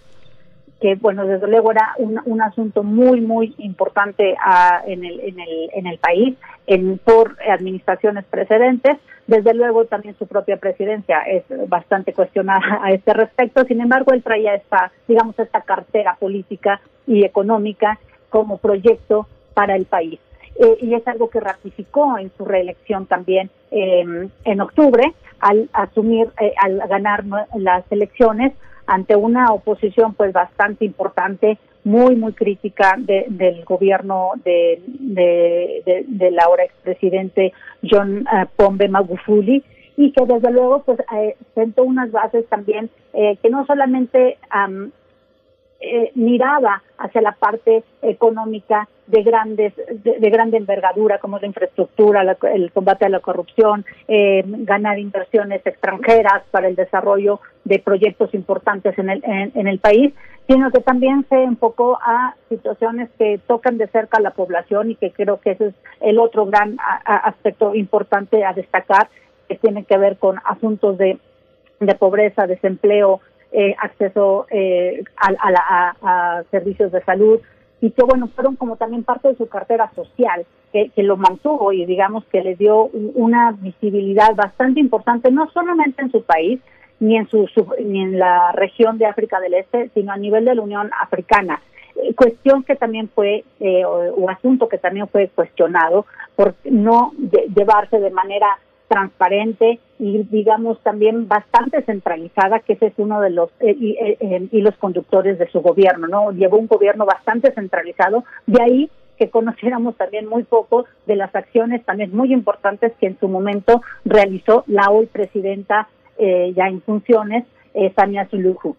que 0.79 0.95
bueno, 0.95 1.25
desde 1.25 1.47
luego 1.47 1.71
era 1.71 1.93
un, 1.97 2.19
un 2.25 2.41
asunto 2.41 2.83
muy, 2.83 3.21
muy 3.21 3.53
importante 3.59 4.33
uh, 4.33 4.89
en, 4.89 5.05
el, 5.05 5.19
en, 5.19 5.39
el, 5.39 5.69
en 5.73 5.85
el 5.85 5.99
país 5.99 6.35
en, 6.65 6.97
por 6.97 7.37
administraciones 7.47 8.25
precedentes. 8.25 8.97
Desde 9.27 9.53
luego 9.53 9.85
también 9.85 10.15
su 10.17 10.25
propia 10.25 10.57
presidencia 10.57 11.21
es 11.21 11.43
bastante 11.69 12.13
cuestionada 12.13 12.79
a 12.83 12.91
este 12.91 13.13
respecto. 13.13 13.63
Sin 13.65 13.81
embargo, 13.81 14.13
él 14.13 14.23
traía 14.23 14.55
esta, 14.55 14.91
digamos, 15.07 15.37
esta 15.37 15.61
cartera 15.61 16.17
política 16.19 16.81
y 17.05 17.23
económica 17.25 17.99
como 18.29 18.57
proyecto 18.57 19.27
para 19.53 19.75
el 19.75 19.85
país 19.85 20.19
eh, 20.61 20.77
y 20.81 20.93
es 20.93 21.07
algo 21.07 21.29
que 21.29 21.39
ratificó 21.39 22.17
en 22.19 22.31
su 22.37 22.45
reelección 22.45 23.07
también 23.07 23.49
eh, 23.71 24.29
en 24.45 24.61
octubre 24.61 25.13
al 25.39 25.69
asumir, 25.73 26.29
eh, 26.39 26.53
al 26.61 26.87
ganar 26.87 27.23
las 27.55 27.83
elecciones 27.91 28.53
ante 28.85 29.15
una 29.15 29.47
oposición 29.53 30.13
pues 30.13 30.33
bastante 30.33 30.85
importante, 30.85 31.57
muy, 31.83 32.15
muy 32.15 32.33
crítica 32.33 32.95
de, 32.97 33.25
del 33.29 33.65
gobierno 33.65 34.33
de, 34.43 34.83
de, 34.85 35.81
de, 35.83 36.05
del 36.07 36.39
ahora 36.39 36.63
expresidente 36.63 37.53
John 37.89 38.27
uh, 38.27 38.45
Pombe 38.55 38.87
Magufuli 38.87 39.63
y 39.97 40.11
que 40.11 40.25
desde 40.25 40.51
luego 40.51 40.83
pues 40.83 40.99
eh, 41.15 41.35
sentó 41.55 41.83
unas 41.83 42.11
bases 42.11 42.45
también 42.49 42.91
eh, 43.13 43.37
que 43.41 43.49
no 43.49 43.65
solamente 43.65 44.37
um, 44.53 44.91
eh, 45.83 46.11
miraba 46.13 46.83
hacia 46.99 47.21
la 47.21 47.31
parte 47.31 47.83
económica 48.03 48.87
de 49.07 49.23
grandes 49.23 49.75
de, 49.75 50.19
de 50.19 50.29
grande 50.29 50.57
envergadura 50.57 51.17
como 51.17 51.39
la 51.39 51.47
infraestructura, 51.47 52.23
la, 52.23 52.37
el 52.53 52.71
combate 52.71 53.05
a 53.05 53.09
la 53.09 53.19
corrupción, 53.19 53.83
eh, 54.07 54.43
ganar 54.45 54.99
inversiones 54.99 55.65
extranjeras 55.65 56.43
para 56.51 56.67
el 56.67 56.75
desarrollo 56.75 57.39
de 57.65 57.79
proyectos 57.79 58.31
importantes 58.35 58.95
en 58.99 59.09
el 59.09 59.23
en, 59.25 59.67
el 59.67 59.79
país, 59.79 60.13
sino 60.47 60.69
que 60.69 60.81
también 60.81 61.25
se 61.29 61.43
enfocó 61.43 61.97
a 61.99 62.35
situaciones 62.47 63.09
que 63.17 63.39
tocan 63.47 63.79
de 63.79 63.87
cerca 63.87 64.19
a 64.19 64.21
la 64.21 64.31
población 64.31 64.91
y 64.91 64.95
que 64.95 65.11
creo 65.11 65.39
que 65.41 65.51
ese 65.51 65.67
es 65.69 65.73
el 65.99 66.19
otro 66.19 66.45
gran 66.45 66.77
a, 66.79 67.15
aspecto 67.27 67.73
importante 67.73 68.45
a 68.45 68.53
destacar 68.53 69.09
que 69.49 69.55
tiene 69.55 69.83
que 69.83 69.97
ver 69.97 70.17
con 70.17 70.39
asuntos 70.45 70.99
de 70.99 71.17
pobreza, 71.97 72.45
desempleo, 72.45 73.19
eh, 73.51 73.75
acceso 73.79 74.47
eh, 74.49 75.03
a, 75.17 75.95
a, 76.01 76.43
servicios 76.51 76.91
de 76.91 77.01
salud. 77.03 77.39
Y 77.81 77.91
que 77.91 78.03
bueno 78.03 78.27
fueron 78.27 78.55
como 78.55 78.75
también 78.75 79.03
parte 79.03 79.29
de 79.29 79.35
su 79.35 79.47
cartera 79.47 79.91
social 79.95 80.45
que, 80.71 80.89
que 80.89 81.03
lo 81.03 81.17
mantuvo 81.17 81.73
y 81.73 81.85
digamos 81.85 82.23
que 82.25 82.43
le 82.43 82.55
dio 82.55 82.85
una 82.85 83.51
visibilidad 83.53 84.35
bastante 84.35 84.79
importante 84.79 85.31
no 85.31 85.49
solamente 85.49 86.03
en 86.03 86.11
su 86.11 86.23
país 86.23 86.59
ni 87.01 87.17
en 87.17 87.27
su, 87.27 87.49
ni 87.83 88.03
en 88.03 88.19
la 88.19 88.51
región 88.51 88.99
de 88.99 89.07
África 89.07 89.39
del 89.39 89.55
Este 89.55 89.89
sino 89.95 90.11
a 90.11 90.17
nivel 90.17 90.45
de 90.45 90.55
la 90.55 90.61
Unión 90.61 90.91
Africana. 91.01 91.59
Eh, 91.95 92.13
cuestión 92.13 92.63
que 92.63 92.75
también 92.75 93.09
fue 93.09 93.43
eh, 93.59 93.83
o, 93.83 94.29
asunto 94.29 94.69
que 94.69 94.77
también 94.77 95.07
fue 95.07 95.27
cuestionado 95.29 96.05
por 96.35 96.53
no 96.63 97.11
llevarse 97.55 97.99
de 97.99 98.11
manera 98.11 98.59
transparente 98.91 99.79
y 99.99 100.23
digamos 100.23 100.81
también 100.83 101.29
bastante 101.29 101.81
centralizada, 101.83 102.59
que 102.59 102.73
ese 102.73 102.87
es 102.87 102.93
uno 102.97 103.21
de 103.21 103.29
los 103.29 103.49
eh, 103.61 103.69
eh, 103.69 104.17
eh, 104.19 104.47
hilos 104.51 104.75
conductores 104.75 105.39
de 105.39 105.49
su 105.49 105.61
gobierno, 105.61 106.07
¿no? 106.07 106.31
Llevó 106.33 106.57
un 106.57 106.67
gobierno 106.67 107.05
bastante 107.05 107.53
centralizado, 107.53 108.25
de 108.47 108.61
ahí 108.61 108.91
que 109.17 109.29
conociéramos 109.29 109.95
también 109.95 110.27
muy 110.27 110.43
poco 110.43 110.85
de 111.05 111.15
las 111.15 111.33
acciones 111.33 111.85
también 111.85 112.13
muy 112.13 112.33
importantes 112.33 112.91
que 112.99 113.07
en 113.07 113.17
su 113.17 113.29
momento 113.29 113.81
realizó 114.03 114.65
la 114.67 114.89
hoy 114.89 115.05
presidenta 115.05 115.87
ya 116.19 116.67
en 116.67 116.81
funciones, 116.81 117.45
Samia 117.95 118.27
Suluhu 118.29 118.75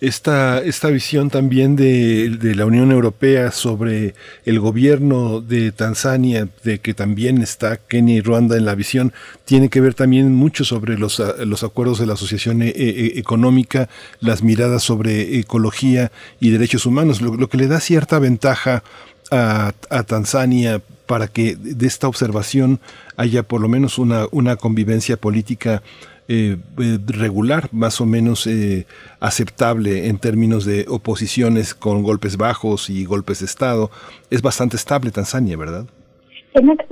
esta, 0.00 0.58
esta 0.60 0.88
visión 0.88 1.30
también 1.30 1.74
de, 1.74 2.30
de, 2.30 2.54
la 2.54 2.66
Unión 2.66 2.92
Europea 2.92 3.50
sobre 3.50 4.14
el 4.44 4.60
gobierno 4.60 5.40
de 5.40 5.72
Tanzania, 5.72 6.48
de 6.64 6.80
que 6.80 6.92
también 6.92 7.40
está 7.40 7.78
Kenia 7.78 8.16
y 8.16 8.20
Ruanda 8.20 8.56
en 8.56 8.66
la 8.66 8.74
visión, 8.74 9.12
tiene 9.46 9.70
que 9.70 9.80
ver 9.80 9.94
también 9.94 10.34
mucho 10.34 10.64
sobre 10.64 10.98
los, 10.98 11.22
los 11.44 11.64
acuerdos 11.64 11.98
de 11.98 12.06
la 12.06 12.14
Asociación 12.14 12.62
e, 12.62 12.68
e, 12.68 13.18
Económica, 13.18 13.88
las 14.20 14.42
miradas 14.42 14.82
sobre 14.82 15.38
ecología 15.38 16.12
y 16.40 16.50
derechos 16.50 16.84
humanos, 16.84 17.22
lo, 17.22 17.34
lo 17.34 17.48
que 17.48 17.56
le 17.56 17.66
da 17.66 17.80
cierta 17.80 18.18
ventaja 18.18 18.82
a, 19.30 19.72
a 19.88 20.02
Tanzania 20.02 20.82
para 21.06 21.28
que 21.28 21.56
de 21.56 21.86
esta 21.86 22.08
observación 22.08 22.80
haya 23.16 23.42
por 23.42 23.60
lo 23.60 23.68
menos 23.68 23.98
una, 23.98 24.26
una 24.30 24.56
convivencia 24.56 25.16
política 25.16 25.82
eh, 26.28 26.56
eh, 26.80 26.98
regular, 27.06 27.68
más 27.70 28.00
o 28.00 28.04
menos 28.04 28.48
eh, 28.48 28.84
aceptable 29.20 30.08
en 30.08 30.18
términos 30.18 30.64
de 30.64 30.84
oposiciones 30.88 31.72
con 31.72 32.02
golpes 32.02 32.36
bajos 32.36 32.90
y 32.90 33.04
golpes 33.04 33.38
de 33.38 33.46
Estado. 33.46 33.90
Es 34.28 34.42
bastante 34.42 34.74
estable 34.74 35.12
Tanzania, 35.12 35.56
¿verdad? 35.56 35.84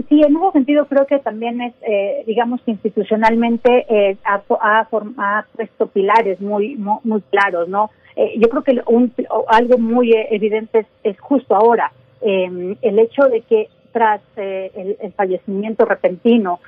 sí, 0.08 0.22
en 0.22 0.36
ese 0.36 0.52
sentido 0.52 0.86
creo 0.86 1.06
que 1.06 1.18
también 1.18 1.60
es, 1.62 1.74
digamos, 2.26 2.60
institucionalmente 2.66 4.18
ha, 4.24 4.42
ha, 4.60 5.46
puesto 5.56 5.86
pilares 5.88 6.40
muy, 6.40 6.76
muy, 6.76 7.20
claros, 7.30 7.68
¿no? 7.68 7.90
yo 8.36 8.48
creo 8.50 8.62
que 8.62 8.82
un, 8.86 9.12
algo 9.48 9.78
muy 9.78 10.12
evidente 10.30 10.86
es, 11.02 11.18
justo 11.18 11.56
ahora 11.56 11.90
em, 12.20 12.76
el 12.82 12.98
hecho 12.98 13.24
de 13.24 13.40
que 13.40 13.68
tras 13.90 14.20
el, 14.36 14.98
el, 15.00 15.12
fallecimiento 15.12 15.86
repentino 15.86 16.60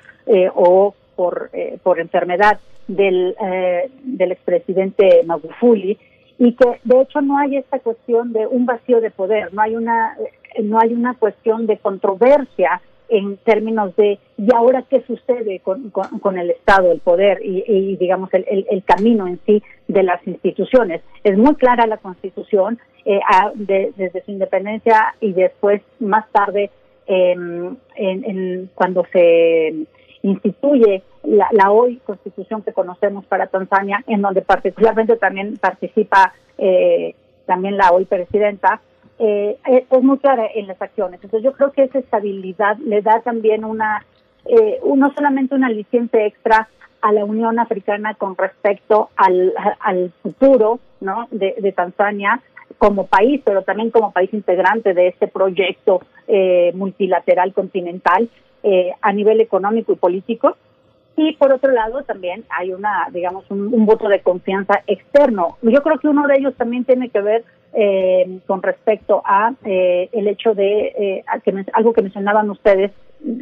o 0.54 0.94
por, 1.16 1.50
eh, 1.52 1.78
por 1.82 1.98
enfermedad 1.98 2.60
del, 2.86 3.34
eh, 3.42 3.90
del 4.02 4.32
expresidente 4.32 5.22
Magufuli 5.24 5.98
y 6.38 6.52
que 6.52 6.80
de 6.84 7.00
hecho 7.00 7.20
no 7.20 7.38
hay 7.38 7.56
esta 7.56 7.78
cuestión 7.78 8.32
de 8.32 8.46
un 8.46 8.66
vacío 8.66 9.00
de 9.00 9.10
poder, 9.10 9.52
no 9.54 9.62
hay 9.62 9.74
una, 9.74 10.16
eh, 10.20 10.62
no 10.62 10.78
hay 10.78 10.92
una 10.92 11.14
cuestión 11.14 11.66
de 11.66 11.78
controversia 11.78 12.80
en 13.08 13.36
términos 13.38 13.94
de 13.96 14.18
y 14.36 14.52
ahora 14.54 14.84
qué 14.90 15.00
sucede 15.06 15.60
con, 15.60 15.90
con, 15.90 16.38
el 16.38 16.50
Estado, 16.50 16.90
el 16.90 16.98
poder 16.98 17.38
y, 17.40 17.96
digamos 17.96 18.34
el, 18.34 18.66
el, 18.68 18.82
camino 18.82 19.28
en 19.28 19.38
sí 19.46 19.62
de 19.86 20.02
las 20.02 20.26
instituciones. 20.26 21.02
Es 21.22 21.38
muy 21.38 21.54
clara 21.54 21.86
la 21.86 21.98
Constitución 21.98 22.80
eh, 23.04 23.20
desde 23.54 24.24
su 24.24 24.32
independencia 24.32 25.14
y 25.20 25.32
después 25.32 25.82
más 26.00 26.28
tarde 26.32 26.70
em, 27.06 27.76
en, 27.94 28.24
en, 28.24 28.70
cuando 28.74 29.06
se 29.12 29.86
instituye 30.26 31.02
la, 31.22 31.70
hoy 31.70 31.96
constitución 32.04 32.62
que 32.62 32.72
conocemos 32.72 33.24
para 33.26 33.46
Tanzania, 33.46 34.02
en 34.06 34.22
donde 34.22 34.42
particularmente 34.42 35.16
también 35.16 35.56
participa 35.56 36.34
eh, 36.58 37.14
también 37.46 37.76
la 37.76 37.90
hoy 37.92 38.04
presidenta, 38.04 38.80
eh, 39.18 39.58
es 39.66 40.02
muy 40.02 40.18
clara 40.18 40.46
en 40.54 40.66
las 40.66 40.80
acciones. 40.80 41.20
Entonces 41.22 41.44
yo 41.44 41.52
creo 41.52 41.72
que 41.72 41.84
esa 41.84 41.98
estabilidad 41.98 42.76
le 42.78 43.02
da 43.02 43.20
también 43.20 43.64
una, 43.64 44.04
eh, 44.44 44.80
no 44.84 45.12
solamente 45.14 45.54
una 45.54 45.68
aliciente 45.68 46.26
extra 46.26 46.68
a 47.00 47.12
la 47.12 47.24
Unión 47.24 47.58
Africana 47.58 48.14
con 48.14 48.36
respecto 48.36 49.10
al, 49.16 49.52
al 49.80 50.12
futuro 50.22 50.80
¿no? 51.00 51.28
de, 51.30 51.54
de 51.58 51.72
Tanzania 51.72 52.40
como 52.78 53.06
país, 53.06 53.40
pero 53.44 53.62
también 53.62 53.90
como 53.90 54.12
país 54.12 54.32
integrante 54.32 54.92
de 54.92 55.08
este 55.08 55.28
proyecto 55.28 56.00
eh, 56.28 56.72
multilateral 56.74 57.52
continental, 57.52 58.28
eh, 58.68 58.92
a 59.00 59.12
nivel 59.12 59.40
económico 59.40 59.92
y 59.92 59.94
político. 59.94 60.56
Y 61.16 61.34
por 61.36 61.52
otro 61.52 61.70
lado 61.70 62.02
también 62.02 62.44
hay 62.50 62.72
una, 62.72 63.06
digamos, 63.12 63.48
un, 63.48 63.86
voto 63.86 64.08
de 64.08 64.22
confianza 64.22 64.82
externo. 64.88 65.56
Yo 65.62 65.84
creo 65.84 66.00
que 66.00 66.08
uno 66.08 66.26
de 66.26 66.38
ellos 66.38 66.52
también 66.56 66.84
tiene 66.84 67.08
que 67.10 67.20
ver 67.20 67.44
eh, 67.74 68.40
con 68.44 68.64
respecto 68.64 69.22
a 69.24 69.52
eh, 69.64 70.08
el 70.10 70.26
hecho 70.26 70.52
de 70.52 71.22
que 71.44 71.64
algo 71.74 71.92
que 71.92 72.02
mencionaban 72.02 72.50
ustedes 72.50 72.90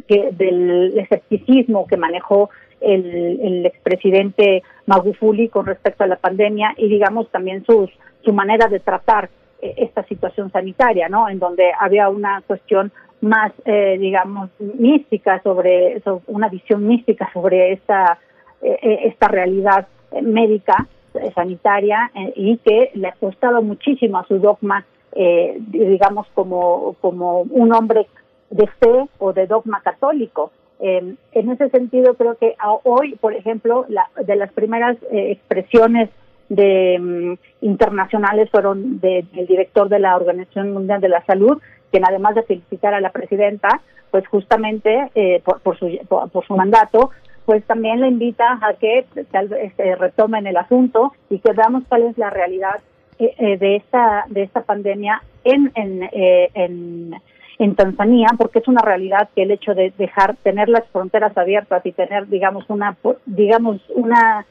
que 0.07 0.29
del 0.31 0.95
escepticismo 0.95 1.87
que 1.87 1.97
manejó 1.97 2.51
el, 2.79 3.39
el 3.41 3.65
expresidente 3.65 4.61
Magufuli 4.85 5.49
con 5.49 5.65
respecto 5.65 6.03
a 6.03 6.07
la 6.07 6.17
pandemia 6.17 6.75
y 6.77 6.87
digamos 6.87 7.31
también 7.31 7.65
sus 7.65 7.89
su 8.23 8.31
manera 8.31 8.67
de 8.67 8.79
tratar 8.79 9.31
esta 9.59 10.03
situación 10.03 10.51
sanitaria, 10.51 11.09
¿no? 11.09 11.27
En 11.27 11.39
donde 11.39 11.71
había 11.79 12.09
una 12.09 12.43
cuestión 12.45 12.91
más, 13.25 13.51
eh, 13.65 13.97
digamos, 13.99 14.51
mística 14.59 15.41
sobre, 15.41 16.01
una 16.27 16.47
visión 16.47 16.87
mística 16.87 17.29
sobre 17.33 17.73
esta, 17.73 18.19
eh, 18.61 18.77
eh, 18.81 18.99
esta 19.05 19.27
realidad 19.27 19.87
médica, 20.21 20.87
sanitaria, 21.33 22.11
y 22.35 22.57
que 22.57 22.91
le 22.93 23.07
ha 23.07 23.13
costado 23.13 23.61
muchísimo 23.61 24.17
a 24.17 24.27
su 24.27 24.37
dogma, 24.37 24.85
digamos, 25.13 26.27
como, 26.33 26.97
como 26.99 27.41
un 27.41 27.73
hombre 27.73 28.07
de 28.49 28.67
fe 28.67 29.07
o 29.19 29.31
de 29.31 29.47
dogma 29.47 29.79
católico. 29.81 30.51
en 30.79 31.17
ese 31.31 31.69
sentido, 31.69 32.15
creo 32.15 32.35
que 32.35 32.55
hoy, 32.83 33.15
por 33.15 33.33
ejemplo, 33.33 33.85
la, 33.87 34.09
de 34.25 34.35
las 34.35 34.51
primeras 34.51 34.97
expresiones 35.09 36.09
de 36.49 36.97
mm, 36.99 37.65
internacionales 37.65 38.49
fueron 38.51 38.99
del 38.99 39.27
director 39.47 39.87
de 39.89 39.99
la 39.99 40.15
Organización 40.15 40.73
Mundial 40.73 41.01
de 41.01 41.09
la 41.09 41.25
Salud, 41.25 41.61
quien 41.95 42.05
además 42.05 42.35
de 42.35 42.43
felicitar 42.43 42.93
a 42.93 42.99
la 42.99 43.11
presidenta, 43.11 43.69
pues 44.11 44.27
justamente 44.27 45.09
eh, 45.15 45.41
por, 45.45 45.79
su, 45.79 45.97
por, 46.09 46.45
su 46.45 46.53
mandato, 46.53 47.11
pues 47.45 47.63
también 47.63 48.01
le 48.01 48.09
invita 48.09 48.59
a 48.61 48.73
que 48.73 49.05
tal 49.31 49.47
vez 49.47 49.71
este, 49.71 49.95
retomen 49.95 50.45
el 50.45 50.57
asunto 50.57 51.13
y 51.29 51.39
que 51.39 51.53
veamos 51.53 51.83
cuál 51.87 52.03
es 52.03 52.17
la 52.17 52.29
realidad 52.29 52.81
eh, 53.17 53.33
eh, 53.37 53.57
de 53.57 53.77
esta 53.77 54.25
de 54.27 54.43
esta 54.43 54.63
pandemia 54.63 55.23
en 55.45 55.71
en, 55.75 56.09
en 56.11 57.15
en 57.59 57.75
Tanzania 57.75 58.27
porque 58.37 58.59
es 58.59 58.67
una 58.67 58.81
realidad 58.81 59.29
que 59.33 59.43
el 59.43 59.51
hecho 59.51 59.73
de 59.73 59.93
dejar 59.97 60.35
tener 60.43 60.67
las 60.67 60.85
fronteras 60.89 61.37
abiertas 61.37 61.85
y 61.85 61.93
tener 61.93 62.27
digamos 62.27 62.65
una 62.67 62.97
digamos 63.25 63.79
una 63.93 64.45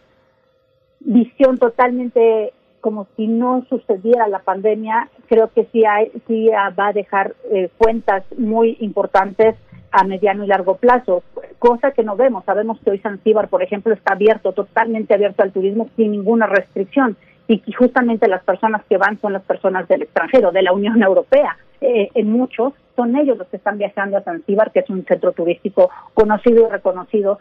visión 1.01 1.59
totalmente 1.59 2.55
como 2.85 3.07
si 3.17 3.27
no 3.27 3.65
sucediera 3.71 4.29
la 4.29 4.41
pandemia, 4.41 5.09
creo 5.27 5.49
que 5.49 5.65
sí, 5.73 5.87
hay, 5.87 6.13
sí 6.27 6.51
va 6.79 6.89
a 6.89 6.93
dejar 6.93 7.35
eh, 7.51 7.71
cuentas 7.79 8.25
muy 8.37 8.77
importantes 8.79 9.57
a 9.91 10.05
mediano 10.05 10.45
y 10.45 10.49
largo 10.49 10.77
plazo, 10.77 11.23
cosa 11.59 11.93
que 11.93 12.03
no 12.03 12.15
vemos. 12.15 12.45
Sabemos 12.45 12.79
que 12.85 12.91
hoy 12.91 12.99
Zanzíbar, 12.99 13.49
por 13.49 13.63
ejemplo, 13.63 13.95
está 13.95 14.13
abierto, 14.13 14.53
totalmente 14.53 15.15
abierto 15.15 15.43
al 15.43 15.53
turismo 15.53 15.89
sin 15.97 16.13
ninguna 16.13 16.47
restricción 16.47 17.17
y 17.49 17.63
justamente 17.73 18.29
las 18.29 18.45
personas 18.45 18.85
que 18.85 18.99
van 18.99 19.19
son 19.19 19.33
las 19.33 19.45
personas 19.45 19.89
del 19.89 20.03
extranjero, 20.03 20.53
de 20.53 20.61
la 20.61 20.75
Unión 20.75 21.03
Europea. 21.03 21.57
Eh, 21.81 22.11
en 22.13 22.31
muchos 22.31 22.75
son 22.97 23.17
ellos 23.17 23.39
los 23.39 23.49
que 23.49 23.57
están 23.57 23.79
viajando 23.79 24.19
a 24.19 24.23
Zanzíbar, 24.25 24.73
que 24.73 24.81
es 24.81 24.91
un 24.91 25.07
centro 25.07 25.33
turístico 25.33 25.89
conocido 26.13 26.67
y 26.67 26.71
reconocido 26.71 27.39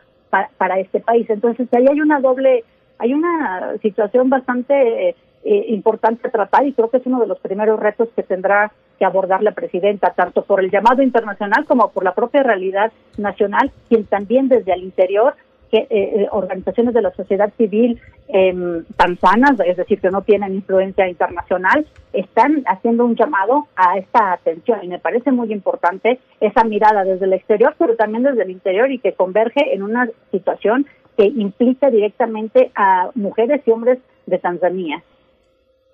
para 0.57 0.79
este 0.79 1.01
país. 1.01 1.29
Entonces, 1.29 1.67
ahí 1.73 1.85
hay 1.85 1.99
una 1.99 2.21
doble, 2.21 2.63
hay 2.97 3.13
una 3.13 3.77
situación 3.81 4.29
bastante 4.29 5.09
eh, 5.09 5.15
eh, 5.45 5.65
importante 5.69 6.29
tratar 6.29 6.65
y 6.65 6.73
creo 6.73 6.89
que 6.89 6.97
es 6.97 7.05
uno 7.05 7.19
de 7.19 7.27
los 7.27 7.39
primeros 7.39 7.79
retos 7.79 8.09
que 8.15 8.23
tendrá 8.23 8.71
que 8.97 9.05
abordar 9.05 9.43
la 9.43 9.51
presidenta, 9.51 10.13
tanto 10.13 10.43
por 10.43 10.59
el 10.59 10.71
llamado 10.71 11.01
internacional 11.01 11.65
como 11.65 11.91
por 11.91 12.03
la 12.03 12.13
propia 12.13 12.43
realidad 12.43 12.91
nacional, 13.17 13.71
quien 13.89 14.05
también 14.05 14.47
desde 14.47 14.73
el 14.73 14.83
interior 14.83 15.35
que 15.73 15.79
eh, 15.79 15.87
eh, 15.89 16.27
organizaciones 16.29 16.93
de 16.93 17.01
la 17.01 17.11
sociedad 17.15 17.51
civil 17.57 17.99
eh, 18.27 18.83
tanzanas, 18.95 19.59
es 19.65 19.75
decir, 19.75 19.99
que 19.99 20.11
no 20.11 20.21
tienen 20.21 20.53
influencia 20.53 21.09
internacional, 21.09 21.87
están 22.13 22.63
haciendo 22.67 23.03
un 23.05 23.15
llamado 23.15 23.65
a 23.75 23.97
esta 23.97 24.33
atención 24.33 24.83
y 24.83 24.87
me 24.87 24.99
parece 24.99 25.31
muy 25.31 25.51
importante 25.51 26.19
esa 26.39 26.63
mirada 26.63 27.03
desde 27.03 27.25
el 27.25 27.33
exterior, 27.33 27.73
pero 27.79 27.95
también 27.95 28.21
desde 28.21 28.43
el 28.43 28.51
interior 28.51 28.91
y 28.91 28.99
que 28.99 29.13
converge 29.13 29.73
en 29.73 29.81
una 29.81 30.07
situación 30.29 30.85
que 31.17 31.25
implica 31.25 31.89
directamente 31.89 32.71
a 32.75 33.09
mujeres 33.15 33.63
y 33.65 33.71
hombres 33.71 33.97
de 34.27 34.37
Tanzania. 34.37 35.03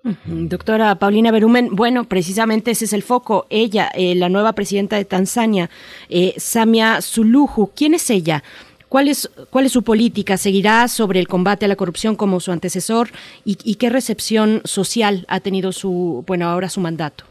Doctora 0.02 0.94
Paulina 0.94 1.30
Berumen, 1.30 1.76
bueno, 1.76 2.04
precisamente 2.04 2.70
ese 2.70 2.86
es 2.86 2.92
el 2.92 3.02
foco. 3.02 3.46
Ella, 3.50 3.90
eh, 3.94 4.14
la 4.14 4.30
nueva 4.30 4.54
presidenta 4.54 4.96
de 4.96 5.04
Tanzania, 5.04 5.68
eh, 6.08 6.32
Samia 6.38 7.02
Suluhu, 7.02 7.70
¿quién 7.74 7.94
es 7.94 8.08
ella? 8.08 8.42
¿Cuál 8.88 9.08
es, 9.08 9.30
¿Cuál 9.50 9.66
es 9.66 9.72
su 9.72 9.84
política? 9.84 10.36
¿Seguirá 10.36 10.88
sobre 10.88 11.20
el 11.20 11.28
combate 11.28 11.66
a 11.66 11.68
la 11.68 11.76
corrupción 11.76 12.16
como 12.16 12.40
su 12.40 12.50
antecesor? 12.50 13.08
¿Y, 13.44 13.74
qué 13.76 13.88
recepción 13.90 14.62
social 14.64 15.26
ha 15.28 15.40
tenido 15.40 15.70
su, 15.70 16.24
bueno, 16.26 16.48
ahora 16.48 16.68
su 16.68 16.80
mandato? 16.80 17.24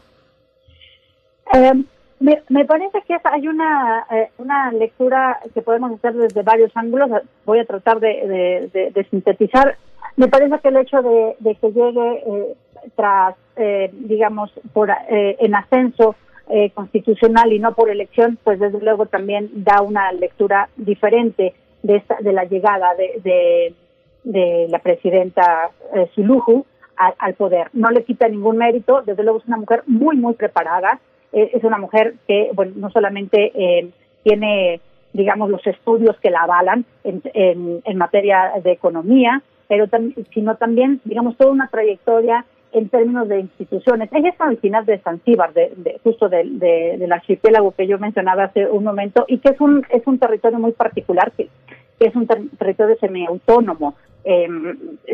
Eh, 1.52 1.72
me, 2.20 2.64
parece 2.64 3.02
que 3.06 3.16
hay 3.24 3.48
una, 3.48 4.06
una 4.38 4.72
lectura 4.72 5.38
que 5.52 5.60
podemos 5.60 5.92
hacer 5.92 6.14
desde 6.14 6.42
varios 6.42 6.70
ángulos. 6.74 7.10
Voy 7.44 7.58
a 7.58 7.66
tratar 7.66 8.00
de, 8.00 9.04
sintetizar. 9.10 9.76
Me 10.16 10.28
parece 10.28 10.58
que 10.60 10.68
el 10.68 10.76
hecho 10.76 11.02
de, 11.02 11.54
que 11.54 11.72
llegue 11.72 12.22
eh, 12.26 12.54
tras, 12.96 13.36
digamos, 13.92 14.50
por 14.72 14.90
en 15.08 15.54
ascenso 15.54 16.16
eh, 16.52 16.70
constitucional 16.70 17.52
y 17.52 17.60
no 17.60 17.74
por 17.74 17.90
elección, 17.90 18.36
pues 18.42 18.58
desde 18.58 18.80
luego 18.80 19.06
también 19.06 19.48
da 19.54 19.82
una 19.82 20.10
lectura 20.10 20.68
diferente 20.76 21.54
de, 21.82 22.02
de 22.20 22.32
la 22.32 22.44
llegada 22.44 22.94
de, 22.96 23.72
de, 24.24 24.66
la 24.68 24.80
presidenta 24.80 25.70
eh, 25.94 26.10
Suluhu 26.14 26.66
al 26.96 27.34
poder. 27.34 27.68
No 27.72 27.90
le 27.90 28.04
quita 28.04 28.28
ningún 28.28 28.58
mérito, 28.58 29.02
desde 29.02 29.22
luego 29.22 29.38
es 29.38 29.46
una 29.46 29.58
mujer 29.58 29.84
muy, 29.86 30.16
muy 30.16 30.34
preparada, 30.34 30.98
eh, 31.32 31.52
es 31.54 31.62
una 31.62 31.78
mujer 31.78 32.14
que, 32.26 32.50
bueno, 32.52 32.72
no 32.74 32.90
solamente 32.90 33.52
eh, 33.54 33.88
tiene, 34.24 34.80
digamos, 35.12 35.50
los 35.50 35.64
estudios 35.66 36.18
que 36.18 36.30
la 36.30 36.42
avalan 36.42 36.84
en, 37.04 37.22
en 37.84 37.96
materia 37.96 38.54
de 38.62 38.72
economía, 38.72 39.40
pero 39.70 39.86
sino 40.34 40.56
también, 40.56 41.00
digamos, 41.04 41.36
toda 41.36 41.52
una 41.52 41.68
trayectoria 41.68 42.44
en 42.72 42.88
términos 42.88 43.28
de 43.28 43.38
instituciones. 43.38 44.10
Ella 44.12 44.30
es 44.30 44.40
original 44.40 44.84
de 44.84 44.98
Zanzíbar, 44.98 45.52
de, 45.52 45.72
de, 45.76 46.00
justo 46.02 46.28
del 46.28 47.12
archipiélago 47.12 47.70
que 47.70 47.86
yo 47.86 47.96
mencionaba 48.00 48.44
hace 48.44 48.66
un 48.66 48.82
momento, 48.82 49.24
y 49.28 49.38
que 49.38 49.50
es 49.50 49.60
un, 49.60 49.86
es 49.90 50.04
un 50.06 50.18
territorio 50.18 50.58
muy 50.58 50.72
particular, 50.72 51.30
que, 51.36 51.48
es 52.00 52.16
un 52.16 52.26
territorio 52.26 52.96
semiautónomo 52.98 53.94
eh, 54.24 54.48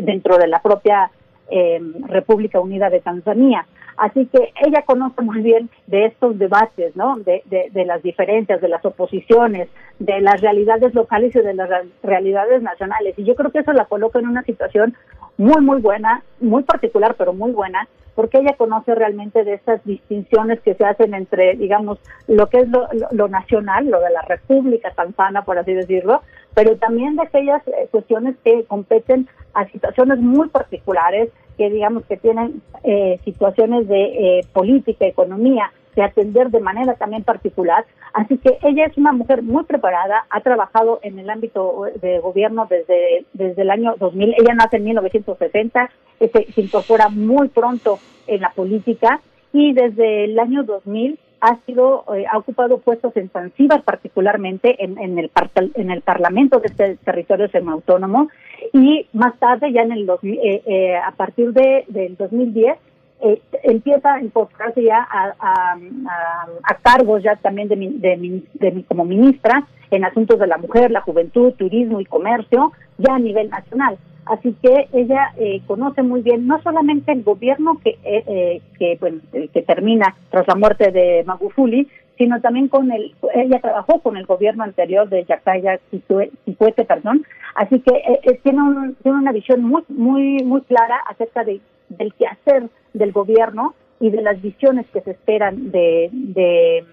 dentro 0.01 0.37
de 0.39 0.47
la 0.47 0.59
propia 0.59 1.11
eh, 1.51 1.79
República 2.07 2.59
Unida 2.59 2.89
de 2.89 3.01
Tanzania. 3.01 3.67
Así 3.97 4.25
que 4.25 4.53
ella 4.65 4.81
conoce 4.87 5.21
muy 5.21 5.41
bien 5.41 5.69
de 5.85 6.05
estos 6.05 6.39
debates, 6.39 6.95
¿no? 6.95 7.17
De, 7.17 7.43
de, 7.45 7.69
de, 7.71 7.85
las 7.85 8.01
diferencias, 8.01 8.59
de 8.59 8.69
las 8.69 8.83
oposiciones, 8.85 9.67
de 9.99 10.21
las 10.21 10.41
realidades 10.41 10.93
locales 10.93 11.35
y 11.35 11.39
de 11.39 11.53
las 11.53 11.69
realidades 12.03 12.61
nacionales. 12.61 13.17
Y 13.17 13.23
yo 13.23 13.35
creo 13.35 13.51
que 13.51 13.59
eso 13.59 13.73
la 13.73 13.85
coloca 13.85 14.19
en 14.19 14.27
una 14.27 14.43
situación 14.43 14.95
muy, 15.37 15.61
muy 15.61 15.81
buena, 15.81 16.23
muy 16.39 16.63
particular, 16.63 17.15
pero 17.17 17.33
muy 17.33 17.51
buena, 17.51 17.87
porque 18.15 18.39
ella 18.39 18.55
conoce 18.57 18.95
realmente 18.95 19.43
de 19.43 19.53
esas 19.53 19.83
distinciones 19.85 20.59
que 20.61 20.73
se 20.73 20.83
hacen 20.83 21.13
entre, 21.13 21.55
digamos, 21.55 21.99
lo 22.27 22.47
que 22.47 22.61
es 22.61 22.67
lo, 23.11 23.27
nacional, 23.27 23.87
lo 23.87 23.99
de 23.99 24.09
la 24.09 24.23
República 24.23 24.91
Tanzana, 24.91 25.43
por 25.43 25.59
así 25.59 25.73
decirlo, 25.73 26.21
pero 26.55 26.77
también 26.77 27.15
de 27.15 27.23
aquellas 27.23 27.61
eh, 27.67 27.87
cuestiones 27.91 28.35
que 28.43 28.65
competen 28.65 29.27
a 29.53 29.67
situaciones 29.67 30.17
muy 30.17 30.49
particulares, 30.49 31.29
que 31.57 31.69
digamos 31.69 32.05
que 32.05 32.17
tienen 32.17 32.63
eh, 32.83 33.19
situaciones 33.23 33.87
de 33.87 34.39
eh, 34.39 34.41
política, 34.51 35.05
economía, 35.05 35.71
de 35.97 36.03
atender 36.03 36.51
de 36.51 36.59
manera 36.59 36.93
también 36.93 37.23
particular. 37.23 37.83
Así 38.13 38.37
que 38.37 38.59
ella 38.61 38.85
es 38.85 38.95
una 38.97 39.11
mujer 39.11 39.41
muy 39.41 39.63
preparada, 39.63 40.27
ha 40.29 40.41
trabajado 40.41 40.99
en 41.01 41.17
el 41.17 41.27
ámbito 41.29 41.85
de 42.01 42.19
gobierno 42.19 42.67
desde, 42.69 43.25
desde 43.33 43.63
el 43.63 43.71
año 43.71 43.95
2000. 43.97 44.35
Ella 44.37 44.53
nace 44.53 44.77
en 44.77 44.83
1960, 44.85 45.89
se, 46.19 46.29
se 46.29 46.61
incorpora 46.61 47.09
muy 47.09 47.47
pronto 47.49 47.97
en 48.27 48.41
la 48.41 48.51
política 48.51 49.21
y 49.51 49.73
desde 49.73 50.25
el 50.25 50.39
año 50.39 50.63
2000 50.63 51.17
ha 51.41 51.57
sido 51.65 52.03
eh, 52.15 52.25
ha 52.31 52.37
ocupado 52.37 52.79
puestos 52.79 53.15
en 53.15 53.29
Zanzíbar 53.29 53.83
particularmente 53.83 54.83
en, 54.83 54.97
en 54.97 55.17
el 55.19 55.31
en 55.75 55.91
el 55.91 56.01
parlamento 56.01 56.59
de 56.59 56.67
este 56.67 56.95
territorio 56.97 57.47
semiautónomo 57.49 58.29
y 58.73 59.05
más 59.13 59.37
tarde 59.37 59.71
ya 59.71 59.81
en 59.81 59.91
el 59.91 60.09
eh, 60.09 60.63
eh, 60.65 60.95
a 60.95 61.11
partir 61.11 61.53
de 61.53 61.85
del 61.89 62.17
2010 62.17 62.77
eh, 63.21 63.41
empieza 63.63 64.13
a 64.13 64.21
incorporarse 64.21 64.83
ya 64.83 65.07
a, 65.09 65.33
a, 65.39 66.75
cargos 66.83 67.23
ya 67.23 67.35
también 67.37 67.67
de, 67.67 67.75
de, 67.75 68.43
de, 68.53 68.83
como 68.85 69.05
ministra 69.05 69.67
en 69.91 70.05
asuntos 70.05 70.39
de 70.39 70.47
la 70.47 70.57
mujer, 70.57 70.91
la 70.91 71.01
juventud, 71.01 71.53
turismo 71.53 71.99
y 71.99 72.05
comercio, 72.05 72.71
ya 72.97 73.15
a 73.15 73.19
nivel 73.19 73.49
nacional. 73.49 73.97
Así 74.25 74.55
que 74.61 74.87
ella 74.93 75.33
eh, 75.37 75.61
conoce 75.65 76.03
muy 76.03 76.21
bien 76.21 76.47
no 76.47 76.61
solamente 76.61 77.11
el 77.11 77.23
gobierno 77.23 77.79
que 77.83 77.91
eh, 78.03 78.23
eh 78.27 78.61
que 78.77 78.97
bueno 78.99 79.19
que 79.31 79.61
termina 79.61 80.15
tras 80.29 80.47
la 80.47 80.55
muerte 80.55 80.91
de 80.91 81.23
Magufuli, 81.25 81.87
sino 82.17 82.41
también 82.41 82.67
con 82.67 82.91
el 82.91 83.15
ella 83.33 83.59
trabajó 83.59 84.01
con 84.01 84.17
el 84.17 84.25
gobierno 84.25 84.63
anterior 84.63 85.07
de 85.07 85.23
Yacaya 85.23 85.79
Kikwete, 85.91 86.83
perdón. 86.83 87.25
Así 87.55 87.79
que 87.79 87.95
eh, 87.95 88.39
tiene 88.43 88.61
un, 88.61 88.95
tiene 88.95 89.17
una 89.17 89.31
visión 89.31 89.63
muy 89.63 89.83
muy 89.87 90.43
muy 90.43 90.61
clara 90.61 90.97
acerca 91.09 91.43
de 91.43 91.61
del 91.89 92.13
quehacer 92.13 92.69
del 92.93 93.11
gobierno 93.11 93.75
y 93.99 94.09
de 94.09 94.21
las 94.21 94.41
visiones 94.41 94.85
que 94.91 95.01
se 95.01 95.11
esperan 95.11 95.71
de, 95.71 96.09
de, 96.11 96.85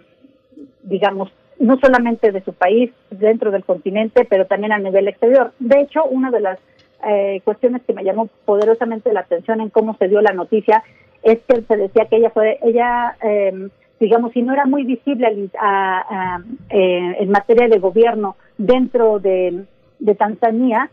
digamos, 0.83 1.31
no 1.59 1.79
solamente 1.79 2.33
de 2.33 2.43
su 2.43 2.53
país 2.53 2.91
dentro 3.11 3.51
del 3.51 3.65
continente, 3.65 4.25
pero 4.25 4.47
también 4.47 4.73
a 4.73 4.79
nivel 4.79 5.09
exterior. 5.09 5.53
De 5.59 5.81
hecho, 5.81 6.05
una 6.05 6.31
de 6.31 6.41
las 6.41 6.59
eh, 7.07 7.41
cuestiones 7.45 7.83
que 7.87 7.93
me 7.93 8.05
llamó 8.05 8.29
poderosamente 8.45 9.13
la 9.13 9.21
atención 9.21 9.61
en 9.61 9.71
cómo 9.71 9.97
se 9.99 10.09
dio 10.09 10.21
la 10.21 10.33
noticia 10.33 10.83
es 11.23 11.39
que 11.47 11.63
se 11.63 11.77
decía 11.77 12.07
que 12.07 12.17
ella 12.17 12.31
fue, 12.31 12.59
ella, 12.63 13.17
eh, 13.23 13.69
digamos, 14.01 14.33
si 14.33 14.43
no 14.43 14.53
era 14.53 14.67
muy 14.67 14.85
visible 14.85 15.51
a, 15.59 16.41
eh, 16.71 17.17
en 17.19 17.31
materia 17.31 17.69
de 17.69 17.79
gobierno 17.79 18.37
dentro 18.59 19.19
de, 19.19 19.65
de 20.05 20.15
Tanzania, 20.15 20.91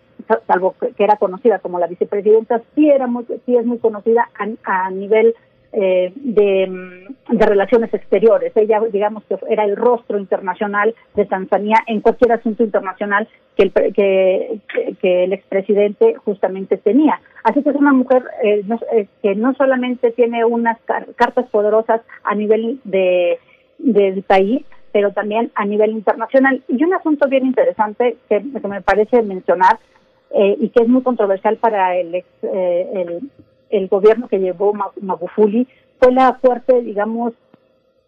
salvo 0.48 0.76
que 0.80 1.04
era 1.04 1.18
conocida 1.18 1.60
como 1.60 1.80
la 1.80 1.88
vicepresidenta, 1.88 2.62
sí, 2.76 2.90
era 2.90 3.08
muy, 3.08 3.26
sí 3.46 3.58
es 3.58 3.66
muy 3.66 3.78
conocida 3.78 4.30
a, 4.64 4.90
nivel 4.90 5.36
eh, 5.74 6.14
de, 6.16 7.06
de, 7.30 7.46
relaciones 7.46 7.94
exteriores. 7.94 8.54
Ella, 8.56 8.80
digamos 8.90 9.24
que 9.26 9.36
era 9.50 9.66
el 9.66 9.76
rostro 9.76 10.18
internacional 10.18 10.96
de 11.16 11.26
Tanzania 11.26 11.78
en 11.88 12.00
cualquier 12.00 12.32
asunto 12.32 12.64
internacional 12.64 13.28
que 13.58 13.64
el, 13.64 13.74
que, 13.94 14.60
que 15.02 15.24
el 15.26 15.34
expresidente 15.34 16.16
justamente 16.16 16.78
tenía. 16.78 17.20
Así 17.44 17.62
que 17.64 17.72
es 17.72 17.76
una 17.76 17.92
mujer 17.92 18.24
eh, 18.44 18.64
eh, 18.94 19.08
que 19.22 19.36
no 19.36 19.54
solamente 19.56 20.12
tiene 20.12 20.46
unas 20.46 20.78
cartas 21.18 21.50
poderosas 21.50 22.02
a 22.24 22.34
nivel 22.34 22.80
de 22.86 23.40
del 23.84 24.22
país, 24.22 24.64
pero 24.92 25.12
también 25.12 25.52
a 25.56 25.66
nivel 25.66 25.92
internacional. 25.92 26.62
Y 26.68 26.84
un 26.84 26.94
asunto 26.94 27.28
bien 27.28 27.46
interesante 27.46 28.18
que, 28.30 28.40
me 28.40 28.82
parece 28.82 29.22
mencionar 29.22 29.80
eh, 30.32 30.56
y 30.60 30.70
que 30.70 30.84
es 30.84 30.88
muy 30.88 31.02
controversial 31.02 31.58
para 31.58 31.96
el, 31.98 32.16
ex, 32.16 32.28
eh, 32.44 32.92
el, 32.94 33.30
el, 33.70 33.88
gobierno 33.88 34.28
que 34.28 34.40
llevó 34.40 34.74
Magufuli 35.02 35.68
fue 36.00 36.12
la 36.12 36.34
fuerte, 36.36 36.82
digamos, 36.82 37.34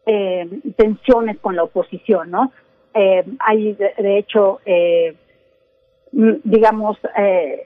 eh, 0.05 0.47
tensiones 0.75 1.39
con 1.39 1.55
la 1.55 1.63
oposición, 1.63 2.31
¿no? 2.31 2.51
Eh, 2.93 3.23
hay, 3.39 3.73
de, 3.73 3.93
de 3.97 4.17
hecho, 4.17 4.59
eh, 4.65 5.15
digamos, 6.11 6.97
eh, 7.17 7.65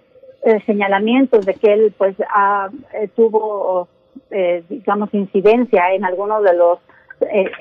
señalamientos 0.65 1.45
de 1.45 1.53
que 1.56 1.73
él, 1.73 1.94
pues, 1.98 2.15
tuvo, 3.15 3.89
digamos, 4.69 5.14
incidencia 5.14 5.94
en 5.94 6.06
algunos 6.06 6.44
de 6.44 6.53
los 6.53 6.80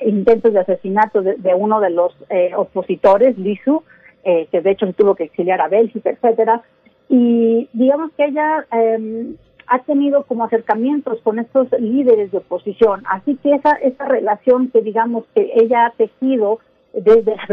intentos 0.05 0.53
de 0.53 0.59
asesinato 0.59 1.21
de, 1.21 1.35
de 1.35 1.53
uno 1.53 1.79
de 1.79 1.89
los 1.89 2.13
opositores, 2.55 3.37
Lisu, 3.37 3.83
que 4.23 4.61
de 4.61 4.71
hecho 4.71 4.85
se 4.85 4.93
tuvo 4.93 5.15
que 5.15 5.25
exiliar 5.25 5.61
a 5.61 5.67
Bélgica, 5.67 6.09
etcétera, 6.09 6.63
y 7.09 7.69
digamos 7.73 8.11
que 8.17 8.25
ella 8.25 8.65
eh, 8.71 9.35
ha 9.67 9.79
tenido 9.79 10.23
como 10.23 10.45
acercamientos 10.45 11.21
con 11.21 11.39
estos 11.39 11.67
líderes 11.79 12.31
de 12.31 12.37
oposición, 12.39 13.03
así 13.09 13.37
que 13.41 13.53
esa, 13.53 13.73
esa 13.73 14.05
relación 14.05 14.69
que 14.69 14.81
digamos 14.81 15.25
que 15.33 15.51
ella 15.55 15.87
ha 15.87 15.91
tejido 15.91 16.59
desde 16.93 17.35
la 17.35 17.47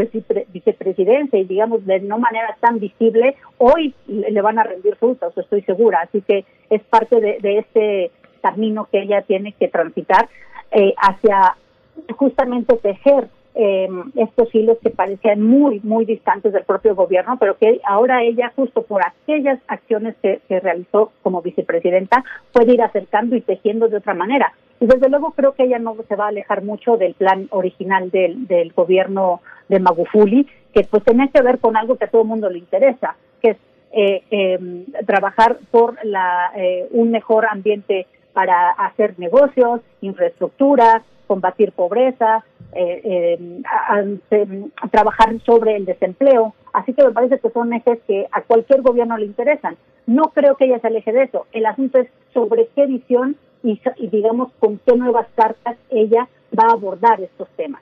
vicepresidencia 0.51 1.39
y 1.39 1.43
digamos 1.43 1.85
de 1.85 1.99
no 1.99 2.17
manera 2.17 2.57
tan 2.59 2.79
visible, 2.79 3.35
hoy 3.57 3.93
le 4.07 4.41
van 4.41 4.59
a 4.59 4.63
rendir 4.63 4.95
frutos, 4.95 5.37
estoy 5.37 5.61
segura, 5.63 6.01
así 6.01 6.21
que 6.21 6.45
es 6.69 6.81
parte 6.83 7.19
de, 7.19 7.37
de 7.41 7.59
este 7.59 8.11
camino 8.41 8.87
que 8.91 9.03
ella 9.03 9.21
tiene 9.21 9.53
que 9.53 9.67
transitar 9.67 10.29
eh, 10.71 10.93
hacia 10.97 11.55
justamente 12.17 12.77
tejer 12.77 13.27
eh, 13.57 13.87
estos 14.15 14.53
hilos 14.53 14.77
que 14.83 14.89
parecían 14.89 15.41
muy, 15.41 15.79
muy 15.81 16.03
distantes 16.03 16.51
del 16.51 16.65
propio 16.65 16.93
gobierno, 16.93 17.37
pero 17.39 17.57
que 17.57 17.79
ahora 17.85 18.21
ella, 18.23 18.51
justo 18.55 18.83
por 18.83 19.01
aquellas 19.05 19.59
acciones 19.67 20.15
que, 20.21 20.41
realizó 20.49 21.13
como 21.23 21.41
vicepresidenta, 21.41 22.23
puede 22.51 22.73
ir 22.73 22.81
acercando 22.81 23.35
y 23.35 23.41
tejiendo 23.41 23.87
de 23.87 23.97
otra 23.97 24.13
manera. 24.13 24.51
Y 24.81 24.87
desde 24.87 25.09
luego 25.09 25.31
creo 25.31 25.53
que 25.53 25.63
ella 25.63 25.79
no 25.79 25.95
se 26.07 26.15
va 26.17 26.25
a 26.25 26.29
alejar 26.29 26.63
mucho 26.63 26.97
del 26.97 27.13
plan 27.13 27.47
original 27.51 28.11
del, 28.11 28.45
del 28.45 28.73
gobierno 28.73 29.41
de 29.69 29.79
Magufuli, 29.79 30.47
que 30.73 30.83
pues 30.83 31.03
tenía 31.03 31.29
que 31.33 31.41
ver 31.41 31.59
con 31.59 31.77
algo 31.77 31.95
que 31.95 32.05
a 32.05 32.09
todo 32.09 32.23
el 32.23 32.27
mundo 32.27 32.49
le 32.49 32.59
interesa, 32.59 33.15
que 33.41 33.51
es 33.51 33.57
eh, 33.93 34.23
em, 34.29 34.85
trabajar 35.05 35.59
por 35.71 35.95
la, 36.03 36.51
eh, 36.57 36.85
un 36.91 37.11
mejor 37.11 37.45
ambiente 37.45 38.07
para 38.35 38.71
hacer 38.71 39.17
negocios, 39.17 39.79
infraestructura, 40.01 41.01
combatir 41.25 41.71
pobreza, 41.71 42.43
eh, 42.73 43.37
em, 44.29 44.69
trabajar 44.91 45.39
sobre 45.45 45.77
el 45.77 45.85
desempleo. 45.85 46.53
Así 46.73 46.93
que 46.93 47.05
me 47.05 47.11
parece 47.11 47.39
que 47.39 47.49
son 47.49 47.71
ejes 47.71 47.99
que 48.05 48.27
a 48.29 48.41
cualquier 48.41 48.81
gobierno 48.81 49.17
le 49.17 49.25
interesan. 49.25 49.77
No 50.05 50.25
creo 50.35 50.57
que 50.57 50.65
ella 50.65 50.79
se 50.79 50.87
aleje 50.87 51.13
de 51.13 51.23
eso. 51.23 51.47
El 51.53 51.65
asunto 51.65 51.97
es 51.97 52.09
sobre 52.33 52.67
qué 52.75 52.85
visión 52.85 53.37
y, 53.63 53.81
y 53.95 54.07
digamos 54.09 54.51
con 54.59 54.79
qué 54.85 54.95
nuevas 54.97 55.27
cartas 55.35 55.77
ella 55.89 56.27
va 56.53 56.67
a 56.67 56.73
abordar 56.73 57.21
estos 57.21 57.47
temas. 57.55 57.81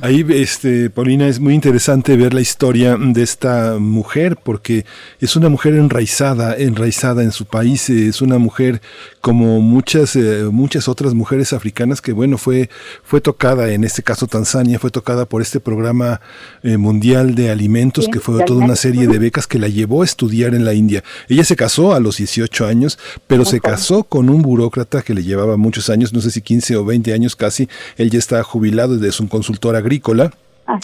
Ahí, 0.00 0.26
este, 0.30 0.90
Paulina, 0.90 1.28
es 1.28 1.38
muy 1.38 1.54
interesante 1.54 2.16
ver 2.16 2.34
la 2.34 2.40
historia 2.40 2.96
de 2.98 3.22
esta 3.22 3.78
mujer, 3.78 4.36
porque 4.42 4.84
es 5.20 5.36
una 5.36 5.48
mujer 5.48 5.74
enraizada, 5.74 6.56
enraizada 6.56 7.22
en 7.22 7.30
su 7.30 7.44
país, 7.44 7.88
es 7.90 8.20
una 8.20 8.38
mujer 8.38 8.82
como 9.20 9.60
muchas, 9.60 10.16
eh, 10.16 10.48
muchas 10.50 10.88
otras 10.88 11.14
mujeres 11.14 11.52
africanas 11.52 12.00
que, 12.00 12.12
bueno, 12.12 12.38
fue, 12.38 12.70
fue 13.04 13.20
tocada, 13.20 13.70
en 13.70 13.84
este 13.84 14.02
caso 14.02 14.26
Tanzania, 14.26 14.80
fue 14.80 14.90
tocada 14.90 15.26
por 15.26 15.42
este 15.42 15.60
programa 15.60 16.20
eh, 16.62 16.76
mundial 16.76 17.34
de 17.36 17.50
alimentos, 17.50 18.08
que 18.08 18.20
fue 18.20 18.44
toda 18.44 18.64
una 18.64 18.76
serie 18.76 19.06
de 19.06 19.18
becas 19.18 19.46
que 19.46 19.60
la 19.60 19.68
llevó 19.68 20.02
a 20.02 20.04
estudiar 20.04 20.54
en 20.54 20.64
la 20.64 20.74
India. 20.74 21.04
Ella 21.28 21.44
se 21.44 21.56
casó 21.56 21.94
a 21.94 22.00
los 22.00 22.16
18 22.16 22.66
años, 22.66 22.98
pero 23.28 23.44
se 23.44 23.60
casó 23.60 24.02
con 24.02 24.28
un 24.28 24.42
burócrata 24.42 25.02
que 25.02 25.14
le 25.14 25.22
llevaba 25.22 25.56
muchos 25.56 25.88
años, 25.88 26.12
no 26.12 26.20
sé 26.20 26.32
si 26.32 26.40
15 26.42 26.76
o 26.76 26.84
20 26.84 27.12
años 27.12 27.36
casi, 27.36 27.68
él 27.96 28.10
ya 28.10 28.18
está 28.18 28.42
jubilado, 28.42 29.02
es 29.04 29.20
un 29.20 29.28
consultor 29.28 29.76
agrícola. 29.84 30.32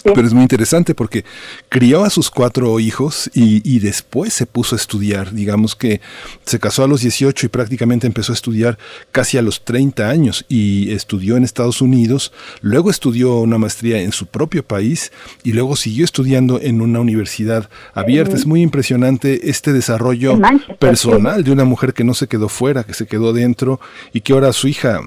Pero 0.03 0.27
es 0.27 0.33
muy 0.33 0.43
interesante 0.43 0.93
porque 0.93 1.25
crió 1.67 2.03
a 2.03 2.11
sus 2.11 2.29
cuatro 2.29 2.79
hijos 2.79 3.31
y, 3.33 3.79
después 3.79 4.31
se 4.31 4.45
puso 4.45 4.75
a 4.75 4.77
estudiar. 4.77 5.33
Digamos 5.33 5.75
que 5.75 6.01
se 6.45 6.59
casó 6.59 6.83
a 6.83 6.87
los 6.87 7.01
18 7.01 7.47
y 7.47 7.49
prácticamente 7.49 8.05
empezó 8.05 8.31
a 8.31 8.35
estudiar 8.35 8.77
casi 9.11 9.39
a 9.39 9.41
los 9.41 9.65
30 9.65 10.07
años 10.07 10.45
y 10.47 10.91
estudió 10.91 11.35
en 11.35 11.43
Estados 11.43 11.81
Unidos. 11.81 12.31
Luego 12.61 12.91
estudió 12.91 13.39
una 13.39 13.57
maestría 13.57 14.01
en 14.01 14.11
su 14.11 14.27
propio 14.27 14.63
país 14.63 15.11
y 15.43 15.53
luego 15.53 15.75
siguió 15.75 16.05
estudiando 16.05 16.59
en 16.61 16.79
una 16.81 16.99
universidad 16.99 17.67
abierta. 17.95 18.35
Es 18.35 18.45
muy 18.45 18.61
impresionante 18.61 19.49
este 19.49 19.73
desarrollo 19.73 20.39
personal 20.77 21.43
de 21.43 21.51
una 21.51 21.65
mujer 21.65 21.93
que 21.93 22.03
no 22.03 22.13
se 22.13 22.27
quedó 22.27 22.49
fuera, 22.49 22.83
que 22.83 22.93
se 22.93 23.07
quedó 23.07 23.33
dentro 23.33 23.79
y 24.13 24.21
que 24.21 24.33
ahora 24.33 24.53
su 24.53 24.67
hija 24.67 25.01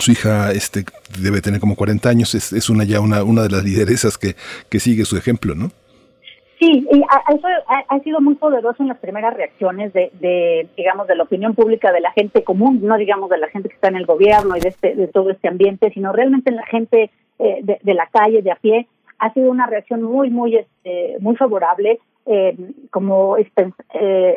su 0.00 0.12
hija 0.12 0.52
este, 0.52 0.84
debe 1.20 1.40
tener 1.40 1.60
como 1.60 1.76
40 1.76 2.08
años, 2.08 2.34
es, 2.34 2.70
una 2.70 2.84
ya 2.84 3.00
una, 3.00 3.22
una 3.22 3.42
de 3.42 3.50
las 3.50 3.64
lideresas 3.64 4.18
que, 4.18 4.34
que 4.68 4.80
sigue 4.80 5.04
su 5.04 5.16
ejemplo, 5.16 5.54
¿no? 5.54 5.70
Sí, 6.58 6.86
y 6.90 6.98
eso 6.98 7.48
ha, 7.66 7.98
sido 8.00 8.20
muy 8.20 8.34
poderoso 8.36 8.82
en 8.82 8.88
las 8.88 8.98
primeras 8.98 9.34
reacciones 9.34 9.92
de, 9.92 10.10
de, 10.20 10.66
digamos, 10.74 11.06
de 11.06 11.14
la 11.14 11.24
opinión 11.24 11.54
pública 11.54 11.92
de 11.92 12.00
la 12.00 12.12
gente 12.12 12.44
común, 12.44 12.80
no 12.82 12.96
digamos 12.96 13.28
de 13.28 13.36
la 13.36 13.48
gente 13.48 13.68
que 13.68 13.74
está 13.74 13.88
en 13.88 13.96
el 13.96 14.06
gobierno 14.06 14.56
y 14.56 14.60
de, 14.60 14.70
este, 14.70 14.94
de 14.94 15.06
todo 15.06 15.30
este 15.30 15.48
ambiente, 15.48 15.90
sino 15.92 16.12
realmente 16.12 16.48
en 16.48 16.56
la 16.56 16.64
gente 16.64 17.10
eh, 17.38 17.58
de, 17.62 17.78
de, 17.82 17.94
la 17.94 18.06
calle, 18.06 18.40
de 18.40 18.52
a 18.52 18.56
pie. 18.56 18.86
Ha 19.18 19.34
sido 19.34 19.50
una 19.50 19.66
reacción 19.66 20.02
muy, 20.02 20.30
muy, 20.30 20.56
este, 20.56 21.16
muy 21.20 21.36
favorable, 21.36 21.98
eh, 22.28 22.56
como 22.90 23.36
eh, 23.36 23.44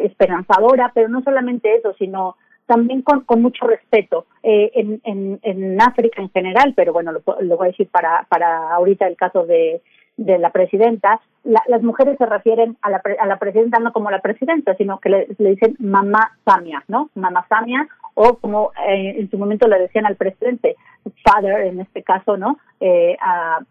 esperanzadora, 0.02 0.92
pero 0.94 1.10
no 1.10 1.24
solamente 1.24 1.76
eso, 1.76 1.94
sino 1.98 2.36
también 2.70 3.02
con, 3.02 3.22
con 3.22 3.42
mucho 3.42 3.66
respeto 3.66 4.28
eh, 4.44 4.70
en, 4.76 5.02
en, 5.04 5.40
en, 5.42 5.82
África 5.82 6.22
en 6.22 6.30
general, 6.30 6.74
pero 6.76 6.94
bueno, 6.94 7.12
lo, 7.12 7.24
lo, 7.42 7.58
voy 7.58 7.68
a 7.68 7.72
decir 7.72 7.90
para, 7.90 8.28
para 8.30 8.76
ahorita 8.76 9.08
el 9.08 9.18
caso 9.18 9.44
de, 9.48 9.82
de 10.18 10.38
la 10.38 10.52
presidenta, 10.52 11.20
las 11.44 11.82
mujeres 11.82 12.16
se 12.20 12.28
refieren 12.28 12.78
a 12.84 12.92
la, 12.92 13.02
a 13.20 13.26
la 13.26 13.40
presidenta 13.40 13.80
no 13.80 13.92
como 13.92 14.12
la 14.12 14.22
presidenta, 14.22 14.76
sino 14.76 15.00
que 15.00 15.10
le, 15.10 15.28
dicen 15.40 15.78
mamá 15.80 16.38
Samia, 16.46 16.84
¿no? 16.88 17.10
Mamá 17.16 17.44
Samia, 17.50 17.88
o 18.14 18.36
como 18.36 18.72
eh, 18.88 19.16
en 19.18 19.32
su 19.32 19.40
momento 19.40 19.68
le 19.68 19.80
decían 19.80 20.06
al 20.06 20.16
presidente, 20.16 20.76
father 21.24 21.62
en 21.62 21.80
este 21.80 22.04
caso, 22.04 22.38
¿no? 22.38 22.60
Eh, 22.80 23.18
a, 23.20 23.62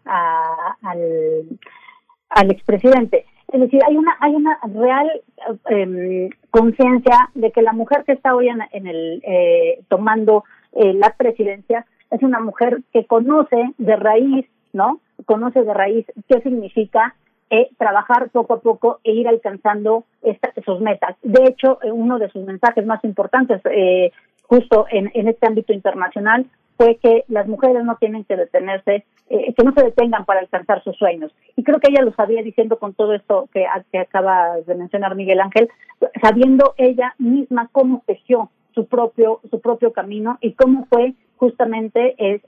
al, 0.81 1.43
al 2.31 2.51
expresidente. 2.51 3.25
Es 3.51 3.59
decir, 3.59 3.81
hay 3.85 3.97
una 3.97 4.15
hay 4.19 4.35
una 4.35 4.59
real 4.73 5.09
eh, 5.69 6.29
conciencia 6.51 7.29
de 7.33 7.51
que 7.51 7.61
la 7.61 7.73
mujer 7.73 8.03
que 8.05 8.13
está 8.13 8.35
hoy 8.35 8.47
en, 8.47 8.87
el 8.87 9.21
eh, 9.25 9.81
tomando 9.87 10.43
eh, 10.73 10.93
la 10.93 11.15
presidencia 11.17 11.85
es 12.11 12.21
una 12.21 12.39
mujer 12.39 12.81
que 12.93 13.05
conoce 13.05 13.73
de 13.77 13.95
raíz, 13.95 14.45
¿no? 14.73 14.99
Conoce 15.25 15.63
de 15.63 15.73
raíz 15.73 16.05
qué 16.27 16.41
significa 16.41 17.15
eh, 17.49 17.69
trabajar 17.77 18.29
poco 18.29 18.53
a 18.53 18.59
poco 18.59 18.99
e 19.03 19.13
ir 19.13 19.27
alcanzando 19.27 20.05
esta, 20.21 20.53
sus 20.63 20.79
metas. 20.79 21.15
De 21.23 21.43
hecho, 21.45 21.79
uno 21.91 22.19
de 22.19 22.29
sus 22.29 22.45
mensajes 22.45 22.85
más 22.85 23.03
importantes, 23.03 23.61
justo 24.43 24.85
en, 24.91 25.09
en 25.15 25.27
este 25.27 25.47
ámbito 25.47 25.73
internacional, 25.73 26.45
fue 26.79 26.95
que 26.95 27.25
las 27.27 27.45
mujeres 27.45 27.83
no 27.83 27.97
tienen 27.97 28.23
que 28.23 28.37
detenerse, 28.37 29.03
eh, 29.29 29.53
que 29.53 29.63
no 29.65 29.73
se 29.73 29.83
detengan 29.83 30.23
para 30.23 30.39
alcanzar 30.39 30.81
sus 30.81 30.95
sueños. 30.95 31.29
Y 31.57 31.63
creo 31.63 31.81
que 31.81 31.91
ella 31.91 32.05
lo 32.05 32.13
sabía 32.13 32.41
diciendo 32.41 32.79
con 32.79 32.93
todo 32.93 33.13
esto 33.13 33.49
que, 33.53 33.65
que 33.91 33.99
acaba 33.99 34.55
de 34.65 34.75
mencionar 34.75 35.13
Miguel 35.15 35.41
Ángel, 35.41 35.67
sabiendo 36.23 36.75
ella 36.77 37.15
misma 37.17 37.67
cómo 37.73 38.01
tejió 38.07 38.49
su 38.73 38.85
propio 38.85 39.41
su 39.49 39.59
propio 39.59 39.91
camino 39.91 40.37
y 40.39 40.53
cómo 40.53 40.85
fue 40.89 41.15
justamente 41.35 42.15
es 42.17 42.41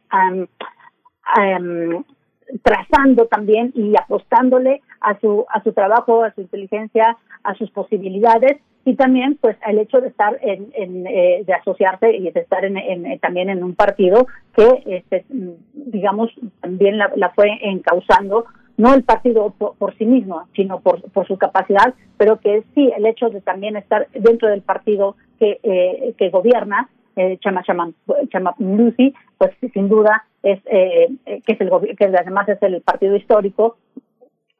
trazando 2.64 3.26
también 3.26 3.74
y 3.76 3.94
apostándole 3.98 4.82
a 5.02 5.20
su 5.20 5.46
a 5.50 5.62
su 5.64 5.74
trabajo, 5.74 6.24
a 6.24 6.34
su 6.34 6.42
inteligencia, 6.42 7.18
a 7.44 7.54
sus 7.56 7.70
posibilidades 7.72 8.62
y 8.84 8.96
también 8.96 9.38
pues 9.40 9.58
el 9.68 9.80
hecho 9.80 10.02
de 10.02 10.08
estar 10.08 10.38
en, 10.42 10.72
en 10.74 11.06
eh, 11.08 11.44
de 11.46 11.54
asociarse 11.54 12.16
y 12.16 12.32
de 12.32 12.40
estar 12.40 12.66
en, 12.66 12.78
en, 12.78 13.20
también 13.20 13.50
en 13.50 13.64
un 13.64 13.76
partido 13.76 14.28
que 14.56 14.84
este 14.86 15.26
digamos 15.74 16.32
también 16.62 16.98
la, 16.98 17.12
la 17.16 17.30
fue 17.32 17.50
encauzando 17.62 18.46
no 18.78 18.94
el 18.94 19.04
partido 19.04 19.54
por, 19.58 19.96
sí 19.98 20.06
mismo 20.06 20.48
sino 20.56 20.80
por, 20.80 21.02
por 21.12 21.28
su 21.28 21.38
capacidad 21.38 21.94
pero 22.18 22.40
que 22.40 22.64
sí 22.74 22.92
el 22.96 23.06
hecho 23.06 23.30
de 23.30 23.42
también 23.42 23.76
estar 23.76 24.08
dentro 24.14 24.50
del 24.50 24.62
partido 24.62 25.16
que 25.40 25.60
eh, 25.64 26.14
que 26.18 26.30
gobierna 26.30 26.90
eh, 27.16 27.38
Chama 27.40 27.64
Chama 27.64 27.92
Chama 28.30 28.56
Lucy 28.58 29.14
pues 29.38 29.52
sin 29.74 29.90
duda 29.90 30.26
es 30.42 30.60
eh, 30.66 31.08
que 31.46 31.54
es 31.54 31.62
el 31.62 31.70
que 31.98 32.06
además 32.06 32.50
es 32.50 32.62
el 32.64 32.82
partido 32.82 33.16
histórico 33.16 33.78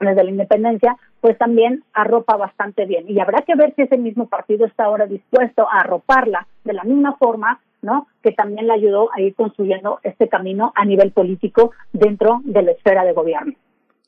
desde 0.06 0.24
la 0.24 0.30
independencia, 0.30 0.98
pues 1.22 1.38
también 1.38 1.84
arropa 1.94 2.36
bastante 2.36 2.86
bien. 2.86 3.06
Y 3.08 3.20
habrá 3.20 3.44
que 3.44 3.56
ver 3.56 3.74
si 3.76 3.84
ese 3.84 3.98
mismo 3.98 4.28
partido 4.28 4.66
está 4.66 4.86
ahora 4.86 5.06
dispuesto 5.06 5.68
a 5.70 5.82
arroparla 5.82 6.48
de 6.66 6.74
la 6.74 6.84
misma 6.84 7.16
forma, 7.18 7.62
¿no? 7.82 8.08
Que 8.22 8.32
también 8.32 8.68
le 8.68 8.74
ayudó 8.74 9.10
a 9.14 9.22
ir 9.22 9.36
construyendo 9.36 10.00
este 10.04 10.28
camino 10.28 10.74
a 10.76 10.84
nivel 10.84 11.12
político 11.12 11.72
dentro 11.94 12.42
de 12.44 12.64
la 12.64 12.72
esfera 12.72 13.04
de 13.06 13.14
gobierno. 13.14 13.54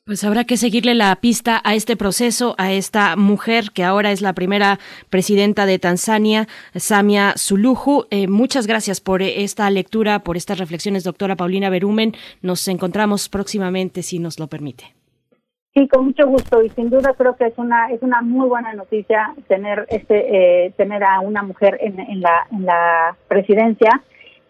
Pues 0.05 0.25
habrá 0.25 0.43
que 0.43 0.57
seguirle 0.57 0.95
la 0.95 1.15
pista 1.15 1.61
a 1.63 1.75
este 1.75 1.95
proceso, 1.95 2.55
a 2.57 2.73
esta 2.73 3.15
mujer 3.15 3.71
que 3.73 3.85
ahora 3.85 4.11
es 4.11 4.19
la 4.19 4.33
primera 4.33 4.77
presidenta 5.09 5.65
de 5.65 5.79
Tanzania, 5.79 6.49
Samia 6.75 7.35
Suluhu. 7.37 8.05
Eh, 8.09 8.27
muchas 8.27 8.67
gracias 8.67 8.99
por 8.99 9.21
esta 9.21 9.69
lectura, 9.69 10.19
por 10.19 10.35
estas 10.35 10.57
reflexiones, 10.57 11.05
doctora 11.05 11.37
Paulina 11.37 11.69
Berumen. 11.69 12.15
Nos 12.41 12.67
encontramos 12.67 13.29
próximamente, 13.29 14.03
si 14.03 14.19
nos 14.19 14.39
lo 14.39 14.47
permite. 14.47 14.93
Sí, 15.75 15.87
con 15.87 16.05
mucho 16.05 16.27
gusto. 16.27 16.61
Y 16.61 16.69
sin 16.69 16.91
duda 16.91 17.13
creo 17.17 17.35
que 17.35 17.45
es 17.45 17.57
una 17.57 17.89
es 17.89 18.01
una 18.03 18.21
muy 18.21 18.47
buena 18.47 18.73
noticia 18.73 19.33
tener 19.47 19.87
este 19.89 20.65
eh, 20.65 20.71
tener 20.77 21.03
a 21.03 21.19
una 21.19 21.41
mujer 21.41 21.79
en, 21.81 21.99
en 21.99 22.21
la 22.21 22.47
en 22.51 22.65
la 22.65 23.17
presidencia, 23.27 23.89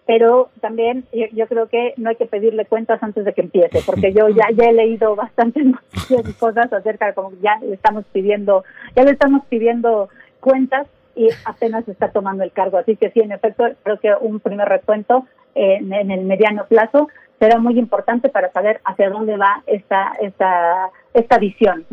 pero 0.05 0.49
también 0.59 1.05
yo, 1.31 1.47
creo 1.47 1.69
que 1.69 1.93
no 1.95 2.09
hay 2.09 2.17
que 2.17 2.25
pedirle 2.25 2.65
cuentas 2.65 3.01
antes 3.01 3.23
de 3.23 3.33
que 3.33 3.39
empiece, 3.39 3.79
porque 3.85 4.11
yo 4.11 4.27
ya 4.27 4.47
ya 4.53 4.65
he 4.65 4.73
leído 4.73 5.15
bastantes 5.15 5.65
cosas 6.39 6.71
acerca 6.73 7.05
de 7.07 7.13
cómo 7.13 7.31
ya 7.41 7.57
le 7.61 7.75
estamos 7.75 8.03
pidiendo 8.11 8.65
ya 8.93 9.03
le 9.03 9.11
estamos 9.11 9.45
pidiendo 9.45 10.09
cuentas 10.41 10.87
y 11.15 11.29
apenas 11.45 11.87
está 11.87 12.09
tomando 12.09 12.43
el 12.43 12.51
cargo, 12.51 12.79
así 12.79 12.97
que 12.97 13.11
sí, 13.11 13.21
en 13.21 13.31
efecto 13.31 13.63
creo 13.83 13.97
que 13.99 14.13
un 14.19 14.41
primer 14.41 14.67
recuento 14.67 15.25
eh, 15.55 15.77
en 15.79 16.11
el 16.11 16.25
mediano 16.25 16.65
plazo 16.65 17.07
será 17.43 17.59
muy 17.59 17.77
importante 17.77 18.29
para 18.29 18.49
saber 18.53 18.79
hacia 18.85 19.09
dónde 19.09 19.35
va 19.35 19.63
esta, 19.67 20.13
esta, 20.21 20.89
esta 21.13 21.37
visión 21.39 21.85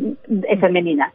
femenina. 0.61 1.11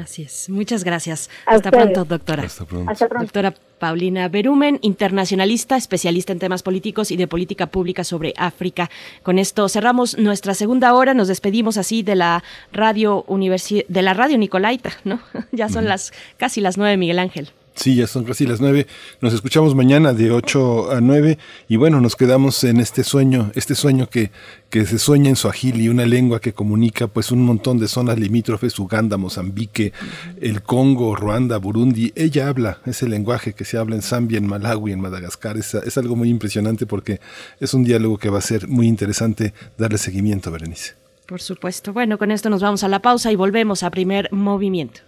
Así 0.00 0.22
es. 0.22 0.48
Muchas 0.48 0.84
gracias. 0.84 1.28
Hasta 1.44 1.72
pronto, 1.72 2.04
doctora. 2.04 2.44
Hasta 2.44 2.64
pronto. 2.64 2.94
Doctora 3.18 3.52
Paulina 3.80 4.28
Berumen, 4.28 4.78
internacionalista, 4.82 5.76
especialista 5.76 6.32
en 6.32 6.38
temas 6.38 6.62
políticos 6.62 7.10
y 7.10 7.16
de 7.16 7.26
política 7.26 7.66
pública 7.66 8.04
sobre 8.04 8.32
África. 8.36 8.90
Con 9.24 9.40
esto 9.40 9.68
cerramos 9.68 10.16
nuestra 10.16 10.54
segunda 10.54 10.94
hora. 10.94 11.12
Nos 11.12 11.26
despedimos 11.26 11.78
así 11.78 12.04
de 12.04 12.14
la 12.14 12.44
radio 12.70 13.24
universi 13.26 13.84
de 13.88 14.02
la 14.02 14.14
radio 14.14 14.38
Nicolaita, 14.38 14.92
¿no? 15.02 15.18
ya 15.50 15.68
son 15.68 15.86
las 15.86 16.12
casi 16.36 16.60
las 16.60 16.78
nueve, 16.78 16.96
Miguel 16.96 17.18
Ángel. 17.18 17.50
Sí, 17.78 17.94
ya 17.94 18.08
son 18.08 18.24
casi 18.24 18.44
las 18.44 18.60
nueve. 18.60 18.88
Nos 19.20 19.32
escuchamos 19.32 19.76
mañana 19.76 20.12
de 20.12 20.32
ocho 20.32 20.90
a 20.90 21.00
nueve 21.00 21.38
y 21.68 21.76
bueno, 21.76 22.00
nos 22.00 22.16
quedamos 22.16 22.64
en 22.64 22.80
este 22.80 23.04
sueño, 23.04 23.52
este 23.54 23.76
sueño 23.76 24.10
que, 24.10 24.32
que 24.68 24.84
se 24.84 24.98
sueña 24.98 25.30
en 25.30 25.36
y 25.80 25.88
una 25.88 26.04
lengua 26.04 26.40
que 26.40 26.52
comunica 26.52 27.06
pues 27.06 27.30
un 27.30 27.44
montón 27.44 27.78
de 27.78 27.86
zonas 27.86 28.18
limítrofes, 28.18 28.76
Uganda, 28.80 29.16
Mozambique, 29.16 29.92
el 30.40 30.62
Congo, 30.62 31.14
Ruanda, 31.14 31.58
Burundi. 31.58 32.12
Ella 32.16 32.48
habla 32.48 32.78
ese 32.84 33.08
lenguaje 33.08 33.52
que 33.52 33.64
se 33.64 33.78
habla 33.78 33.94
en 33.94 34.02
Zambia, 34.02 34.38
en 34.38 34.48
Malawi, 34.48 34.90
en 34.90 35.00
Madagascar. 35.00 35.56
Es, 35.56 35.74
es 35.74 35.96
algo 35.98 36.16
muy 36.16 36.30
impresionante 36.30 36.84
porque 36.84 37.20
es 37.60 37.74
un 37.74 37.84
diálogo 37.84 38.18
que 38.18 38.28
va 38.28 38.38
a 38.38 38.42
ser 38.42 38.66
muy 38.66 38.88
interesante 38.88 39.54
darle 39.76 39.98
seguimiento, 39.98 40.50
Berenice. 40.50 40.94
Por 41.26 41.40
supuesto. 41.40 41.92
Bueno, 41.92 42.18
con 42.18 42.32
esto 42.32 42.50
nos 42.50 42.60
vamos 42.60 42.82
a 42.82 42.88
la 42.88 43.00
pausa 43.00 43.30
y 43.30 43.36
volvemos 43.36 43.84
a 43.84 43.90
primer 43.92 44.32
movimiento. 44.32 45.07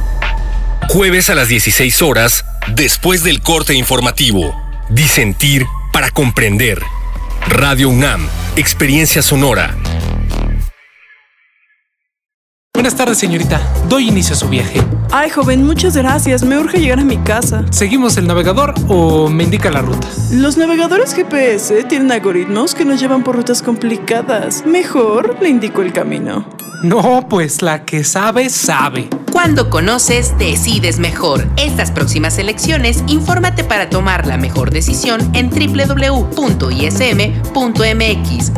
Jueves 0.91 1.29
a 1.29 1.35
las 1.35 1.47
16 1.47 2.01
horas, 2.01 2.43
después 2.75 3.23
del 3.23 3.39
corte 3.39 3.73
informativo. 3.75 4.53
Disentir 4.89 5.65
para 5.93 6.09
comprender. 6.09 6.81
Radio 7.47 7.87
UNAM, 7.87 8.27
Experiencia 8.57 9.21
Sonora. 9.21 9.73
Buenas 12.73 12.97
tardes, 12.97 13.19
señorita. 13.19 13.61
Doy 13.87 14.09
inicio 14.09 14.33
a 14.33 14.37
su 14.37 14.49
viaje. 14.49 14.81
Ay, 15.13 15.29
joven, 15.29 15.65
muchas 15.65 15.95
gracias. 15.95 16.43
Me 16.43 16.57
urge 16.59 16.81
llegar 16.81 16.99
a 16.99 17.05
mi 17.05 17.19
casa. 17.19 17.63
¿Seguimos 17.71 18.17
el 18.17 18.27
navegador 18.27 18.73
o 18.89 19.29
me 19.29 19.45
indica 19.45 19.71
la 19.71 19.81
ruta? 19.81 20.09
Los 20.33 20.57
navegadores 20.57 21.13
GPS 21.13 21.85
tienen 21.85 22.11
algoritmos 22.11 22.75
que 22.75 22.83
nos 22.83 22.99
llevan 22.99 23.23
por 23.23 23.37
rutas 23.37 23.61
complicadas. 23.61 24.65
Mejor 24.65 25.37
le 25.41 25.47
indico 25.47 25.81
el 25.83 25.93
camino. 25.93 26.45
No, 26.83 27.27
pues 27.29 27.61
la 27.61 27.85
que 27.85 28.03
sabe, 28.03 28.49
sabe. 28.49 29.07
Cuando 29.31 29.69
conoces, 29.69 30.37
decides 30.37 30.99
mejor. 30.99 31.47
Estas 31.55 31.89
próximas 31.89 32.37
elecciones, 32.37 33.03
infórmate 33.07 33.63
para 33.63 33.89
tomar 33.89 34.27
la 34.27 34.37
mejor 34.37 34.71
decisión 34.71 35.21
en 35.33 35.49
www.ism.mx, 35.49 36.31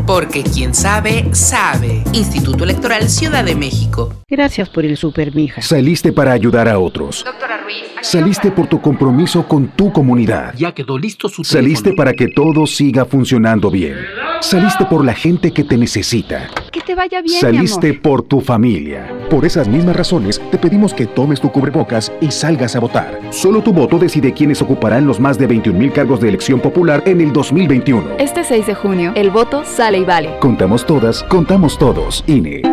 porque 0.08 0.44
quien 0.44 0.74
sabe, 0.74 1.30
sabe. 1.34 2.04
Instituto 2.12 2.64
Electoral 2.64 3.08
Ciudad 3.08 3.44
de 3.46 3.56
México. 3.56 4.14
Gracias 4.28 4.68
por 4.70 4.84
el 4.84 4.98
super, 4.98 5.36
mija. 5.36 5.62
Saliste 5.62 6.12
para 6.12 6.32
ayudar 6.32 6.68
a 6.68 6.80
otros. 6.80 7.24
Doctora 7.24 7.58
Ruiz. 7.58 7.84
Saliste 8.02 8.50
por 8.52 8.68
tu 8.68 8.82
compromiso 8.82 9.48
con 9.48 9.68
tu 9.70 9.94
comunidad. 9.94 10.56
Ya 10.58 10.74
quedó 10.74 10.98
listo 10.98 11.30
su 11.30 11.44
Saliste 11.44 11.94
para 11.94 12.14
que 12.14 12.28
todo 12.28 12.66
siga 12.66 13.06
funcionando 13.06 13.70
bien. 13.70 13.96
Saliste 14.44 14.84
por 14.86 15.06
la 15.06 15.14
gente 15.14 15.52
que 15.52 15.64
te 15.64 15.78
necesita. 15.78 16.50
Que 16.70 16.82
te 16.82 16.96
vaya 16.96 17.22
bien. 17.22 17.40
Saliste 17.40 17.94
por 17.94 18.24
tu 18.24 18.42
familia. 18.42 19.10
Por 19.30 19.46
esas 19.46 19.70
mismas 19.70 19.96
razones, 19.96 20.42
te 20.52 20.58
pedimos 20.58 20.94
que 20.94 21.06
tomes 21.06 21.40
tu 21.40 21.50
cubrebocas 21.50 22.12
y 22.20 22.30
salgas 22.30 22.76
a 22.76 22.82
votar. 22.82 23.22
Solo 23.30 23.64
tu 23.64 23.72
voto 23.72 23.98
decide 23.98 24.34
quiénes 24.34 24.62
ocuparán 24.62 25.08
los 25.08 25.18
más 25.18 25.38
de 25.40 25.48
21 25.48 25.80
mil 25.80 25.94
cargos 25.94 26.20
de 26.20 26.28
elección 26.28 26.60
popular 26.60 27.02
en 27.06 27.22
el 27.22 27.32
2021. 27.32 28.18
Este 28.20 28.44
6 28.44 28.68
de 28.68 28.76
junio, 28.76 29.14
el 29.16 29.32
voto 29.32 29.64
sale 29.64 30.00
y 30.00 30.04
vale. 30.04 30.38
Contamos 30.42 30.86
todas, 30.86 31.24
contamos 31.24 31.80
todos. 31.80 32.22
INE. 32.28 32.64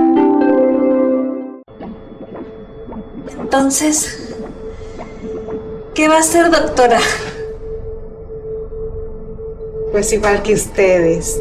Entonces, 3.41 4.35
¿qué 5.95 6.09
va 6.09 6.17
a 6.17 6.21
hacer, 6.21 6.51
doctora? 6.51 6.99
Pues 9.93 10.13
igual 10.13 10.43
que 10.43 10.55
ustedes. 10.55 11.41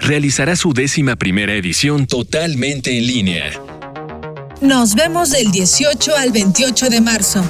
realizará 0.00 0.56
su 0.56 0.72
décima 0.72 1.16
primera 1.16 1.54
edición 1.54 2.06
totalmente 2.06 2.96
en 2.96 3.06
línea. 3.06 3.50
Nos 4.60 4.94
vemos 4.94 5.30
del 5.30 5.50
18 5.50 6.16
al 6.16 6.30
28 6.32 6.90
de 6.90 7.00
marzo. 7.00 7.42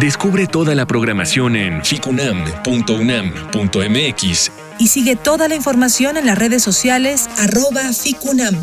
Descubre 0.00 0.46
toda 0.46 0.74
la 0.74 0.86
programación 0.86 1.56
en 1.56 1.84
ficunam.unam.mx 1.84 4.52
y 4.78 4.88
sigue 4.88 5.16
toda 5.16 5.48
la 5.48 5.54
información 5.54 6.18
en 6.18 6.26
las 6.26 6.38
redes 6.38 6.62
sociales 6.62 7.28
arroba 7.38 7.92
FICUNAM. 7.92 8.54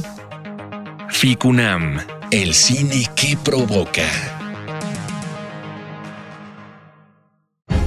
Ficunam, 1.10 1.98
el 2.32 2.54
cine 2.54 3.08
que 3.16 3.38
provoca. 3.38 4.06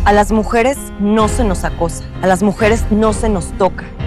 A 0.05 0.13
las 0.13 0.31
mujeres 0.31 0.77
no 1.01 1.29
se 1.29 1.43
nos 1.43 1.65
acosa, 1.65 2.05
a 2.23 2.29
las 2.29 2.43
mujeres 2.43 2.85
no 2.91 3.13
se 3.13 3.29
nos 3.29 3.57
toca. 3.59 3.85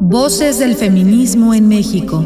Voces 0.00 0.60
del 0.60 0.76
feminismo 0.76 1.54
en 1.54 1.66
México. 1.66 2.24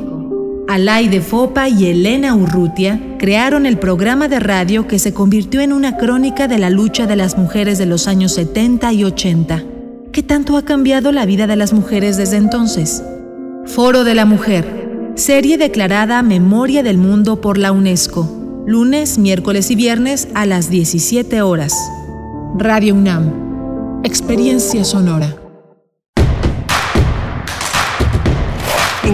Alaide 0.69 1.23
Fopa 1.23 1.71
y 1.71 1.87
Elena 1.87 2.37
Urrutia 2.37 3.01
crearon 3.19 3.65
el 3.65 3.79
programa 3.79 4.29
de 4.29 4.41
radio 4.41 4.87
que 4.87 4.99
se 4.99 5.15
convirtió 5.15 5.63
en 5.63 5.73
una 5.73 5.97
crónica 5.97 6.49
de 6.49 6.59
la 6.59 6.69
lucha 6.69 7.07
de 7.07 7.17
las 7.17 7.39
mujeres 7.39 7.79
de 7.79 7.87
los 7.87 8.09
años 8.09 8.35
70 8.35 8.93
y 8.93 9.05
80. 9.05 9.65
¿Qué 10.13 10.23
tanto 10.23 10.59
ha 10.59 10.67
cambiado 10.67 11.13
la 11.13 11.25
vida 11.25 11.47
de 11.47 11.57
las 11.57 11.73
mujeres 11.73 12.19
desde 12.19 12.37
entonces? 12.37 13.03
Foro 13.65 14.05
de 14.05 14.15
la 14.15 14.27
Mujer, 14.27 15.13
serie 15.15 15.57
declarada 15.57 16.23
Memoria 16.23 16.83
del 16.83 16.99
Mundo 16.99 17.41
por 17.41 17.57
la 17.57 17.73
UNESCO, 17.73 18.65
lunes, 18.67 19.17
miércoles 19.17 19.71
y 19.71 19.77
viernes 19.77 20.29
a 20.35 20.45
las 20.45 20.69
17 20.69 21.41
horas. 21.41 21.75
Radio 22.59 22.95
UNAM, 22.95 24.03
experiencia 24.05 24.85
sonora. 24.85 25.42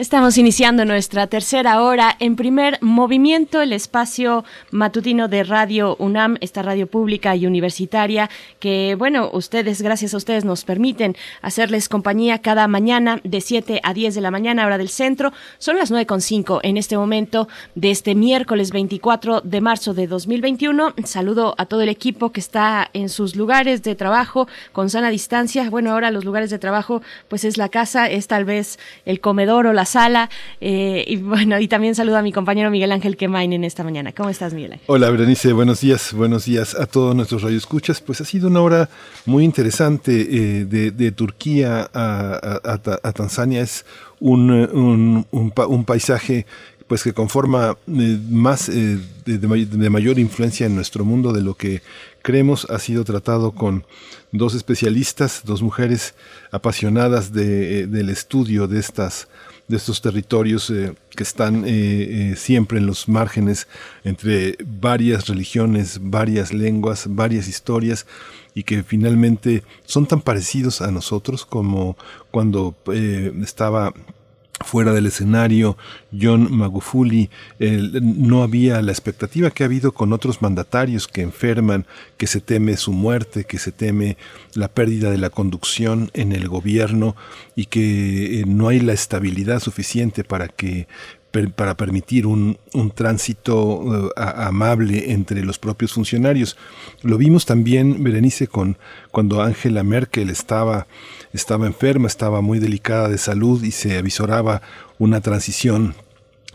Estamos 0.00 0.38
iniciando 0.38 0.86
nuestra 0.86 1.26
tercera 1.26 1.82
hora 1.82 2.16
en 2.20 2.34
primer 2.34 2.78
movimiento, 2.80 3.60
el 3.60 3.74
espacio 3.74 4.46
matutino 4.70 5.28
de 5.28 5.44
Radio 5.44 5.94
UNAM, 5.98 6.38
esta 6.40 6.62
radio 6.62 6.86
pública 6.86 7.36
y 7.36 7.44
universitaria 7.44 8.30
que, 8.60 8.94
bueno, 8.98 9.28
ustedes, 9.30 9.82
gracias 9.82 10.14
a 10.14 10.16
ustedes, 10.16 10.46
nos 10.46 10.64
permiten 10.64 11.18
hacerles 11.42 11.90
compañía 11.90 12.38
cada 12.38 12.66
mañana 12.66 13.20
de 13.24 13.42
7 13.42 13.82
a 13.82 13.92
10 13.92 14.14
de 14.14 14.20
la 14.22 14.30
mañana, 14.30 14.64
hora 14.64 14.78
del 14.78 14.88
centro. 14.88 15.34
Son 15.58 15.76
las 15.76 15.92
9.5 15.92 16.60
en 16.62 16.78
este 16.78 16.96
momento 16.96 17.46
de 17.74 17.90
este 17.90 18.14
miércoles 18.14 18.70
24 18.70 19.42
de 19.42 19.60
marzo 19.60 19.92
de 19.92 20.06
2021. 20.06 20.94
Saludo 21.04 21.54
a 21.58 21.66
todo 21.66 21.82
el 21.82 21.90
equipo 21.90 22.32
que 22.32 22.40
está 22.40 22.88
en 22.94 23.10
sus 23.10 23.36
lugares 23.36 23.82
de 23.82 23.96
trabajo 23.96 24.48
con 24.72 24.88
sana 24.88 25.10
distancia. 25.10 25.68
Bueno, 25.68 25.92
ahora 25.92 26.10
los 26.10 26.24
lugares 26.24 26.48
de 26.48 26.58
trabajo, 26.58 27.02
pues 27.28 27.44
es 27.44 27.58
la 27.58 27.68
casa, 27.68 28.08
es 28.08 28.28
tal 28.28 28.46
vez 28.46 28.78
el 29.04 29.20
comedor 29.20 29.66
o 29.66 29.74
la 29.74 29.89
sala. 29.90 30.30
Eh, 30.60 31.04
y 31.06 31.16
bueno, 31.16 31.58
y 31.60 31.68
también 31.68 31.94
saludo 31.94 32.16
a 32.16 32.22
mi 32.22 32.32
compañero 32.32 32.70
Miguel 32.70 32.92
Ángel 32.92 33.16
Quemain 33.16 33.52
en 33.52 33.64
esta 33.64 33.84
mañana. 33.84 34.12
¿Cómo 34.12 34.30
estás, 34.30 34.54
Miguel 34.54 34.72
Ángel? 34.72 34.86
Hola, 34.86 35.10
Berenice, 35.10 35.52
buenos 35.52 35.80
días, 35.80 36.12
buenos 36.12 36.44
días 36.44 36.74
a 36.74 36.86
todos 36.86 37.14
nuestros 37.14 37.42
radioescuchas. 37.42 38.00
Pues 38.00 38.20
ha 38.20 38.24
sido 38.24 38.48
una 38.48 38.60
hora 38.60 38.88
muy 39.26 39.44
interesante 39.44 40.12
eh, 40.30 40.64
de, 40.64 41.12
Turquía 41.12 41.90
a, 41.92 43.12
Tanzania. 43.14 43.60
Es 43.62 43.84
un, 44.20 45.26
un, 45.30 45.84
paisaje 45.84 46.46
pues 46.86 47.02
que 47.02 47.12
conforma 47.12 47.76
eh, 47.88 48.18
más 48.30 48.66
de, 48.68 48.98
de, 49.24 49.90
mayor 49.90 50.18
influencia 50.18 50.66
en 50.66 50.74
nuestro 50.74 51.04
mundo 51.04 51.32
de 51.32 51.42
lo 51.42 51.54
que 51.54 51.82
creemos 52.22 52.66
ha 52.70 52.78
sido 52.78 53.04
tratado 53.04 53.52
con 53.52 53.84
dos 54.32 54.54
especialistas, 54.54 55.42
dos 55.44 55.62
mujeres 55.62 56.14
apasionadas 56.50 57.32
de, 57.32 57.86
del 57.86 58.10
estudio 58.10 58.66
de 58.66 58.80
estas 58.80 59.28
de 59.70 59.76
estos 59.76 60.02
territorios 60.02 60.68
eh, 60.70 60.94
que 61.10 61.22
están 61.22 61.64
eh, 61.64 61.70
eh, 61.70 62.36
siempre 62.36 62.78
en 62.78 62.86
los 62.86 63.08
márgenes 63.08 63.68
entre 64.02 64.56
varias 64.66 65.28
religiones, 65.28 66.00
varias 66.02 66.52
lenguas, 66.52 67.06
varias 67.08 67.46
historias 67.46 68.04
y 68.52 68.64
que 68.64 68.82
finalmente 68.82 69.62
son 69.84 70.06
tan 70.06 70.22
parecidos 70.22 70.82
a 70.82 70.90
nosotros 70.90 71.46
como 71.46 71.96
cuando 72.32 72.74
estaba 73.44 73.94
fuera 74.64 74.92
del 74.92 75.06
escenario, 75.06 75.76
John 76.18 76.54
Magufuli, 76.54 77.30
no 77.58 78.42
había 78.42 78.82
la 78.82 78.92
expectativa 78.92 79.50
que 79.50 79.62
ha 79.62 79.66
habido 79.66 79.92
con 79.92 80.12
otros 80.12 80.42
mandatarios 80.42 81.08
que 81.08 81.22
enferman, 81.22 81.86
que 82.16 82.26
se 82.26 82.40
teme 82.40 82.76
su 82.76 82.92
muerte, 82.92 83.44
que 83.44 83.58
se 83.58 83.72
teme 83.72 84.16
la 84.54 84.68
pérdida 84.68 85.10
de 85.10 85.18
la 85.18 85.30
conducción 85.30 86.10
en 86.12 86.32
el 86.32 86.48
gobierno 86.48 87.16
y 87.56 87.66
que 87.66 88.40
eh, 88.40 88.44
no 88.46 88.68
hay 88.68 88.80
la 88.80 88.92
estabilidad 88.92 89.60
suficiente 89.60 90.24
para 90.24 90.48
que 90.48 90.86
para 91.54 91.76
permitir 91.76 92.26
un, 92.26 92.58
tránsito 92.94 94.08
eh, 94.08 94.10
amable 94.16 95.12
entre 95.12 95.44
los 95.44 95.58
propios 95.58 95.92
funcionarios. 95.92 96.56
Lo 97.02 97.18
vimos 97.18 97.46
también, 97.46 98.02
Berenice, 98.02 98.46
con 98.46 98.78
cuando 99.10 99.42
Angela 99.42 99.82
Merkel 99.82 100.30
estaba, 100.30 100.86
estaba 101.32 101.66
enferma, 101.66 102.08
estaba 102.08 102.40
muy 102.40 102.58
delicada 102.58 103.08
de 103.08 103.18
salud 103.18 103.62
y 103.62 103.70
se 103.70 103.98
avisoraba 103.98 104.62
una 104.98 105.20
transición 105.20 105.94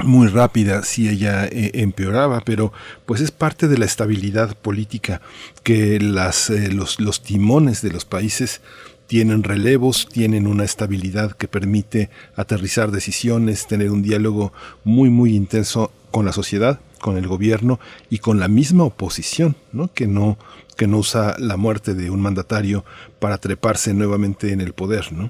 muy 0.03 0.27
rápida 0.27 0.83
si 0.83 1.07
ella 1.07 1.45
eh, 1.45 1.71
empeoraba, 1.75 2.41
pero 2.41 2.73
pues 3.05 3.21
es 3.21 3.31
parte 3.31 3.67
de 3.67 3.77
la 3.77 3.85
estabilidad 3.85 4.55
política 4.57 5.21
que 5.63 5.99
las, 5.99 6.49
eh, 6.49 6.71
los, 6.71 6.99
los 6.99 7.21
timones 7.21 7.81
de 7.81 7.91
los 7.91 8.03
países 8.03 8.61
tienen 9.07 9.43
relevos, 9.43 10.07
tienen 10.11 10.47
una 10.47 10.63
estabilidad 10.63 11.33
que 11.33 11.47
permite 11.47 12.09
aterrizar 12.35 12.91
decisiones, 12.91 13.67
tener 13.67 13.91
un 13.91 14.01
diálogo 14.01 14.53
muy, 14.83 15.09
muy 15.09 15.35
intenso 15.35 15.91
con 16.11 16.25
la 16.25 16.31
sociedad, 16.31 16.79
con 16.99 17.17
el 17.17 17.27
gobierno 17.27 17.79
y 18.09 18.19
con 18.19 18.39
la 18.39 18.47
misma 18.47 18.83
oposición, 18.83 19.55
¿no? 19.71 19.91
Que 19.93 20.07
no, 20.07 20.37
que 20.75 20.87
no 20.87 20.97
usa 20.99 21.35
la 21.39 21.57
muerte 21.57 21.93
de 21.93 22.09
un 22.09 22.21
mandatario 22.21 22.83
para 23.19 23.37
treparse 23.37 23.93
nuevamente 23.93 24.51
en 24.51 24.61
el 24.61 24.73
poder, 24.73 25.13
¿no? 25.13 25.29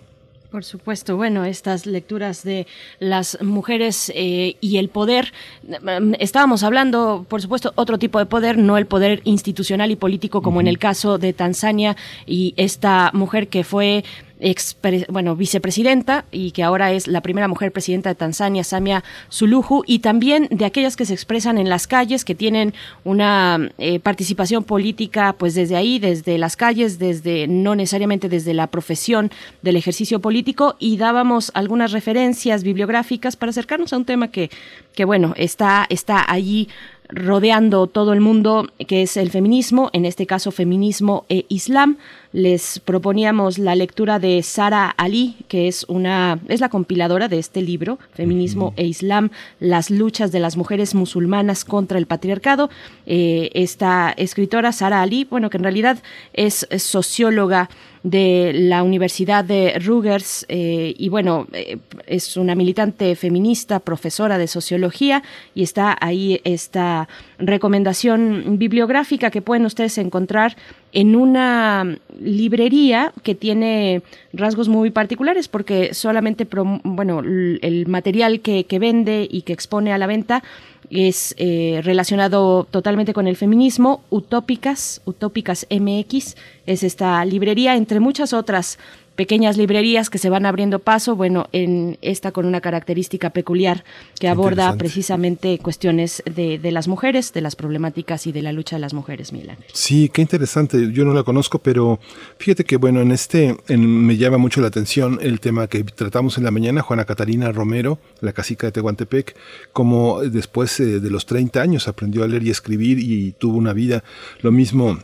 Por 0.56 0.64
supuesto, 0.64 1.18
bueno, 1.18 1.44
estas 1.44 1.86
lecturas 1.86 2.42
de 2.44 2.66
las 3.00 3.38
mujeres 3.42 4.10
eh, 4.16 4.56
y 4.62 4.78
el 4.78 4.88
poder, 4.88 5.34
mm, 5.64 6.14
estábamos 6.20 6.64
hablando, 6.64 7.26
por 7.28 7.42
supuesto, 7.42 7.74
otro 7.76 8.00
tipo 8.00 8.20
de 8.20 8.26
poder, 8.26 8.58
no 8.58 8.78
el 8.78 8.86
poder 8.86 9.20
institucional 9.26 9.92
y 9.92 9.98
político 9.98 10.42
como 10.42 10.62
en 10.62 10.68
el 10.68 10.80
caso 10.80 11.18
de 11.18 11.34
Tanzania 11.34 11.98
y 12.26 12.54
esta 12.56 13.12
mujer 13.14 13.50
que 13.50 13.66
fue 13.66 14.06
ex, 14.40 14.78
bueno, 15.10 15.36
vicepresidenta 15.36 16.26
y 16.32 16.52
que 16.52 16.64
ahora 16.64 16.92
es 16.92 17.08
la 17.08 17.22
primera 17.22 17.48
mujer 17.48 17.72
presidenta 17.72 18.10
de 18.10 18.16
Tanzania, 18.16 18.64
Samia 18.64 19.04
Suluhu, 19.30 19.84
y 19.86 20.00
también 20.00 20.48
de 20.52 20.66
aquellas 20.66 20.96
que 20.96 21.06
se 21.06 21.14
expresan 21.14 21.58
en 21.58 21.70
las 21.70 21.88
calles, 21.88 22.26
que 22.26 22.36
tienen 22.36 22.74
una 23.04 23.72
eh, 23.78 24.00
participación 24.00 24.64
política, 24.64 25.34
pues 25.38 25.56
desde 25.56 25.76
ahí, 25.76 26.00
desde 26.00 26.38
las 26.38 26.56
calles, 26.56 27.00
desde 27.00 27.48
no 27.48 27.76
necesariamente 27.76 28.30
desde 28.30 28.54
la 28.54 28.68
profesión 28.68 29.32
del 29.62 29.76
ejercicio 29.78 30.20
político, 30.20 30.76
y 30.80 30.98
dábamos 30.98 31.52
algunas 31.54 31.92
referencias 31.92 32.64
bibliográficas 32.64 33.36
para 33.36 33.52
acercarnos 33.52 33.94
a 33.94 33.98
un 33.98 34.06
tema 34.06 34.30
que, 34.30 34.50
que 34.94 35.06
bueno, 35.06 35.34
está, 35.38 35.86
está 35.90 36.26
allí 36.28 36.70
rodeando 37.10 37.88
todo 37.88 38.14
el 38.14 38.22
mundo, 38.22 38.68
que 38.88 39.02
es 39.02 39.18
el 39.18 39.30
feminismo, 39.30 39.90
en 39.94 40.06
este 40.06 40.26
caso 40.26 40.52
feminismo 40.52 41.26
e 41.30 41.46
islam. 41.50 41.98
Les 42.32 42.80
proponíamos 42.80 43.58
la 43.58 43.76
lectura 43.76 44.20
de 44.20 44.44
Sara 44.44 44.90
Ali, 44.90 45.38
que 45.48 45.68
es 45.68 45.86
una 45.88 46.40
es 46.50 46.60
la 46.60 46.70
compiladora 46.70 47.28
de 47.30 47.40
este 47.40 47.62
libro, 47.62 47.98
Feminismo 48.14 48.74
e 48.76 48.86
Islam, 48.86 49.30
las 49.60 49.90
luchas 49.90 50.34
de 50.34 50.42
las 50.42 50.58
mujeres 50.58 50.96
musulmanas 50.96 51.64
contra 51.64 51.98
el 51.98 52.08
patriarcado. 52.08 52.70
Eh, 53.06 53.52
esta 53.54 54.14
escritora 54.18 54.74
Sara 54.74 55.02
Ali, 55.02 55.24
bueno, 55.24 55.50
que 55.50 55.58
en 55.58 55.64
realidad 55.64 55.98
es 56.34 56.68
socióloga 56.78 57.70
de 58.06 58.52
la 58.54 58.84
Universidad 58.84 59.44
de 59.44 59.80
Rutgers 59.80 60.46
eh, 60.48 60.94
y 60.96 61.10
bueno, 61.10 61.48
eh, 61.54 61.78
es 62.06 62.38
una 62.38 62.54
militante 62.54 63.16
feminista, 63.16 63.80
profesora 63.80 64.38
de 64.38 64.48
sociología 64.48 65.24
y 65.56 65.64
está 65.64 65.98
ahí 66.00 66.40
esta 66.44 67.10
recomendación 67.40 68.60
bibliográfica 68.60 69.32
que 69.32 69.42
pueden 69.42 69.66
ustedes 69.66 69.98
encontrar 69.98 70.56
en 70.96 71.18
una 71.18 71.98
librería 72.20 73.12
que 73.22 73.36
tiene 73.36 74.02
rasgos 74.32 74.70
muy 74.70 74.92
particulares 74.92 75.50
porque 75.50 75.94
solamente, 75.94 76.48
bueno, 76.84 77.20
el 77.20 77.86
material 77.88 78.40
que, 78.40 78.64
que 78.64 78.80
vende 78.80 79.28
y 79.30 79.42
que 79.42 79.52
expone 79.52 79.92
a 79.92 79.98
la 79.98 80.08
venta 80.08 80.42
es 80.90 81.36
eh, 81.38 81.82
relacionado 81.84 82.66
totalmente 82.72 83.14
con 83.14 83.28
el 83.28 83.36
feminismo. 83.36 84.04
Utópicas, 84.10 85.02
Utópicas 85.04 85.68
MX, 85.70 86.38
es 86.66 86.84
esta 86.84 87.26
librería, 87.26 87.76
entre 87.76 88.00
muchas 88.00 88.32
otras 88.32 88.80
pequeñas 89.16 89.58
librerías 89.58 90.10
que 90.10 90.18
se 90.18 90.30
van 90.30 90.46
abriendo 90.46 90.80
paso, 90.80 91.16
bueno, 91.16 91.48
en 91.52 91.98
esta 92.02 92.32
con 92.32 92.46
una 92.46 92.62
característica 92.62 93.30
peculiar 93.30 93.84
que 94.20 94.28
aborda 94.28 94.76
precisamente 94.78 95.58
cuestiones 95.60 96.22
de, 96.26 96.60
de, 96.60 96.72
las 96.72 96.88
mujeres, 96.88 97.34
de 97.34 97.42
las 97.42 97.56
problemáticas 97.56 98.28
y 98.28 98.32
de 98.32 98.42
la 98.42 98.52
lucha 98.52 98.76
de 98.76 98.82
las 98.82 98.94
mujeres, 98.94 99.34
Milan. 99.34 99.58
Sí, 99.74 100.10
qué 100.10 100.22
interesante, 100.22 100.92
yo 100.92 101.06
no 101.06 101.14
la 101.14 101.24
conozco, 101.24 101.60
pero 101.60 102.00
fíjate 102.38 102.64
que 102.64 102.78
bueno, 102.78 103.02
en 103.02 103.12
este 103.12 103.56
me 103.78 104.18
llama 104.18 104.38
mucho 104.38 104.62
la 104.62 104.68
atención 104.68 105.20
el 105.22 105.40
tema 105.40 105.68
que 105.68 105.84
tratamos 105.84 106.38
en 106.38 106.44
la 106.44 106.52
mañana, 106.52 106.82
Juana 106.82 107.06
Catarina 107.06 107.52
Romero, 107.52 108.00
la 108.22 108.34
casica 108.34 108.68
de 108.68 108.72
Tehuantepec, 108.72 109.36
como 109.74 110.22
después 110.22 110.80
eh, 110.80 111.00
de 111.00 111.10
los 111.10 111.26
30 111.26 111.62
años 111.62 111.88
aprendió 111.88 112.24
a 112.24 112.28
leer 112.28 112.44
y 112.44 112.50
escribir 112.50 113.00
y 113.00 113.32
tuvo 113.34 113.58
una 113.58 113.74
vida, 113.74 114.04
lo 114.42 114.52
mismo 114.52 115.00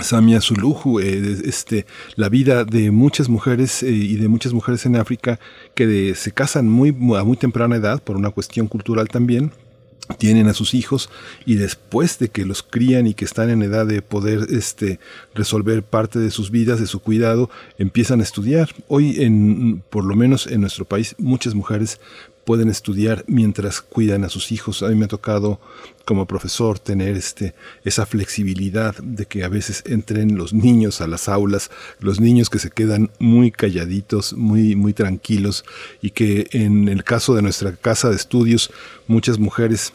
Samia 0.00 0.40
Suluhu, 0.40 1.00
eh, 1.00 1.38
este, 1.44 1.84
la 2.14 2.28
vida 2.28 2.64
de 2.64 2.90
muchas 2.92 3.28
mujeres 3.28 3.82
eh, 3.82 3.90
y 3.90 4.16
de 4.16 4.28
muchas 4.28 4.52
mujeres 4.52 4.86
en 4.86 4.96
África 4.96 5.40
que 5.74 6.14
se 6.14 6.30
casan 6.30 6.68
muy, 6.68 6.90
a 7.16 7.24
muy 7.24 7.36
temprana 7.36 7.76
edad 7.76 8.00
por 8.02 8.16
una 8.16 8.30
cuestión 8.30 8.68
cultural 8.68 9.08
también, 9.08 9.50
tienen 10.16 10.46
a 10.46 10.54
sus 10.54 10.72
hijos 10.72 11.10
y 11.44 11.56
después 11.56 12.18
de 12.18 12.28
que 12.28 12.46
los 12.46 12.62
crían 12.62 13.06
y 13.06 13.14
que 13.14 13.24
están 13.24 13.50
en 13.50 13.62
edad 13.62 13.86
de 13.86 14.00
poder 14.00 14.46
este, 14.50 15.00
resolver 15.34 15.82
parte 15.82 16.18
de 16.18 16.30
sus 16.30 16.50
vidas, 16.50 16.80
de 16.80 16.86
su 16.86 17.00
cuidado, 17.00 17.50
empiezan 17.76 18.20
a 18.20 18.22
estudiar. 18.22 18.70
Hoy, 18.86 19.22
en, 19.22 19.82
por 19.90 20.04
lo 20.04 20.14
menos 20.14 20.46
en 20.46 20.60
nuestro 20.62 20.84
país, 20.84 21.14
muchas 21.18 21.54
mujeres 21.54 22.00
pueden 22.48 22.70
estudiar 22.70 23.26
mientras 23.26 23.82
cuidan 23.82 24.24
a 24.24 24.30
sus 24.30 24.52
hijos. 24.52 24.82
A 24.82 24.88
mí 24.88 24.94
me 24.94 25.04
ha 25.04 25.08
tocado 25.08 25.60
como 26.06 26.24
profesor 26.24 26.78
tener 26.78 27.14
este, 27.14 27.54
esa 27.84 28.06
flexibilidad 28.06 28.96
de 29.02 29.26
que 29.26 29.44
a 29.44 29.50
veces 29.50 29.82
entren 29.84 30.38
los 30.38 30.54
niños 30.54 31.02
a 31.02 31.06
las 31.08 31.28
aulas, 31.28 31.70
los 32.00 32.20
niños 32.20 32.48
que 32.48 32.58
se 32.58 32.70
quedan 32.70 33.10
muy 33.18 33.50
calladitos, 33.50 34.32
muy, 34.32 34.76
muy 34.76 34.94
tranquilos 34.94 35.66
y 36.00 36.12
que 36.12 36.46
en 36.52 36.88
el 36.88 37.04
caso 37.04 37.34
de 37.34 37.42
nuestra 37.42 37.76
casa 37.76 38.08
de 38.08 38.16
estudios, 38.16 38.70
muchas 39.08 39.38
mujeres 39.38 39.92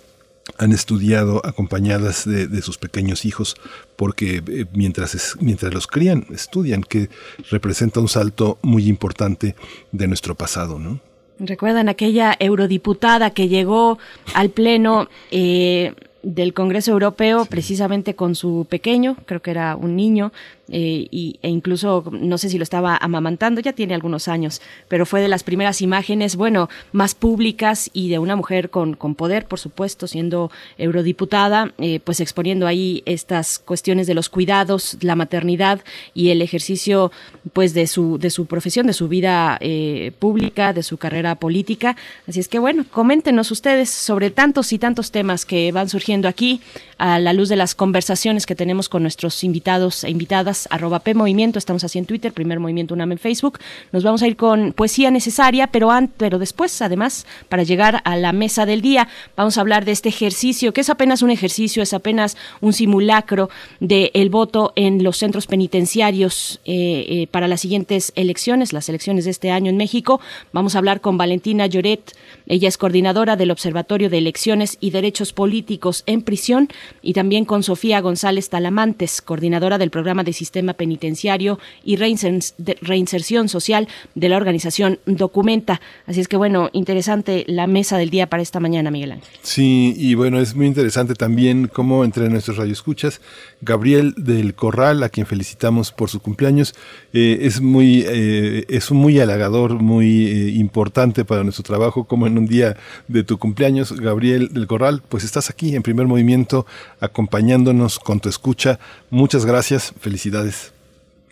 han 0.59 0.73
estudiado 0.73 1.43
acompañadas 1.43 2.23
de, 2.25 2.61
sus 2.61 2.77
pequeños 2.77 3.25
hijos 3.25 3.55
porque 3.95 4.43
eh, 4.45 4.65
mientras, 4.73 5.37
mientras 5.39 5.73
los 5.73 5.87
crían, 5.87 6.27
estudian, 6.31 6.83
que 6.83 7.09
representa 7.49 7.99
un 7.99 8.09
salto 8.09 8.59
muy 8.61 8.85
importante 8.85 9.55
de 9.91 10.07
nuestro 10.07 10.35
pasado, 10.35 10.77
¿no? 10.77 11.01
¿Recuerdan 11.39 11.89
aquella 11.89 12.35
eurodiputada 12.39 13.31
que 13.31 13.47
llegó 13.47 13.97
al 14.33 14.49
Pleno 14.49 15.07
eh, 15.31 15.93
del 16.23 16.53
Congreso 16.53 16.91
Europeo 16.91 17.45
precisamente 17.45 18.15
con 18.15 18.33
su 18.35 18.65
pequeño, 18.69 19.17
creo 19.25 19.41
que 19.41 19.51
era 19.51 19.75
un 19.75 19.95
niño, 19.95 20.31
eh, 20.69 21.07
y, 21.11 21.39
e 21.41 21.49
incluso 21.49 22.05
no 22.11 22.37
sé 22.37 22.49
si 22.49 22.57
lo 22.57 22.63
estaba 22.63 22.97
amamantando, 22.97 23.59
ya 23.61 23.73
tiene 23.73 23.93
algunos 23.93 24.27
años, 24.27 24.61
pero 24.87 25.05
fue 25.05 25.21
de 25.21 25.27
las 25.27 25.43
primeras 25.43 25.81
imágenes, 25.81 26.35
bueno, 26.35 26.69
más 26.91 27.15
públicas 27.15 27.89
y 27.93 28.09
de 28.09 28.19
una 28.19 28.35
mujer 28.35 28.69
con, 28.69 28.95
con 28.95 29.15
poder, 29.15 29.45
por 29.45 29.59
supuesto, 29.59 30.07
siendo 30.07 30.51
eurodiputada, 30.77 31.73
eh, 31.77 31.99
pues 32.03 32.19
exponiendo 32.19 32.67
ahí 32.67 33.03
estas 33.05 33.59
cuestiones 33.59 34.07
de 34.07 34.13
los 34.13 34.29
cuidados, 34.29 34.97
la 35.01 35.15
maternidad 35.15 35.81
y 36.13 36.29
el 36.29 36.41
ejercicio 36.41 37.11
pues 37.51 37.73
de 37.73 37.87
su, 37.87 38.17
de 38.17 38.29
su 38.29 38.45
profesión, 38.45 38.87
de 38.87 38.93
su 38.93 39.07
vida 39.07 39.57
eh, 39.59 40.11
pública, 40.19 40.73
de 40.73 40.83
su 40.83 40.97
carrera 40.97 41.35
política. 41.35 41.95
Así 42.27 42.39
es 42.39 42.47
que 42.47 42.59
bueno, 42.59 42.85
coméntenos 42.89 43.51
ustedes 43.51 43.89
sobre 43.89 44.31
tantos 44.31 44.71
y 44.71 44.79
tantos 44.79 45.11
temas 45.11 45.45
que 45.45 45.71
van 45.71 45.89
surgiendo 45.89 46.27
aquí 46.27 46.61
a 46.97 47.19
la 47.19 47.33
luz 47.33 47.49
de 47.49 47.55
las 47.55 47.75
conversaciones 47.75 48.45
que 48.45 48.55
tenemos 48.55 48.87
con 48.87 49.01
nuestros 49.01 49.43
invitados 49.43 50.03
e 50.03 50.09
invitadas, 50.09 50.52
arroba 50.69 50.99
P 50.99 51.13
Movimiento, 51.13 51.59
estamos 51.59 51.83
así 51.83 51.99
en 51.99 52.05
Twitter, 52.05 52.33
Primer 52.33 52.59
Movimiento 52.59 52.93
UNAM 52.93 53.13
en 53.13 53.17
Facebook. 53.17 53.59
Nos 53.91 54.03
vamos 54.03 54.21
a 54.21 54.27
ir 54.27 54.35
con 54.35 54.73
poesía 54.73 55.11
necesaria, 55.11 55.67
pero, 55.67 55.89
pero 56.17 56.39
después, 56.39 56.81
además, 56.81 57.25
para 57.49 57.63
llegar 57.63 58.01
a 58.05 58.15
la 58.15 58.31
mesa 58.31 58.65
del 58.65 58.81
día, 58.81 59.07
vamos 59.35 59.57
a 59.57 59.61
hablar 59.61 59.85
de 59.85 59.91
este 59.91 60.09
ejercicio, 60.09 60.73
que 60.73 60.81
es 60.81 60.89
apenas 60.89 61.21
un 61.21 61.31
ejercicio, 61.31 61.83
es 61.83 61.93
apenas 61.93 62.37
un 62.61 62.73
simulacro 62.73 63.49
del 63.79 64.11
el 64.13 64.29
voto 64.29 64.73
en 64.75 65.03
los 65.03 65.17
centros 65.17 65.47
penitenciarios 65.47 66.59
eh, 66.65 67.05
eh, 67.07 67.27
para 67.27 67.47
las 67.47 67.61
siguientes 67.61 68.13
elecciones, 68.15 68.73
las 68.73 68.89
elecciones 68.89 69.25
de 69.25 69.31
este 69.31 69.51
año 69.51 69.69
en 69.69 69.77
México. 69.77 70.21
Vamos 70.51 70.75
a 70.75 70.77
hablar 70.77 71.01
con 71.01 71.17
Valentina 71.17 71.65
Lloret, 71.67 72.15
ella 72.47 72.67
es 72.67 72.77
coordinadora 72.77 73.35
del 73.35 73.51
Observatorio 73.51 74.09
de 74.09 74.17
Elecciones 74.17 74.77
y 74.79 74.91
Derechos 74.91 75.33
Políticos 75.33 76.03
en 76.05 76.21
Prisión 76.21 76.69
y 77.01 77.13
también 77.13 77.45
con 77.45 77.63
Sofía 77.63 78.01
González 78.01 78.49
Talamantes, 78.49 79.21
coordinadora 79.21 79.77
del 79.77 79.89
programa 79.89 80.23
de 80.23 80.33
sistema 80.43 80.73
penitenciario 80.73 81.57
y 81.85 81.95
reinserción 81.95 83.47
social 83.47 83.87
de 84.13 84.27
la 84.27 84.35
organización 84.35 84.99
Documenta. 85.05 85.79
Así 86.05 86.19
es 86.19 86.27
que 86.27 86.35
bueno, 86.35 86.69
interesante 86.73 87.45
la 87.47 87.65
mesa 87.65 87.97
del 87.97 88.09
día 88.09 88.27
para 88.27 88.43
esta 88.43 88.59
mañana, 88.59 88.91
Miguel 88.91 89.13
Ángel. 89.13 89.29
Sí, 89.41 89.93
y 89.97 90.15
bueno, 90.15 90.39
es 90.39 90.53
muy 90.53 90.67
interesante 90.67 91.13
también 91.13 91.69
cómo 91.71 92.03
entre 92.03 92.29
nuestros 92.29 92.57
radioescuchas, 92.57 93.21
Gabriel 93.61 94.13
del 94.17 94.53
Corral, 94.53 95.01
a 95.03 95.09
quien 95.09 95.25
felicitamos 95.25 95.93
por 95.93 96.09
su 96.09 96.19
cumpleaños, 96.19 96.75
eh, 97.13 97.39
es 97.41 97.61
muy, 97.61 98.03
eh, 98.05 98.65
es 98.67 98.91
muy 98.91 99.19
halagador, 99.21 99.75
muy 99.75 100.27
eh, 100.27 100.49
importante 100.55 101.23
para 101.23 101.43
nuestro 101.43 101.63
trabajo, 101.63 102.03
como 102.03 102.27
en 102.27 102.37
un 102.37 102.47
día 102.47 102.75
de 103.07 103.23
tu 103.23 103.37
cumpleaños, 103.37 103.93
Gabriel 103.93 104.49
del 104.51 104.67
Corral, 104.67 105.01
pues 105.07 105.23
estás 105.23 105.49
aquí 105.49 105.75
en 105.75 105.83
primer 105.83 106.07
movimiento 106.07 106.65
acompañándonos 106.99 107.99
con 107.99 108.19
tu 108.19 108.27
escucha. 108.27 108.79
Muchas 109.09 109.45
gracias, 109.45 109.93
felicidades. 109.99 110.32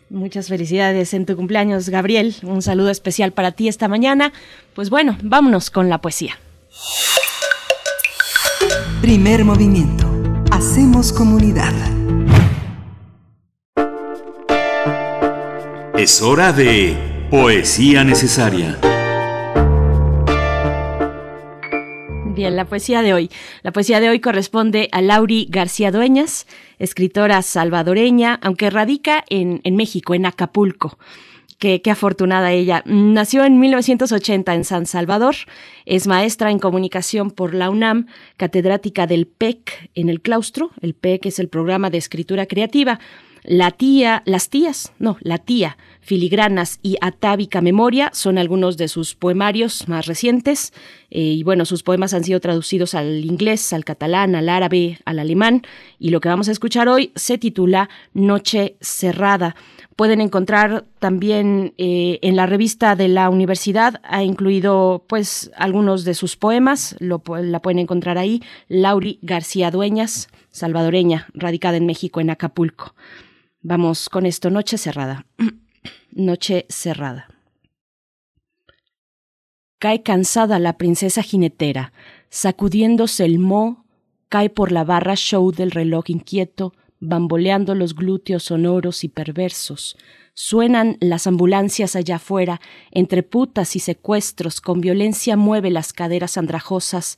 Muchas 0.10 0.50
felicidades 0.50 1.14
en 1.14 1.26
tu 1.26 1.36
cumpleaños, 1.36 1.88
Gabriel. 1.90 2.36
Un 2.44 2.62
saludo 2.62 2.90
especial 2.90 3.32
para 3.32 3.54
ti 3.54 3.68
esta 3.68 3.88
mañana. 3.88 4.34
Pues 4.74 4.90
bueno, 4.90 5.18
vámonos 5.24 5.70
con 5.70 5.90
la 5.90 6.02
poesía. 6.02 6.38
Primer 9.02 9.46
movimiento. 9.46 10.06
Hacemos 10.52 11.14
comunidad. 11.14 11.74
Es 15.98 16.22
hora 16.22 16.52
de 16.52 17.28
poesía 17.32 18.04
necesaria. 18.04 18.78
Bien, 22.42 22.56
la 22.56 22.66
poesía 22.66 23.04
de 23.04 23.14
hoy. 23.14 23.30
La 23.62 23.72
poesía 23.72 24.00
de 24.00 24.10
hoy 24.10 24.20
corresponde 24.20 24.90
a 24.94 25.04
Lauri 25.04 25.46
García 25.48 25.92
Dueñas, 25.92 26.48
escritora 26.80 27.40
salvadoreña, 27.44 28.40
aunque 28.42 28.72
radica 28.72 29.24
en, 29.30 29.62
en 29.64 29.76
México, 29.76 30.16
en 30.16 30.26
Acapulco. 30.26 30.98
Qué, 31.60 31.84
qué, 31.84 31.92
afortunada 31.92 32.52
ella. 32.52 32.82
Nació 32.88 33.46
en 33.46 33.60
1980 33.60 34.56
en 34.56 34.64
San 34.64 34.88
Salvador, 34.88 35.36
es 35.86 36.08
maestra 36.08 36.50
en 36.50 36.58
comunicación 36.58 37.30
por 37.30 37.54
la 37.54 37.70
UNAM, 37.70 38.08
catedrática 38.38 39.06
del 39.06 39.28
PEC 39.28 39.92
en 39.94 40.10
el 40.10 40.20
claustro. 40.20 40.72
El 40.82 40.96
PEC 40.96 41.28
es 41.28 41.38
el 41.38 41.48
programa 41.48 41.92
de 41.92 42.00
escritura 42.00 42.48
creativa. 42.48 43.00
La 43.44 43.70
tía, 43.70 44.24
las 44.26 44.50
tías, 44.50 44.94
no, 44.98 45.18
la 45.22 45.38
tía, 45.38 45.78
filigranas 46.02 46.80
y 46.82 46.98
atávica 47.00 47.62
memoria 47.62 48.10
son 48.14 48.38
algunos 48.38 48.76
de 48.76 48.88
sus 48.88 49.16
poemarios 49.16 49.88
más 49.88 50.08
recientes. 50.08 50.74
Eh, 51.10 51.22
y 51.22 51.44
bueno, 51.44 51.66
sus 51.66 51.84
poemas 51.84 52.14
han 52.14 52.24
sido 52.24 52.40
traducidos 52.40 52.96
al 52.96 53.24
inglés, 53.24 53.72
al 53.72 53.86
catalán, 53.86 54.36
al 54.36 54.50
árabe, 54.50 55.00
al 55.06 55.20
alemán. 55.20 55.62
Y 56.00 56.10
lo 56.10 56.20
que 56.20 56.30
vamos 56.30 56.50
a 56.50 56.52
escuchar 56.52 56.90
hoy 56.90 57.12
se 57.16 57.38
titula 57.38 57.90
Noche 58.14 58.76
Cerrada. 58.82 59.56
Pueden 59.96 60.20
encontrar 60.20 60.86
también 61.00 61.74
eh, 61.78 62.18
en 62.24 62.36
la 62.36 62.48
revista 62.48 62.96
de 62.96 63.08
la 63.08 63.30
universidad, 63.30 64.02
ha 64.04 64.24
incluido 64.24 65.06
pues 65.08 65.52
algunos 65.56 66.06
de 66.06 66.16
sus 66.16 66.38
poemas, 66.38 66.96
lo, 67.00 67.22
la 67.42 67.62
pueden 67.62 67.80
encontrar 67.80 68.18
ahí, 68.18 68.42
Lauri 68.68 69.20
García 69.22 69.70
Dueñas, 69.70 70.30
salvadoreña, 70.50 71.28
radicada 71.34 71.78
en 71.78 71.86
México, 71.86 72.20
en 72.20 72.32
Acapulco. 72.32 72.96
Vamos 73.62 74.10
con 74.10 74.26
esto, 74.26 74.50
noche 74.50 74.78
cerrada. 74.78 75.26
noche 76.12 76.66
cerrada. 76.70 77.28
Cae 79.80 80.04
cansada 80.04 80.60
la 80.60 80.78
princesa 80.78 81.24
jinetera, 81.24 81.92
sacudiéndose 82.30 83.26
el 83.26 83.40
mo, 83.40 83.86
cae 84.30 84.50
por 84.50 84.72
la 84.72 84.84
barra 84.84 85.16
show 85.16 85.52
del 85.52 85.72
reloj 85.72 86.10
inquieto, 86.10 86.74
bamboleando 87.00 87.74
los 87.74 87.96
glúteos 87.96 88.44
sonoros 88.44 89.04
y 89.04 89.10
perversos. 89.10 89.98
Suenan 90.34 90.98
las 91.02 91.28
ambulancias 91.28 91.96
allá 91.96 92.16
afuera, 92.16 92.62
entre 92.92 93.24
putas 93.24 93.76
y 93.76 93.80
secuestros, 93.80 94.62
con 94.62 94.80
violencia 94.80 95.36
mueve 95.36 95.72
las 95.72 95.92
caderas 95.92 96.38
andrajosas, 96.38 97.18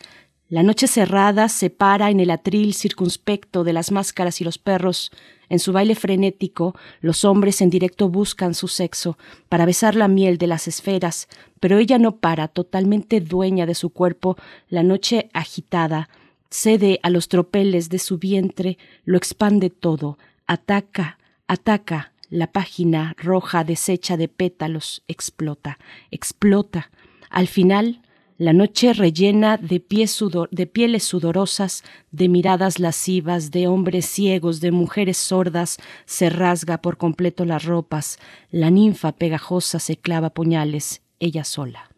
la 0.54 0.62
noche 0.62 0.86
cerrada 0.86 1.50
se 1.50 1.72
para 1.72 2.12
en 2.12 2.20
el 2.20 2.30
atril 2.30 2.76
circunspecto 2.76 3.64
de 3.64 3.74
las 3.74 3.92
máscaras 3.92 4.40
y 4.40 4.44
los 4.44 4.60
perros. 4.60 5.10
En 5.50 5.58
su 5.58 5.74
baile 5.74 5.96
frenético, 5.96 6.76
los 7.02 7.26
hombres 7.26 7.60
en 7.62 7.72
directo 7.72 8.08
buscan 8.08 8.54
su 8.54 8.68
sexo 8.68 9.18
para 9.50 9.66
besar 9.66 9.96
la 9.96 10.08
miel 10.08 10.38
de 10.38 10.46
las 10.46 10.68
esferas, 10.68 11.28
pero 11.60 11.80
ella 11.80 11.98
no 11.98 12.18
para, 12.18 12.48
totalmente 12.50 13.20
dueña 13.20 13.66
de 13.66 13.74
su 13.74 13.90
cuerpo, 13.90 14.38
la 14.70 14.84
noche 14.84 15.32
agitada, 15.34 16.08
cede 16.52 17.00
a 17.02 17.10
los 17.10 17.30
tropeles 17.30 17.90
de 17.90 17.98
su 17.98 18.20
vientre, 18.20 18.78
lo 19.06 19.18
expande 19.18 19.72
todo, 19.72 20.20
ataca, 20.46 21.18
ataca, 21.48 22.14
la 22.30 22.52
página 22.52 23.16
roja 23.18 23.64
deshecha 23.64 24.18
de 24.18 24.28
pétalos 24.28 25.02
explota, 25.08 25.80
explota. 26.12 26.92
Al 27.32 27.48
final, 27.48 28.03
la 28.44 28.52
noche 28.52 28.92
rellena 28.92 29.56
de, 29.56 29.80
pieles 29.80 31.04
sudorosas, 31.04 31.82
de 32.12 32.28
miradas 32.28 32.78
lascivas, 32.78 33.52
de 33.52 33.68
hombres 33.68 34.06
ciegos, 34.06 34.60
de 34.60 34.72
mujeres 34.72 35.16
sordas, 35.16 35.78
se 36.06 36.30
rasga 36.30 36.80
por 36.80 36.98
completo 36.98 37.46
las 37.46 37.64
ropas. 37.64 38.20
La 38.52 38.70
ninfa 38.70 39.14
pegajosa 39.14 39.80
se 39.80 39.96
clava 39.96 40.32
puñales, 40.32 41.04
ella 41.22 41.46
sola. 41.46 41.90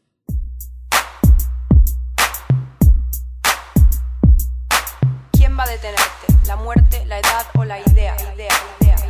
¿Quién 5.31 5.57
va 5.57 5.63
a 5.63 5.67
detenerte? 5.67 6.45
¿La 6.45 6.57
muerte, 6.57 7.05
la 7.07 7.17
edad 7.17 7.45
o 7.55 7.65
la 7.65 7.79
idea? 7.79 8.15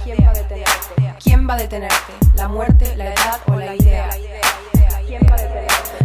¿Quién 0.05 0.17
va 0.25 0.29
a 0.29 0.33
detenerte? 0.33 1.13
¿Quién 1.21 1.49
va 1.49 1.53
a 1.55 1.57
detenerte? 1.57 2.13
¿La 2.35 2.47
muerte, 2.47 2.95
la 2.95 3.07
edad 3.07 3.41
o 3.47 3.55
la 3.57 3.75
idea? 3.75 3.84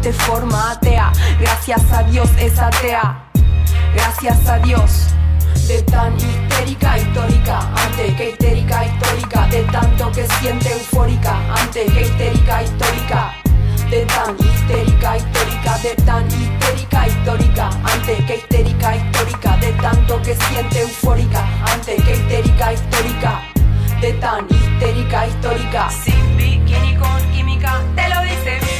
de 0.00 0.12
forma 0.12 0.72
atea. 0.72 1.12
Gracias 1.40 1.80
a 1.92 2.02
Dios 2.04 2.28
es 2.38 2.58
atea. 2.58 3.24
Gracias 3.94 4.48
a 4.48 4.58
Dios. 4.58 5.08
De 5.68 5.82
tan 5.82 6.14
histérica 6.16 6.98
histórica, 6.98 7.60
ante 7.76 8.14
que 8.16 8.30
histérica 8.30 8.84
histórica, 8.84 9.46
de 9.46 9.62
tanto 9.64 10.10
que 10.12 10.26
siente 10.40 10.72
eufórica, 10.72 11.36
ante 11.56 11.86
que 11.86 12.02
histérica 12.02 12.62
histórica, 12.62 13.32
de 13.88 14.04
tan 14.06 14.36
histérica 14.38 15.16
histórica, 15.16 15.78
de 15.78 15.94
tan 16.04 16.26
histérica 16.26 17.06
histórica, 17.06 17.70
ante 17.84 18.24
que 18.26 18.36
histérica 18.36 18.96
histórica, 18.96 19.56
de 19.58 19.72
tanto 19.72 20.22
que 20.22 20.34
siente 20.34 20.80
eufórica, 20.80 21.46
ante 21.72 21.96
que 21.96 22.12
histérica 22.12 22.72
histórica, 22.72 23.42
de 24.00 24.12
tan 24.14 24.46
histérica 24.50 25.26
histórica, 25.26 25.90
sin 25.90 26.36
bikini 26.36 26.96
con 26.96 27.30
química, 27.32 27.80
te 27.94 28.08
lo 28.08 28.20
dice, 28.22 28.71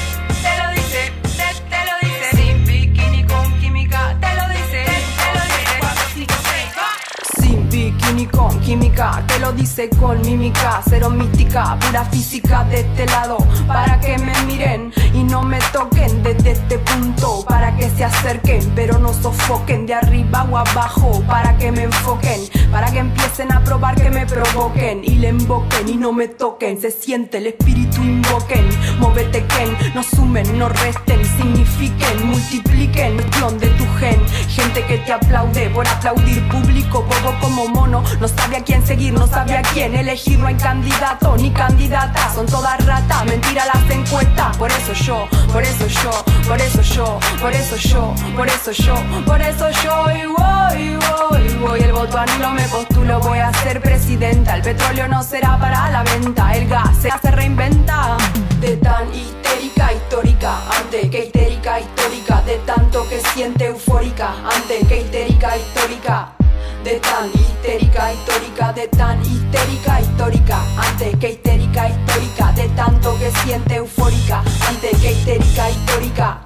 Química, 8.13 9.25
te 9.27 9.39
lo 9.39 9.53
dice 9.53 9.89
con 9.89 10.21
mímica, 10.21 10.83
cero 10.87 11.09
mística, 11.09 11.79
pura 11.81 12.05
física 12.05 12.63
de 12.65 12.81
este 12.81 13.07
lado, 13.07 13.39
para 13.67 13.99
que 14.01 14.19
me 14.19 14.35
miren 14.43 14.93
y 15.15 15.23
no 15.25 15.43
me 15.43 15.59
toquen 15.73 16.23
desde 16.23 16.53
este 16.53 16.79
punto, 16.79 17.43
para 17.49 17.75
que 17.77 17.89
se 17.91 18.05
acerquen, 18.05 18.71
pero 18.75 18.99
no 18.99 19.15
sofoquen 19.15 19.87
de 19.87 19.95
arriba 19.95 20.47
o 20.51 20.59
abajo, 20.59 21.23
para 21.27 21.57
que 21.57 21.73
me 21.73 21.85
enfoquen, 21.85 22.43
para 22.71 22.93
que 22.93 22.99
empiecen 22.99 23.51
a 23.51 23.65
probar 23.65 23.95
que 23.95 24.11
me 24.11 24.27
provoquen 24.27 25.03
y 25.03 25.17
le 25.17 25.31
invoquen 25.31 25.89
y 25.89 25.97
no 25.97 26.13
me 26.13 26.29
toquen, 26.29 26.81
se 26.81 26.91
siente 26.91 27.39
el 27.39 27.47
espíritu 27.47 28.03
invoquen, 28.03 28.69
móvete 29.01 29.45
Ken, 29.47 29.75
no 29.95 30.03
sumen, 30.03 30.59
no 30.59 30.69
resten, 30.69 31.25
signifiquen, 31.37 32.27
multipliquen 32.27 33.17
clon 33.31 33.59
de 33.59 33.69
tu 33.69 33.85
gen, 33.99 34.21
gente 34.49 34.85
que 34.85 34.99
te 34.99 35.13
aplaude 35.13 35.71
por 35.71 35.89
aplaudir 35.89 36.47
público, 36.49 37.03
bobo 37.03 37.35
como 37.41 37.69
mono, 37.69 38.02
no 38.21 38.29
sabe 38.29 38.57
a 38.57 38.65
quién 38.65 38.87
seguir, 38.87 39.13
no 39.13 39.27
sabe 39.27 39.57
a 39.57 39.63
quién 39.63 39.95
elegir, 39.95 40.39
no 40.39 40.47
hay 40.47 40.55
candidato 40.55 41.37
ni 41.37 41.51
candidata, 41.51 42.33
son 42.35 42.47
todas 42.47 42.85
ratas, 42.87 43.25
mentira 43.25 43.65
las 43.67 43.91
encuestas, 43.91 44.57
por 44.57 44.71
eso 44.71 44.93
yo, 44.93 45.27
por 45.53 45.63
eso 45.63 45.87
yo, 45.87 46.11
por 46.47 46.61
eso 46.61 46.83
yo, 46.83 47.19
por 47.41 47.53
eso 47.53 47.77
yo, 47.77 48.15
por 48.37 48.49
eso 48.49 48.73
yo, 48.73 48.95
por 49.27 49.41
eso 49.41 49.71
yo, 49.83 50.11
y 50.11 50.27
voy, 50.27 50.97
voy, 50.97 51.57
voy, 51.61 51.81
el 51.81 51.93
voto 51.93 52.19
anulo 52.19 52.51
me 52.51 52.63
postulo, 52.69 53.21
voy 53.21 53.39
a 53.39 53.53
ser 53.63 53.81
presidenta, 53.81 54.57
el 54.57 54.63
petróleo 54.63 55.09
no 55.09 55.23
será 55.23 55.59
para 55.59 55.91
la 55.91 56.03
venta, 56.03 56.55
el 56.55 56.69
gas 56.69 56.97
se 56.97 57.31
reinventa, 57.31 58.17
de 58.61 58.77
tan 58.77 59.13
histérica 59.15 59.93
histórica, 59.93 60.59
ante 60.79 61.11
que 61.11 61.25
histérica 61.25 61.81
histórica, 61.81 62.43
de 62.43 62.57
tanto 62.67 63.09
que 63.09 63.21
siente 63.35 63.67
eufórica, 63.67 64.35
ante 64.55 64.87
que 64.87 65.03
histérica 65.03 65.57
histórica. 65.57 66.42
De 66.85 66.99
tan 66.99 67.31
histérica 67.33 68.13
histórica, 68.13 68.73
de 68.73 68.89
tan 68.89 69.23
histérica 69.23 70.01
histórica, 70.01 70.59
ante 70.77 71.17
que 71.17 71.29
histérica 71.31 71.89
histórica, 71.89 72.53
de 72.57 72.69
tanto 72.71 73.17
que 73.19 73.31
siente 73.31 73.77
eufórica, 73.77 74.43
ante 74.69 74.91
que 75.01 75.13
histérica 75.13 75.71
histórica, 75.71 76.41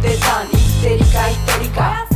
de 0.00 0.16
tan 0.16 0.46
histérica 0.52 1.30
histórica. 1.30 2.09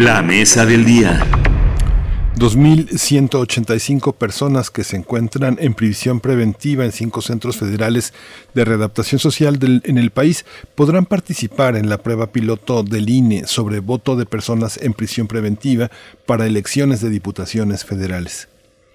La 0.00 0.22
mesa 0.22 0.64
del 0.64 0.86
día. 0.86 1.20
2.185 2.36 4.14
personas 4.14 4.70
que 4.70 4.82
se 4.82 4.96
encuentran 4.96 5.58
en 5.60 5.74
prisión 5.74 6.20
preventiva 6.20 6.86
en 6.86 6.92
cinco 6.92 7.20
centros 7.20 7.58
federales 7.58 8.14
de 8.54 8.64
readaptación 8.64 9.18
social 9.18 9.58
en 9.60 9.98
el 9.98 10.10
país 10.10 10.46
podrán 10.74 11.04
participar 11.04 11.76
en 11.76 11.90
la 11.90 11.98
prueba 11.98 12.32
piloto 12.32 12.82
del 12.82 13.10
INE 13.10 13.46
sobre 13.46 13.80
voto 13.80 14.16
de 14.16 14.24
personas 14.24 14.78
en 14.80 14.94
prisión 14.94 15.26
preventiva 15.26 15.90
para 16.24 16.46
elecciones 16.46 17.02
de 17.02 17.10
diputaciones 17.10 17.84
federales. 17.84 18.48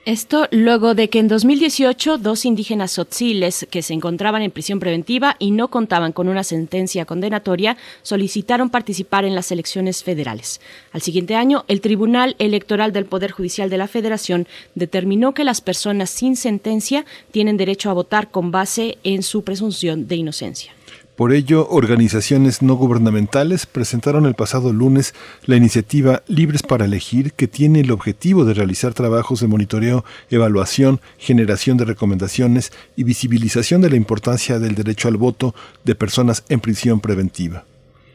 Esto 0.06 0.48
luego 0.52 0.94
de 0.94 1.10
que 1.10 1.18
en 1.18 1.28
2018 1.28 2.20
dos 2.20 2.46
indígenas 2.46 2.92
tzotziles 2.92 3.66
que 3.72 3.82
se 3.82 3.96
encontraban 3.96 4.44
en 4.44 4.52
prisión 4.52 4.80
preventiva 4.80 5.36
y 5.40 5.50
no 5.50 5.70
contaban 5.70 6.12
con 6.12 6.28
una 6.28 6.44
sentencia 6.44 7.06
condenatoria 7.06 7.76
solicitaron 8.04 8.70
participar 8.70 9.26
en 9.26 9.34
las 9.34 9.52
elecciones 9.52 10.04
federales. 10.04 10.62
Al 10.92 11.02
siguiente 11.02 11.34
año, 11.34 11.66
el 11.68 11.82
Tribunal 11.82 12.36
Electoral 12.38 12.94
del 12.94 13.08
Poder 13.08 13.32
Judicial 13.32 13.72
de 13.72 13.80
la 13.80 13.88
Federación 13.88 14.48
determinó 14.76 15.34
que 15.34 15.44
las 15.44 15.60
personas 15.60 16.12
sin 16.12 16.36
sentencia 16.36 17.04
tienen 17.32 17.58
derecho 17.58 17.90
a 17.90 17.94
votar 17.94 18.30
con 18.30 18.52
base 18.52 19.00
en 19.04 19.24
su 19.24 19.44
presunción 19.44 20.08
de 20.08 20.18
inocencia. 20.18 20.72
Por 21.16 21.32
ello, 21.32 21.70
organizaciones 21.70 22.62
no 22.62 22.76
gubernamentales 22.76 23.66
presentaron 23.66 24.26
el 24.26 24.34
pasado 24.34 24.74
lunes 24.74 25.14
la 25.46 25.56
iniciativa 25.56 26.24
Libres 26.28 26.62
para 26.62 26.84
Elegir, 26.84 27.32
que 27.32 27.48
tiene 27.48 27.80
el 27.80 27.92
objetivo 27.92 28.44
de 28.44 28.54
realizar 28.54 28.94
trabajos 28.94 29.40
de 29.40 29.48
monitoreo, 29.48 30.04
evaluación, 30.30 31.00
generación 31.18 31.78
de 31.78 31.86
recomendaciones 31.86 32.74
y 32.98 33.04
visibilización 33.04 33.80
de 33.80 33.92
la 33.92 33.96
importancia 33.96 34.60
del 34.60 34.76
derecho 34.76 35.08
al 35.08 35.16
voto 35.16 35.56
de 35.86 35.96
personas 35.96 36.44
en 36.50 36.60
prisión 36.60 37.00
preventiva. 37.00 37.64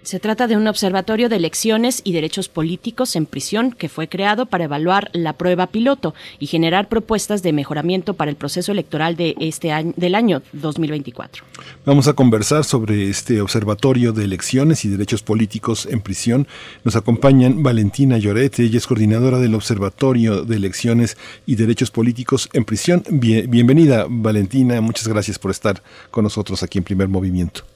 Se 0.03 0.19
trata 0.19 0.47
de 0.47 0.57
un 0.57 0.67
observatorio 0.67 1.29
de 1.29 1.37
elecciones 1.37 2.01
y 2.05 2.13
derechos 2.13 2.49
políticos 2.49 3.17
en 3.17 3.27
prisión 3.27 3.73
que 3.73 3.91
fue 3.91 4.09
creado 4.09 4.47
para 4.47 4.65
evaluar 4.65 5.11
la 5.13 5.35
prueba 5.35 5.67
piloto 5.67 6.15
y 6.39 6.47
generar 6.47 6.89
propuestas 6.89 7.43
de 7.43 7.53
mejoramiento 7.53 8.15
para 8.15 8.31
el 8.31 8.37
proceso 8.37 8.73
electoral 8.73 9.17
de 9.17 9.35
este 9.41 9.73
año, 9.73 9.93
del 9.97 10.15
año 10.15 10.43
2024. 10.55 11.45
Vamos 11.85 12.09
a 12.09 12.15
conversar 12.15 12.65
sobre 12.65 13.11
este 13.11 13.43
observatorio 13.43 14.13
de 14.13 14.25
elecciones 14.25 14.87
y 14.87 14.89
derechos 14.89 15.23
políticos 15.23 15.87
en 15.91 16.01
prisión. 16.01 16.49
Nos 16.83 16.97
acompañan 16.97 17.63
Valentina 17.63 18.17
Lloret, 18.17 18.59
ella 18.59 18.79
es 18.79 18.87
coordinadora 18.87 19.39
del 19.39 19.55
Observatorio 19.55 20.45
de 20.45 20.57
Elecciones 20.57 21.19
y 21.45 21.57
Derechos 21.57 21.91
Políticos 21.91 22.49
en 22.55 22.65
Prisión. 22.65 23.03
bienvenida, 23.11 24.07
Valentina. 24.09 24.81
Muchas 24.81 25.09
gracias 25.09 25.39
por 25.39 25.51
estar 25.51 25.83
con 26.11 26.25
nosotros 26.25 26.63
aquí 26.63 26.79
en 26.79 26.85
Primer 26.85 27.09
Movimiento. 27.09 27.70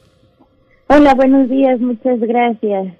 Hola, 0.86 1.14
buenos 1.14 1.48
días, 1.48 1.80
muchas 1.80 2.20
gracias. 2.20 2.94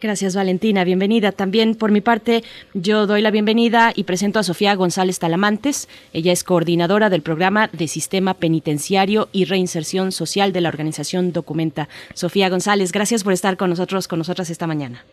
Gracias, 0.00 0.34
Valentina. 0.34 0.82
Bienvenida. 0.82 1.30
También 1.30 1.74
por 1.74 1.90
mi 1.90 2.00
parte, 2.00 2.42
yo 2.72 3.06
doy 3.06 3.20
la 3.20 3.30
bienvenida 3.30 3.92
y 3.94 4.04
presento 4.04 4.38
a 4.38 4.42
Sofía 4.42 4.74
González 4.74 5.18
Talamantes. 5.18 5.88
Ella 6.14 6.32
es 6.32 6.42
coordinadora 6.42 7.10
del 7.10 7.20
programa 7.20 7.68
de 7.74 7.86
Sistema 7.86 8.32
Penitenciario 8.32 9.28
y 9.32 9.44
Reinserción 9.44 10.10
Social 10.10 10.52
de 10.52 10.62
la 10.62 10.70
organización 10.70 11.32
Documenta. 11.32 11.88
Sofía 12.14 12.48
González, 12.48 12.92
gracias 12.92 13.24
por 13.24 13.34
estar 13.34 13.58
con 13.58 13.68
nosotros, 13.68 14.08
con 14.08 14.18
nosotras 14.18 14.48
esta 14.48 14.66
mañana. 14.66 15.04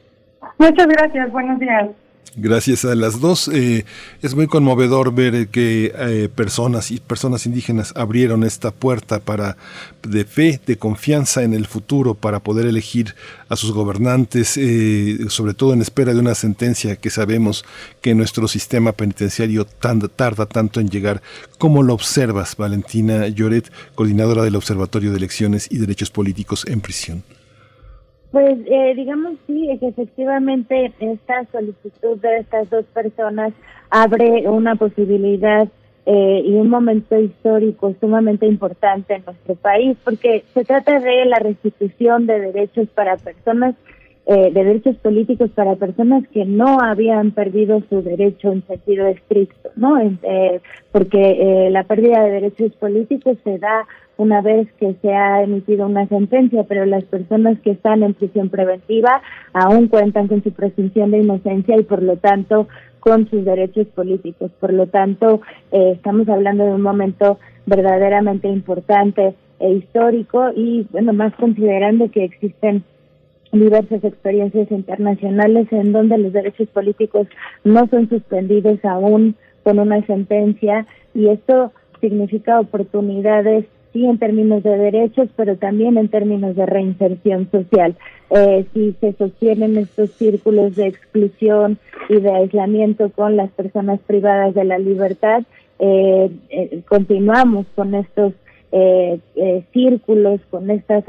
Muchas 0.57 0.87
gracias. 0.87 1.31
Buenos 1.33 1.59
días. 1.59 1.89
Gracias 2.35 2.85
a 2.85 2.93
las 2.93 3.19
dos. 3.19 3.47
Eh, 3.47 3.85
es 4.21 4.35
muy 4.35 4.47
conmovedor 4.47 5.13
ver 5.13 5.47
que 5.47 5.93
eh, 5.95 6.29
personas 6.33 6.91
y 6.91 6.99
personas 6.99 7.45
indígenas 7.45 7.93
abrieron 7.95 8.43
esta 8.43 8.71
puerta 8.71 9.19
para 9.19 9.57
de 10.03 10.25
fe, 10.25 10.59
de 10.65 10.77
confianza 10.77 11.43
en 11.43 11.53
el 11.53 11.65
futuro, 11.65 12.13
para 12.13 12.39
poder 12.39 12.67
elegir 12.67 13.15
a 13.49 13.55
sus 13.55 13.71
gobernantes, 13.71 14.57
eh, 14.57 15.17
sobre 15.29 15.53
todo 15.53 15.73
en 15.73 15.81
espera 15.81 16.13
de 16.13 16.19
una 16.19 16.35
sentencia 16.35 16.95
que 16.95 17.09
sabemos 17.09 17.65
que 18.01 18.13
nuestro 18.13 18.47
sistema 18.47 18.91
penitenciario 18.91 19.65
tarda 19.65 20.45
tanto 20.45 20.79
en 20.79 20.89
llegar. 20.89 21.21
¿Cómo 21.57 21.81
lo 21.81 21.93
observas, 21.93 22.55
Valentina 22.55 23.27
Lloret, 23.27 23.71
coordinadora 23.95 24.43
del 24.43 24.55
Observatorio 24.55 25.11
de 25.11 25.17
Elecciones 25.17 25.67
y 25.71 25.77
Derechos 25.77 26.11
Políticos 26.11 26.65
en 26.67 26.81
Prisión? 26.81 27.36
Pues 28.31 28.57
eh, 28.65 28.93
digamos 28.95 29.33
sí, 29.47 29.77
que 29.79 29.87
efectivamente 29.87 30.91
esta 30.99 31.45
solicitud 31.51 32.17
de 32.17 32.39
estas 32.39 32.69
dos 32.69 32.85
personas 32.87 33.53
abre 33.89 34.49
una 34.49 34.75
posibilidad 34.75 35.67
eh, 36.05 36.41
y 36.45 36.53
un 36.53 36.69
momento 36.69 37.19
histórico 37.19 37.93
sumamente 37.99 38.45
importante 38.45 39.15
en 39.15 39.25
nuestro 39.25 39.55
país, 39.55 39.97
porque 40.03 40.43
se 40.53 40.63
trata 40.63 40.99
de 40.99 41.25
la 41.25 41.39
restitución 41.39 42.27
de 42.27 42.39
derechos 42.39 42.87
para 42.95 43.17
personas, 43.17 43.75
eh, 44.29 44.51
de 44.51 44.63
derechos 44.63 44.97
políticos 44.97 45.49
para 45.55 45.75
personas 45.75 46.27
que 46.33 46.45
no 46.45 46.81
habían 46.81 47.31
perdido 47.31 47.81
su 47.89 48.01
derecho 48.01 48.51
en 48.51 48.61
sentido 48.67 49.07
estricto, 49.07 49.69
¿no? 49.75 49.99
Eh, 49.99 50.59
porque 50.91 51.69
la 51.71 51.83
pérdida 51.83 52.23
de 52.23 52.31
derechos 52.31 52.73
políticos 52.73 53.37
se 53.43 53.57
da 53.57 53.85
una 54.17 54.41
vez 54.41 54.67
que 54.79 54.95
se 55.01 55.13
ha 55.13 55.43
emitido 55.43 55.85
una 55.85 56.07
sentencia, 56.07 56.65
pero 56.67 56.85
las 56.85 57.03
personas 57.05 57.59
que 57.59 57.71
están 57.71 58.03
en 58.03 58.15
prisión 58.15 58.49
preventiva 58.49 59.21
aún 59.53 59.87
cuentan 59.87 60.27
con 60.27 60.43
su 60.43 60.51
presunción 60.51 61.11
de 61.11 61.19
inocencia 61.19 61.77
y 61.77 61.83
por 61.83 62.01
lo 62.01 62.17
tanto 62.17 62.67
con 62.99 63.29
sus 63.29 63.45
derechos 63.45 63.87
políticos. 63.87 64.51
Por 64.59 64.73
lo 64.73 64.87
tanto, 64.87 65.41
eh, 65.71 65.93
estamos 65.95 66.27
hablando 66.27 66.65
de 66.65 66.73
un 66.73 66.81
momento 66.81 67.39
verdaderamente 67.65 68.49
importante 68.49 69.35
e 69.59 69.71
histórico 69.71 70.51
y 70.55 70.85
bueno, 70.91 71.13
más 71.13 71.33
considerando 71.35 72.11
que 72.11 72.25
existen 72.25 72.83
diversas 73.51 74.03
experiencias 74.03 74.69
internacionales 74.71 75.67
en 75.71 75.93
donde 75.93 76.17
los 76.17 76.33
derechos 76.33 76.67
políticos 76.69 77.27
no 77.63 77.87
son 77.87 78.09
suspendidos 78.09 78.83
aún 78.83 79.35
con 79.63 79.79
una 79.79 80.05
sentencia 80.05 80.85
y 81.13 81.27
esto 81.27 81.71
significa 81.99 82.59
oportunidades 82.59 83.65
sí 83.93 84.05
en 84.05 84.17
términos 84.17 84.63
de 84.63 84.77
derechos, 84.77 85.29
pero 85.35 85.55
también 85.57 85.97
en 85.97 86.09
términos 86.09 86.55
de 86.55 86.65
reinserción 86.65 87.49
social. 87.51 87.95
Eh, 88.29 88.65
si 88.73 88.93
se 88.99 89.13
sostienen 89.13 89.77
estos 89.77 90.11
círculos 90.11 90.75
de 90.75 90.87
exclusión 90.87 91.77
y 92.09 92.15
de 92.15 92.31
aislamiento 92.31 93.09
con 93.09 93.37
las 93.37 93.49
personas 93.51 93.99
privadas 94.05 94.53
de 94.53 94.65
la 94.65 94.77
libertad, 94.77 95.43
eh, 95.79 96.29
eh, 96.49 96.81
continuamos 96.87 97.65
con 97.75 97.95
estos 97.95 98.33
círculos, 99.71 100.41
con 100.51 100.69
estas 100.69 101.05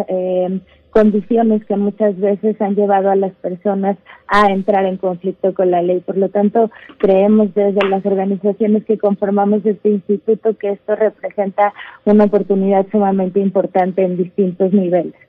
condiciones 0.90 1.64
que 1.66 1.76
muchas 1.76 2.18
veces 2.18 2.60
han 2.60 2.74
llevado 2.74 3.10
a 3.10 3.16
las 3.16 3.32
personas 3.36 3.96
a 4.26 4.46
entrar 4.50 4.84
en 4.86 4.96
conflicto 4.96 5.54
con 5.54 5.70
la 5.70 5.82
ley. 5.82 6.00
Por 6.00 6.16
lo 6.16 6.28
tanto, 6.28 6.70
creemos 6.98 7.54
desde 7.54 7.86
las 7.88 8.04
organizaciones 8.04 8.84
que 8.84 8.98
conformamos 8.98 9.64
este 9.64 9.90
instituto 9.90 10.56
que 10.56 10.70
esto 10.70 10.96
representa 10.96 11.72
una 12.04 12.24
oportunidad 12.24 12.86
sumamente 12.90 13.40
importante 13.40 14.02
en 14.04 14.16
distintos 14.16 14.72
niveles. 14.72 15.27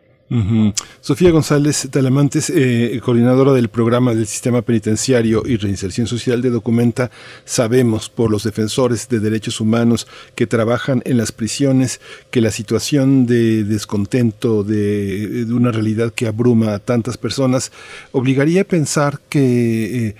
Sofía 1.02 1.32
González 1.32 1.88
Talamantes, 1.90 2.52
eh, 2.56 3.00
coordinadora 3.04 3.52
del 3.54 3.70
programa 3.70 4.14
del 4.14 4.28
Sistema 4.28 4.62
Penitenciario 4.62 5.42
y 5.44 5.58
Reinserción 5.58 6.06
Social 6.06 6.44
de 6.44 6.52
Documenta, 6.52 7.10
sabemos 7.46 8.10
por 8.10 8.30
los 8.30 8.44
defensores 8.44 9.10
de 9.10 9.20
derechos 9.20 9.60
humanos 9.60 10.08
que 10.36 10.46
trabajan 10.46 11.02
en 11.06 11.18
las 11.18 11.32
prisiones 11.32 12.00
que 12.30 12.42
la 12.42 12.52
situación 12.52 13.26
de 13.26 13.64
descontento, 13.64 14.64
de, 14.64 15.48
una 15.50 15.72
realidad 15.72 16.14
que 16.14 16.28
abruma 16.28 16.76
a 16.76 16.80
tantas 16.80 17.18
personas, 17.18 17.72
obligaría 18.12 18.62
a 18.62 18.66
pensar 18.66 19.20
que 19.30 20.10
eh, 20.10 20.16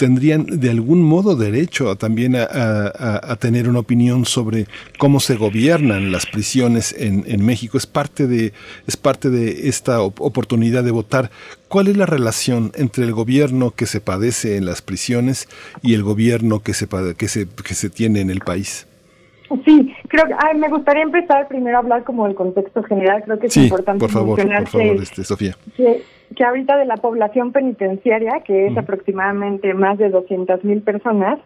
tendrían 0.00 0.46
de 0.46 0.70
algún 0.70 1.02
modo 1.02 1.36
derecho 1.36 1.90
a, 1.90 1.94
también 1.94 2.34
a, 2.34 3.36
tener 3.38 3.68
una 3.68 3.80
opinión 3.80 4.24
sobre 4.24 4.64
cómo 4.98 5.20
se 5.20 5.36
gobiernan 5.36 6.10
las 6.10 6.24
prisiones 6.24 6.98
en, 6.98 7.24
en, 7.26 7.44
México. 7.44 7.76
Es 7.76 7.86
parte, 7.86 8.26
de, 8.26 8.54
es 8.86 8.96
parte 8.96 9.28
de 9.28 9.68
esta 9.68 10.00
oportunidad 10.00 10.84
de 10.84 10.90
votar. 10.90 11.30
¿Cuál 11.68 11.88
es 11.88 11.98
la 11.98 12.06
relación 12.06 12.72
entre 12.76 13.04
el 13.04 13.12
gobierno 13.12 13.72
que 13.72 13.84
se 13.84 14.00
padece 14.00 14.56
en 14.56 14.64
las 14.64 14.80
prisiones 14.80 15.50
y 15.82 15.92
el 15.92 16.02
gobierno 16.02 16.60
que 16.60 16.72
se, 16.72 16.88
que 17.18 17.28
se, 17.28 17.46
que 17.46 17.74
se 17.74 17.90
tiene 17.90 18.22
en 18.22 18.30
el 18.30 18.40
país? 18.40 18.86
Sí, 19.66 19.94
creo 20.08 20.24
que 20.28 20.58
me 20.58 20.68
gustaría 20.70 21.02
empezar 21.02 21.46
primero 21.46 21.76
a 21.76 21.80
hablar 21.80 22.04
como 22.04 22.24
del 22.24 22.34
contexto 22.36 22.82
general. 22.84 23.22
Creo 23.22 23.38
que 23.38 23.48
es 23.48 23.56
importante 23.58 24.00
por 24.00 24.10
favor, 24.10 24.40
por 24.40 24.66
favor, 24.66 25.02
este, 25.02 25.24
Sofía 25.24 25.56
que 25.76 26.02
ahorita 26.38 26.76
de 26.76 26.86
la 26.86 26.96
población 26.96 27.52
penitenciaria, 27.52 28.42
que 28.44 28.66
es 28.66 28.76
aproximadamente 28.76 29.74
más 29.74 29.98
de 29.98 30.08
200 30.08 30.64
mil 30.64 30.82
personas, 30.82 31.38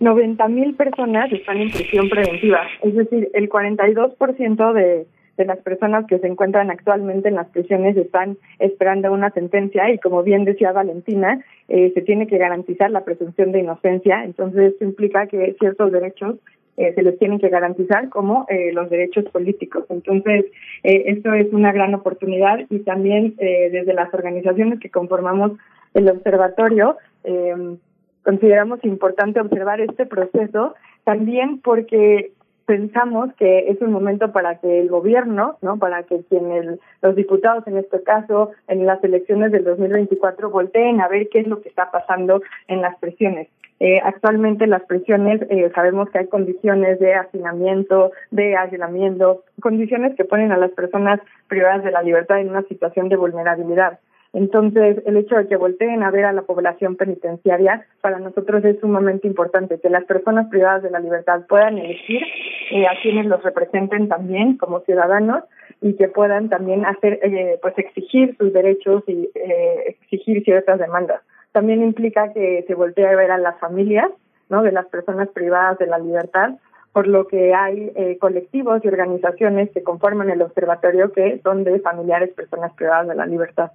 90 0.00 0.48
mil 0.48 0.74
personas 0.74 1.32
están 1.32 1.58
en 1.58 1.70
prisión 1.70 2.08
preventiva. 2.08 2.60
Es 2.82 2.94
decir, 2.94 3.30
el 3.34 3.48
42% 3.48 4.72
de, 4.72 5.06
de 5.36 5.44
las 5.44 5.58
personas 5.58 6.06
que 6.06 6.18
se 6.18 6.26
encuentran 6.26 6.70
actualmente 6.70 7.28
en 7.28 7.36
las 7.36 7.48
prisiones 7.48 7.96
están 7.96 8.36
esperando 8.58 9.12
una 9.12 9.30
sentencia 9.30 9.90
y 9.90 9.98
como 9.98 10.22
bien 10.22 10.44
decía 10.44 10.72
Valentina, 10.72 11.44
eh, 11.68 11.92
se 11.94 12.02
tiene 12.02 12.26
que 12.26 12.38
garantizar 12.38 12.90
la 12.90 13.04
presunción 13.04 13.52
de 13.52 13.60
inocencia. 13.60 14.24
Entonces, 14.24 14.72
esto 14.72 14.84
implica 14.84 15.26
que 15.26 15.54
ciertos 15.58 15.92
derechos 15.92 16.36
eh, 16.82 16.94
se 16.94 17.02
les 17.02 17.18
tienen 17.18 17.38
que 17.38 17.48
garantizar 17.48 18.08
como 18.08 18.46
eh, 18.48 18.72
los 18.72 18.90
derechos 18.90 19.24
políticos. 19.26 19.84
Entonces, 19.88 20.46
eh, 20.82 21.04
esto 21.06 21.32
es 21.32 21.52
una 21.52 21.72
gran 21.72 21.94
oportunidad 21.94 22.60
y 22.70 22.80
también 22.80 23.34
eh, 23.38 23.70
desde 23.70 23.94
las 23.94 24.12
organizaciones 24.12 24.80
que 24.80 24.90
conformamos 24.90 25.52
el 25.94 26.08
observatorio, 26.08 26.96
consideramos 28.24 28.82
importante 28.82 29.40
observar 29.40 29.80
este 29.80 30.06
proceso 30.06 30.74
también 31.04 31.60
porque 31.60 32.32
pensamos 32.72 33.28
que 33.34 33.68
es 33.68 33.82
un 33.82 33.92
momento 33.92 34.32
para 34.32 34.54
que 34.54 34.80
el 34.80 34.88
gobierno, 34.88 35.58
¿no? 35.60 35.76
Para 35.76 36.04
que 36.04 36.22
quienes 36.30 36.78
los 37.02 37.14
diputados 37.14 37.66
en 37.66 37.76
este 37.76 38.02
caso 38.02 38.52
en 38.66 38.86
las 38.86 39.04
elecciones 39.04 39.52
del 39.52 39.64
2024 39.64 40.48
volteen 40.48 41.02
a 41.02 41.08
ver 41.08 41.28
qué 41.28 41.40
es 41.40 41.46
lo 41.46 41.60
que 41.60 41.68
está 41.68 41.90
pasando 41.90 42.40
en 42.68 42.80
las 42.80 42.96
prisiones. 42.96 43.48
Eh, 43.78 44.00
actualmente 44.02 44.66
las 44.66 44.84
prisiones 44.84 45.42
eh, 45.50 45.70
sabemos 45.74 46.08
que 46.08 46.20
hay 46.20 46.28
condiciones 46.28 46.98
de 46.98 47.12
hacinamiento, 47.12 48.12
de 48.30 48.56
aislamiento, 48.56 49.44
condiciones 49.60 50.16
que 50.16 50.24
ponen 50.24 50.50
a 50.50 50.56
las 50.56 50.70
personas 50.70 51.20
privadas 51.48 51.84
de 51.84 51.90
la 51.90 52.00
libertad 52.00 52.40
en 52.40 52.48
una 52.48 52.62
situación 52.62 53.10
de 53.10 53.16
vulnerabilidad. 53.16 53.98
Entonces, 54.32 55.02
el 55.04 55.16
hecho 55.18 55.36
de 55.36 55.46
que 55.46 55.56
volteen 55.56 56.02
a 56.02 56.10
ver 56.10 56.24
a 56.24 56.32
la 56.32 56.42
población 56.42 56.96
penitenciaria 56.96 57.86
para 58.00 58.18
nosotros 58.18 58.64
es 58.64 58.80
sumamente 58.80 59.26
importante, 59.26 59.78
que 59.78 59.90
las 59.90 60.04
personas 60.04 60.48
privadas 60.48 60.82
de 60.82 60.90
la 60.90 61.00
libertad 61.00 61.42
puedan 61.48 61.76
elegir 61.76 62.22
eh, 62.70 62.86
a 62.86 63.00
quienes 63.02 63.26
los 63.26 63.42
representen 63.42 64.08
también 64.08 64.56
como 64.56 64.80
ciudadanos 64.80 65.44
y 65.82 65.94
que 65.94 66.08
puedan 66.08 66.48
también 66.48 66.86
hacer, 66.86 67.18
eh, 67.22 67.58
pues 67.60 67.76
exigir 67.76 68.36
sus 68.38 68.52
derechos 68.52 69.02
y 69.06 69.28
eh, 69.34 69.96
exigir 70.00 70.42
ciertas 70.44 70.78
demandas. 70.78 71.20
También 71.52 71.82
implica 71.82 72.32
que 72.32 72.64
se 72.66 72.74
voltee 72.74 73.06
a 73.06 73.16
ver 73.16 73.30
a 73.32 73.38
las 73.38 73.58
familias, 73.58 74.10
¿no? 74.48 74.62
De 74.62 74.72
las 74.72 74.86
personas 74.86 75.28
privadas 75.28 75.78
de 75.78 75.86
la 75.86 75.98
libertad 75.98 76.54
por 76.92 77.06
lo 77.06 77.26
que 77.26 77.54
hay 77.54 77.90
eh, 77.96 78.18
colectivos 78.20 78.84
y 78.84 78.88
organizaciones 78.88 79.70
que 79.70 79.82
conforman 79.82 80.30
el 80.30 80.42
observatorio 80.42 81.12
que 81.12 81.40
son 81.42 81.64
de 81.64 81.80
familiares 81.80 82.34
personas 82.34 82.72
privadas 82.74 83.08
de 83.08 83.14
la 83.14 83.26
libertad. 83.26 83.72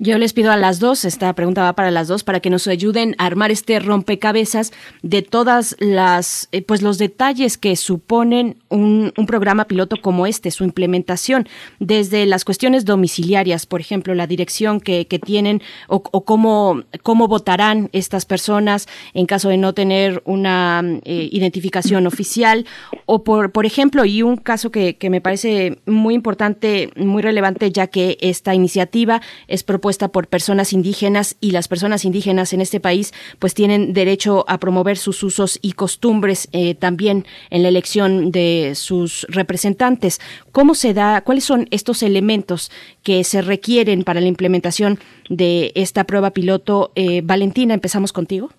Yo 0.00 0.18
les 0.18 0.32
pido 0.32 0.50
a 0.50 0.56
las 0.56 0.80
dos, 0.80 1.04
esta 1.04 1.32
pregunta 1.34 1.62
va 1.62 1.74
para 1.74 1.92
las 1.92 2.08
dos, 2.08 2.24
para 2.24 2.40
que 2.40 2.50
nos 2.50 2.66
ayuden 2.66 3.14
a 3.16 3.26
armar 3.26 3.52
este 3.52 3.78
rompecabezas 3.78 4.72
de 5.02 5.22
todas 5.22 5.76
las, 5.78 6.48
eh, 6.50 6.62
pues 6.62 6.82
los 6.82 6.98
detalles 6.98 7.56
que 7.56 7.76
suponen 7.76 8.56
un, 8.68 9.12
programa 9.28 9.66
piloto 9.66 9.96
como 10.02 10.26
este, 10.26 10.50
su 10.50 10.64
implementación, 10.64 11.48
desde 11.78 12.26
las 12.26 12.44
cuestiones 12.44 12.84
domiciliarias, 12.84 13.66
por 13.66 13.80
ejemplo, 13.80 14.14
la 14.14 14.26
dirección 14.26 14.80
que, 14.80 15.06
tienen 15.24 15.62
o, 15.86 16.00
cómo, 16.02 16.82
cómo 17.02 17.28
votarán 17.28 17.90
estas 17.92 18.24
personas 18.24 18.88
en 19.14 19.26
caso 19.26 19.48
de 19.50 19.58
no 19.58 19.74
tener 19.74 20.22
una 20.24 20.82
eh, 21.04 21.28
identificación 21.30 22.06
oficial, 22.06 22.66
o 23.06 23.22
por, 23.22 23.52
por 23.52 23.66
ejemplo, 23.66 24.04
y 24.04 24.22
un 24.22 24.36
caso 24.36 24.70
que, 24.72 24.96
que 24.96 25.10
me 25.10 25.20
parece 25.20 25.78
muy 25.86 26.14
importante, 26.14 26.90
muy 26.96 27.22
relevante, 27.22 27.70
ya 27.70 27.86
que 27.86 28.18
esta 28.20 28.54
iniciativa 28.54 29.19
es 29.48 29.62
propuesta 29.62 30.08
por 30.08 30.26
personas 30.26 30.72
indígenas 30.72 31.36
y 31.40 31.50
las 31.52 31.68
personas 31.68 32.04
indígenas 32.04 32.52
en 32.52 32.60
este 32.60 32.80
país 32.80 33.12
pues 33.38 33.54
tienen 33.54 33.92
derecho 33.92 34.44
a 34.48 34.58
promover 34.58 34.96
sus 34.96 35.22
usos 35.22 35.58
y 35.62 35.72
costumbres 35.72 36.48
eh, 36.52 36.74
también 36.74 37.24
en 37.50 37.62
la 37.62 37.68
elección 37.68 38.30
de 38.30 38.72
sus 38.74 39.26
representantes. 39.28 40.20
¿Cómo 40.52 40.74
se 40.74 40.94
da, 40.94 41.22
cuáles 41.22 41.44
son 41.44 41.66
estos 41.70 42.02
elementos 42.02 42.70
que 43.02 43.24
se 43.24 43.42
requieren 43.42 44.04
para 44.04 44.20
la 44.20 44.26
implementación 44.26 44.98
de 45.28 45.72
esta 45.74 46.04
prueba 46.04 46.30
piloto? 46.30 46.92
Eh, 46.94 47.22
Valentina, 47.24 47.74
empezamos 47.74 48.12
contigo. 48.12 48.50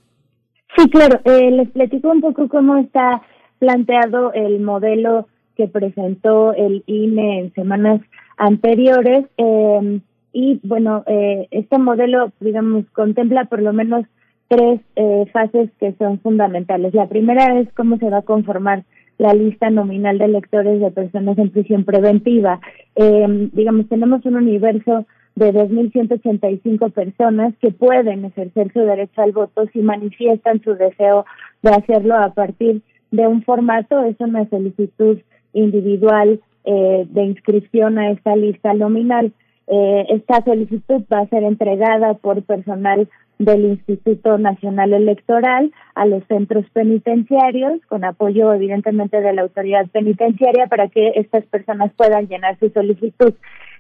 Sí, 0.78 0.90
claro. 0.90 1.20
Eh, 1.26 1.52
les 1.52 1.70
platico 1.70 2.10
un 2.10 2.22
poco 2.22 2.48
cómo 2.48 2.78
está 2.78 3.22
planteado 3.60 4.34
el 4.34 4.60
modelo 4.62 5.28
que 5.56 5.68
presentó 5.68 6.54
el 6.54 6.84
INE 6.88 7.40
en 7.40 7.54
semanas 7.54 8.02
anteriores. 8.38 9.26
Eh, 9.38 10.00
y 10.34 10.60
bueno, 10.64 11.04
eh, 11.08 11.48
este 11.52 11.78
modelo, 11.78 12.32
digamos, 12.40 12.86
contempla 12.94 13.46
por 13.46 13.62
lo 13.62 13.74
menos 13.74 14.06
tres 14.48 14.82
eh, 14.96 15.26
fases 15.32 15.70
que 15.80 15.94
son 15.94 16.20
fundamentales. 16.20 16.94
La 16.94 17.08
primera 17.08 17.60
es 17.60 17.72
cómo 17.74 17.98
se 17.98 18.10
va 18.10 18.18
a 18.18 18.24
conformar 18.24 18.84
la 19.18 19.34
lista 19.34 19.70
nominal 19.70 20.18
de 20.18 20.26
electores 20.26 20.82
de 20.82 20.92
personas 20.92 21.38
en 21.38 21.52
prisión 21.52 21.86
preventiva. 21.86 22.60
Eh, 22.96 23.50
digamos, 23.54 23.88
tenemos 23.88 24.26
un 24.26 24.36
universo 24.36 25.06
de 25.36 25.54
2.185 25.54 26.92
personas 26.92 27.54
que 27.62 27.72
pueden 27.72 28.26
ejercer 28.26 28.72
su 28.74 28.80
derecho 28.80 29.22
al 29.22 29.32
voto 29.32 29.68
si 29.72 29.80
manifiestan 29.80 30.62
su 30.62 30.76
deseo 30.76 31.26
de 31.62 31.70
hacerlo 31.70 32.16
a 32.16 32.34
partir 32.34 32.82
de 33.12 33.28
un 33.28 33.44
formato, 33.44 34.04
es 34.04 34.16
una 34.20 34.50
solicitud 34.50 35.20
individual 35.54 36.42
eh, 36.64 37.06
de 37.10 37.24
inscripción 37.24 37.98
a 37.98 38.12
esta 38.12 38.36
lista 38.36 38.74
nominal. 38.74 39.34
Eh, 39.74 40.06
esta 40.10 40.44
solicitud 40.44 41.02
va 41.12 41.20
a 41.20 41.28
ser 41.28 41.44
entregada 41.44 42.16
por 42.16 42.44
personal 42.44 43.08
del 43.40 43.64
Instituto 43.64 44.38
Nacional 44.38 44.92
Electoral 44.92 45.72
a 45.96 46.06
los 46.06 46.26
centros 46.26 46.66
penitenciarios, 46.74 47.80
con 47.88 48.04
apoyo 48.04 48.54
evidentemente 48.54 49.22
de 49.22 49.32
la 49.32 49.44
autoridad 49.44 49.88
penitenciaria 49.88 50.68
para 50.68 50.90
que 50.90 51.14
estas 51.16 51.46
personas 51.46 51.94
puedan 51.96 52.28
llenar 52.28 52.60
su 52.60 52.70
solicitud. 52.70 53.34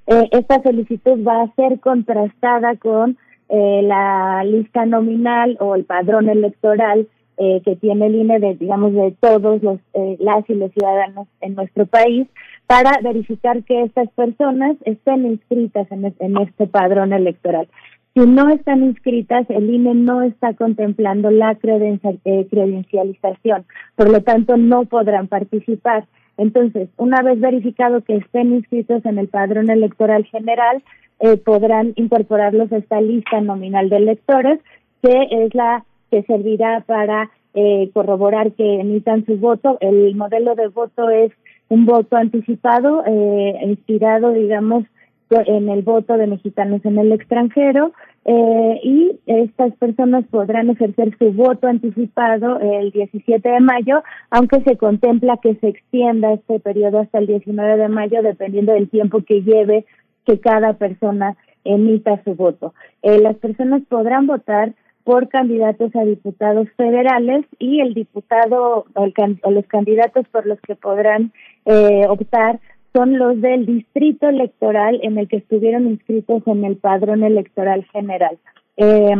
Eh, 0.07 0.29
esta 0.31 0.63
solicitud 0.63 1.27
va 1.27 1.41
a 1.41 1.53
ser 1.55 1.81
contrastada 1.81 2.77
con 2.77 3.17
eh, 3.49 3.81
la 3.83 4.45
lista 4.45 4.85
nominal 4.85 5.57
o 5.59 5.75
el 5.75 5.83
padrón 5.83 6.29
electoral 6.29 7.05
eh, 7.37 7.61
que 7.65 7.75
tiene 7.75 8.05
el 8.05 8.15
INE 8.15 8.39
de, 8.39 8.55
digamos, 8.55 8.93
de 8.93 9.15
todos 9.19 9.61
los 9.63 9.79
eh, 9.93 10.15
las 10.19 10.49
y 10.49 10.53
los 10.53 10.71
ciudadanos 10.71 11.27
en 11.41 11.55
nuestro 11.55 11.85
país 11.85 12.27
para 12.71 13.01
verificar 13.01 13.63
que 13.65 13.83
estas 13.83 14.09
personas 14.11 14.77
estén 14.85 15.25
inscritas 15.25 15.91
en, 15.91 16.15
en 16.17 16.37
este 16.37 16.67
padrón 16.67 17.11
electoral. 17.11 17.67
Si 18.13 18.21
no 18.21 18.47
están 18.47 18.81
inscritas, 18.81 19.45
el 19.49 19.69
INE 19.69 19.93
no 19.93 20.21
está 20.21 20.53
contemplando 20.53 21.31
la 21.31 21.51
eh, 21.51 22.47
credencialización, 22.49 23.65
por 23.97 24.09
lo 24.09 24.21
tanto 24.21 24.55
no 24.55 24.85
podrán 24.85 25.27
participar. 25.27 26.05
Entonces, 26.37 26.87
una 26.95 27.21
vez 27.21 27.41
verificado 27.41 28.05
que 28.05 28.15
estén 28.15 28.53
inscritos 28.53 29.05
en 29.05 29.17
el 29.17 29.27
padrón 29.27 29.69
electoral 29.69 30.23
general, 30.23 30.81
eh, 31.19 31.35
podrán 31.35 31.91
incorporarlos 31.97 32.71
a 32.71 32.77
esta 32.77 33.01
lista 33.01 33.41
nominal 33.41 33.89
de 33.89 33.97
electores, 33.97 34.61
que 35.03 35.27
es 35.29 35.53
la 35.53 35.83
que 36.09 36.23
servirá 36.23 36.85
para 36.87 37.29
eh, 37.53 37.91
corroborar 37.93 38.53
que 38.53 38.79
emitan 38.79 39.25
su 39.25 39.35
voto. 39.35 39.77
El 39.81 40.15
modelo 40.15 40.55
de 40.55 40.69
voto 40.69 41.09
es 41.09 41.33
un 41.71 41.85
voto 41.85 42.17
anticipado, 42.17 43.01
eh, 43.07 43.59
inspirado, 43.63 44.33
digamos, 44.33 44.83
en 45.29 45.69
el 45.69 45.83
voto 45.83 46.17
de 46.17 46.27
mexicanos 46.27 46.83
en 46.83 46.97
el 46.97 47.13
extranjero 47.13 47.93
eh, 48.25 48.79
y 48.83 49.17
estas 49.25 49.73
personas 49.77 50.25
podrán 50.29 50.69
ejercer 50.69 51.17
su 51.17 51.31
voto 51.31 51.67
anticipado 51.67 52.59
el 52.59 52.91
17 52.91 53.47
de 53.47 53.59
mayo, 53.61 54.03
aunque 54.29 54.61
se 54.63 54.75
contempla 54.75 55.39
que 55.41 55.55
se 55.55 55.69
extienda 55.69 56.33
este 56.33 56.59
periodo 56.59 56.99
hasta 56.99 57.19
el 57.19 57.27
19 57.27 57.77
de 57.77 57.87
mayo, 57.87 58.21
dependiendo 58.21 58.73
del 58.73 58.89
tiempo 58.89 59.21
que 59.21 59.41
lleve 59.41 59.85
que 60.25 60.41
cada 60.41 60.73
persona 60.73 61.37
emita 61.63 62.21
su 62.25 62.35
voto. 62.35 62.73
Eh, 63.01 63.17
las 63.19 63.37
personas 63.37 63.81
podrán 63.87 64.27
votar 64.27 64.73
por 65.03 65.29
candidatos 65.29 65.95
a 65.95 66.03
diputados 66.03 66.67
federales 66.77 67.45
y 67.59 67.81
el 67.81 67.93
diputado 67.93 68.85
o, 68.93 69.51
los 69.51 69.65
candidatos 69.67 70.27
por 70.29 70.45
los 70.45 70.59
que 70.61 70.75
podrán 70.75 71.31
eh, 71.65 72.05
optar 72.07 72.59
son 72.93 73.17
los 73.17 73.39
del 73.39 73.65
distrito 73.65 74.27
electoral 74.27 74.99
en 75.03 75.17
el 75.17 75.27
que 75.27 75.37
estuvieron 75.37 75.87
inscritos 75.87 76.43
en 76.45 76.65
el 76.65 76.75
padrón 76.77 77.23
electoral 77.23 77.85
general. 77.91 78.37
Eh, 78.77 79.15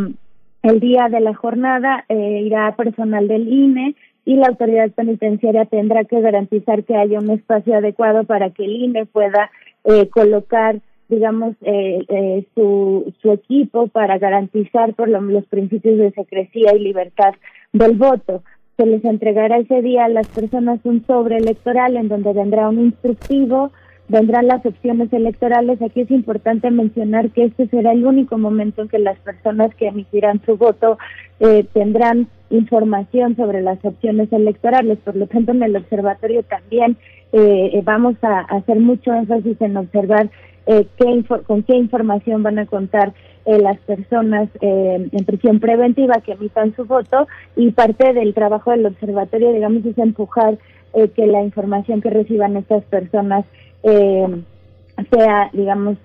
el 0.64 0.80
día 0.80 1.08
de 1.10 1.22
la 1.22 1.34
jornada 1.34 2.06
eh, 2.08 2.42
irá 2.45 2.76
personal 2.76 3.27
del 3.27 3.48
INE 3.48 3.95
y 4.26 4.35
la 4.35 4.48
autoridad 4.48 4.92
penitenciaria 4.92 5.66
tendrá 5.66 6.03
que 6.03 6.22
garantizar 6.22 6.84
que 6.84 6.95
haya 6.95 7.19
un 7.19 7.32
espacio 7.32 7.76
adecuado 7.76 8.26
para 8.26 8.51
que 8.51 8.66
el 8.66 8.72
INE 8.72 9.06
pueda 9.06 9.50
eh, 9.85 10.08
colocar 10.10 10.80
digamos, 11.11 11.56
eh, 11.61 12.06
eh, 12.07 12.45
su, 12.56 13.14
su 13.22 13.31
equipo 13.33 13.88
para 13.88 14.17
garantizar 14.17 14.93
por 14.95 15.09
lo, 15.09 15.19
los 15.22 15.45
principios 15.45 15.98
de 15.98 16.11
secrecía 16.11 16.73
y 16.73 16.80
libertad 16.80 17.33
del 17.73 17.98
voto. 17.98 18.41
Se 18.77 18.85
les 18.85 19.03
entregará 19.03 19.57
ese 19.57 19.81
día 19.81 20.06
a 20.06 20.09
las 20.09 20.27
personas 20.30 20.80
un 20.85 21.06
sobre 21.06 21.38
electoral 21.38 21.98
en 21.98 22.07
donde 22.07 22.31
vendrá 22.31 22.69
un 22.69 22.80
instructivo, 22.80 23.72
vendrán 24.07 24.48
las 24.48 24.65
opciones 24.65 25.11
electorales. 25.11 25.81
Aquí 25.81 26.01
es 26.01 26.11
importante 26.11 26.72
mencionar 26.72 27.30
que 27.31 27.43
este 27.43 27.67
será 27.67 27.91
el 27.91 28.06
único 28.06 28.38
momento 28.38 28.81
en 28.81 28.88
que 28.88 28.99
las 28.99 29.19
personas 29.19 29.75
que 29.75 29.88
emitirán 29.88 30.41
su 30.45 30.56
voto 30.56 30.98
eh, 31.41 31.65
tendrán 31.73 32.27
información 32.49 33.35
sobre 33.35 33.61
las 33.61 33.83
opciones 33.83 34.31
electorales. 34.31 34.98
Por 34.99 35.17
lo 35.17 35.27
tanto, 35.27 35.51
en 35.51 35.64
el 35.64 35.75
observatorio 35.75 36.43
también 36.43 36.95
eh, 37.33 37.81
vamos 37.83 38.15
a 38.22 38.40
hacer 38.40 38.80
mucho 38.80 39.14
énfasis 39.14 39.59
en 39.61 39.77
observar 39.77 40.30
eh, 40.65 40.88
qué 40.98 41.23
con 41.48 41.64
qué 41.64 41.75
información 41.75 42.43
van 42.43 42.59
a 42.59 42.65
contar 42.65 43.14
eh, 43.43 43.57
las 43.57 43.80
personas 43.80 44.49
eh, 44.61 45.09
en 45.11 45.25
prisión 45.25 45.59
preventiva 45.59 46.22
que 46.23 46.33
emitan 46.33 46.75
su 46.75 46.85
voto 46.85 47.27
y 47.56 47.72
parte 47.72 48.14
del 48.14 48.35
trabajo 48.35 48.69
del 48.69 48.85
observatorio, 48.85 49.51
digamos, 49.51 49.83
es 49.83 49.98
empujar 49.98 50.59
eh, 50.93 51.07
que 51.07 51.25
la 51.25 51.41
información 51.41 52.01
que 52.01 52.11
reciban 52.11 52.56
estas 52.56 52.83
personas 52.85 53.45
sea, 53.83 55.49
digamos, 55.53 55.98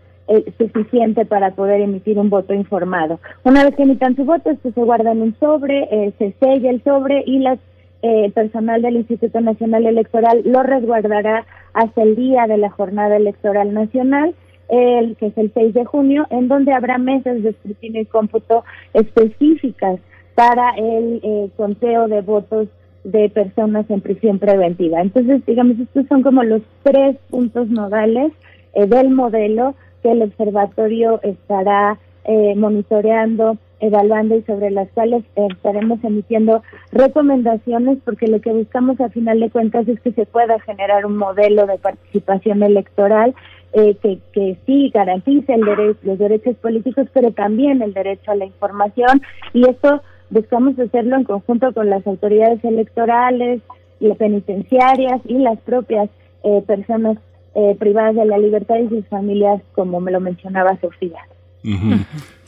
suficiente 0.56 1.26
para 1.26 1.50
poder 1.50 1.82
emitir 1.82 2.18
un 2.18 2.30
voto 2.30 2.54
informado. 2.54 3.20
Una 3.44 3.64
vez 3.64 3.76
que 3.76 3.82
emitan 3.82 4.16
su 4.16 4.24
voto, 4.24 4.48
esto 4.50 4.72
se 4.72 4.82
guarda 4.82 5.12
en 5.12 5.20
un 5.20 5.38
sobre, 5.38 6.14
se 6.18 6.34
sella 6.40 6.70
el 6.70 6.82
sobre 6.82 7.22
y 7.26 7.40
las 7.40 7.58
el 8.02 8.32
personal 8.32 8.82
del 8.82 8.96
Instituto 8.96 9.40
Nacional 9.40 9.86
Electoral 9.86 10.42
lo 10.44 10.62
resguardará 10.62 11.44
hasta 11.74 12.02
el 12.02 12.14
día 12.14 12.46
de 12.46 12.56
la 12.56 12.70
jornada 12.70 13.16
electoral 13.16 13.74
nacional 13.74 14.34
el 14.68 15.16
que 15.16 15.26
es 15.26 15.38
el 15.38 15.52
6 15.52 15.74
de 15.74 15.84
junio, 15.84 16.26
en 16.30 16.48
donde 16.48 16.72
habrá 16.72 16.98
mesas 16.98 17.42
de 17.42 17.50
escrutinio 17.50 18.02
y 18.02 18.06
cómputo 18.06 18.64
específicas 18.94 20.00
para 20.34 20.70
el 20.76 21.20
eh, 21.22 21.50
conteo 21.56 22.08
de 22.08 22.20
votos 22.20 22.68
de 23.04 23.28
personas 23.30 23.88
en 23.88 24.00
prisión 24.00 24.38
preventiva. 24.38 25.00
Entonces, 25.00 25.44
digamos, 25.46 25.78
estos 25.78 26.06
son 26.08 26.22
como 26.22 26.42
los 26.42 26.62
tres 26.82 27.16
puntos 27.30 27.68
nodales 27.68 28.32
eh, 28.74 28.86
del 28.86 29.10
modelo 29.10 29.74
que 30.02 30.12
el 30.12 30.22
observatorio 30.22 31.20
estará 31.22 31.98
eh, 32.28 32.54
monitoreando, 32.56 33.56
evaluando 33.78 34.36
y 34.36 34.42
sobre 34.42 34.70
las 34.70 34.88
cuales 34.90 35.24
estaremos 35.36 36.02
emitiendo 36.02 36.62
recomendaciones 36.90 37.98
porque 38.04 38.26
lo 38.26 38.40
que 38.40 38.52
buscamos 38.52 39.00
a 39.00 39.10
final 39.10 39.38
de 39.38 39.50
cuentas 39.50 39.86
es 39.86 40.00
que 40.00 40.12
se 40.12 40.26
pueda 40.26 40.58
generar 40.60 41.06
un 41.06 41.16
modelo 41.16 41.66
de 41.66 41.78
participación 41.78 42.64
electoral 42.64 43.34
eh, 43.74 43.94
que, 44.02 44.18
que 44.32 44.56
sí 44.66 44.90
garantice 44.92 45.54
el 45.54 45.64
derecho, 45.64 46.00
los 46.02 46.18
derechos 46.18 46.56
políticos, 46.56 47.06
pero 47.12 47.30
también 47.30 47.80
el 47.80 47.94
derecho 47.94 48.32
a 48.32 48.36
la 48.36 48.46
información 48.46 49.22
y 49.52 49.68
esto 49.68 50.02
buscamos 50.30 50.76
hacerlo 50.78 51.16
en 51.16 51.24
conjunto 51.24 51.72
con 51.72 51.90
las 51.90 52.04
autoridades 52.06 52.64
electorales, 52.64 53.60
las 54.00 54.16
penitenciarias 54.16 55.20
y 55.26 55.38
las 55.38 55.60
propias 55.60 56.10
eh, 56.42 56.62
personas 56.66 57.18
eh, 57.54 57.76
privadas 57.78 58.16
de 58.16 58.24
la 58.24 58.38
libertad 58.38 58.76
y 58.78 58.88
sus 58.88 59.06
familias, 59.06 59.62
como 59.74 60.00
me 60.00 60.10
lo 60.10 60.20
mencionaba 60.20 60.76
Sofía. 60.80 61.20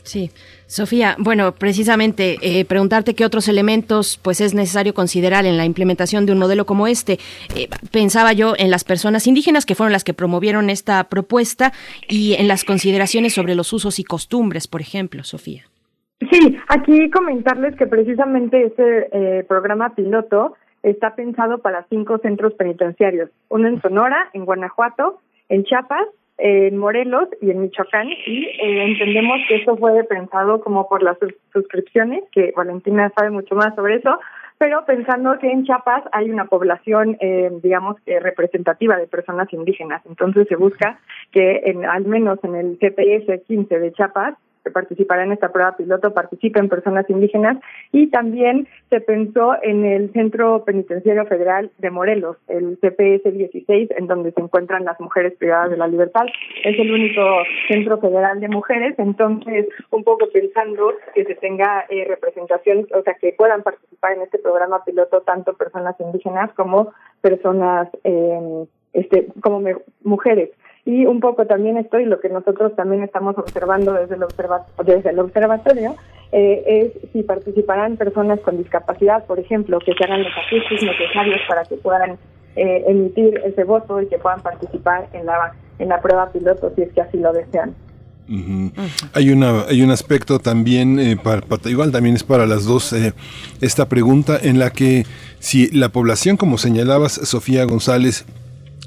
Sí, 0.03 0.31
Sofía, 0.65 1.15
bueno, 1.19 1.53
precisamente 1.53 2.37
eh, 2.41 2.65
preguntarte 2.65 3.13
qué 3.13 3.25
otros 3.25 3.47
elementos 3.47 4.19
pues 4.23 4.41
es 4.41 4.55
necesario 4.55 4.93
considerar 4.93 5.45
en 5.45 5.57
la 5.57 5.65
implementación 5.65 6.25
de 6.25 6.31
un 6.31 6.39
modelo 6.39 6.65
como 6.65 6.87
este. 6.87 7.19
pensaba 7.91 8.33
yo 8.33 8.53
en 8.57 8.71
las 8.71 8.83
personas 8.83 9.27
indígenas 9.27 9.65
que 9.65 9.75
fueron 9.75 9.91
las 9.91 10.03
que 10.03 10.13
promovieron 10.13 10.69
esta 10.69 11.03
propuesta 11.05 11.73
y 12.07 12.33
en 12.33 12.47
las 12.47 12.63
consideraciones 12.63 13.33
sobre 13.33 13.55
los 13.55 13.71
usos 13.73 13.99
y 13.99 14.03
costumbres, 14.03 14.67
por 14.67 14.81
ejemplo, 14.81 15.23
Sofía. 15.23 15.63
Sí, 16.31 16.57
aquí 16.67 17.09
comentarles 17.11 17.75
que 17.75 17.87
precisamente 17.87 18.65
este 18.65 19.43
programa 19.47 19.95
piloto 19.95 20.55
está 20.83 21.15
pensado 21.15 21.59
para 21.59 21.85
cinco 21.89 22.17
centros 22.19 22.53
penitenciarios, 22.53 23.29
uno 23.49 23.67
en 23.67 23.81
Sonora, 23.81 24.29
en 24.33 24.45
Guanajuato, 24.45 25.19
en 25.49 25.63
Chiapas, 25.63 26.07
en 26.39 26.77
Morelos 26.77 27.29
y 27.41 27.51
en 27.51 27.61
Michoacán 27.61 28.09
y 28.09 28.45
eh, 28.45 28.83
entendemos 28.85 29.39
que 29.47 29.57
eso 29.57 29.77
fue 29.77 30.03
pensado 30.05 30.61
como 30.61 30.87
por 30.87 31.03
las 31.03 31.17
suscripciones, 31.53 32.23
que 32.31 32.53
Valentina 32.55 33.11
sabe 33.15 33.29
mucho 33.29 33.55
más 33.55 33.75
sobre 33.75 33.95
eso, 33.95 34.19
pero 34.57 34.85
pensando 34.85 35.37
que 35.39 35.49
en 35.49 35.63
Chiapas 35.65 36.03
hay 36.11 36.29
una 36.29 36.45
población, 36.45 37.17
eh, 37.21 37.49
digamos, 37.63 37.97
representativa 38.05 38.97
de 38.97 39.07
personas 39.07 39.51
indígenas. 39.53 40.01
Entonces 40.05 40.47
se 40.47 40.55
busca 40.55 40.99
que 41.31 41.61
en, 41.65 41.85
al 41.85 42.05
menos 42.05 42.39
en 42.43 42.55
el 42.55 42.77
CPS 42.77 43.45
15 43.47 43.79
de 43.79 43.93
Chiapas 43.93 44.35
que 44.63 44.71
participará 44.71 45.23
en 45.23 45.31
esta 45.31 45.51
prueba 45.51 45.75
piloto 45.77 46.13
participen 46.13 46.69
personas 46.69 47.09
indígenas 47.09 47.57
y 47.91 48.07
también 48.07 48.67
se 48.89 49.01
pensó 49.01 49.55
en 49.61 49.85
el 49.85 50.11
Centro 50.11 50.63
Penitenciario 50.65 51.25
Federal 51.25 51.71
de 51.77 51.89
Morelos, 51.91 52.37
el 52.47 52.77
CPS 52.79 53.31
16, 53.31 53.89
en 53.97 54.07
donde 54.07 54.31
se 54.31 54.41
encuentran 54.41 54.85
las 54.85 54.99
mujeres 54.99 55.33
privadas 55.37 55.71
de 55.71 55.77
la 55.77 55.87
libertad. 55.87 56.25
Es 56.63 56.77
el 56.79 56.91
único 56.91 57.21
centro 57.67 57.99
federal 57.99 58.39
de 58.39 58.47
mujeres, 58.49 58.95
entonces 58.97 59.67
un 59.91 60.03
poco 60.03 60.27
pensando 60.31 60.93
que 61.13 61.25
se 61.25 61.35
tenga 61.35 61.85
eh, 61.89 62.05
representación, 62.07 62.87
o 62.93 63.01
sea, 63.03 63.13
que 63.15 63.33
puedan 63.37 63.63
participar 63.63 64.13
en 64.13 64.23
este 64.23 64.39
programa 64.39 64.83
piloto 64.83 65.21
tanto 65.21 65.53
personas 65.53 65.95
indígenas 65.99 66.51
como 66.53 66.93
personas, 67.21 67.89
eh, 68.03 68.65
este, 68.93 69.27
como 69.41 69.61
mujeres 70.03 70.49
y 70.85 71.05
un 71.05 71.19
poco 71.19 71.45
también 71.45 71.77
esto 71.77 71.99
y 71.99 72.05
lo 72.05 72.19
que 72.19 72.29
nosotros 72.29 72.75
también 72.75 73.03
estamos 73.03 73.37
observando 73.37 73.93
desde 73.93 74.15
el, 74.15 74.23
desde 74.85 75.09
el 75.09 75.19
observatorio 75.19 75.95
eh, 76.31 76.63
es 76.65 77.11
si 77.11 77.23
participarán 77.23 77.97
personas 77.97 78.39
con 78.41 78.57
discapacidad, 78.57 79.25
por 79.25 79.39
ejemplo, 79.39 79.79
que 79.79 79.93
se 79.93 80.03
hagan 80.03 80.23
los 80.23 80.31
ajustes 80.31 80.83
necesarios 80.83 81.39
para 81.47 81.63
que 81.63 81.75
puedan 81.75 82.17
eh, 82.55 82.83
emitir 82.87 83.39
ese 83.45 83.63
voto 83.63 84.01
y 84.01 84.07
que 84.07 84.17
puedan 84.17 84.41
participar 84.41 85.07
en 85.13 85.25
la 85.25 85.53
en 85.79 85.89
la 85.89 86.01
prueba 86.01 86.29
piloto 86.31 86.71
si 86.75 86.83
es 86.83 86.93
que 86.93 87.01
así 87.01 87.17
lo 87.17 87.31
desean. 87.33 87.73
Hay 89.13 89.31
una 89.31 89.63
hay 89.63 89.81
un 89.81 89.89
aspecto 89.89 90.37
también 90.37 90.99
eh, 90.99 91.17
para, 91.17 91.41
igual 91.65 91.91
también 91.91 92.15
es 92.15 92.23
para 92.23 92.45
las 92.45 92.65
dos 92.65 92.93
eh, 92.93 93.13
esta 93.59 93.87
pregunta 93.89 94.37
en 94.39 94.59
la 94.59 94.69
que 94.69 95.05
si 95.39 95.71
la 95.71 95.89
población 95.89 96.37
como 96.37 96.59
señalabas 96.59 97.13
Sofía 97.13 97.63
González 97.65 98.25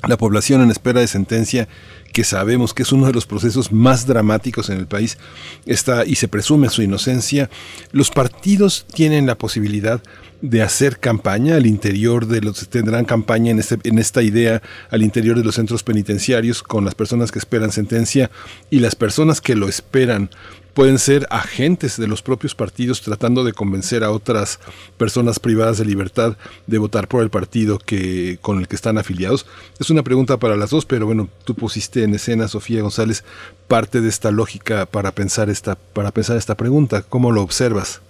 la 0.09 0.17
población 0.17 0.63
en 0.63 0.71
espera 0.71 1.01
de 1.01 1.07
sentencia, 1.07 1.69
que 2.13 2.25
sabemos 2.25 2.75
que 2.75 2.83
es 2.83 2.93
uno 2.93 3.07
de 3.07 3.13
los 3.13 3.27
procesos 3.27 3.73
más 3.73 4.07
dramáticos 4.07 4.69
en 4.69 4.79
el 4.79 4.87
país, 4.87 5.19
está 5.65 6.05
y 6.05 6.17
se 6.17 6.29
presume 6.29 6.69
su 6.69 6.83
inocencia. 6.83 7.49
Los 7.93 8.11
partidos 8.11 8.87
tienen 8.93 9.27
la 9.27 9.39
posibilidad 9.39 10.03
de 10.43 10.61
hacer 10.61 10.99
campaña 10.99 11.55
al 11.55 11.67
interior 11.67 12.27
de 12.27 12.41
los 12.41 12.69
tendrán 12.69 13.05
campaña 13.05 13.53
en 13.53 13.61
este 13.61 13.79
en 13.85 14.01
esta 14.01 14.23
idea 14.23 14.61
al 14.91 15.03
interior 15.05 15.37
de 15.37 15.45
los 15.45 15.55
centros 15.55 15.85
penitenciarios 15.85 16.65
con 16.65 16.85
las 16.85 16.97
personas 16.97 17.31
que 17.31 17.39
esperan 17.39 17.71
sentencia 17.71 18.29
y 18.69 18.81
las 18.81 18.97
personas 18.97 19.41
que 19.41 19.55
lo 19.55 19.69
esperan 19.69 20.31
pueden 20.75 20.99
ser 20.99 21.27
agentes 21.31 21.99
de 21.99 22.09
los 22.09 22.23
propios 22.23 22.55
partidos 22.55 23.03
tratando 23.03 23.45
de 23.45 23.53
convencer 23.53 24.05
a 24.05 24.11
otras 24.11 24.59
personas 24.97 25.39
privadas 25.39 25.79
de 25.79 25.85
libertad 25.85 26.37
de 26.67 26.79
votar 26.79 27.09
por 27.09 27.23
el 27.23 27.31
partido 27.31 27.79
que 27.79 28.39
con 28.41 28.59
el 28.59 28.69
que 28.69 28.77
están 28.77 28.99
afiliados. 28.99 29.47
Es 29.79 29.91
una 29.91 30.03
pregunta 30.03 30.37
para 30.37 30.57
las 30.57 30.71
dos, 30.71 30.87
pero 30.87 31.07
bueno, 31.07 31.29
tú 31.45 31.55
pusiste 31.55 32.05
en 32.05 32.15
escena 32.15 32.49
Sofía 32.49 32.83
González 32.83 33.25
parte 33.69 34.01
de 34.01 34.09
esta 34.09 34.31
lógica 34.31 34.87
para 34.87 35.13
pensar 35.13 35.51
esta 35.51 35.77
para 35.93 36.11
pensar 36.11 36.37
esta 36.37 36.57
pregunta, 36.57 37.03
¿cómo 37.09 37.31
lo 37.31 37.43
observas? 37.43 38.01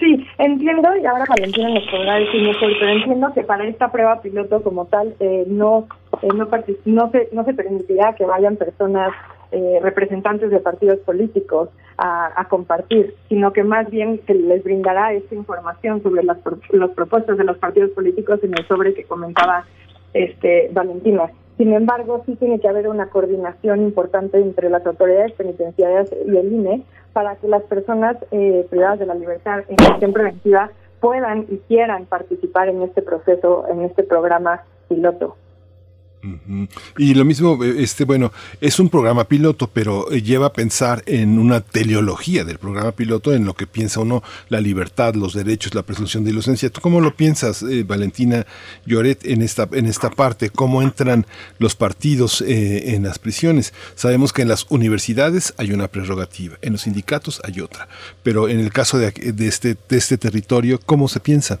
Sí, 0.00 0.26
entiendo, 0.38 0.88
y 1.00 1.06
ahora 1.06 1.24
Valentina 1.28 1.68
nos 1.70 1.84
podrá 1.88 2.16
decir 2.16 2.42
mejor, 2.42 2.72
pero 2.80 2.90
entiendo 2.90 3.32
que 3.32 3.42
para 3.42 3.64
esta 3.68 3.90
prueba 3.92 4.20
piloto 4.20 4.60
como 4.62 4.86
tal 4.86 5.14
eh, 5.20 5.44
no, 5.46 5.86
eh, 6.22 6.28
no, 6.34 6.48
no, 6.86 7.10
se, 7.12 7.28
no 7.32 7.44
se 7.44 7.54
permitirá 7.54 8.14
que 8.14 8.24
vayan 8.24 8.56
personas 8.56 9.12
eh, 9.52 9.78
representantes 9.82 10.50
de 10.50 10.60
partidos 10.60 10.98
políticos 11.00 11.68
a, 11.98 12.46
compartir, 12.50 13.14
sino 13.28 13.52
que 13.52 13.64
más 13.64 13.88
bien 13.90 14.20
se 14.26 14.34
les 14.34 14.62
brindará 14.62 15.12
esta 15.12 15.34
información 15.34 16.02
sobre 16.02 16.22
las 16.22 16.38
los 16.70 16.90
propuestas 16.90 17.38
de 17.38 17.44
los 17.44 17.56
partidos 17.58 17.90
políticos 17.90 18.40
en 18.42 18.52
el 18.58 18.66
sobre 18.68 18.92
que 18.92 19.04
comentaba 19.04 19.64
este 20.12 20.68
Valentina. 20.72 21.30
Sin 21.56 21.72
embargo, 21.72 22.22
sí 22.26 22.36
tiene 22.36 22.60
que 22.60 22.68
haber 22.68 22.88
una 22.88 23.08
coordinación 23.08 23.80
importante 23.80 24.38
entre 24.38 24.68
las 24.68 24.84
autoridades 24.86 25.32
penitenciarias 25.32 26.10
y 26.26 26.36
el 26.36 26.52
INE 26.52 26.82
para 27.14 27.36
que 27.36 27.48
las 27.48 27.62
personas 27.62 28.16
eh, 28.30 28.66
privadas 28.68 28.98
de 28.98 29.06
la 29.06 29.14
libertad 29.14 29.60
en 29.68 29.78
gestión 29.78 30.12
preventiva 30.12 30.70
puedan 31.00 31.46
y 31.48 31.58
quieran 31.68 32.04
participar 32.04 32.68
en 32.68 32.82
este 32.82 33.00
proceso, 33.00 33.64
en 33.70 33.82
este 33.82 34.02
programa 34.02 34.64
piloto. 34.88 35.36
Y 36.98 37.14
lo 37.14 37.24
mismo, 37.24 37.62
eh, 37.62 37.76
este, 37.78 38.04
bueno, 38.04 38.32
es 38.60 38.78
un 38.78 38.88
programa 38.88 39.24
piloto, 39.24 39.68
pero 39.72 40.10
eh, 40.10 40.22
lleva 40.22 40.46
a 40.46 40.52
pensar 40.52 41.02
en 41.06 41.38
una 41.38 41.60
teleología 41.60 42.44
del 42.44 42.58
programa 42.58 42.92
piloto, 42.92 43.34
en 43.34 43.44
lo 43.44 43.54
que 43.54 43.66
piensa 43.66 44.00
uno 44.00 44.22
la 44.48 44.60
libertad, 44.60 45.14
los 45.14 45.34
derechos, 45.34 45.74
la 45.74 45.82
presunción 45.82 46.24
de 46.24 46.30
inocencia. 46.30 46.70
¿Tú 46.70 46.80
cómo 46.80 47.00
lo 47.00 47.14
piensas, 47.14 47.62
eh, 47.62 47.84
Valentina 47.84 48.46
Lloret, 48.86 49.24
en 49.24 49.42
esta, 49.42 49.68
en 49.72 49.86
esta 49.86 50.10
parte? 50.10 50.50
¿Cómo 50.50 50.82
entran 50.82 51.26
los 51.58 51.74
partidos 51.74 52.42
en 52.46 53.04
las 53.04 53.18
prisiones? 53.18 53.72
Sabemos 53.94 54.32
que 54.32 54.42
en 54.42 54.48
las 54.48 54.66
universidades 54.68 55.54
hay 55.56 55.72
una 55.72 55.88
prerrogativa, 55.88 56.56
en 56.62 56.72
los 56.72 56.82
sindicatos 56.82 57.40
hay 57.44 57.60
otra, 57.60 57.88
pero 58.22 58.48
en 58.48 58.60
el 58.60 58.72
caso 58.72 58.98
de, 58.98 59.10
de, 59.10 59.48
este, 59.48 59.76
de 59.88 59.96
este 59.96 60.18
territorio, 60.18 60.80
¿cómo 60.84 61.08
se 61.08 61.20
piensa? 61.20 61.58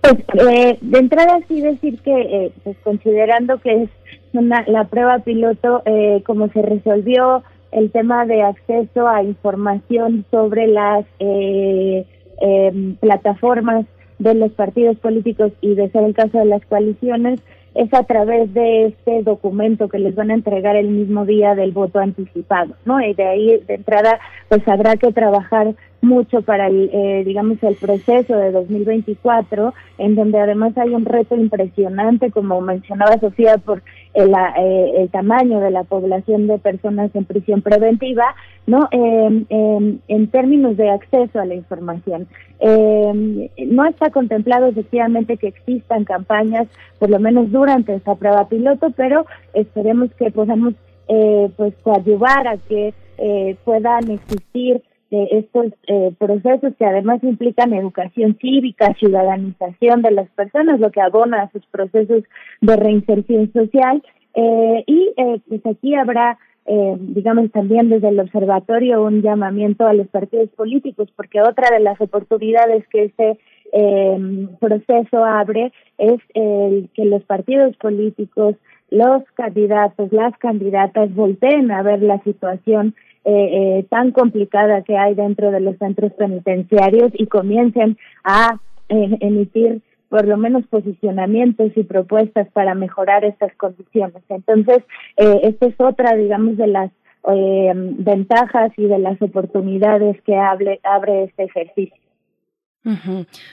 Pues 0.00 0.14
eh, 0.48 0.78
de 0.80 0.98
entrada 0.98 1.40
sí 1.48 1.60
decir 1.60 2.00
que, 2.00 2.12
eh, 2.12 2.52
pues 2.62 2.76
considerando 2.84 3.58
que 3.58 3.82
es 3.82 3.90
una, 4.32 4.64
la 4.66 4.84
prueba 4.84 5.18
piloto, 5.20 5.82
eh, 5.84 6.22
como 6.24 6.48
se 6.48 6.62
resolvió 6.62 7.42
el 7.72 7.90
tema 7.90 8.24
de 8.26 8.42
acceso 8.42 9.08
a 9.08 9.22
información 9.22 10.24
sobre 10.30 10.66
las 10.66 11.04
eh, 11.18 12.06
em, 12.40 12.96
plataformas 12.96 13.86
de 14.18 14.34
los 14.34 14.52
partidos 14.52 14.96
políticos 14.98 15.52
y 15.60 15.74
de 15.74 15.90
ser 15.90 16.04
el 16.04 16.14
caso 16.14 16.38
de 16.38 16.46
las 16.46 16.64
coaliciones, 16.66 17.40
es 17.74 17.92
a 17.92 18.04
través 18.04 18.52
de 18.54 18.86
este 18.86 19.22
documento 19.22 19.88
que 19.88 19.98
les 19.98 20.14
van 20.14 20.30
a 20.30 20.34
entregar 20.34 20.76
el 20.76 20.88
mismo 20.88 21.26
día 21.26 21.54
del 21.54 21.72
voto 21.72 21.98
anticipado, 21.98 22.74
¿no? 22.86 23.00
Y 23.02 23.12
de 23.12 23.26
ahí 23.26 23.62
de 23.66 23.74
entrada 23.74 24.18
pues 24.48 24.66
habrá 24.66 24.96
que 24.96 25.12
trabajar 25.12 25.74
mucho 26.06 26.42
para 26.42 26.68
eh, 26.68 27.22
digamos, 27.24 27.62
el 27.62 27.74
proceso 27.74 28.36
de 28.36 28.52
2024, 28.52 29.74
en 29.98 30.14
donde 30.14 30.40
además 30.40 30.76
hay 30.78 30.94
un 30.94 31.04
reto 31.04 31.36
impresionante, 31.36 32.30
como 32.30 32.60
mencionaba 32.60 33.18
Sofía, 33.18 33.58
por 33.58 33.82
el, 34.14 34.32
eh, 34.32 34.92
el 34.96 35.10
tamaño 35.10 35.60
de 35.60 35.70
la 35.70 35.84
población 35.84 36.46
de 36.46 36.58
personas 36.58 37.10
en 37.14 37.24
prisión 37.24 37.60
preventiva, 37.60 38.34
¿no? 38.66 38.88
en 38.90 40.26
términos 40.30 40.76
de 40.76 40.90
acceso 40.90 41.38
a 41.38 41.44
la 41.44 41.54
información. 41.54 42.26
no 42.60 43.86
está 43.86 44.10
contemplado 44.10 44.66
efectivamente 44.66 45.36
que 45.36 45.48
existan 45.48 46.04
campañas, 46.04 46.66
por 46.98 47.10
lo 47.10 47.20
menos 47.20 47.52
durante 47.52 47.94
esta 47.94 48.14
prueba 48.14 48.48
piloto, 48.48 48.90
pero 48.96 49.26
esperemos 49.54 50.10
que 50.14 50.30
podamos 50.30 50.74
eh, 51.08 51.50
pues 51.56 51.72
coadyuvar 51.84 52.48
a 52.48 52.56
que 52.56 52.92
eh, 53.18 53.56
puedan 53.64 54.10
existir 54.10 54.82
de 55.10 55.28
estos 55.32 55.66
eh, 55.86 56.12
procesos 56.18 56.74
que 56.76 56.84
además 56.84 57.22
implican 57.22 57.72
educación 57.72 58.36
cívica, 58.40 58.94
ciudadanización 58.94 60.02
de 60.02 60.10
las 60.10 60.28
personas, 60.30 60.80
lo 60.80 60.90
que 60.90 61.00
abona 61.00 61.42
a 61.42 61.50
sus 61.52 61.64
procesos 61.66 62.24
de 62.60 62.76
reinserción 62.76 63.52
social. 63.52 64.02
Eh, 64.34 64.84
y 64.86 65.12
eh, 65.16 65.40
pues 65.48 65.64
aquí 65.66 65.94
habrá 65.94 66.38
eh, 66.68 66.96
digamos, 66.98 67.50
también 67.52 67.88
desde 67.88 68.08
el 68.08 68.18
observatorio 68.18 69.04
un 69.04 69.22
llamamiento 69.22 69.86
a 69.86 69.94
los 69.94 70.08
partidos 70.08 70.48
políticos, 70.50 71.08
porque 71.14 71.40
otra 71.40 71.70
de 71.70 71.80
las 71.80 72.00
oportunidades 72.00 72.84
que 72.88 73.04
este 73.04 73.38
eh, 73.72 74.48
proceso 74.58 75.24
abre 75.24 75.72
es 75.98 76.20
el 76.34 76.88
que 76.94 77.04
los 77.04 77.22
partidos 77.22 77.76
políticos, 77.76 78.56
los 78.90 79.22
candidatos, 79.34 80.12
las 80.12 80.36
candidatas 80.38 81.14
volteen 81.14 81.70
a 81.70 81.82
ver 81.82 82.02
la 82.02 82.20
situación 82.24 82.96
eh, 83.26 83.78
eh, 83.78 83.86
tan 83.90 84.12
complicada 84.12 84.82
que 84.82 84.96
hay 84.96 85.14
dentro 85.14 85.50
de 85.50 85.60
los 85.60 85.76
centros 85.78 86.12
penitenciarios 86.12 87.10
y 87.14 87.26
comiencen 87.26 87.98
a 88.22 88.60
eh, 88.88 89.16
emitir 89.20 89.82
por 90.08 90.26
lo 90.26 90.36
menos 90.36 90.64
posicionamientos 90.68 91.72
y 91.74 91.82
propuestas 91.82 92.48
para 92.52 92.74
mejorar 92.74 93.24
estas 93.24 93.52
condiciones. 93.56 94.22
Entonces, 94.28 94.78
eh, 95.16 95.40
esta 95.42 95.66
es 95.66 95.74
otra, 95.78 96.14
digamos, 96.14 96.56
de 96.56 96.68
las 96.68 96.92
eh, 97.28 97.72
ventajas 97.74 98.70
y 98.76 98.86
de 98.86 98.98
las 98.98 99.20
oportunidades 99.20 100.20
que 100.22 100.36
abre, 100.36 100.78
abre 100.84 101.24
este 101.24 101.44
ejercicio. 101.44 102.05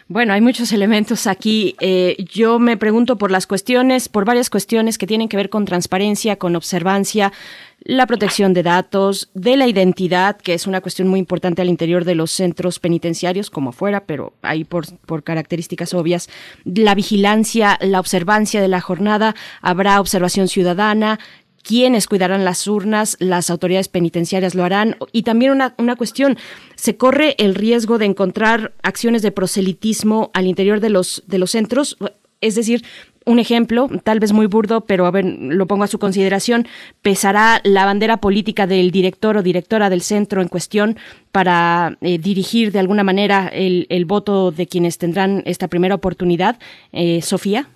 Bueno, 0.08 0.34
hay 0.34 0.42
muchos 0.42 0.72
elementos 0.72 1.26
aquí. 1.26 1.76
Eh, 1.80 2.24
yo 2.32 2.60
me 2.60 2.78
pregunto 2.78 3.18
por 3.18 3.32
las 3.32 3.48
cuestiones, 3.48 4.08
por 4.08 4.26
varias 4.26 4.52
cuestiones 4.52 5.00
que 5.00 5.08
tienen 5.08 5.28
que 5.28 5.38
ver 5.38 5.50
con 5.50 5.66
transparencia, 5.66 6.36
con 6.36 6.56
observancia, 6.56 7.34
la 7.80 8.06
protección 8.06 8.54
de 8.54 8.64
datos, 8.64 9.30
de 9.34 9.58
la 9.58 9.68
identidad, 9.68 10.38
que 10.38 10.54
es 10.54 10.68
una 10.68 10.82
cuestión 10.82 11.08
muy 11.08 11.20
importante 11.20 11.62
al 11.62 11.70
interior 11.70 12.06
de 12.06 12.16
los 12.16 12.32
centros 12.32 12.80
penitenciarios, 12.80 13.50
como 13.50 13.72
afuera, 13.72 14.06
pero 14.06 14.34
ahí 14.44 14.64
por, 14.64 14.86
por 15.00 15.24
características 15.24 15.94
obvias, 15.94 16.30
la 16.64 16.94
vigilancia, 16.96 17.78
la 17.82 18.00
observancia 18.00 18.62
de 18.62 18.68
la 18.68 18.82
jornada, 18.82 19.36
habrá 19.62 20.00
observación 20.00 20.48
ciudadana, 20.48 21.20
quiénes 21.64 22.08
cuidarán 22.08 22.46
las 22.46 22.68
urnas, 22.68 23.18
las 23.20 23.50
autoridades 23.50 23.88
penitenciarias 23.88 24.54
lo 24.54 24.64
harán. 24.64 24.98
Y 25.12 25.24
también 25.24 25.52
una, 25.52 25.74
una 25.78 25.96
cuestión, 25.96 26.38
se 26.76 26.98
corre 26.98 27.36
el 27.40 27.56
riesgo 27.56 27.98
de 27.98 28.06
encontrar 28.06 28.74
acciones 28.84 29.22
de 29.22 29.32
proselitismo 29.32 30.30
al 30.34 30.46
interior 30.46 30.80
de 30.80 30.90
los, 30.90 31.24
de 31.26 31.40
los 31.40 31.52
centros, 31.52 31.98
es 32.42 32.56
decir, 32.56 32.84
un 33.26 33.40
ejemplo, 33.40 33.90
tal 34.04 34.20
vez 34.20 34.34
muy 34.34 34.48
burdo, 34.48 34.82
pero 34.82 35.06
a 35.06 35.12
ver, 35.12 35.26
lo 35.26 35.66
pongo 35.66 35.86
a 35.86 35.88
su 35.88 35.98
consideración, 35.98 36.68
pesará 37.02 37.62
la 37.64 37.86
bandera 37.86 38.18
política 38.18 38.68
del 38.68 38.92
director 38.92 39.38
o 39.38 39.44
directora 39.44 39.90
del 39.90 40.02
centro 40.02 40.42
en 40.42 40.50
cuestión 40.50 40.98
para 41.32 41.98
eh, 42.02 42.18
dirigir 42.18 42.74
de 42.74 42.80
alguna 42.80 43.04
manera 43.04 43.48
el, 43.48 43.88
el, 43.90 44.04
voto 44.04 44.52
de 44.52 44.68
quienes 44.68 44.98
tendrán 44.98 45.42
esta 45.46 45.70
primera 45.70 45.96
oportunidad. 45.96 46.60
Eh, 46.92 47.22
Sofía, 47.22 47.70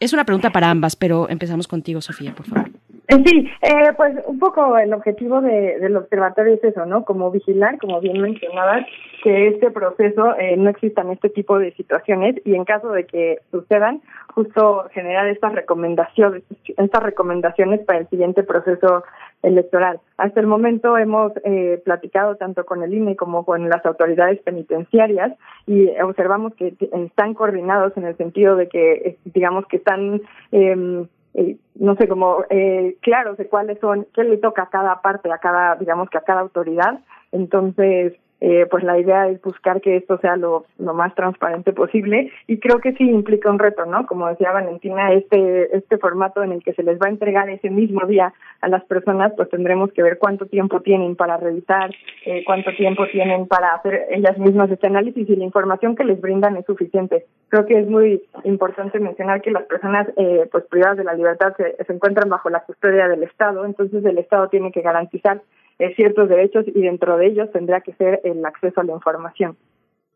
es 0.00 0.12
una 0.12 0.24
pregunta 0.24 0.50
para 0.50 0.70
ambas, 0.70 0.96
pero 0.96 1.28
empezamos 1.30 1.66
contigo, 1.66 2.02
Sofía, 2.02 2.34
por 2.34 2.46
favor. 2.46 2.70
Eh, 3.10 3.24
sí, 3.26 3.50
eh, 3.62 3.92
pues 3.96 4.14
un 4.26 4.38
poco 4.38 4.78
el 4.78 4.94
objetivo 4.94 5.40
de, 5.40 5.80
del 5.80 5.96
observatorio 5.96 6.54
es 6.54 6.62
eso, 6.62 6.86
¿no? 6.86 7.04
Como 7.04 7.32
vigilar, 7.32 7.76
como 7.78 8.00
bien 8.00 8.20
mencionabas, 8.20 8.86
que 9.24 9.48
este 9.48 9.72
proceso 9.72 10.36
eh, 10.38 10.56
no 10.56 10.70
existan 10.70 11.10
este 11.10 11.28
tipo 11.28 11.58
de 11.58 11.72
situaciones 11.72 12.36
y 12.44 12.54
en 12.54 12.64
caso 12.64 12.90
de 12.92 13.06
que 13.06 13.38
sucedan, 13.50 14.00
justo 14.32 14.84
generar 14.92 15.26
estas 15.26 15.52
recomendaciones, 15.54 16.44
estas 16.64 17.02
recomendaciones 17.02 17.80
para 17.80 17.98
el 17.98 18.08
siguiente 18.10 18.44
proceso 18.44 19.02
electoral. 19.42 19.98
Hasta 20.16 20.38
el 20.38 20.46
momento 20.46 20.96
hemos 20.96 21.32
eh, 21.44 21.82
platicado 21.84 22.36
tanto 22.36 22.64
con 22.64 22.84
el 22.84 22.94
INE 22.94 23.16
como 23.16 23.44
con 23.44 23.68
las 23.68 23.84
autoridades 23.86 24.40
penitenciarias 24.42 25.36
y 25.66 25.88
observamos 26.00 26.54
que 26.54 26.74
están 26.92 27.34
coordinados 27.34 27.96
en 27.96 28.04
el 28.04 28.16
sentido 28.16 28.54
de 28.54 28.68
que, 28.68 29.16
digamos, 29.24 29.66
que 29.66 29.78
están 29.78 30.22
eh, 30.52 31.06
eh, 31.34 31.56
no 31.76 31.94
sé, 31.96 32.08
como 32.08 32.44
eh, 32.50 32.96
claros 33.00 33.36
de 33.36 33.46
cuáles 33.46 33.78
son, 33.80 34.06
qué 34.14 34.24
le 34.24 34.38
toca 34.38 34.62
a 34.62 34.68
cada 34.70 35.00
parte, 35.00 35.30
a 35.32 35.38
cada, 35.38 35.76
digamos 35.76 36.10
que 36.10 36.18
a 36.18 36.22
cada 36.22 36.40
autoridad. 36.40 37.00
Entonces, 37.32 38.14
eh, 38.40 38.66
pues 38.70 38.82
la 38.84 38.98
idea 38.98 39.28
es 39.28 39.40
buscar 39.42 39.80
que 39.80 39.96
esto 39.96 40.18
sea 40.18 40.36
lo, 40.36 40.64
más 40.78 41.14
transparente 41.14 41.72
posible 41.72 42.32
y 42.46 42.58
creo 42.58 42.78
que 42.78 42.92
sí 42.94 43.04
implica 43.04 43.50
un 43.50 43.58
reto, 43.58 43.84
¿no? 43.84 44.06
Como 44.06 44.28
decía 44.28 44.50
Valentina, 44.50 45.12
este, 45.12 45.76
este 45.76 45.98
formato 45.98 46.42
en 46.42 46.52
el 46.52 46.62
que 46.62 46.72
se 46.72 46.82
les 46.82 46.98
va 46.98 47.06
a 47.06 47.10
entregar 47.10 47.50
ese 47.50 47.68
mismo 47.68 48.06
día 48.06 48.32
a 48.62 48.68
las 48.68 48.82
personas, 48.84 49.32
pues 49.36 49.50
tendremos 49.50 49.92
que 49.92 50.02
ver 50.02 50.18
cuánto 50.18 50.46
tiempo 50.46 50.80
tienen 50.80 51.16
para 51.16 51.36
revisar, 51.36 51.90
eh, 52.24 52.42
cuánto 52.44 52.70
tiempo 52.74 53.06
tienen 53.12 53.46
para 53.46 53.74
hacer 53.74 54.06
ellas 54.10 54.38
mismas 54.38 54.70
este 54.70 54.86
análisis 54.86 55.28
y 55.28 55.36
la 55.36 55.44
información 55.44 55.94
que 55.94 56.04
les 56.04 56.20
brindan 56.20 56.56
es 56.56 56.64
suficiente. 56.64 57.26
Creo 57.48 57.66
que 57.66 57.78
es 57.78 57.88
muy 57.88 58.22
importante 58.44 58.98
mencionar 59.00 59.42
que 59.42 59.50
las 59.50 59.64
personas 59.64 60.08
eh, 60.16 60.48
pues 60.50 60.64
privadas 60.64 60.96
de 60.96 61.04
la 61.04 61.14
libertad 61.14 61.54
se, 61.56 61.76
se 61.84 61.92
encuentran 61.92 62.30
bajo 62.30 62.48
la 62.48 62.60
custodia 62.60 63.06
del 63.06 63.22
Estado, 63.22 63.66
entonces 63.66 64.02
el 64.04 64.18
Estado 64.18 64.48
tiene 64.48 64.72
que 64.72 64.80
garantizar 64.80 65.42
eh, 65.80 65.94
ciertos 65.96 66.28
derechos 66.28 66.66
y 66.68 66.80
dentro 66.80 67.16
de 67.16 67.26
ellos 67.26 67.50
tendrá 67.52 67.80
que 67.80 67.92
ser 67.94 68.20
el 68.24 68.44
acceso 68.44 68.80
a 68.80 68.84
la 68.84 68.92
información. 68.92 69.56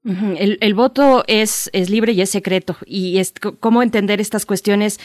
El, 0.05 0.59
el, 0.61 0.75
voto 0.75 1.25
es, 1.29 1.71
es 1.73 1.89
libre 1.89 2.13
y 2.13 2.21
es 2.21 2.29
secreto. 2.29 2.77
Y 2.85 3.19
es 3.21 3.33
cómo 3.59 3.83
entender 3.83 4.21
estas 4.21 4.45
cuestiones 4.45 4.99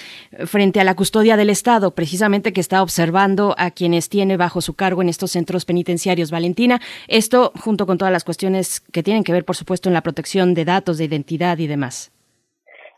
frente 0.45 0.81
a 0.81 0.83
la 0.83 0.93
custodia 0.93 1.37
del 1.37 1.49
Estado, 1.49 1.91
precisamente 1.91 2.51
que 2.51 2.59
está 2.59 2.83
observando 2.83 3.55
a 3.57 3.71
quienes 3.71 4.09
tiene 4.09 4.35
bajo 4.35 4.59
su 4.59 4.75
cargo 4.75 5.01
en 5.01 5.07
estos 5.07 5.31
centros 5.31 5.63
penitenciarios. 5.63 6.31
Valentina, 6.31 6.81
esto 7.07 7.53
junto 7.63 7.85
con 7.85 7.97
todas 7.97 8.11
las 8.11 8.25
cuestiones 8.25 8.81
que 8.81 9.01
tienen 9.01 9.23
que 9.23 9.31
ver, 9.31 9.45
por 9.45 9.55
supuesto, 9.55 9.87
en 9.87 9.93
la 9.93 10.01
protección 10.01 10.53
de 10.53 10.65
datos, 10.65 10.97
de 10.97 11.05
identidad 11.05 11.57
y 11.59 11.67
demás. 11.67 12.11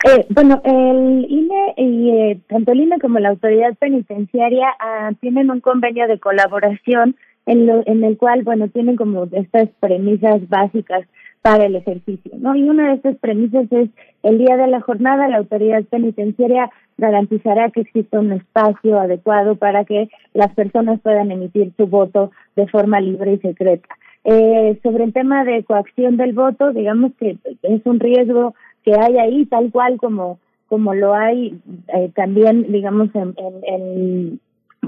Eh, 0.03 0.25
bueno, 0.29 0.59
el 0.65 1.27
INE 1.29 1.73
y 1.77 2.09
eh, 2.09 2.39
tanto 2.49 2.71
el 2.71 2.79
INE 2.79 2.99
como 2.99 3.19
la 3.19 3.29
autoridad 3.29 3.75
penitenciaria 3.77 4.69
ah, 4.79 5.11
tienen 5.21 5.51
un 5.51 5.59
convenio 5.59 6.07
de 6.07 6.19
colaboración 6.19 7.15
en, 7.45 7.65
lo, 7.65 7.83
en 7.85 8.03
el 8.03 8.17
cual, 8.17 8.43
bueno, 8.43 8.67
tienen 8.69 8.95
como 8.95 9.27
estas 9.31 9.69
premisas 9.79 10.47
básicas 10.49 11.05
para 11.41 11.65
el 11.65 11.75
ejercicio, 11.75 12.31
¿no? 12.37 12.55
Y 12.55 12.69
una 12.69 12.89
de 12.89 12.95
estas 12.95 13.17
premisas 13.17 13.65
es 13.71 13.89
el 14.21 14.37
día 14.37 14.57
de 14.57 14.67
la 14.67 14.81
jornada 14.81 15.27
la 15.27 15.37
autoridad 15.37 15.83
penitenciaria 15.85 16.69
garantizará 16.97 17.71
que 17.71 17.81
exista 17.81 18.19
un 18.19 18.33
espacio 18.33 18.99
adecuado 18.99 19.55
para 19.55 19.83
que 19.85 20.09
las 20.33 20.53
personas 20.53 20.99
puedan 21.01 21.31
emitir 21.31 21.73
su 21.77 21.87
voto 21.87 22.31
de 22.55 22.67
forma 22.67 23.01
libre 23.01 23.33
y 23.33 23.37
secreta. 23.39 23.89
Eh, 24.23 24.79
sobre 24.83 25.05
el 25.05 25.13
tema 25.13 25.43
de 25.43 25.63
coacción 25.63 26.15
del 26.15 26.33
voto, 26.33 26.71
digamos 26.73 27.11
que 27.19 27.37
es 27.63 27.81
un 27.85 27.99
riesgo 27.99 28.53
que 28.83 28.93
hay 28.93 29.17
ahí, 29.17 29.45
tal 29.47 29.71
cual 29.71 29.97
como 29.97 30.39
como 30.67 30.93
lo 30.93 31.13
hay 31.13 31.59
eh, 31.93 32.11
también, 32.15 32.71
digamos, 32.71 33.09
en, 33.13 33.35
en, 33.37 33.53
en 33.65 34.39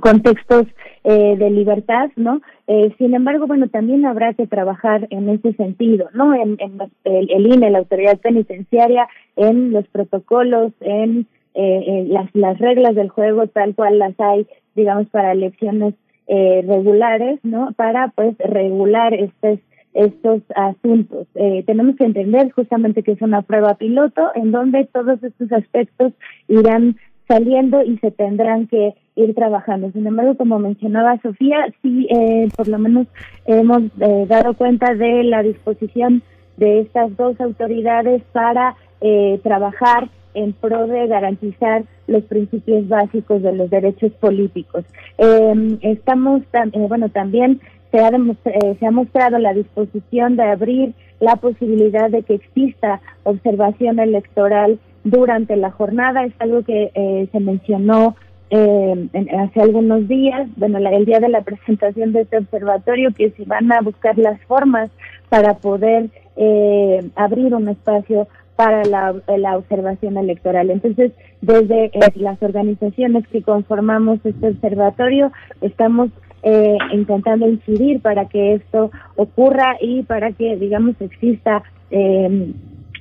contextos 0.04 0.66
eh, 1.06 1.38
de 1.38 1.50
libertad, 1.50 2.10
¿no? 2.18 2.42
Eh, 2.68 2.94
sin 2.98 3.16
embargo, 3.16 3.48
bueno, 3.48 3.70
también 3.70 4.06
habrá 4.06 4.34
que 4.34 4.48
trabajar 4.48 5.08
en 5.12 5.30
ese 5.30 5.54
sentido, 5.54 6.10
¿no? 6.14 6.36
En, 6.36 6.58
en 6.60 6.78
el, 7.06 7.32
el, 7.32 7.48
INE, 7.48 7.72
la 7.72 7.80
autoridad 7.80 8.20
penitenciaria, 8.20 9.08
en 9.38 9.72
los 9.72 9.88
protocolos, 9.88 10.74
en, 10.82 11.26
eh, 11.54 12.06
las, 12.10 12.30
las 12.34 12.60
reglas 12.60 12.96
del 12.96 13.08
juego 13.08 13.48
tal 13.48 13.76
cual 13.76 13.98
las 13.98 14.20
hay, 14.20 14.46
digamos, 14.76 15.08
para 15.08 15.32
elecciones 15.32 15.94
eh, 16.28 16.66
regulares, 16.68 17.40
¿no? 17.44 17.72
Para, 17.78 18.10
pues, 18.10 18.38
regular 18.40 19.14
estos 19.14 19.60
estos 19.94 20.42
asuntos. 20.56 21.28
Eh, 21.36 21.64
tenemos 21.68 21.96
que 21.96 22.06
entender 22.06 22.52
justamente 22.52 23.04
que 23.04 23.12
es 23.12 23.22
una 23.22 23.44
prueba 23.44 23.76
piloto 23.76 24.32
en 24.34 24.52
donde 24.52 24.86
todos 24.86 25.22
estos 25.24 25.52
aspectos 25.52 26.14
irán 26.48 26.98
saliendo 27.34 27.82
y 27.82 27.98
se 27.98 28.12
tendrán 28.12 28.68
que 28.68 28.94
ir 29.16 29.34
trabajando. 29.34 29.92
Sin 29.92 30.06
embargo, 30.06 30.36
como 30.36 30.60
mencionaba 30.60 31.20
Sofía, 31.22 31.66
sí, 31.82 32.08
eh, 32.12 32.48
por 32.56 32.68
lo 32.68 32.78
menos 32.78 33.08
hemos 33.46 33.84
eh, 34.00 34.26
dado 34.28 34.54
cuenta 34.54 34.94
de 34.94 35.24
la 35.24 35.42
disposición 35.42 36.22
de 36.58 36.82
estas 36.82 37.16
dos 37.18 37.40
autoridades 37.42 38.22
para 38.32 38.76
eh, 39.02 39.40
trabajar 39.42 40.10
en 40.36 40.54
pro 40.54 40.86
de 40.88 41.08
garantizar 41.08 41.84
los 42.08 42.24
principios 42.24 42.88
básicos 42.88 43.42
de 43.42 43.54
los 43.54 43.70
derechos 43.70 44.12
políticos. 44.14 44.86
Eh, 45.18 45.78
estamos, 45.82 46.42
eh, 46.54 46.86
bueno, 46.88 47.10
también 47.10 47.62
se 47.92 48.00
ha, 48.00 48.10
eh, 48.10 48.76
se 48.80 48.86
ha 48.86 48.92
mostrado 48.92 49.40
la 49.40 49.54
disposición 49.54 50.36
de 50.36 50.44
abrir 50.44 50.94
la 51.20 51.36
posibilidad 51.38 52.10
de 52.10 52.24
que 52.24 52.36
exista 52.36 53.02
observación 53.24 54.00
electoral 54.00 54.80
durante 55.04 55.56
la 55.56 55.72
jornada. 55.72 56.26
Es 56.26 56.34
algo 56.40 56.64
que 56.64 56.92
eh, 56.94 57.28
se 57.32 57.40
mencionó 57.40 58.16
eh, 58.50 59.08
hace 59.40 59.62
algunos 59.62 60.08
días, 60.08 60.48
bueno, 60.58 60.80
la, 60.80 60.92
el 60.92 61.06
día 61.06 61.20
de 61.20 61.30
la 61.30 61.42
presentación 61.42 62.14
de 62.14 62.22
este 62.22 62.38
observatorio, 62.38 63.12
que 63.14 63.32
se 63.32 63.46
van 63.46 63.72
a 63.72 63.82
buscar 63.82 64.18
las 64.18 64.40
formas 64.42 64.92
para 65.30 65.56
poder 65.56 66.10
eh, 66.36 67.10
abrir 67.16 67.56
un 67.56 67.70
espacio 67.70 68.28
para 68.56 68.84
la, 68.86 69.16
la 69.38 69.58
observación 69.58 70.18
electoral. 70.18 70.70
Entonces, 70.70 71.12
desde 71.42 71.86
eh, 71.86 72.00
las 72.16 72.42
organizaciones 72.44 73.28
que 73.30 73.42
conformamos 73.42 74.20
este 74.24 74.50
observatorio, 74.50 75.32
estamos 75.62 76.10
eh, 76.44 76.78
intentando 76.92 77.48
incidir 77.48 78.02
para 78.02 78.26
que 78.26 78.54
esto 78.54 78.92
ocurra 79.16 79.78
y 79.82 80.04
para 80.04 80.32
que, 80.34 80.56
digamos, 80.58 80.96
exista 81.00 81.64
eh, 81.90 82.52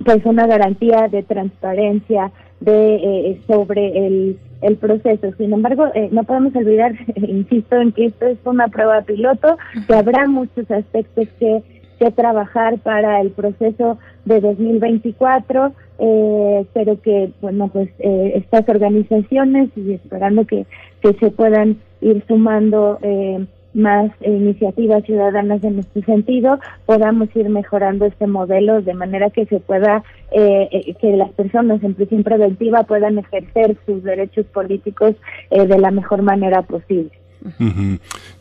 pues 0.05 0.25
una 0.25 0.47
garantía 0.47 1.09
de 1.09 1.23
transparencia, 1.23 2.31
de 2.61 2.95
eh, 2.95 3.41
sobre 3.47 4.07
el, 4.07 4.39
el 4.63 4.77
proceso. 4.77 5.33
Sin 5.37 5.53
embargo, 5.53 5.87
eh, 5.95 6.09
no 6.13 6.25
podemos 6.25 6.55
olvidar, 6.55 6.93
insisto, 7.17 7.77
en 7.77 7.93
que 7.93 8.07
esto 8.07 8.27
es 8.27 8.39
una 8.45 8.69
prueba 8.69 9.03
piloto, 9.03 9.59
que 9.87 9.95
habrá 9.95 10.27
muchos 10.27 10.71
aspectos 10.71 11.29
que, 11.39 11.63
que 11.99 12.11
trabajar 12.13 12.79
para 12.79 13.21
el 13.21 13.31
proceso 13.31 13.99
de 14.25 14.41
2024, 14.41 15.73
eh, 15.99 16.67
pero 16.73 17.01
que, 17.01 17.33
bueno, 17.41 17.69
pues 17.69 17.89
eh, 17.99 18.33
estas 18.37 18.69
organizaciones 18.69 19.71
y 19.77 19.93
esperando 19.93 20.47
que, 20.47 20.67
que 21.01 21.13
se 21.15 21.31
puedan 21.31 21.79
ir 22.01 22.25
sumando 22.27 22.99
eh, 23.03 23.47
más 23.75 24.11
iniciativas 24.21 25.05
ciudadanas 25.05 25.65
en 25.65 25.79
este 25.79 26.03
sentido, 26.03 26.59
podamos 26.87 27.35
ir 27.35 27.49
mejorando 27.49 28.05
este 28.05 28.27
modelo 28.27 28.83
de 28.83 28.95
manera 28.95 29.31
que 29.31 29.47
se 29.47 29.61
pueda, 29.61 30.03
eh, 30.31 30.69
eh, 30.71 30.95
que 31.01 31.17
las 31.17 31.31
personas 31.33 31.83
en 31.83 31.95
prisión 31.95 32.23
preventiva 32.23 32.83
puedan 32.85 33.19
ejercer 33.19 33.77
sus 33.87 34.03
derechos 34.03 34.47
políticos 34.47 35.15
eh, 35.51 35.67
de 35.67 35.79
la 35.79 35.91
mejor 35.91 36.23
manera 36.23 36.63
posible. 36.63 37.22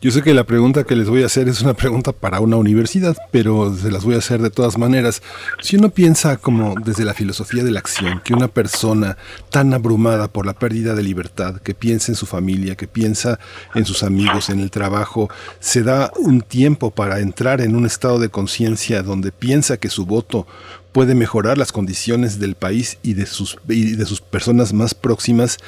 Yo 0.00 0.10
sé 0.10 0.22
que 0.22 0.34
la 0.34 0.44
pregunta 0.44 0.84
que 0.84 0.96
les 0.96 1.08
voy 1.08 1.22
a 1.22 1.26
hacer 1.26 1.48
es 1.48 1.60
una 1.62 1.74
pregunta 1.74 2.12
para 2.12 2.40
una 2.40 2.56
universidad, 2.56 3.16
pero 3.30 3.74
se 3.74 3.90
las 3.90 4.04
voy 4.04 4.14
a 4.14 4.18
hacer 4.18 4.40
de 4.40 4.50
todas 4.50 4.78
maneras. 4.78 5.22
Si 5.60 5.76
uno 5.76 5.90
piensa 5.90 6.36
como 6.36 6.74
desde 6.84 7.04
la 7.04 7.14
filosofía 7.14 7.64
de 7.64 7.70
la 7.70 7.80
acción, 7.80 8.20
que 8.24 8.34
una 8.34 8.48
persona 8.48 9.16
tan 9.50 9.74
abrumada 9.74 10.28
por 10.28 10.46
la 10.46 10.52
pérdida 10.52 10.94
de 10.94 11.02
libertad, 11.02 11.56
que 11.56 11.74
piensa 11.74 12.12
en 12.12 12.16
su 12.16 12.26
familia, 12.26 12.76
que 12.76 12.86
piensa 12.86 13.38
en 13.74 13.84
sus 13.84 14.02
amigos, 14.02 14.50
en 14.50 14.60
el 14.60 14.70
trabajo, 14.70 15.28
se 15.60 15.82
da 15.82 16.12
un 16.18 16.40
tiempo 16.40 16.90
para 16.90 17.20
entrar 17.20 17.60
en 17.60 17.76
un 17.76 17.86
estado 17.86 18.18
de 18.18 18.28
conciencia 18.28 19.02
donde 19.02 19.32
piensa 19.32 19.76
que 19.76 19.90
su 19.90 20.06
voto 20.06 20.46
puede 20.92 21.14
mejorar 21.14 21.58
las 21.58 21.72
condiciones 21.72 22.38
del 22.38 22.54
país 22.54 22.98
y 23.02 23.14
de 23.14 23.26
sus, 23.26 23.56
y 23.68 23.96
de 23.96 24.04
sus 24.04 24.20
personas 24.20 24.72
más 24.72 24.94
próximas, 24.94 25.58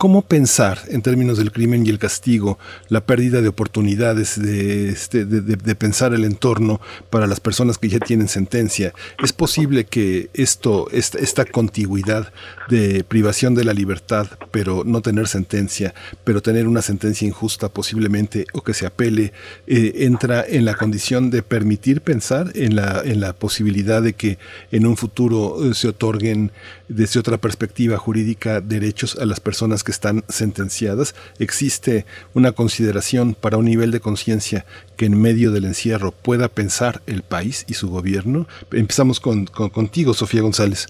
¿cómo 0.00 0.22
pensar 0.22 0.78
en 0.88 1.02
términos 1.02 1.36
del 1.36 1.52
crimen 1.52 1.84
y 1.84 1.90
el 1.90 1.98
castigo, 1.98 2.58
la 2.88 3.04
pérdida 3.04 3.42
de 3.42 3.48
oportunidades, 3.48 4.40
de, 4.40 4.88
este, 4.88 5.26
de 5.26 5.74
pensar 5.74 6.14
el 6.14 6.24
entorno 6.24 6.80
para 7.10 7.26
las 7.26 7.38
personas 7.38 7.76
que 7.76 7.90
ya 7.90 7.98
tienen 7.98 8.26
sentencia? 8.26 8.94
¿Es 9.22 9.34
posible 9.34 9.84
que 9.84 10.30
esto, 10.32 10.88
esta, 10.90 11.18
esta 11.18 11.44
contigüidad 11.44 12.32
de 12.70 13.04
privación 13.04 13.54
de 13.54 13.64
la 13.64 13.74
libertad, 13.74 14.26
pero 14.50 14.84
no 14.86 15.02
tener 15.02 15.28
sentencia, 15.28 15.92
pero 16.24 16.40
tener 16.40 16.66
una 16.66 16.80
sentencia 16.80 17.28
injusta 17.28 17.68
posiblemente 17.68 18.46
o 18.54 18.62
que 18.62 18.72
se 18.72 18.86
apele, 18.86 19.34
eh, 19.66 19.92
entra 19.96 20.42
en 20.48 20.64
la 20.64 20.76
condición 20.76 21.28
de 21.28 21.42
permitir 21.42 22.00
pensar 22.00 22.52
en 22.54 22.74
la, 22.74 23.02
en 23.04 23.20
la 23.20 23.34
posibilidad 23.34 24.00
de 24.00 24.14
que 24.14 24.38
en 24.72 24.86
un 24.86 24.96
futuro 24.96 25.58
eh, 25.62 25.74
se 25.74 25.88
otorguen 25.88 26.52
desde 26.88 27.20
otra 27.20 27.36
perspectiva 27.36 27.98
jurídica 27.98 28.62
derechos 28.62 29.18
a 29.20 29.26
las 29.26 29.40
personas 29.40 29.84
que 29.84 29.89
están 29.90 30.22
sentenciadas. 30.28 31.14
Existe 31.38 32.04
una 32.34 32.52
consideración 32.52 33.34
para 33.34 33.56
un 33.56 33.64
nivel 33.66 33.90
de 33.90 34.00
conciencia 34.00 34.64
que 34.96 35.06
en 35.06 35.20
medio 35.20 35.50
del 35.50 35.64
encierro 35.64 36.12
pueda 36.12 36.48
pensar 36.48 37.00
el 37.06 37.22
país 37.22 37.64
y 37.68 37.74
su 37.74 37.90
gobierno. 37.90 38.46
Empezamos 38.72 39.20
con, 39.20 39.46
con- 39.46 39.70
contigo, 39.70 40.14
Sofía 40.14 40.42
González. 40.42 40.86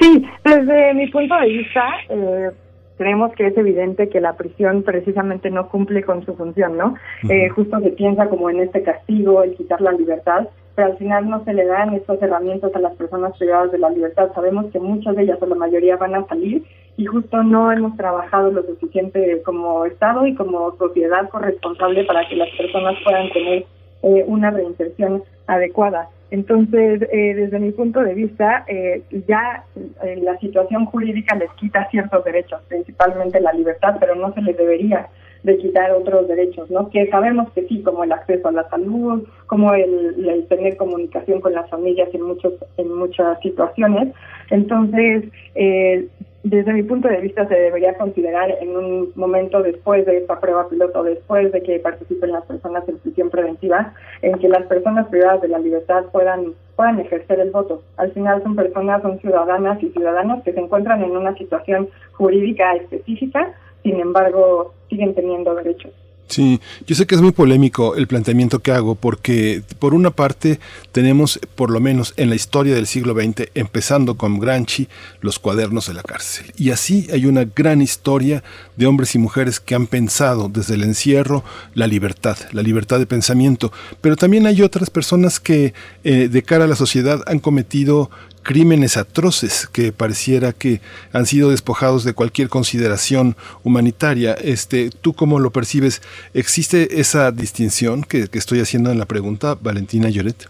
Sí, 0.00 0.24
desde 0.44 0.94
mi 0.94 1.08
punto 1.08 1.34
de 1.36 1.46
vista, 1.46 1.82
eh, 2.08 2.50
creemos 2.98 3.32
que 3.36 3.46
es 3.46 3.56
evidente 3.56 4.08
que 4.08 4.20
la 4.20 4.36
prisión 4.36 4.82
precisamente 4.82 5.50
no 5.50 5.68
cumple 5.68 6.02
con 6.02 6.24
su 6.26 6.34
función, 6.34 6.76
¿no? 6.76 6.94
Eh, 7.28 7.48
justo 7.50 7.78
se 7.80 7.90
piensa 7.90 8.28
como 8.28 8.50
en 8.50 8.60
este 8.60 8.82
castigo, 8.82 9.42
el 9.44 9.54
quitar 9.54 9.80
la 9.80 9.92
libertad, 9.92 10.48
pero 10.74 10.88
al 10.88 10.98
final 10.98 11.30
no 11.30 11.44
se 11.44 11.54
le 11.54 11.64
dan 11.64 11.94
estas 11.94 12.20
herramientas 12.20 12.74
a 12.74 12.80
las 12.80 12.96
personas 12.96 13.36
privadas 13.38 13.70
de 13.70 13.78
la 13.78 13.90
libertad. 13.90 14.30
Sabemos 14.34 14.66
que 14.72 14.80
muchas 14.80 15.14
de 15.14 15.22
ellas 15.22 15.38
o 15.40 15.46
la 15.46 15.54
mayoría 15.54 15.96
van 15.96 16.16
a 16.16 16.26
salir 16.26 16.64
y 16.96 17.06
justo 17.06 17.42
no 17.42 17.72
hemos 17.72 17.96
trabajado 17.96 18.50
lo 18.50 18.62
suficiente 18.62 19.42
como 19.44 19.84
Estado 19.84 20.26
y 20.26 20.34
como 20.34 20.76
sociedad 20.76 21.28
corresponsable 21.28 22.04
para 22.04 22.28
que 22.28 22.36
las 22.36 22.50
personas 22.50 22.94
puedan 23.04 23.30
tener 23.32 23.64
eh, 24.02 24.24
una 24.26 24.50
reinserción 24.50 25.22
adecuada. 25.46 26.08
Entonces, 26.30 27.02
eh, 27.12 27.34
desde 27.34 27.58
mi 27.58 27.70
punto 27.70 28.00
de 28.00 28.14
vista, 28.14 28.64
eh, 28.66 29.02
ya 29.28 29.64
eh, 30.02 30.16
la 30.22 30.36
situación 30.38 30.86
jurídica 30.86 31.36
les 31.36 31.50
quita 31.52 31.88
ciertos 31.90 32.24
derechos, 32.24 32.60
principalmente 32.68 33.40
la 33.40 33.52
libertad, 33.52 33.96
pero 34.00 34.14
no 34.14 34.32
se 34.34 34.42
les 34.42 34.56
debería 34.56 35.08
de 35.44 35.58
quitar 35.58 35.92
otros 35.92 36.26
derechos, 36.26 36.70
¿no? 36.70 36.88
Que 36.88 37.06
sabemos 37.08 37.52
que 37.52 37.68
sí, 37.68 37.82
como 37.82 38.02
el 38.02 38.12
acceso 38.12 38.48
a 38.48 38.52
la 38.52 38.68
salud, 38.70 39.28
como 39.46 39.74
el, 39.74 40.26
el 40.28 40.46
tener 40.48 40.76
comunicación 40.76 41.40
con 41.40 41.52
las 41.52 41.68
familias 41.68 42.08
en 42.14 42.22
muchos 42.22 42.54
en 42.78 42.92
muchas 42.92 43.38
situaciones. 43.40 44.08
Entonces, 44.50 45.24
eh, 45.54 46.08
desde 46.44 46.74
mi 46.74 46.82
punto 46.82 47.08
de 47.08 47.22
vista 47.22 47.48
se 47.48 47.54
debería 47.54 47.94
considerar 47.94 48.50
en 48.60 48.76
un 48.76 49.12
momento 49.14 49.62
después 49.62 50.04
de 50.04 50.18
esta 50.18 50.38
prueba 50.38 50.68
piloto, 50.68 51.02
después 51.02 51.50
de 51.52 51.62
que 51.62 51.78
participen 51.78 52.32
las 52.32 52.44
personas 52.44 52.86
en 52.86 52.98
prisión 52.98 53.30
preventiva, 53.30 53.94
en 54.20 54.38
que 54.38 54.48
las 54.48 54.66
personas 54.66 55.08
privadas 55.08 55.40
de 55.40 55.48
la 55.48 55.58
libertad 55.58 56.04
puedan 56.12 56.52
puedan 56.76 57.00
ejercer 57.00 57.40
el 57.40 57.50
voto. 57.50 57.82
Al 57.96 58.12
final 58.12 58.42
son 58.42 58.56
personas, 58.56 59.00
son 59.00 59.18
ciudadanas 59.20 59.82
y 59.82 59.88
ciudadanos 59.90 60.42
que 60.42 60.52
se 60.52 60.60
encuentran 60.60 61.02
en 61.02 61.16
una 61.16 61.34
situación 61.34 61.88
jurídica 62.12 62.74
específica, 62.74 63.54
sin 63.82 64.00
embargo 64.00 64.74
siguen 64.90 65.14
teniendo 65.14 65.54
derechos. 65.54 65.92
Sí, 66.26 66.60
yo 66.86 66.96
sé 66.96 67.06
que 67.06 67.14
es 67.14 67.20
muy 67.20 67.32
polémico 67.32 67.96
el 67.96 68.06
planteamiento 68.06 68.60
que 68.60 68.72
hago 68.72 68.94
porque 68.94 69.62
por 69.78 69.92
una 69.94 70.10
parte 70.10 70.58
tenemos, 70.90 71.38
por 71.54 71.70
lo 71.70 71.80
menos 71.80 72.14
en 72.16 72.30
la 72.30 72.34
historia 72.34 72.74
del 72.74 72.86
siglo 72.86 73.14
XX, 73.14 73.50
empezando 73.54 74.16
con 74.16 74.40
Gramsci, 74.40 74.88
los 75.20 75.38
cuadernos 75.38 75.86
de 75.86 75.94
la 75.94 76.02
cárcel. 76.02 76.52
Y 76.56 76.70
así 76.70 77.08
hay 77.12 77.26
una 77.26 77.44
gran 77.44 77.82
historia 77.82 78.42
de 78.76 78.86
hombres 78.86 79.14
y 79.14 79.18
mujeres 79.18 79.60
que 79.60 79.74
han 79.74 79.86
pensado 79.86 80.48
desde 80.48 80.74
el 80.74 80.84
encierro 80.84 81.44
la 81.74 81.86
libertad, 81.86 82.38
la 82.52 82.62
libertad 82.62 82.98
de 82.98 83.06
pensamiento. 83.06 83.70
Pero 84.00 84.16
también 84.16 84.46
hay 84.46 84.62
otras 84.62 84.90
personas 84.90 85.40
que 85.40 85.74
eh, 86.04 86.28
de 86.28 86.42
cara 86.42 86.64
a 86.64 86.68
la 86.68 86.76
sociedad 86.76 87.22
han 87.26 87.38
cometido 87.38 88.10
crímenes 88.44 88.96
atroces 88.96 89.66
que 89.66 89.90
pareciera 89.90 90.52
que 90.52 90.80
han 91.12 91.26
sido 91.26 91.50
despojados 91.50 92.04
de 92.04 92.12
cualquier 92.12 92.48
consideración 92.48 93.34
humanitaria. 93.64 94.34
Este, 94.34 94.90
¿Tú 94.90 95.14
cómo 95.14 95.40
lo 95.40 95.50
percibes? 95.50 96.02
¿Existe 96.34 97.00
esa 97.00 97.32
distinción 97.32 98.02
que, 98.02 98.28
que 98.28 98.38
estoy 98.38 98.60
haciendo 98.60 98.92
en 98.92 99.00
la 99.00 99.06
pregunta, 99.06 99.56
Valentina 99.60 100.08
Lloret? 100.08 100.48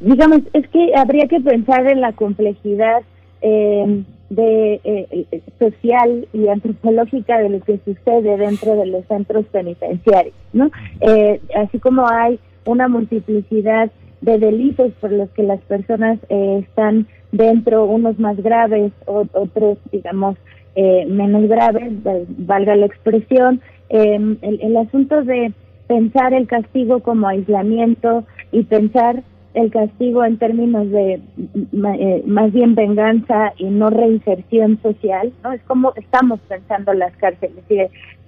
digamos, 0.00 0.40
es 0.52 0.68
que 0.68 0.92
habría 0.96 1.26
que 1.26 1.40
pensar 1.40 1.86
en 1.86 2.00
la 2.00 2.12
complejidad 2.12 3.02
eh, 3.40 4.04
de 4.30 4.80
eh, 4.84 5.42
social 5.58 6.28
y 6.32 6.48
antropológica 6.48 7.38
de 7.38 7.48
lo 7.48 7.60
que 7.60 7.80
sucede 7.84 8.36
dentro 8.36 8.76
de 8.76 8.86
los 8.86 9.04
centros 9.06 9.46
penitenciarios, 9.46 10.34
¿no? 10.52 10.70
Eh, 11.00 11.40
así 11.56 11.78
como 11.78 12.06
hay 12.08 12.38
una 12.64 12.88
multiplicidad 12.88 13.90
de 14.20 14.38
delitos 14.38 14.92
por 15.00 15.12
los 15.12 15.28
que 15.30 15.42
las 15.42 15.60
personas 15.62 16.18
eh, 16.28 16.64
están 16.68 17.06
dentro, 17.32 17.84
unos 17.84 18.18
más 18.18 18.36
graves, 18.36 18.92
otros, 19.06 19.78
digamos, 19.92 20.36
eh, 20.74 21.06
menos 21.06 21.48
graves, 21.48 21.92
valga 22.38 22.76
la 22.76 22.86
expresión. 22.86 23.60
Eh, 23.90 24.36
el, 24.42 24.60
el 24.60 24.76
asunto 24.76 25.22
de 25.22 25.52
pensar 25.86 26.34
el 26.34 26.46
castigo 26.46 27.00
como 27.00 27.28
aislamiento 27.28 28.24
y 28.52 28.62
pensar 28.64 29.22
el 29.54 29.70
castigo 29.70 30.24
en 30.24 30.38
términos 30.38 30.90
de 30.90 31.14
eh, 31.14 32.22
más 32.26 32.52
bien 32.52 32.74
venganza 32.74 33.52
y 33.56 33.64
no 33.64 33.90
reinserción 33.90 34.80
social, 34.82 35.32
¿no? 35.42 35.52
Es 35.52 35.62
como 35.62 35.92
estamos 35.96 36.38
pensando 36.48 36.92
las 36.92 37.16
cárceles. 37.16 37.56
Si, 37.66 37.76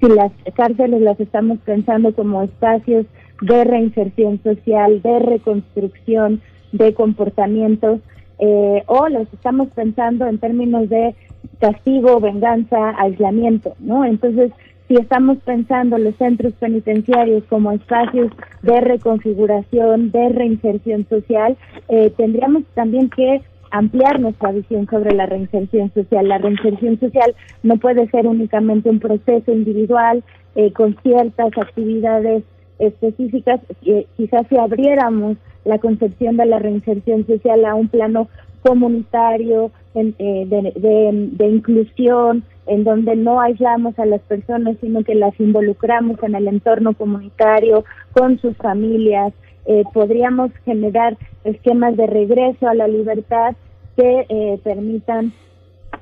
si 0.01 0.13
las 0.13 0.33
cárceles 0.55 1.01
las 1.03 1.21
estamos 1.21 1.59
pensando 1.65 2.13
como 2.15 2.43
espacios 2.43 3.07
de 3.41 3.65
reinserción 3.65 4.43
social, 4.43 5.03
de 5.03 5.19
reconstrucción 5.19 6.41
de 6.73 6.95
comportamientos, 6.95 8.01
eh, 8.39 8.83
o 8.87 9.09
los 9.09 9.33
estamos 9.33 9.69
pensando 9.69 10.27
en 10.27 10.39
términos 10.39 10.89
de 10.89 11.15
castigo, 11.59 12.21
venganza, 12.21 12.95
aislamiento, 12.99 13.75
¿no? 13.81 14.05
Entonces, 14.05 14.53
si 14.89 14.97
estamos 14.97 15.39
pensando 15.45 15.99
los 15.99 16.17
centros 16.17 16.53
penitenciarios 16.55 17.45
como 17.45 17.71
espacios 17.71 18.33
de 18.63 18.81
reconfiguración, 18.81 20.11
de 20.11 20.31
reinserción 20.31 21.07
social, 21.09 21.57
eh, 21.89 22.13
tendríamos 22.17 22.65
también 22.75 23.09
que 23.09 23.43
ampliar 23.71 24.19
nuestra 24.19 24.51
visión 24.51 24.89
sobre 24.89 25.15
la 25.15 25.27
reinserción 25.27 25.93
social. 25.95 26.29
La 26.29 26.39
reinserción 26.39 26.99
social 26.99 27.35
no 27.63 27.77
puede 27.77 28.09
ser 28.09 28.27
únicamente 28.27 28.91
un 28.91 28.99
proceso 28.99 29.53
individual 29.53 30.25
eh, 30.57 30.73
con 30.73 30.97
ciertas 31.03 31.57
actividades 31.57 32.43
específicas. 32.81 33.61
Eh, 33.85 34.07
quizás 34.17 34.47
si 34.49 34.57
abriéramos 34.57 35.37
la 35.65 35.79
concepción 35.79 36.37
de 36.37 36.47
la 36.47 36.59
reinserción 36.59 37.27
social 37.27 37.65
a 37.65 37.75
un 37.75 37.89
plano 37.89 38.29
comunitario, 38.63 39.71
en, 39.95 40.15
eh, 40.19 40.45
de, 40.47 40.73
de, 40.77 41.29
de, 41.33 41.47
inclusión, 41.49 42.45
en 42.67 42.85
donde 42.85 43.17
no 43.17 43.41
aislamos 43.41 43.99
a 43.99 44.07
las 44.07 44.21
personas, 44.23 44.77
sino 44.81 45.03
que 45.03 45.15
las 45.15 45.39
involucramos 45.41 46.23
en 46.23 46.35
el 46.35 46.47
entorno 46.49 46.95
comunitario, 46.95 47.85
con 48.13 48.39
sus 48.39 48.57
familias. 48.57 49.33
Eh, 49.67 49.85
podríamos 49.93 50.53
generar 50.65 51.17
esquemas 51.45 51.97
de 51.97 52.07
regreso 52.07 52.69
a 52.69 52.75
la 52.75 52.89
libertad 52.89 53.55
que 53.97 54.27
eh, 54.29 54.61
permitan 54.63 55.33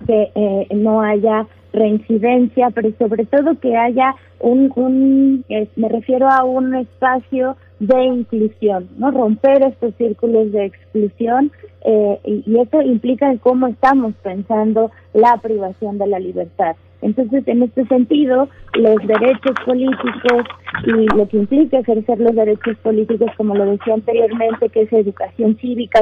que 0.07 0.31
eh, 0.35 0.67
no 0.75 1.01
haya 1.01 1.47
reincidencia, 1.79 2.71
pero 2.71 2.91
sobre 2.99 3.25
todo 3.27 3.59
que 3.61 3.77
haya 3.77 4.15
un, 4.41 4.73
un 4.77 5.45
me 5.77 5.89
refiero 5.89 6.29
a 6.29 6.45
un 6.45 6.75
espacio 6.75 7.57
de 7.81 8.05
inclusión, 8.05 8.89
no 8.99 9.11
romper 9.11 9.63
estos 9.63 9.95
círculos 9.95 10.51
de 10.53 10.67
exclusión 10.67 11.53
eh, 11.85 12.19
y, 12.25 12.59
eso 12.59 12.83
implica 12.83 13.33
cómo 13.39 13.69
estamos 13.69 14.15
pensando 14.23 14.91
la 15.15 15.37
privación 15.37 15.99
de 15.99 16.09
la 16.09 16.19
libertad. 16.19 16.75
Entonces, 17.01 17.47
en 17.47 17.63
este 17.63 17.87
sentido, 17.87 18.49
los 18.75 18.97
derechos 19.07 19.55
políticos 19.65 20.45
y 20.85 21.17
lo 21.17 21.29
que 21.29 21.37
implica 21.37 21.79
ejercer 21.79 22.19
los 22.19 22.35
derechos 22.35 22.77
políticos, 22.79 23.31
como 23.37 23.55
lo 23.55 23.67
decía 23.67 23.95
anteriormente, 23.95 24.69
que 24.69 24.83
es 24.83 24.93
educación 24.93 25.57
cívica, 25.61 26.01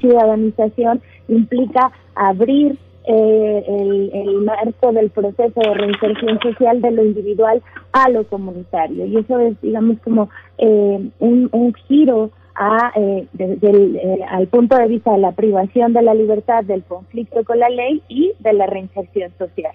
ciudadanización, 0.00 1.02
implica 1.26 1.90
abrir 2.14 2.78
eh, 3.06 3.64
el, 4.12 4.42
marco 4.42 4.92
del 4.92 5.10
proceso 5.10 5.60
de 5.60 5.74
reinserción 5.74 6.38
social 6.40 6.80
de 6.80 6.90
lo 6.90 7.04
individual 7.04 7.62
a 7.92 8.08
lo 8.08 8.24
comunitario. 8.24 9.06
Y 9.06 9.16
eso 9.16 9.38
es, 9.38 9.60
digamos, 9.60 9.98
como 10.00 10.30
eh, 10.58 11.10
un, 11.18 11.48
un, 11.52 11.74
giro 11.86 12.30
a, 12.54 12.92
eh, 12.96 13.26
eh, 13.38 14.18
al 14.28 14.46
punto 14.48 14.76
de 14.76 14.88
vista 14.88 15.12
de 15.12 15.18
la 15.18 15.32
privación 15.32 15.92
de 15.92 16.02
la 16.02 16.14
libertad, 16.14 16.64
del 16.64 16.82
conflicto 16.84 17.44
con 17.44 17.58
la 17.58 17.68
ley 17.68 18.02
y 18.08 18.32
de 18.38 18.52
la 18.52 18.66
reinserción 18.66 19.32
social. 19.38 19.74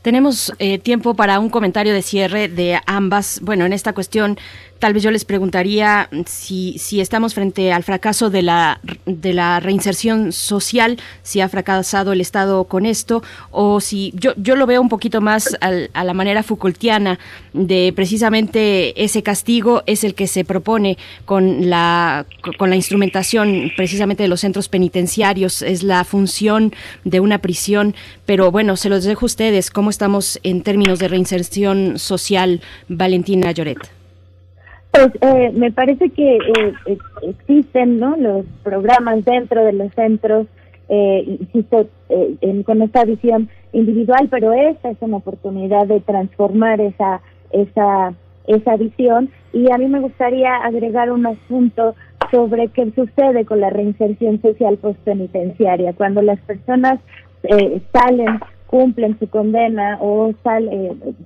Tenemos 0.00 0.52
eh, 0.58 0.78
tiempo 0.78 1.14
para 1.14 1.38
un 1.40 1.50
comentario 1.50 1.92
de 1.92 2.00
cierre 2.00 2.48
de 2.48 2.78
ambas. 2.86 3.40
Bueno, 3.42 3.66
en 3.66 3.74
esta 3.74 3.92
cuestión 3.92 4.38
Tal 4.78 4.92
vez 4.92 5.02
yo 5.02 5.10
les 5.10 5.24
preguntaría 5.24 6.08
si, 6.26 6.78
si 6.78 7.00
estamos 7.00 7.34
frente 7.34 7.72
al 7.72 7.82
fracaso 7.82 8.28
de 8.28 8.42
la, 8.42 8.80
de 9.06 9.32
la 9.32 9.58
reinserción 9.58 10.32
social, 10.32 10.98
si 11.22 11.40
ha 11.40 11.48
fracasado 11.48 12.12
el 12.12 12.20
Estado 12.20 12.64
con 12.64 12.84
esto, 12.84 13.22
o 13.50 13.80
si 13.80 14.12
yo, 14.14 14.34
yo 14.36 14.54
lo 14.54 14.66
veo 14.66 14.82
un 14.82 14.88
poquito 14.88 15.20
más 15.20 15.56
a 15.60 16.04
la 16.04 16.14
manera 16.14 16.42
Foucaultiana 16.42 17.18
de 17.52 17.92
precisamente 17.96 19.02
ese 19.02 19.22
castigo 19.22 19.82
es 19.86 20.04
el 20.04 20.14
que 20.14 20.26
se 20.26 20.44
propone 20.44 20.98
con 21.24 21.70
la, 21.70 22.26
con 22.58 22.70
la 22.70 22.76
instrumentación 22.76 23.72
precisamente 23.76 24.22
de 24.22 24.28
los 24.28 24.40
centros 24.40 24.68
penitenciarios, 24.68 25.62
es 25.62 25.82
la 25.82 26.04
función 26.04 26.74
de 27.04 27.20
una 27.20 27.38
prisión, 27.38 27.94
pero 28.26 28.50
bueno, 28.50 28.76
se 28.76 28.88
los 28.88 29.04
dejo 29.04 29.24
a 29.24 29.26
ustedes, 29.26 29.70
¿cómo 29.70 29.90
estamos 29.90 30.38
en 30.42 30.62
términos 30.62 30.98
de 30.98 31.08
reinserción 31.08 31.98
social, 31.98 32.60
Valentina 32.88 33.52
Lloret? 33.52 33.78
Pues 34.90 35.10
eh, 35.20 35.52
me 35.54 35.72
parece 35.72 36.10
que 36.10 36.36
eh, 36.36 36.98
existen 37.22 37.98
¿no? 37.98 38.16
los 38.16 38.46
programas 38.62 39.24
dentro 39.24 39.64
de 39.64 39.72
los 39.74 39.92
centros, 39.92 40.46
eh, 40.88 41.38
insisto, 41.40 41.86
eh, 42.08 42.62
con 42.64 42.80
esta 42.80 43.04
visión 43.04 43.50
individual, 43.72 44.28
pero 44.30 44.52
esta 44.52 44.90
es 44.90 44.96
una 45.00 45.18
oportunidad 45.18 45.86
de 45.86 46.00
transformar 46.00 46.80
esa, 46.80 47.20
esa, 47.50 48.14
esa 48.46 48.76
visión. 48.76 49.30
Y 49.52 49.70
a 49.70 49.76
mí 49.76 49.86
me 49.86 50.00
gustaría 50.00 50.56
agregar 50.56 51.10
un 51.10 51.26
asunto 51.26 51.94
sobre 52.30 52.68
qué 52.68 52.90
sucede 52.92 53.44
con 53.44 53.60
la 53.60 53.70
reinserción 53.70 54.40
social 54.40 54.78
postpenitenciaria. 54.78 55.92
Cuando 55.92 56.22
las 56.22 56.40
personas 56.40 57.00
salen, 57.92 58.40
cumplen 58.66 59.18
su 59.18 59.28
condena 59.28 59.98
o 60.00 60.32
sal, 60.42 60.68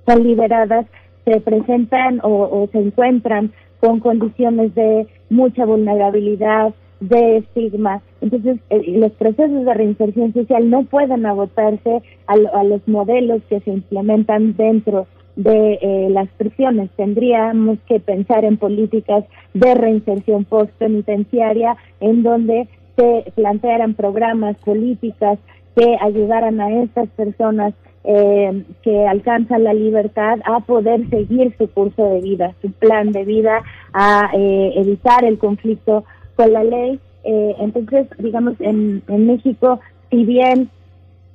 son 0.05 0.23
liberadas, 0.23 0.85
se 1.25 1.39
presentan 1.41 2.19
o, 2.23 2.67
se 2.71 2.79
encuentran 2.79 3.51
con 3.79 3.99
condiciones 3.99 4.73
de 4.75 5.07
mucha 5.29 5.65
vulnerabilidad, 5.65 6.73
de 6.99 7.37
estigma. 7.37 8.01
Entonces, 8.21 8.59
eh, 8.69 8.83
los 8.87 9.11
procesos 9.13 9.65
de 9.65 9.73
reinserción 9.73 10.33
social 10.33 10.69
no 10.69 10.83
pueden 10.83 11.25
agotarse 11.25 12.01
a, 12.27 12.63
los 12.63 12.87
modelos 12.87 13.41
que 13.49 13.59
se 13.61 13.71
implementan 13.71 14.55
dentro 14.55 15.07
de 15.35 15.79
eh, 15.81 16.09
las 16.11 16.29
prisiones. 16.29 16.91
Tendríamos 16.95 17.79
que 17.87 17.99
pensar 17.99 18.45
en 18.45 18.57
políticas 18.57 19.25
de 19.55 19.73
reinserción 19.73 20.45
post-penitenciaria 20.45 21.75
en 22.01 22.21
donde 22.21 22.67
se 22.95 23.31
plantearan 23.35 23.95
programas, 23.95 24.57
políticas 24.57 25.39
que 25.75 25.97
ayudaran 26.01 26.59
a 26.61 26.83
estas 26.83 27.09
personas 27.09 27.73
eh, 28.03 28.63
que 28.81 29.07
alcanzan 29.07 29.63
la 29.63 29.73
libertad 29.73 30.39
a 30.45 30.59
poder 30.61 31.07
seguir 31.09 31.53
su 31.57 31.67
curso 31.69 32.03
de 32.13 32.21
vida, 32.21 32.53
su 32.61 32.71
plan 32.71 33.11
de 33.11 33.25
vida, 33.25 33.61
a 33.93 34.31
eh, 34.33 34.73
evitar 34.75 35.23
el 35.23 35.37
conflicto 35.37 36.03
con 36.35 36.53
la 36.53 36.63
ley. 36.63 36.99
Eh, 37.23 37.55
entonces, 37.59 38.07
digamos, 38.17 38.55
en, 38.59 39.03
en 39.07 39.27
México, 39.27 39.79
si 40.09 40.25
bien 40.25 40.69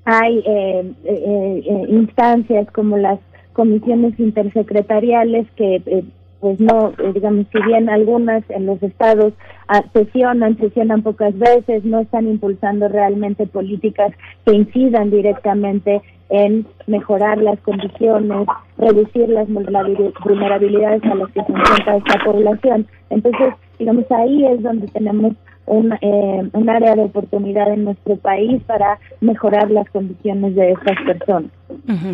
hay 0.05 0.43
eh, 0.47 0.93
eh, 1.05 1.85
instancias 1.89 2.71
como 2.73 2.97
las 2.97 3.19
comisiones 3.53 4.19
intersecretariales 4.19 5.47
que 5.57 6.05
pues 6.41 6.61
no, 6.61 6.93
digamos, 7.15 7.47
si 7.51 7.63
bien 7.63 7.89
algunas 7.89 8.49
en 8.51 8.67
los 8.67 8.83
estados 8.83 9.33
ah, 9.69 9.83
sesionan, 9.95 10.59
sesionan 10.59 11.03
pocas 11.03 11.37
veces, 11.39 11.85
no 11.85 12.01
están 12.01 12.29
impulsando 12.29 12.89
realmente 12.89 13.47
políticas 13.47 14.13
que 14.45 14.55
incidan 14.55 15.11
directamente 15.11 16.03
en 16.29 16.67
mejorar 16.87 17.39
las 17.39 17.59
condiciones, 17.61 18.47
reducir 18.79 19.29
las 19.29 19.49
vulnerabilidades 19.49 21.05
a 21.05 21.15
las 21.15 21.31
que 21.31 21.43
se 21.43 21.53
enfrenta 21.53 21.97
esta 21.97 22.25
población. 22.25 22.87
Entonces, 23.11 23.55
digamos, 23.79 24.05
ahí 24.11 24.45
es 24.47 24.63
donde 24.63 24.89
tenemos 24.89 25.35
un, 25.67 25.93
eh, 26.01 26.49
un 26.53 26.71
área 26.71 26.95
de 26.95 27.03
oportunidad 27.03 27.73
en 27.73 27.85
nuestro 27.85 28.17
país 28.17 28.63
para 28.67 28.99
mejorar 29.21 29.71
las 29.71 29.89
condiciones 29.91 30.55
de 30.55 30.73
estas 30.73 30.97
personas. 31.05 31.51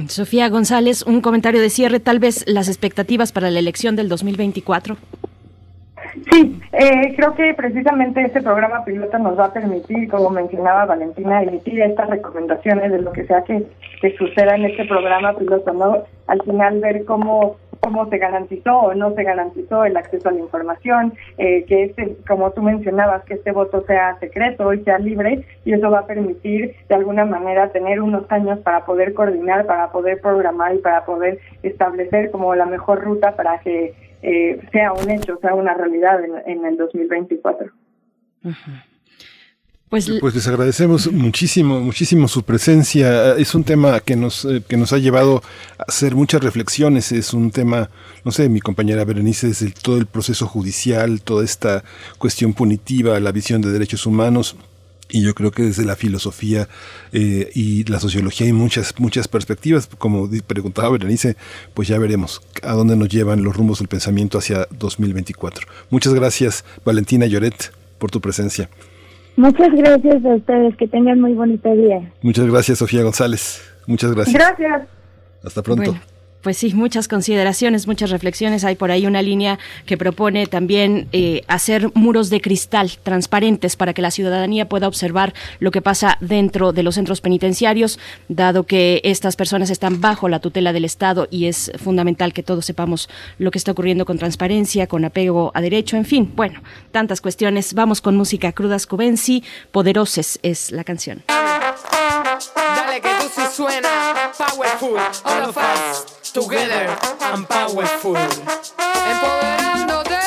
Sofía 0.08 0.48
González, 0.48 1.02
un 1.06 1.20
comentario 1.20 1.60
de 1.60 1.70
cierre, 1.70 2.00
tal 2.00 2.18
vez 2.18 2.44
las 2.46 2.68
expectativas 2.68 3.32
para 3.32 3.50
la 3.50 3.58
elección 3.58 3.96
del 3.96 4.08
2024. 4.08 4.96
Sí, 6.30 6.60
eh, 6.72 7.14
creo 7.16 7.34
que 7.34 7.54
precisamente 7.54 8.22
este 8.22 8.42
programa 8.42 8.84
piloto 8.84 9.18
nos 9.18 9.38
va 9.38 9.46
a 9.46 9.52
permitir, 9.52 10.08
como 10.10 10.30
mencionaba 10.30 10.84
Valentina, 10.84 11.42
emitir 11.42 11.80
estas 11.80 12.10
recomendaciones 12.10 12.92
de 12.92 13.00
lo 13.00 13.12
que 13.12 13.26
sea 13.26 13.42
que, 13.44 13.64
suceda 14.18 14.56
en 14.56 14.64
este 14.64 14.84
programa 14.84 15.32
piloto, 15.36 15.72
¿no? 15.72 16.04
Al 16.26 16.42
final 16.42 16.80
ver 16.80 17.04
cómo 17.04 17.56
cómo 17.82 18.08
se 18.08 18.18
garantizó 18.18 18.78
o 18.78 18.94
no 18.94 19.12
se 19.14 19.24
garantizó 19.24 19.84
el 19.84 19.96
acceso 19.96 20.28
a 20.28 20.32
la 20.32 20.38
información, 20.38 21.14
eh, 21.36 21.64
que 21.64 21.84
este, 21.84 22.16
como 22.28 22.52
tú 22.52 22.62
mencionabas, 22.62 23.24
que 23.24 23.34
este 23.34 23.50
voto 23.50 23.82
sea 23.88 24.16
secreto 24.20 24.72
y 24.72 24.84
sea 24.84 25.00
libre, 25.00 25.44
y 25.64 25.72
eso 25.72 25.90
va 25.90 26.00
a 26.00 26.06
permitir 26.06 26.76
de 26.88 26.94
alguna 26.94 27.24
manera 27.24 27.72
tener 27.72 28.00
unos 28.00 28.30
años 28.30 28.60
para 28.60 28.84
poder 28.84 29.14
coordinar, 29.14 29.66
para 29.66 29.90
poder 29.90 30.20
programar 30.20 30.76
y 30.76 30.78
para 30.78 31.04
poder 31.04 31.40
establecer 31.64 32.30
como 32.30 32.54
la 32.54 32.66
mejor 32.66 33.02
ruta 33.02 33.34
para 33.34 33.58
que 33.58 33.94
eh, 34.22 34.60
sea 34.70 34.92
un 34.92 35.10
hecho, 35.10 35.38
sea 35.40 35.54
una 35.54 35.74
realidad 35.74 36.20
en, 36.46 36.64
el 36.64 36.76
2024. 36.76 37.70
Pues, 39.88 40.10
pues, 40.20 40.34
les 40.34 40.48
agradecemos 40.48 41.12
muchísimo, 41.12 41.80
muchísimo 41.80 42.26
su 42.28 42.44
presencia. 42.44 43.34
Es 43.36 43.54
un 43.54 43.64
tema 43.64 44.00
que 44.00 44.16
nos, 44.16 44.44
eh, 44.44 44.62
que 44.66 44.78
nos 44.78 44.92
ha 44.92 44.98
llevado 44.98 45.42
a 45.76 45.82
hacer 45.86 46.14
muchas 46.14 46.42
reflexiones. 46.42 47.12
Es 47.12 47.34
un 47.34 47.50
tema, 47.50 47.90
no 48.24 48.30
sé, 48.30 48.48
mi 48.48 48.60
compañera 48.60 49.04
Berenice, 49.04 49.48
desde 49.48 49.70
todo 49.70 49.98
el 49.98 50.06
proceso 50.06 50.46
judicial, 50.46 51.20
toda 51.20 51.44
esta 51.44 51.84
cuestión 52.16 52.54
punitiva, 52.54 53.20
la 53.20 53.32
visión 53.32 53.60
de 53.60 53.70
derechos 53.70 54.06
humanos. 54.06 54.56
Y 55.12 55.22
yo 55.22 55.34
creo 55.34 55.50
que 55.50 55.62
desde 55.62 55.84
la 55.84 55.94
filosofía 55.94 56.68
eh, 57.12 57.50
y 57.54 57.84
la 57.84 58.00
sociología 58.00 58.46
hay 58.46 58.54
muchas, 58.54 58.98
muchas 58.98 59.28
perspectivas. 59.28 59.86
Como 59.98 60.28
preguntaba 60.46 60.88
Berenice, 60.88 61.36
pues 61.74 61.86
ya 61.86 61.98
veremos 61.98 62.40
a 62.62 62.72
dónde 62.72 62.96
nos 62.96 63.10
llevan 63.10 63.44
los 63.44 63.54
rumbos 63.54 63.80
del 63.80 63.88
pensamiento 63.88 64.38
hacia 64.38 64.66
2024. 64.70 65.66
Muchas 65.90 66.14
gracias, 66.14 66.64
Valentina 66.84 67.26
Lloret, 67.26 67.72
por 67.98 68.10
tu 68.10 68.22
presencia. 68.22 68.70
Muchas 69.36 69.70
gracias 69.72 70.24
a 70.24 70.34
ustedes, 70.34 70.76
que 70.76 70.88
tengan 70.88 71.20
muy 71.20 71.34
bonito 71.34 71.74
día. 71.74 72.10
Muchas 72.22 72.46
gracias, 72.46 72.78
Sofía 72.78 73.02
González. 73.02 73.62
Muchas 73.86 74.14
gracias. 74.14 74.34
Gracias. 74.34 74.88
Hasta 75.44 75.62
pronto. 75.62 75.94
Pues 76.42 76.56
sí, 76.58 76.74
muchas 76.74 77.06
consideraciones, 77.06 77.86
muchas 77.86 78.10
reflexiones. 78.10 78.64
Hay 78.64 78.74
por 78.74 78.90
ahí 78.90 79.06
una 79.06 79.22
línea 79.22 79.60
que 79.86 79.96
propone 79.96 80.48
también 80.48 81.06
eh, 81.12 81.42
hacer 81.46 81.92
muros 81.94 82.30
de 82.30 82.40
cristal 82.40 82.90
transparentes 83.04 83.76
para 83.76 83.94
que 83.94 84.02
la 84.02 84.10
ciudadanía 84.10 84.68
pueda 84.68 84.88
observar 84.88 85.34
lo 85.60 85.70
que 85.70 85.82
pasa 85.82 86.18
dentro 86.20 86.72
de 86.72 86.82
los 86.82 86.96
centros 86.96 87.20
penitenciarios, 87.20 88.00
dado 88.28 88.64
que 88.64 89.00
estas 89.04 89.36
personas 89.36 89.70
están 89.70 90.00
bajo 90.00 90.28
la 90.28 90.40
tutela 90.40 90.72
del 90.72 90.84
Estado 90.84 91.28
y 91.30 91.46
es 91.46 91.70
fundamental 91.76 92.32
que 92.32 92.42
todos 92.42 92.66
sepamos 92.66 93.08
lo 93.38 93.52
que 93.52 93.58
está 93.58 93.70
ocurriendo 93.70 94.04
con 94.04 94.18
transparencia, 94.18 94.88
con 94.88 95.04
apego 95.04 95.52
a 95.54 95.60
derecho, 95.60 95.96
en 95.96 96.04
fin, 96.04 96.32
bueno, 96.34 96.60
tantas 96.90 97.20
cuestiones. 97.20 97.74
Vamos 97.74 98.00
con 98.00 98.16
música 98.16 98.50
crudas 98.50 98.88
cubensi, 98.88 99.44
Poderoses 99.70 100.40
es 100.42 100.72
la 100.72 100.82
canción. 100.82 101.22
Dale 101.28 103.00
que 103.00 103.08
tú 103.20 103.30
sí 103.32 103.42
suena, 103.54 104.32
powerful, 104.36 104.98
all 105.24 105.48
of 105.48 105.56
us 105.56 106.11
together 106.32 106.96
and 107.20 107.46
powerful. 107.46 108.16
Empoderándote. 109.10 110.21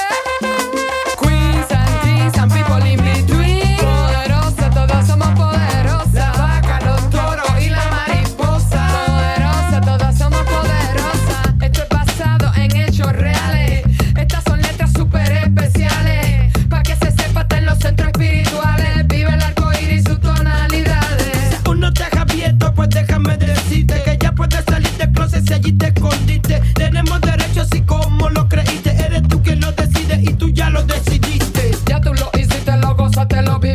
si 25.45 25.53
allí 25.53 25.71
te 25.73 25.87
escondiste. 25.87 26.61
Tenemos 26.73 27.21
derecho 27.21 27.61
así 27.61 27.81
como 27.81 28.29
lo 28.29 28.47
creíste. 28.47 28.91
Eres 28.91 29.23
tú 29.27 29.41
quien 29.41 29.59
lo 29.61 29.71
decide 29.71 30.19
y 30.21 30.33
tú 30.33 30.49
ya 30.49 30.69
lo 30.69 30.83
decidiste. 30.83 31.71
Ya 31.85 32.01
tú 32.01 32.13
lo 32.13 32.29
hiciste, 32.39 32.77
lo 32.77 32.95
gozaste, 32.95 33.41
lo 33.41 33.59
viviste. 33.59 33.74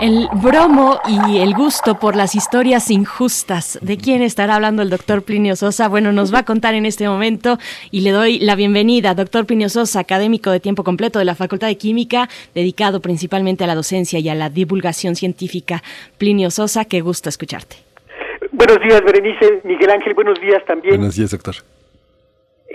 El 0.00 0.28
bromo 0.42 0.98
y 1.06 1.40
el 1.40 1.52
gusto 1.52 1.98
por 1.98 2.16
las 2.16 2.34
historias 2.34 2.90
injustas. 2.90 3.78
¿De 3.82 3.98
quién 3.98 4.22
estará 4.22 4.54
hablando 4.54 4.80
el 4.80 4.88
doctor 4.88 5.22
Plinio 5.22 5.56
Sosa? 5.56 5.88
Bueno, 5.88 6.10
nos 6.10 6.32
va 6.32 6.38
a 6.38 6.44
contar 6.46 6.74
en 6.74 6.86
este 6.86 7.06
momento 7.06 7.58
y 7.90 8.00
le 8.00 8.10
doy 8.10 8.38
la 8.38 8.54
bienvenida. 8.54 9.14
Doctor 9.14 9.44
Plinio 9.44 9.68
Sosa, 9.68 10.00
académico 10.00 10.50
de 10.50 10.58
tiempo 10.58 10.84
completo 10.84 11.18
de 11.18 11.26
la 11.26 11.34
Facultad 11.34 11.68
de 11.68 11.76
Química, 11.76 12.30
dedicado 12.54 13.00
principalmente 13.00 13.64
a 13.64 13.66
la 13.66 13.74
docencia 13.74 14.18
y 14.20 14.30
a 14.30 14.34
la 14.34 14.48
divulgación 14.48 15.16
científica. 15.16 15.82
Plinio 16.16 16.50
Sosa, 16.50 16.86
qué 16.86 17.02
gusto 17.02 17.28
escucharte. 17.28 17.76
Buenos 18.52 18.80
días, 18.80 19.04
Berenice. 19.04 19.60
Miguel 19.64 19.90
Ángel, 19.90 20.14
buenos 20.14 20.40
días 20.40 20.64
también. 20.64 20.96
Buenos 20.96 21.16
días, 21.16 21.30
doctor. 21.30 21.56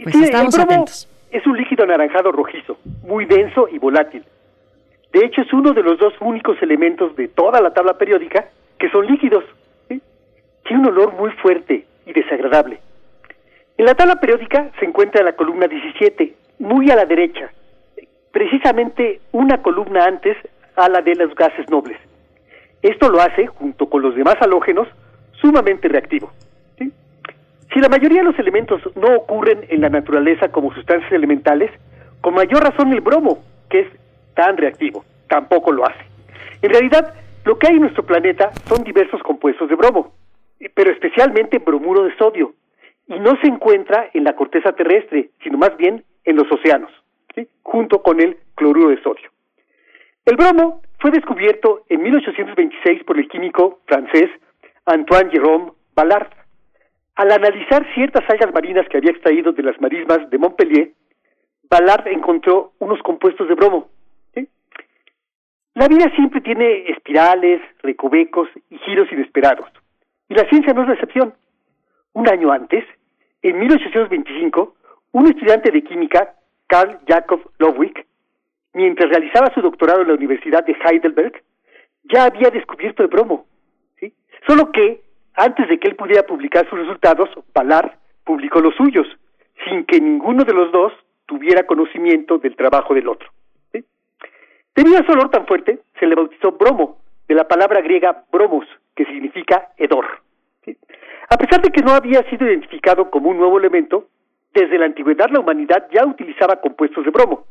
Pues 0.04 0.16
estamos 0.16 0.60
atentos. 0.60 1.08
Es 1.32 1.44
un 1.48 1.58
líquido 1.58 1.86
anaranjado 1.86 2.32
rojizo, 2.32 2.78
muy 3.02 3.26
denso 3.26 3.68
y 3.72 3.80
volátil 3.80 4.24
de 5.16 5.26
hecho, 5.26 5.44
es 5.44 5.54
uno 5.54 5.72
de 5.72 5.82
los 5.82 5.98
dos 5.98 6.14
únicos 6.20 6.62
elementos 6.62 7.16
de 7.16 7.30
toda 7.30 7.62
la 7.62 7.74
tabla 7.74 7.98
periódica 7.98 8.50
que 8.78 8.90
son 8.90 9.08
líquidos. 9.08 9.46
Tiene 9.88 10.82
un 10.82 10.88
olor 10.88 11.14
muy 11.14 11.32
fuerte 11.42 11.86
y 12.06 12.12
desagradable. 12.12 12.82
En 13.78 13.86
la 13.86 13.96
tabla 13.96 14.20
periódica 14.20 14.72
se 14.78 14.84
encuentra 14.84 15.24
la 15.24 15.32
columna 15.38 15.68
17, 15.68 16.34
muy 16.60 16.92
a 16.92 16.98
la 16.98 17.06
derecha, 17.06 17.50
precisamente 18.34 19.22
una 19.32 19.62
columna 19.62 20.04
antes 20.04 20.36
a 20.76 20.90
la 20.90 21.02
de 21.02 21.16
los 21.16 21.34
gases 21.34 21.70
nobles. 21.70 21.98
Esto 22.82 23.08
lo 23.08 23.22
hace, 23.22 23.48
junto 23.48 23.90
con 23.90 24.02
los 24.02 24.16
demás 24.16 24.36
halógenos, 24.42 24.90
sumamente 25.40 25.88
reactivo. 25.88 26.34
Si 26.78 27.80
la 27.80 27.88
mayoría 27.88 28.20
de 28.20 28.32
los 28.32 28.40
elementos 28.40 28.82
no 28.98 29.16
ocurren 29.16 29.66
en 29.70 29.80
la 29.80 29.88
naturaleza 29.88 30.50
como 30.50 30.74
sustancias 30.74 31.14
elementales, 31.14 31.72
con 32.20 32.34
mayor 32.34 32.64
razón 32.64 32.92
el 32.92 33.00
bromo, 33.00 33.46
que 33.70 33.80
es 33.80 33.88
tan 34.36 34.58
reactivo. 34.58 35.04
Tampoco 35.28 35.72
lo 35.72 35.86
hace. 35.86 36.06
En 36.62 36.70
realidad, 36.70 37.14
lo 37.46 37.58
que 37.58 37.68
hay 37.68 37.76
en 37.76 37.82
nuestro 37.82 38.06
planeta 38.06 38.52
son 38.68 38.84
diversos 38.84 39.22
compuestos 39.24 39.70
de 39.70 39.76
bromo, 39.76 40.14
pero 40.74 40.92
especialmente 40.92 41.60
bromuro 41.60 42.04
de 42.04 42.16
sodio, 42.18 42.54
y 43.08 43.20
no 43.20 43.36
se 43.42 43.48
encuentra 43.48 44.10
en 44.14 44.24
la 44.24 44.36
corteza 44.36 44.72
terrestre, 44.74 45.30
sino 45.44 45.58
más 45.58 45.76
bien 45.78 46.04
en 46.24 46.36
los 46.36 46.52
océanos, 46.52 46.92
junto 47.64 48.02
con 48.02 48.20
el 48.20 48.38
cloruro 48.56 48.90
de 48.90 49.02
sodio. 49.02 49.30
El 50.26 50.38
bromo 50.38 50.82
fue 51.00 51.12
descubierto 51.12 51.84
en 51.88 52.02
1826 52.02 53.04
por 53.04 53.20
el 53.20 53.28
químico 53.28 53.80
francés 53.86 54.30
Antoine 54.86 55.30
Jérôme 55.30 55.72
Ballard. 55.96 56.30
Al 57.16 57.32
analizar 57.32 57.86
ciertas 57.94 58.28
algas 58.30 58.52
marinas 58.54 58.88
que 58.90 58.98
había 58.98 59.12
extraído 59.12 59.52
de 59.52 59.64
las 59.64 59.80
marismas 59.80 60.28
de 60.30 60.38
Montpellier, 60.38 60.92
Ballard 61.70 62.08
encontró 62.08 62.74
unos 62.80 63.00
compuestos 63.04 63.48
de 63.48 63.54
bromo 63.54 63.90
la 65.76 65.90
vida 65.90 66.10
siempre 66.16 66.40
tiene 66.40 66.90
espirales, 66.90 67.62
recovecos 67.84 68.48
y 68.70 68.78
giros 68.80 69.12
inesperados. 69.12 69.70
Y 70.30 70.34
la 70.34 70.48
ciencia 70.50 70.74
no 70.74 70.82
es 70.82 70.88
la 70.88 70.94
excepción. 70.94 71.34
Un 72.14 72.30
año 72.30 72.52
antes, 72.52 72.86
en 73.42 73.60
1825, 73.60 74.74
un 75.12 75.28
estudiante 75.28 75.72
de 75.72 75.84
química, 75.84 76.34
Carl 76.68 77.00
Jakob 77.06 77.42
Lowick, 77.60 78.08
mientras 78.74 79.10
realizaba 79.10 79.54
su 79.54 79.62
doctorado 79.62 80.02
en 80.02 80.08
la 80.08 80.14
Universidad 80.14 80.66
de 80.66 80.78
Heidelberg, 80.82 81.44
ya 82.06 82.24
había 82.24 82.50
descubierto 82.50 83.04
el 83.04 83.10
bromo. 83.10 83.46
¿sí? 84.00 84.14
Solo 84.48 84.72
que, 84.72 85.02
antes 85.34 85.68
de 85.68 85.78
que 85.78 85.90
él 85.90 85.98
pudiera 85.98 86.26
publicar 86.26 86.70
sus 86.70 86.80
resultados, 86.80 87.30
Ballard 87.54 87.92
publicó 88.24 88.62
los 88.62 88.76
suyos, 88.76 89.08
sin 89.68 89.86
que 89.86 90.00
ninguno 90.00 90.46
de 90.46 90.54
los 90.54 90.72
dos 90.72 90.94
tuviera 91.26 91.66
conocimiento 91.66 92.38
del 92.38 92.56
trabajo 92.56 92.94
del 92.94 93.10
otro. 93.10 93.30
Debido 94.76 94.98
a 95.00 95.06
su 95.06 95.12
olor 95.14 95.30
tan 95.30 95.46
fuerte, 95.48 95.80
se 96.00 96.06
le 96.06 96.16
bautizó 96.16 96.52
bromo, 96.52 96.98
de 97.28 97.36
la 97.36 97.48
palabra 97.48 97.82
griega 97.82 98.26
bromos, 98.32 98.66
que 98.96 99.06
significa 99.06 99.70
hedor. 99.78 100.06
A 101.30 101.38
pesar 101.38 101.62
de 101.62 101.72
que 101.72 101.82
no 101.82 101.92
había 101.92 102.22
sido 102.30 102.46
identificado 102.46 103.10
como 103.10 103.30
un 103.30 103.38
nuevo 103.38 103.58
elemento, 103.58 104.08
desde 104.54 104.78
la 104.78 104.86
antigüedad 104.86 105.30
la 105.32 105.40
humanidad 105.40 105.88
ya 105.92 106.06
utilizaba 106.06 106.62
compuestos 106.62 107.04
de 107.04 107.12
bromo. 107.12 107.46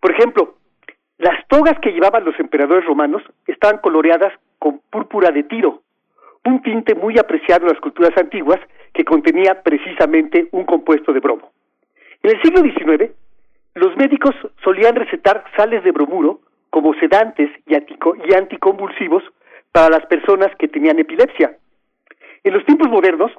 Por 0.00 0.12
ejemplo, 0.12 0.56
las 1.18 1.46
togas 1.48 1.78
que 1.80 1.92
llevaban 1.92 2.24
los 2.24 2.38
emperadores 2.40 2.84
romanos 2.84 3.22
estaban 3.46 3.78
coloreadas 3.78 4.32
con 4.58 4.80
púrpura 4.90 5.30
de 5.30 5.44
tiro, 5.44 5.82
un 6.44 6.62
tinte 6.62 6.94
muy 6.94 7.18
apreciado 7.18 7.66
en 7.66 7.72
las 7.72 7.80
culturas 7.80 8.16
antiguas 8.16 8.58
que 8.92 9.04
contenía 9.04 9.62
precisamente 9.62 10.48
un 10.52 10.64
compuesto 10.64 11.12
de 11.12 11.20
bromo. 11.20 11.52
En 12.22 12.30
el 12.30 12.42
siglo 12.42 12.62
XIX, 12.62 13.12
los 13.74 13.96
médicos 13.96 14.34
solían 14.64 14.96
recetar 14.96 15.44
sales 15.56 15.84
de 15.84 15.92
bromuro 15.92 16.40
como 16.70 16.94
sedantes 16.94 17.50
y, 17.66 17.74
anticonvulsivos 18.34 19.22
para 19.72 19.90
las 19.90 20.06
personas 20.06 20.54
que 20.56 20.68
tenían 20.68 20.98
epilepsia. 20.98 21.56
En 22.42 22.54
los 22.54 22.64
tiempos 22.64 22.88
modernos, 22.88 23.30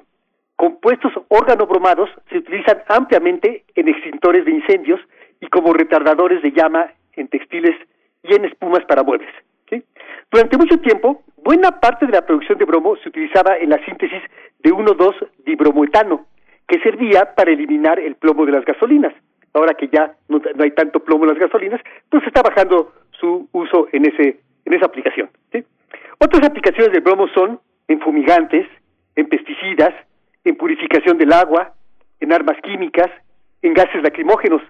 compuestos 0.56 1.12
organobromados 1.28 2.08
se 2.30 2.38
utilizan 2.38 2.82
ampliamente 2.88 3.64
en 3.74 3.88
extintores 3.88 4.44
de 4.44 4.52
incendios 4.52 5.00
y 5.40 5.48
como 5.48 5.72
retardadores 5.72 6.42
de 6.42 6.52
llama 6.52 6.92
en 7.14 7.28
textiles 7.28 7.76
y 8.22 8.34
en 8.34 8.44
espumas 8.44 8.84
para 8.86 9.02
muebles. 9.02 9.30
Durante 10.30 10.56
mucho 10.56 10.78
tiempo, 10.78 11.22
buena 11.36 11.72
parte 11.78 12.06
de 12.06 12.12
la 12.12 12.24
producción 12.24 12.56
de 12.56 12.64
bromo 12.64 12.96
se 12.96 13.10
utilizaba 13.10 13.58
en 13.58 13.68
la 13.68 13.84
síntesis 13.84 14.22
de 14.60 14.72
1,2-dibromoetano, 14.72 16.24
que 16.66 16.80
servía 16.80 17.34
para 17.34 17.50
eliminar 17.50 17.98
el 17.98 18.14
plomo 18.14 18.46
de 18.46 18.52
las 18.52 18.64
gasolinas 18.64 19.12
ahora 19.54 19.74
que 19.74 19.88
ya 19.88 20.14
no, 20.28 20.40
hay 20.58 20.70
tanto 20.72 21.00
plomo 21.00 21.24
en 21.24 21.30
las 21.30 21.38
gasolinas, 21.38 21.80
pues 22.08 22.26
está 22.26 22.42
bajando 22.42 22.92
su 23.10 23.48
uso 23.52 23.88
en 23.92 24.06
ese 24.06 24.40
en 24.64 24.74
esa 24.74 24.86
aplicación. 24.86 25.28
Otras 26.18 26.44
aplicaciones 26.44 26.92
del 26.92 27.00
bromo 27.00 27.26
son 27.34 27.58
en 27.88 28.00
fumigantes, 28.00 28.66
en 29.16 29.28
pesticidas, 29.28 29.92
en 30.44 30.56
purificación 30.56 31.18
del 31.18 31.32
agua, 31.32 31.74
en 32.20 32.32
armas 32.32 32.56
químicas, 32.62 33.10
en 33.60 33.74
gases 33.74 34.02
lacrimógenos. 34.02 34.62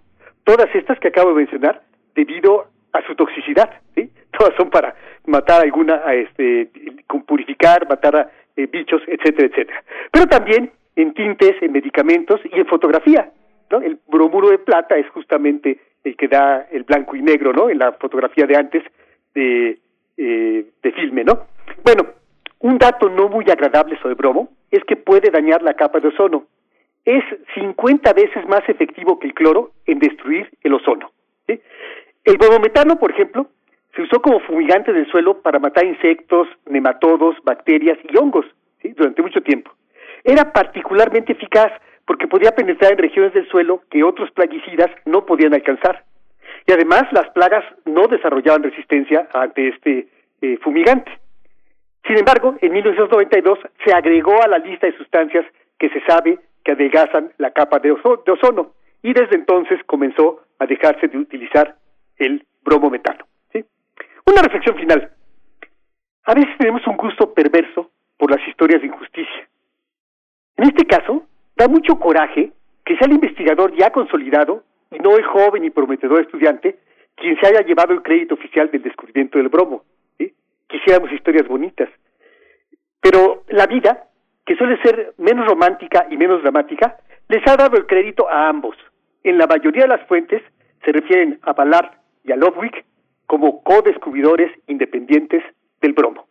Todas 0.44 0.74
estas 0.74 0.98
que 0.98 1.08
acabo 1.08 1.30
de 1.30 1.36
mencionar 1.36 1.82
debido 2.14 2.68
a 2.92 3.06
su 3.06 3.14
toxicidad, 3.14 3.70
¿sí? 3.94 4.10
Todas 4.38 4.54
son 4.56 4.70
para 4.70 4.94
matar 5.26 5.62
alguna, 5.62 6.02
a 6.06 6.14
este, 6.14 6.70
purificar, 7.26 7.86
matar 7.88 8.16
a 8.16 8.30
eh, 8.56 8.66
bichos, 8.66 9.02
etcétera, 9.06 9.48
etcétera. 9.48 9.84
Pero 10.10 10.26
también 10.26 10.72
en 10.96 11.14
tintes, 11.14 11.54
en 11.62 11.72
medicamentos 11.72 12.40
y 12.44 12.58
en 12.58 12.66
fotografía. 12.66 13.30
El 13.80 13.98
bromuro 14.06 14.50
de 14.50 14.58
plata 14.58 14.96
es 14.96 15.08
justamente 15.10 15.78
el 16.04 16.16
que 16.16 16.28
da 16.28 16.66
el 16.70 16.82
blanco 16.82 17.16
y 17.16 17.22
negro, 17.22 17.52
¿no? 17.52 17.70
En 17.70 17.78
la 17.78 17.92
fotografía 17.92 18.46
de 18.46 18.56
antes 18.56 18.82
de, 19.34 19.78
eh, 20.16 20.66
de 20.82 20.92
filme, 20.92 21.24
¿no? 21.24 21.46
Bueno, 21.84 22.06
un 22.60 22.78
dato 22.78 23.08
no 23.08 23.28
muy 23.28 23.44
agradable 23.50 23.98
sobre 24.00 24.14
bromo 24.14 24.50
es 24.70 24.84
que 24.84 24.96
puede 24.96 25.30
dañar 25.30 25.62
la 25.62 25.74
capa 25.74 26.00
de 26.00 26.08
ozono. 26.08 26.44
Es 27.04 27.24
50 27.54 28.12
veces 28.12 28.46
más 28.48 28.62
efectivo 28.68 29.18
que 29.18 29.26
el 29.28 29.34
cloro 29.34 29.72
en 29.86 29.98
destruir 29.98 30.48
el 30.62 30.74
ozono. 30.74 31.10
El 32.24 32.38
bromometano, 32.38 32.96
por 32.96 33.10
ejemplo, 33.10 33.48
se 33.94 34.02
usó 34.02 34.22
como 34.22 34.40
fumigante 34.40 34.92
del 34.92 35.10
suelo 35.10 35.42
para 35.42 35.58
matar 35.58 35.84
insectos, 35.84 36.48
nematodos, 36.66 37.36
bacterias 37.42 37.98
y 38.08 38.16
hongos 38.16 38.46
durante 38.96 39.22
mucho 39.22 39.42
tiempo. 39.42 39.72
Era 40.24 40.52
particularmente 40.52 41.32
eficaz 41.32 41.72
porque 42.06 42.28
podía 42.28 42.52
penetrar 42.52 42.92
en 42.92 42.98
regiones 42.98 43.32
del 43.32 43.48
suelo 43.48 43.82
que 43.90 44.02
otros 44.02 44.30
plaguicidas 44.32 44.90
no 45.04 45.24
podían 45.24 45.54
alcanzar. 45.54 46.04
Y 46.66 46.72
además 46.72 47.04
las 47.12 47.28
plagas 47.30 47.64
no 47.84 48.06
desarrollaban 48.06 48.62
resistencia 48.62 49.28
ante 49.32 49.68
este 49.68 50.08
eh, 50.40 50.58
fumigante. 50.62 51.10
Sin 52.06 52.18
embargo, 52.18 52.56
en 52.60 52.72
1992 52.72 53.58
se 53.84 53.92
agregó 53.92 54.42
a 54.42 54.48
la 54.48 54.58
lista 54.58 54.86
de 54.86 54.96
sustancias 54.96 55.44
que 55.78 55.88
se 55.90 56.00
sabe 56.04 56.38
que 56.64 56.72
adelgazan 56.72 57.32
la 57.38 57.52
capa 57.52 57.78
de, 57.78 57.92
ozono 57.92 58.72
y 59.02 59.12
desde 59.12 59.36
entonces 59.36 59.80
comenzó 59.86 60.42
a 60.58 60.66
dejarse 60.66 61.08
de 61.08 61.18
utilizar 61.18 61.76
el 62.16 62.44
bromometano. 62.62 63.24
¿sí? 63.52 63.64
Una 64.26 64.42
reflexión 64.42 64.76
final. 64.76 65.10
A 66.24 66.34
veces 66.34 66.56
tenemos 66.58 66.86
un 66.86 66.96
gusto 66.96 67.34
perverso 67.34 67.90
por 68.16 68.30
las 68.30 68.46
historias 68.46 68.80
de 68.80 68.86
injusticia. 68.86 69.48
En 70.56 70.64
este 70.68 70.84
caso, 70.86 71.26
Da 71.56 71.68
mucho 71.68 71.98
coraje 71.98 72.52
que 72.84 72.96
sea 72.96 73.06
el 73.06 73.14
investigador 73.14 73.74
ya 73.76 73.90
consolidado 73.90 74.64
y 74.90 74.98
no 74.98 75.16
el 75.16 75.24
joven 75.24 75.64
y 75.64 75.70
prometedor 75.70 76.20
estudiante 76.20 76.76
quien 77.16 77.38
se 77.38 77.46
haya 77.46 77.60
llevado 77.60 77.92
el 77.92 78.02
crédito 78.02 78.34
oficial 78.34 78.70
del 78.70 78.82
descubrimiento 78.82 79.38
del 79.38 79.48
bromo. 79.48 79.84
Quisiéramos 80.66 81.12
historias 81.12 81.46
bonitas. 81.46 81.90
Pero 83.00 83.42
la 83.48 83.66
vida, 83.66 84.08
que 84.46 84.56
suele 84.56 84.80
ser 84.80 85.12
menos 85.18 85.46
romántica 85.46 86.06
y 86.10 86.16
menos 86.16 86.42
dramática, 86.42 86.96
les 87.28 87.46
ha 87.46 87.56
dado 87.56 87.76
el 87.76 87.86
crédito 87.86 88.28
a 88.28 88.48
ambos. 88.48 88.76
En 89.22 89.38
la 89.38 89.46
mayoría 89.46 89.82
de 89.82 89.88
las 89.88 90.06
fuentes 90.06 90.42
se 90.84 90.92
refieren 90.92 91.38
a 91.42 91.52
Ballard 91.52 91.90
y 92.24 92.32
a 92.32 92.36
Lovewick 92.36 92.84
como 93.26 93.62
co-descubridores 93.62 94.50
independientes 94.66 95.42
del 95.80 95.92
bromo. 95.92 96.26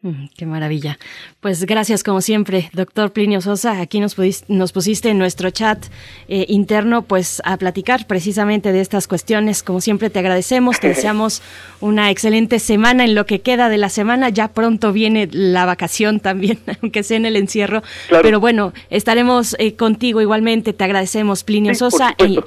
Mm, 0.00 0.26
qué 0.36 0.46
maravilla. 0.46 0.96
Pues 1.40 1.64
gracias 1.66 2.04
como 2.04 2.20
siempre, 2.20 2.70
doctor 2.72 3.12
Plinio 3.12 3.40
Sosa. 3.40 3.80
Aquí 3.80 3.98
nos, 3.98 4.16
nos 4.46 4.70
pusiste 4.70 5.08
en 5.08 5.18
nuestro 5.18 5.50
chat 5.50 5.86
eh, 6.28 6.46
interno 6.48 7.02
pues 7.02 7.42
a 7.44 7.56
platicar 7.56 8.06
precisamente 8.06 8.70
de 8.70 8.80
estas 8.80 9.08
cuestiones. 9.08 9.64
Como 9.64 9.80
siempre 9.80 10.08
te 10.08 10.20
agradecemos, 10.20 10.78
te 10.78 10.86
deseamos 10.86 11.42
una 11.80 12.12
excelente 12.12 12.60
semana 12.60 13.04
en 13.04 13.16
lo 13.16 13.26
que 13.26 13.40
queda 13.40 13.68
de 13.68 13.78
la 13.78 13.88
semana. 13.88 14.28
Ya 14.28 14.46
pronto 14.46 14.92
viene 14.92 15.28
la 15.32 15.64
vacación 15.64 16.20
también, 16.20 16.60
aunque 16.80 17.02
sea 17.02 17.16
en 17.16 17.26
el 17.26 17.34
encierro. 17.34 17.82
Pero 18.22 18.38
bueno, 18.38 18.72
estaremos 18.90 19.56
eh, 19.58 19.74
contigo 19.74 20.20
igualmente. 20.20 20.72
Te 20.72 20.84
agradecemos, 20.84 21.42
Plinio 21.42 21.74
Sosa. 21.74 22.14
Y, 22.24 22.38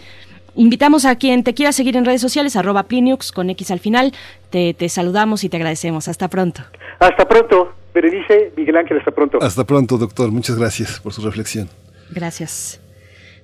Invitamos 0.55 1.05
a 1.05 1.15
quien 1.15 1.43
te 1.43 1.53
quiera 1.53 1.71
seguir 1.71 1.95
en 1.97 2.05
redes 2.05 2.21
sociales, 2.21 2.55
arroba 2.55 2.83
Pliniux 2.83 3.31
con 3.31 3.49
X 3.49 3.71
al 3.71 3.79
final. 3.79 4.13
Te, 4.49 4.73
te 4.73 4.89
saludamos 4.89 5.43
y 5.43 5.49
te 5.49 5.57
agradecemos. 5.57 6.07
Hasta 6.07 6.27
pronto. 6.27 6.61
Hasta 6.99 7.25
pronto, 7.27 7.73
Berenice, 7.93 8.51
Miguel 8.55 8.77
Ángel, 8.77 8.97
hasta 8.97 9.11
pronto. 9.11 9.39
Hasta 9.41 9.63
pronto, 9.63 9.97
doctor. 9.97 10.31
Muchas 10.31 10.57
gracias 10.57 10.99
por 10.99 11.13
su 11.13 11.21
reflexión. 11.21 11.69
Gracias. 12.11 12.79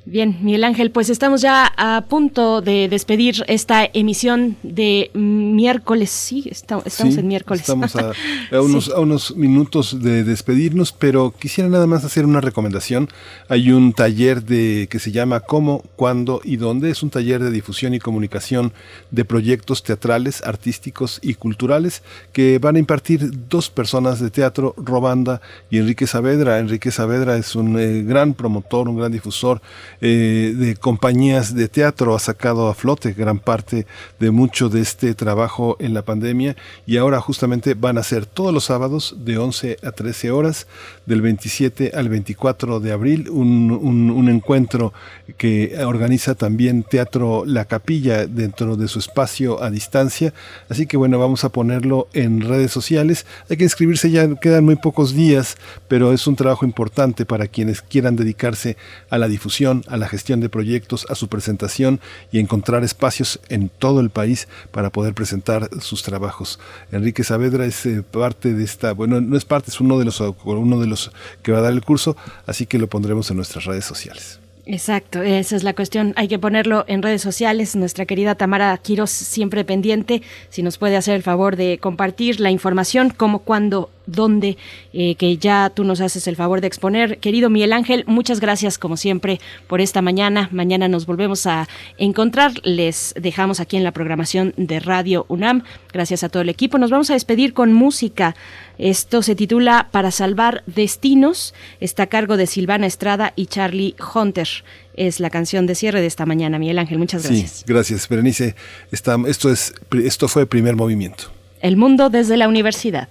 Bien, 0.10 0.38
Miguel 0.42 0.64
Ángel, 0.64 0.90
pues 0.90 1.10
estamos 1.10 1.42
ya 1.42 1.69
a 1.76 2.06
punto 2.08 2.61
de 2.61 2.88
despedir 2.88 3.44
esta 3.48 3.84
emisión 3.92 4.56
de 4.64 5.11
miércoles. 5.14 6.11
Sí, 6.11 6.48
estamos, 6.50 6.86
en 7.02 7.27
miércoles. 7.27 7.60
Estamos 7.60 7.94
a, 7.98 8.14
unos, 8.61 8.88
a, 8.88 9.02
unos, 9.02 9.36
minutos 9.36 10.02
de 10.02 10.24
despedirnos, 10.24 10.94
pero 10.94 11.34
quisiera 11.38 11.69
nada 11.69 11.88
más 11.88 12.06
hacer 12.06 12.26
una 12.26 12.40
recomendación. 12.40 13.10
Hay 13.50 13.74
un 13.74 13.92
taller 13.92 14.44
de 14.44 14.88
que 14.90 15.00
se 15.00 15.11
llama 15.11 15.42
Cómo, 15.42 15.84
Cuándo 15.98 16.40
y 16.42 16.56
Dónde. 16.56 16.90
Es 16.90 17.03
un 17.03 17.10
taller 17.10 17.44
de 17.44 17.52
difusión 17.52 17.94
y 17.94 18.00
comunicación 18.00 18.72
de 19.11 19.26
proyectos 19.26 19.84
teatrales, 19.84 20.42
artísticos 20.42 21.19
y 21.22 21.34
culturales 21.34 22.02
que 22.32 22.60
van 22.60 22.77
a 22.77 22.80
impartir 22.80 23.30
dos 23.50 23.69
personas 23.69 24.22
de 24.22 24.30
teatro, 24.30 24.74
Robanda 24.77 25.42
y 25.69 25.80
Enrique 25.80 26.08
Saavedra. 26.08 26.60
Enrique 26.60 26.92
Saavedra 26.92 27.36
es 27.36 27.58
un 27.58 27.77
eh, 27.77 28.03
gran 28.03 28.34
promotor, 28.36 28.88
un 28.88 28.95
gran 28.95 29.11
difusor 29.11 29.61
eh, 30.01 30.53
de 30.56 30.76
compañías 30.76 31.56
de 31.56 31.67
teatro 31.67 32.16
ha 32.16 32.19
sacado 32.19 32.67
a 32.67 32.74
flote 32.74 33.14
gran 33.14 33.40
parte 33.40 33.88
de 34.19 34.32
mucho 34.32 34.69
de 34.69 34.82
este 34.82 35.14
trabajo 35.16 35.77
en 35.80 35.93
la 35.93 36.03
pandemia 36.03 36.56
y 36.85 36.98
ahora 36.98 37.19
justamente 37.19 37.74
van 37.74 37.98
a 37.98 38.03
ser 38.03 38.26
todos 38.26 38.53
los 38.53 38.66
sábados 38.66 39.16
de 39.19 39.38
11 39.38 39.77
a 39.84 39.92
13 39.92 40.32
horas 40.32 40.67
del 41.06 41.22
27 41.22 41.92
al 41.95 42.09
24 42.09 42.80
de 42.80 42.92
abril 42.92 43.30
un, 43.30 43.72
un 43.72 44.30
encuentro 44.30 44.93
que 45.38 45.77
organiza 45.84 46.35
también 46.35 46.84
Teatro 46.84 47.43
La 47.45 47.66
Capilla 47.66 48.27
dentro 48.27 48.76
de 48.76 48.88
su 48.88 49.00
espacio 49.00 49.64
a 49.64 49.69
distancia. 49.69 50.34
Así 50.69 50.85
que 50.85 50.98
bueno 50.98 51.19
vamos 51.19 51.43
a 51.43 51.50
ponerlo 51.50 52.08
en 52.14 52.42
redes 52.42 52.72
sociales. 52.72 53.26
Hay 53.50 53.58
que 53.58 53.64
inscribirse 53.64 54.11
ya 54.11 54.27
quedan 54.35 54.66
muy 54.66 54.76
pocos 54.76 55.14
días 55.14 55.58
pero 55.88 56.14
es 56.14 56.27
un 56.27 56.35
trabajo 56.35 56.66
importante 56.66 57.26
para 57.26 57.48
quienes 57.48 57.82
quieran 57.82 58.16
dedicarse 58.16 58.77
a 59.09 59.17
la 59.17 59.27
difusión 59.27 59.84
a 59.90 59.98
la 59.98 60.07
gestión 60.07 60.40
de 60.40 60.49
proyectos, 60.49 61.06
a 61.09 61.16
su 61.16 61.27
presentación 61.27 61.99
y 62.32 62.40
encontrar 62.40 62.83
espacios 62.83 63.40
en 63.49 63.69
todo 63.69 63.99
el 63.99 64.09
país 64.09 64.48
para 64.72 64.91
poder 64.91 65.14
presentar 65.14 65.69
sus 65.80 66.03
trabajos. 66.03 66.59
Enrique 66.91 67.24
Saavedra 67.24 67.66
es 67.66 67.85
eh, 67.85 68.03
parte 68.03 68.53
de 68.53 68.64
esta, 68.64 68.93
bueno, 68.93 69.22
no 69.22 69.38
es 69.38 69.45
parte, 69.45 69.72
es 69.72 69.80
uno 69.80 69.99
de 69.99 70.06
los 70.06 70.19
uno 70.45 70.80
de 70.80 70.88
los 70.88 71.11
que 71.43 71.51
va 71.51 71.59
a 71.59 71.61
dar 71.61 71.74
el 71.74 71.83
curso, 71.83 72.17
así 72.45 72.66
que 72.66 72.80
lo 72.80 72.88
pondremos 72.88 73.30
en 73.30 73.38
nuestras 73.38 73.66
redes 73.66 73.85
sociales. 73.85 74.40
Exacto, 74.70 75.22
esa 75.22 75.56
es 75.56 75.64
la 75.64 75.74
cuestión. 75.74 76.12
Hay 76.18 76.28
que 76.28 76.40
ponerlo 76.40 76.84
en 76.90 77.02
redes 77.02 77.22
sociales. 77.22 77.78
Nuestra 77.78 78.06
querida 78.06 78.36
Tamara 78.36 78.78
Quiros 78.78 79.10
siempre 79.12 79.64
pendiente. 79.64 80.22
Si 80.50 80.62
nos 80.62 80.78
puede 80.78 80.98
hacer 80.98 81.16
el 81.16 81.24
favor 81.24 81.56
de 81.56 81.78
compartir 81.78 82.42
la 82.42 82.52
información, 82.52 83.14
cómo, 83.16 83.40
cuándo, 83.40 83.90
dónde, 84.08 84.58
eh, 84.92 85.16
que 85.16 85.38
ya 85.38 85.72
tú 85.74 85.86
nos 85.86 86.02
haces 86.02 86.28
el 86.28 86.36
favor 86.36 86.60
de 86.60 86.68
exponer. 86.68 87.20
Querido 87.20 87.50
Miguel 87.50 87.72
Ángel, 87.72 88.04
muchas 88.08 88.42
gracias 88.42 88.78
como 88.78 88.98
siempre 88.98 89.40
por 89.68 89.80
esta 89.80 90.02
mañana. 90.02 90.50
Mañana 90.52 90.90
nos 90.90 91.06
volvemos 91.06 91.48
a 91.48 91.70
encontrar. 91.98 92.52
Les 92.64 93.16
dejamos 93.18 93.62
aquí 93.62 93.78
en 93.78 93.86
la 93.86 93.94
programación 93.94 94.54
de 94.58 94.82
Radio 94.82 95.26
UNAM. 95.30 95.64
Gracias 95.94 96.26
a 96.26 96.30
todo 96.30 96.42
el 96.42 96.50
equipo. 96.50 96.78
Nos 96.78 96.92
vamos 96.92 97.10
a 97.10 97.14
despedir 97.14 97.54
con 97.54 97.72
música. 97.72 98.36
Esto 98.77 99.22
se 99.22 99.35
titula 99.35 99.89
Para 99.91 100.11
salvar 100.11 100.64
destinos. 100.65 101.53
Está 101.80 102.03
a 102.03 102.07
cargo 102.07 102.38
de 102.38 102.47
Silvana 102.47 102.88
Estrada 102.88 103.33
y 103.35 103.47
Charlie 103.47 103.95
Hunter. 104.14 104.47
Es 104.93 105.19
la 105.19 105.30
canción 105.30 105.65
de 105.65 105.75
cierre 105.75 106.01
de 106.01 106.07
esta 106.07 106.25
mañana, 106.25 106.59
Miguel 106.59 106.80
Ángel. 106.80 106.97
Muchas 106.97 107.23
gracias. 107.23 107.51
Sí, 107.51 107.64
gracias, 107.67 108.07
Berenice. 108.07 108.56
esto, 108.91 109.51
es, 109.51 109.73
esto 110.03 110.27
fue 110.27 110.45
primer 110.45 110.75
movimiento. 110.75 111.25
El 111.61 111.77
mundo 111.77 112.09
desde 112.09 112.38
la 112.38 112.47
universidad. 112.47 113.09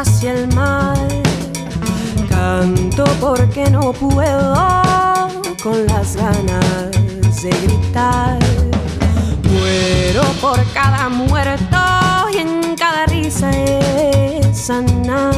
Hacia 0.00 0.32
el 0.32 0.48
mar. 0.54 0.96
Canto 2.28 3.04
porque 3.20 3.68
no 3.70 3.92
puedo 3.92 4.54
con 5.62 5.86
las 5.86 6.16
ganas 6.16 6.90
de 7.42 7.50
gritar. 7.50 8.38
Muero 9.52 10.22
por 10.40 10.58
cada 10.72 11.08
muerto 11.10 11.76
y 12.32 12.38
en 12.38 12.76
cada 12.76 13.06
risa 13.06 13.50
es 13.50 14.58
sanar. 14.58 15.34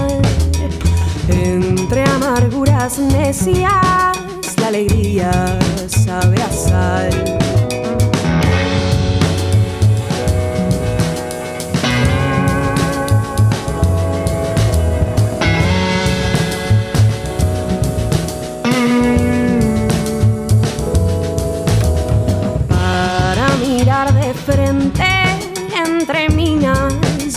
Entre 1.29 2.05
amarguras 2.05 2.99
necias, 2.99 4.17
la 4.59 4.69
alegría 4.69 5.59
sabe 5.89 6.41
a 6.41 6.53
sal. 6.53 7.62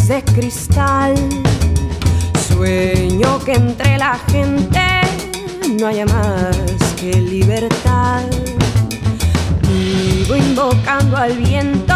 De 0.07 0.23
cristal. 0.23 1.15
Sueño 2.47 3.39
que 3.43 3.53
entre 3.53 3.97
la 3.97 4.19
gente 4.31 5.01
no 5.79 5.87
haya 5.87 6.05
más 6.05 6.55
que 6.99 7.11
libertad. 7.13 8.23
Vivo 9.67 10.35
invocando 10.35 11.17
al 11.17 11.33
viento 11.33 11.95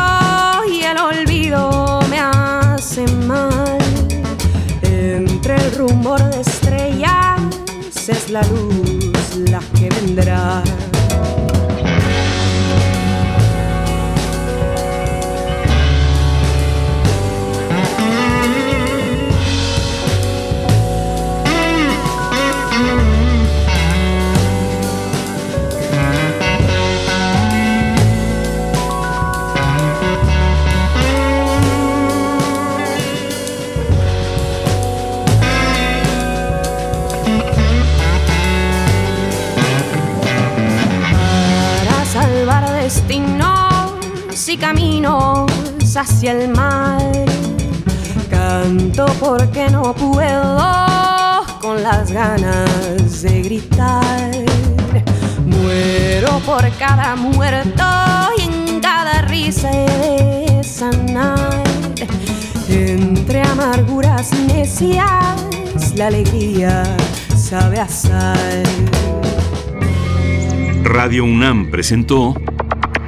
y 0.72 0.82
el 0.82 0.98
olvido 0.98 2.00
me 2.10 2.20
hace 2.20 3.06
mal. 3.28 3.78
Entre 4.82 5.56
el 5.56 5.72
rumor 5.76 6.24
de 6.32 6.42
estrellas 6.42 7.40
es 8.08 8.30
la 8.32 8.42
luz 8.44 9.36
la 9.52 9.60
que 9.78 9.90
vendrá. 9.90 10.64
Y 44.48 44.58
caminos 44.58 45.52
hacia 45.96 46.32
el 46.32 46.50
mar. 46.50 47.00
Canto 48.30 49.06
porque 49.20 49.70
no 49.70 49.94
puedo 49.94 51.46
con 51.62 51.84
las 51.84 52.12
ganas 52.12 53.22
de 53.22 53.44
gritar. 53.44 54.32
Muero 55.46 56.40
por 56.48 56.68
cada 56.78 57.16
muerto 57.16 57.84
y 58.38 58.42
en 58.44 58.80
cada 58.80 59.22
risa 59.24 59.70
de 59.70 60.64
sanar. 60.64 61.64
Entre 62.70 63.42
amarguras 63.44 64.32
necias, 64.48 65.94
la 65.96 66.08
alegría 66.08 66.84
sabe 67.38 67.80
a 67.80 67.88
sal. 67.88 68.64
Radio 70.84 71.26
UNAM 71.26 71.70
presentó 71.70 72.34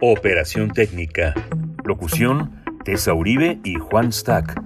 operación 0.00 0.70
técnica. 0.70 1.34
Locución, 1.84 2.62
Tessa 2.84 3.14
Uribe 3.14 3.58
y 3.64 3.74
Juan 3.74 4.12
Stack. 4.12 4.60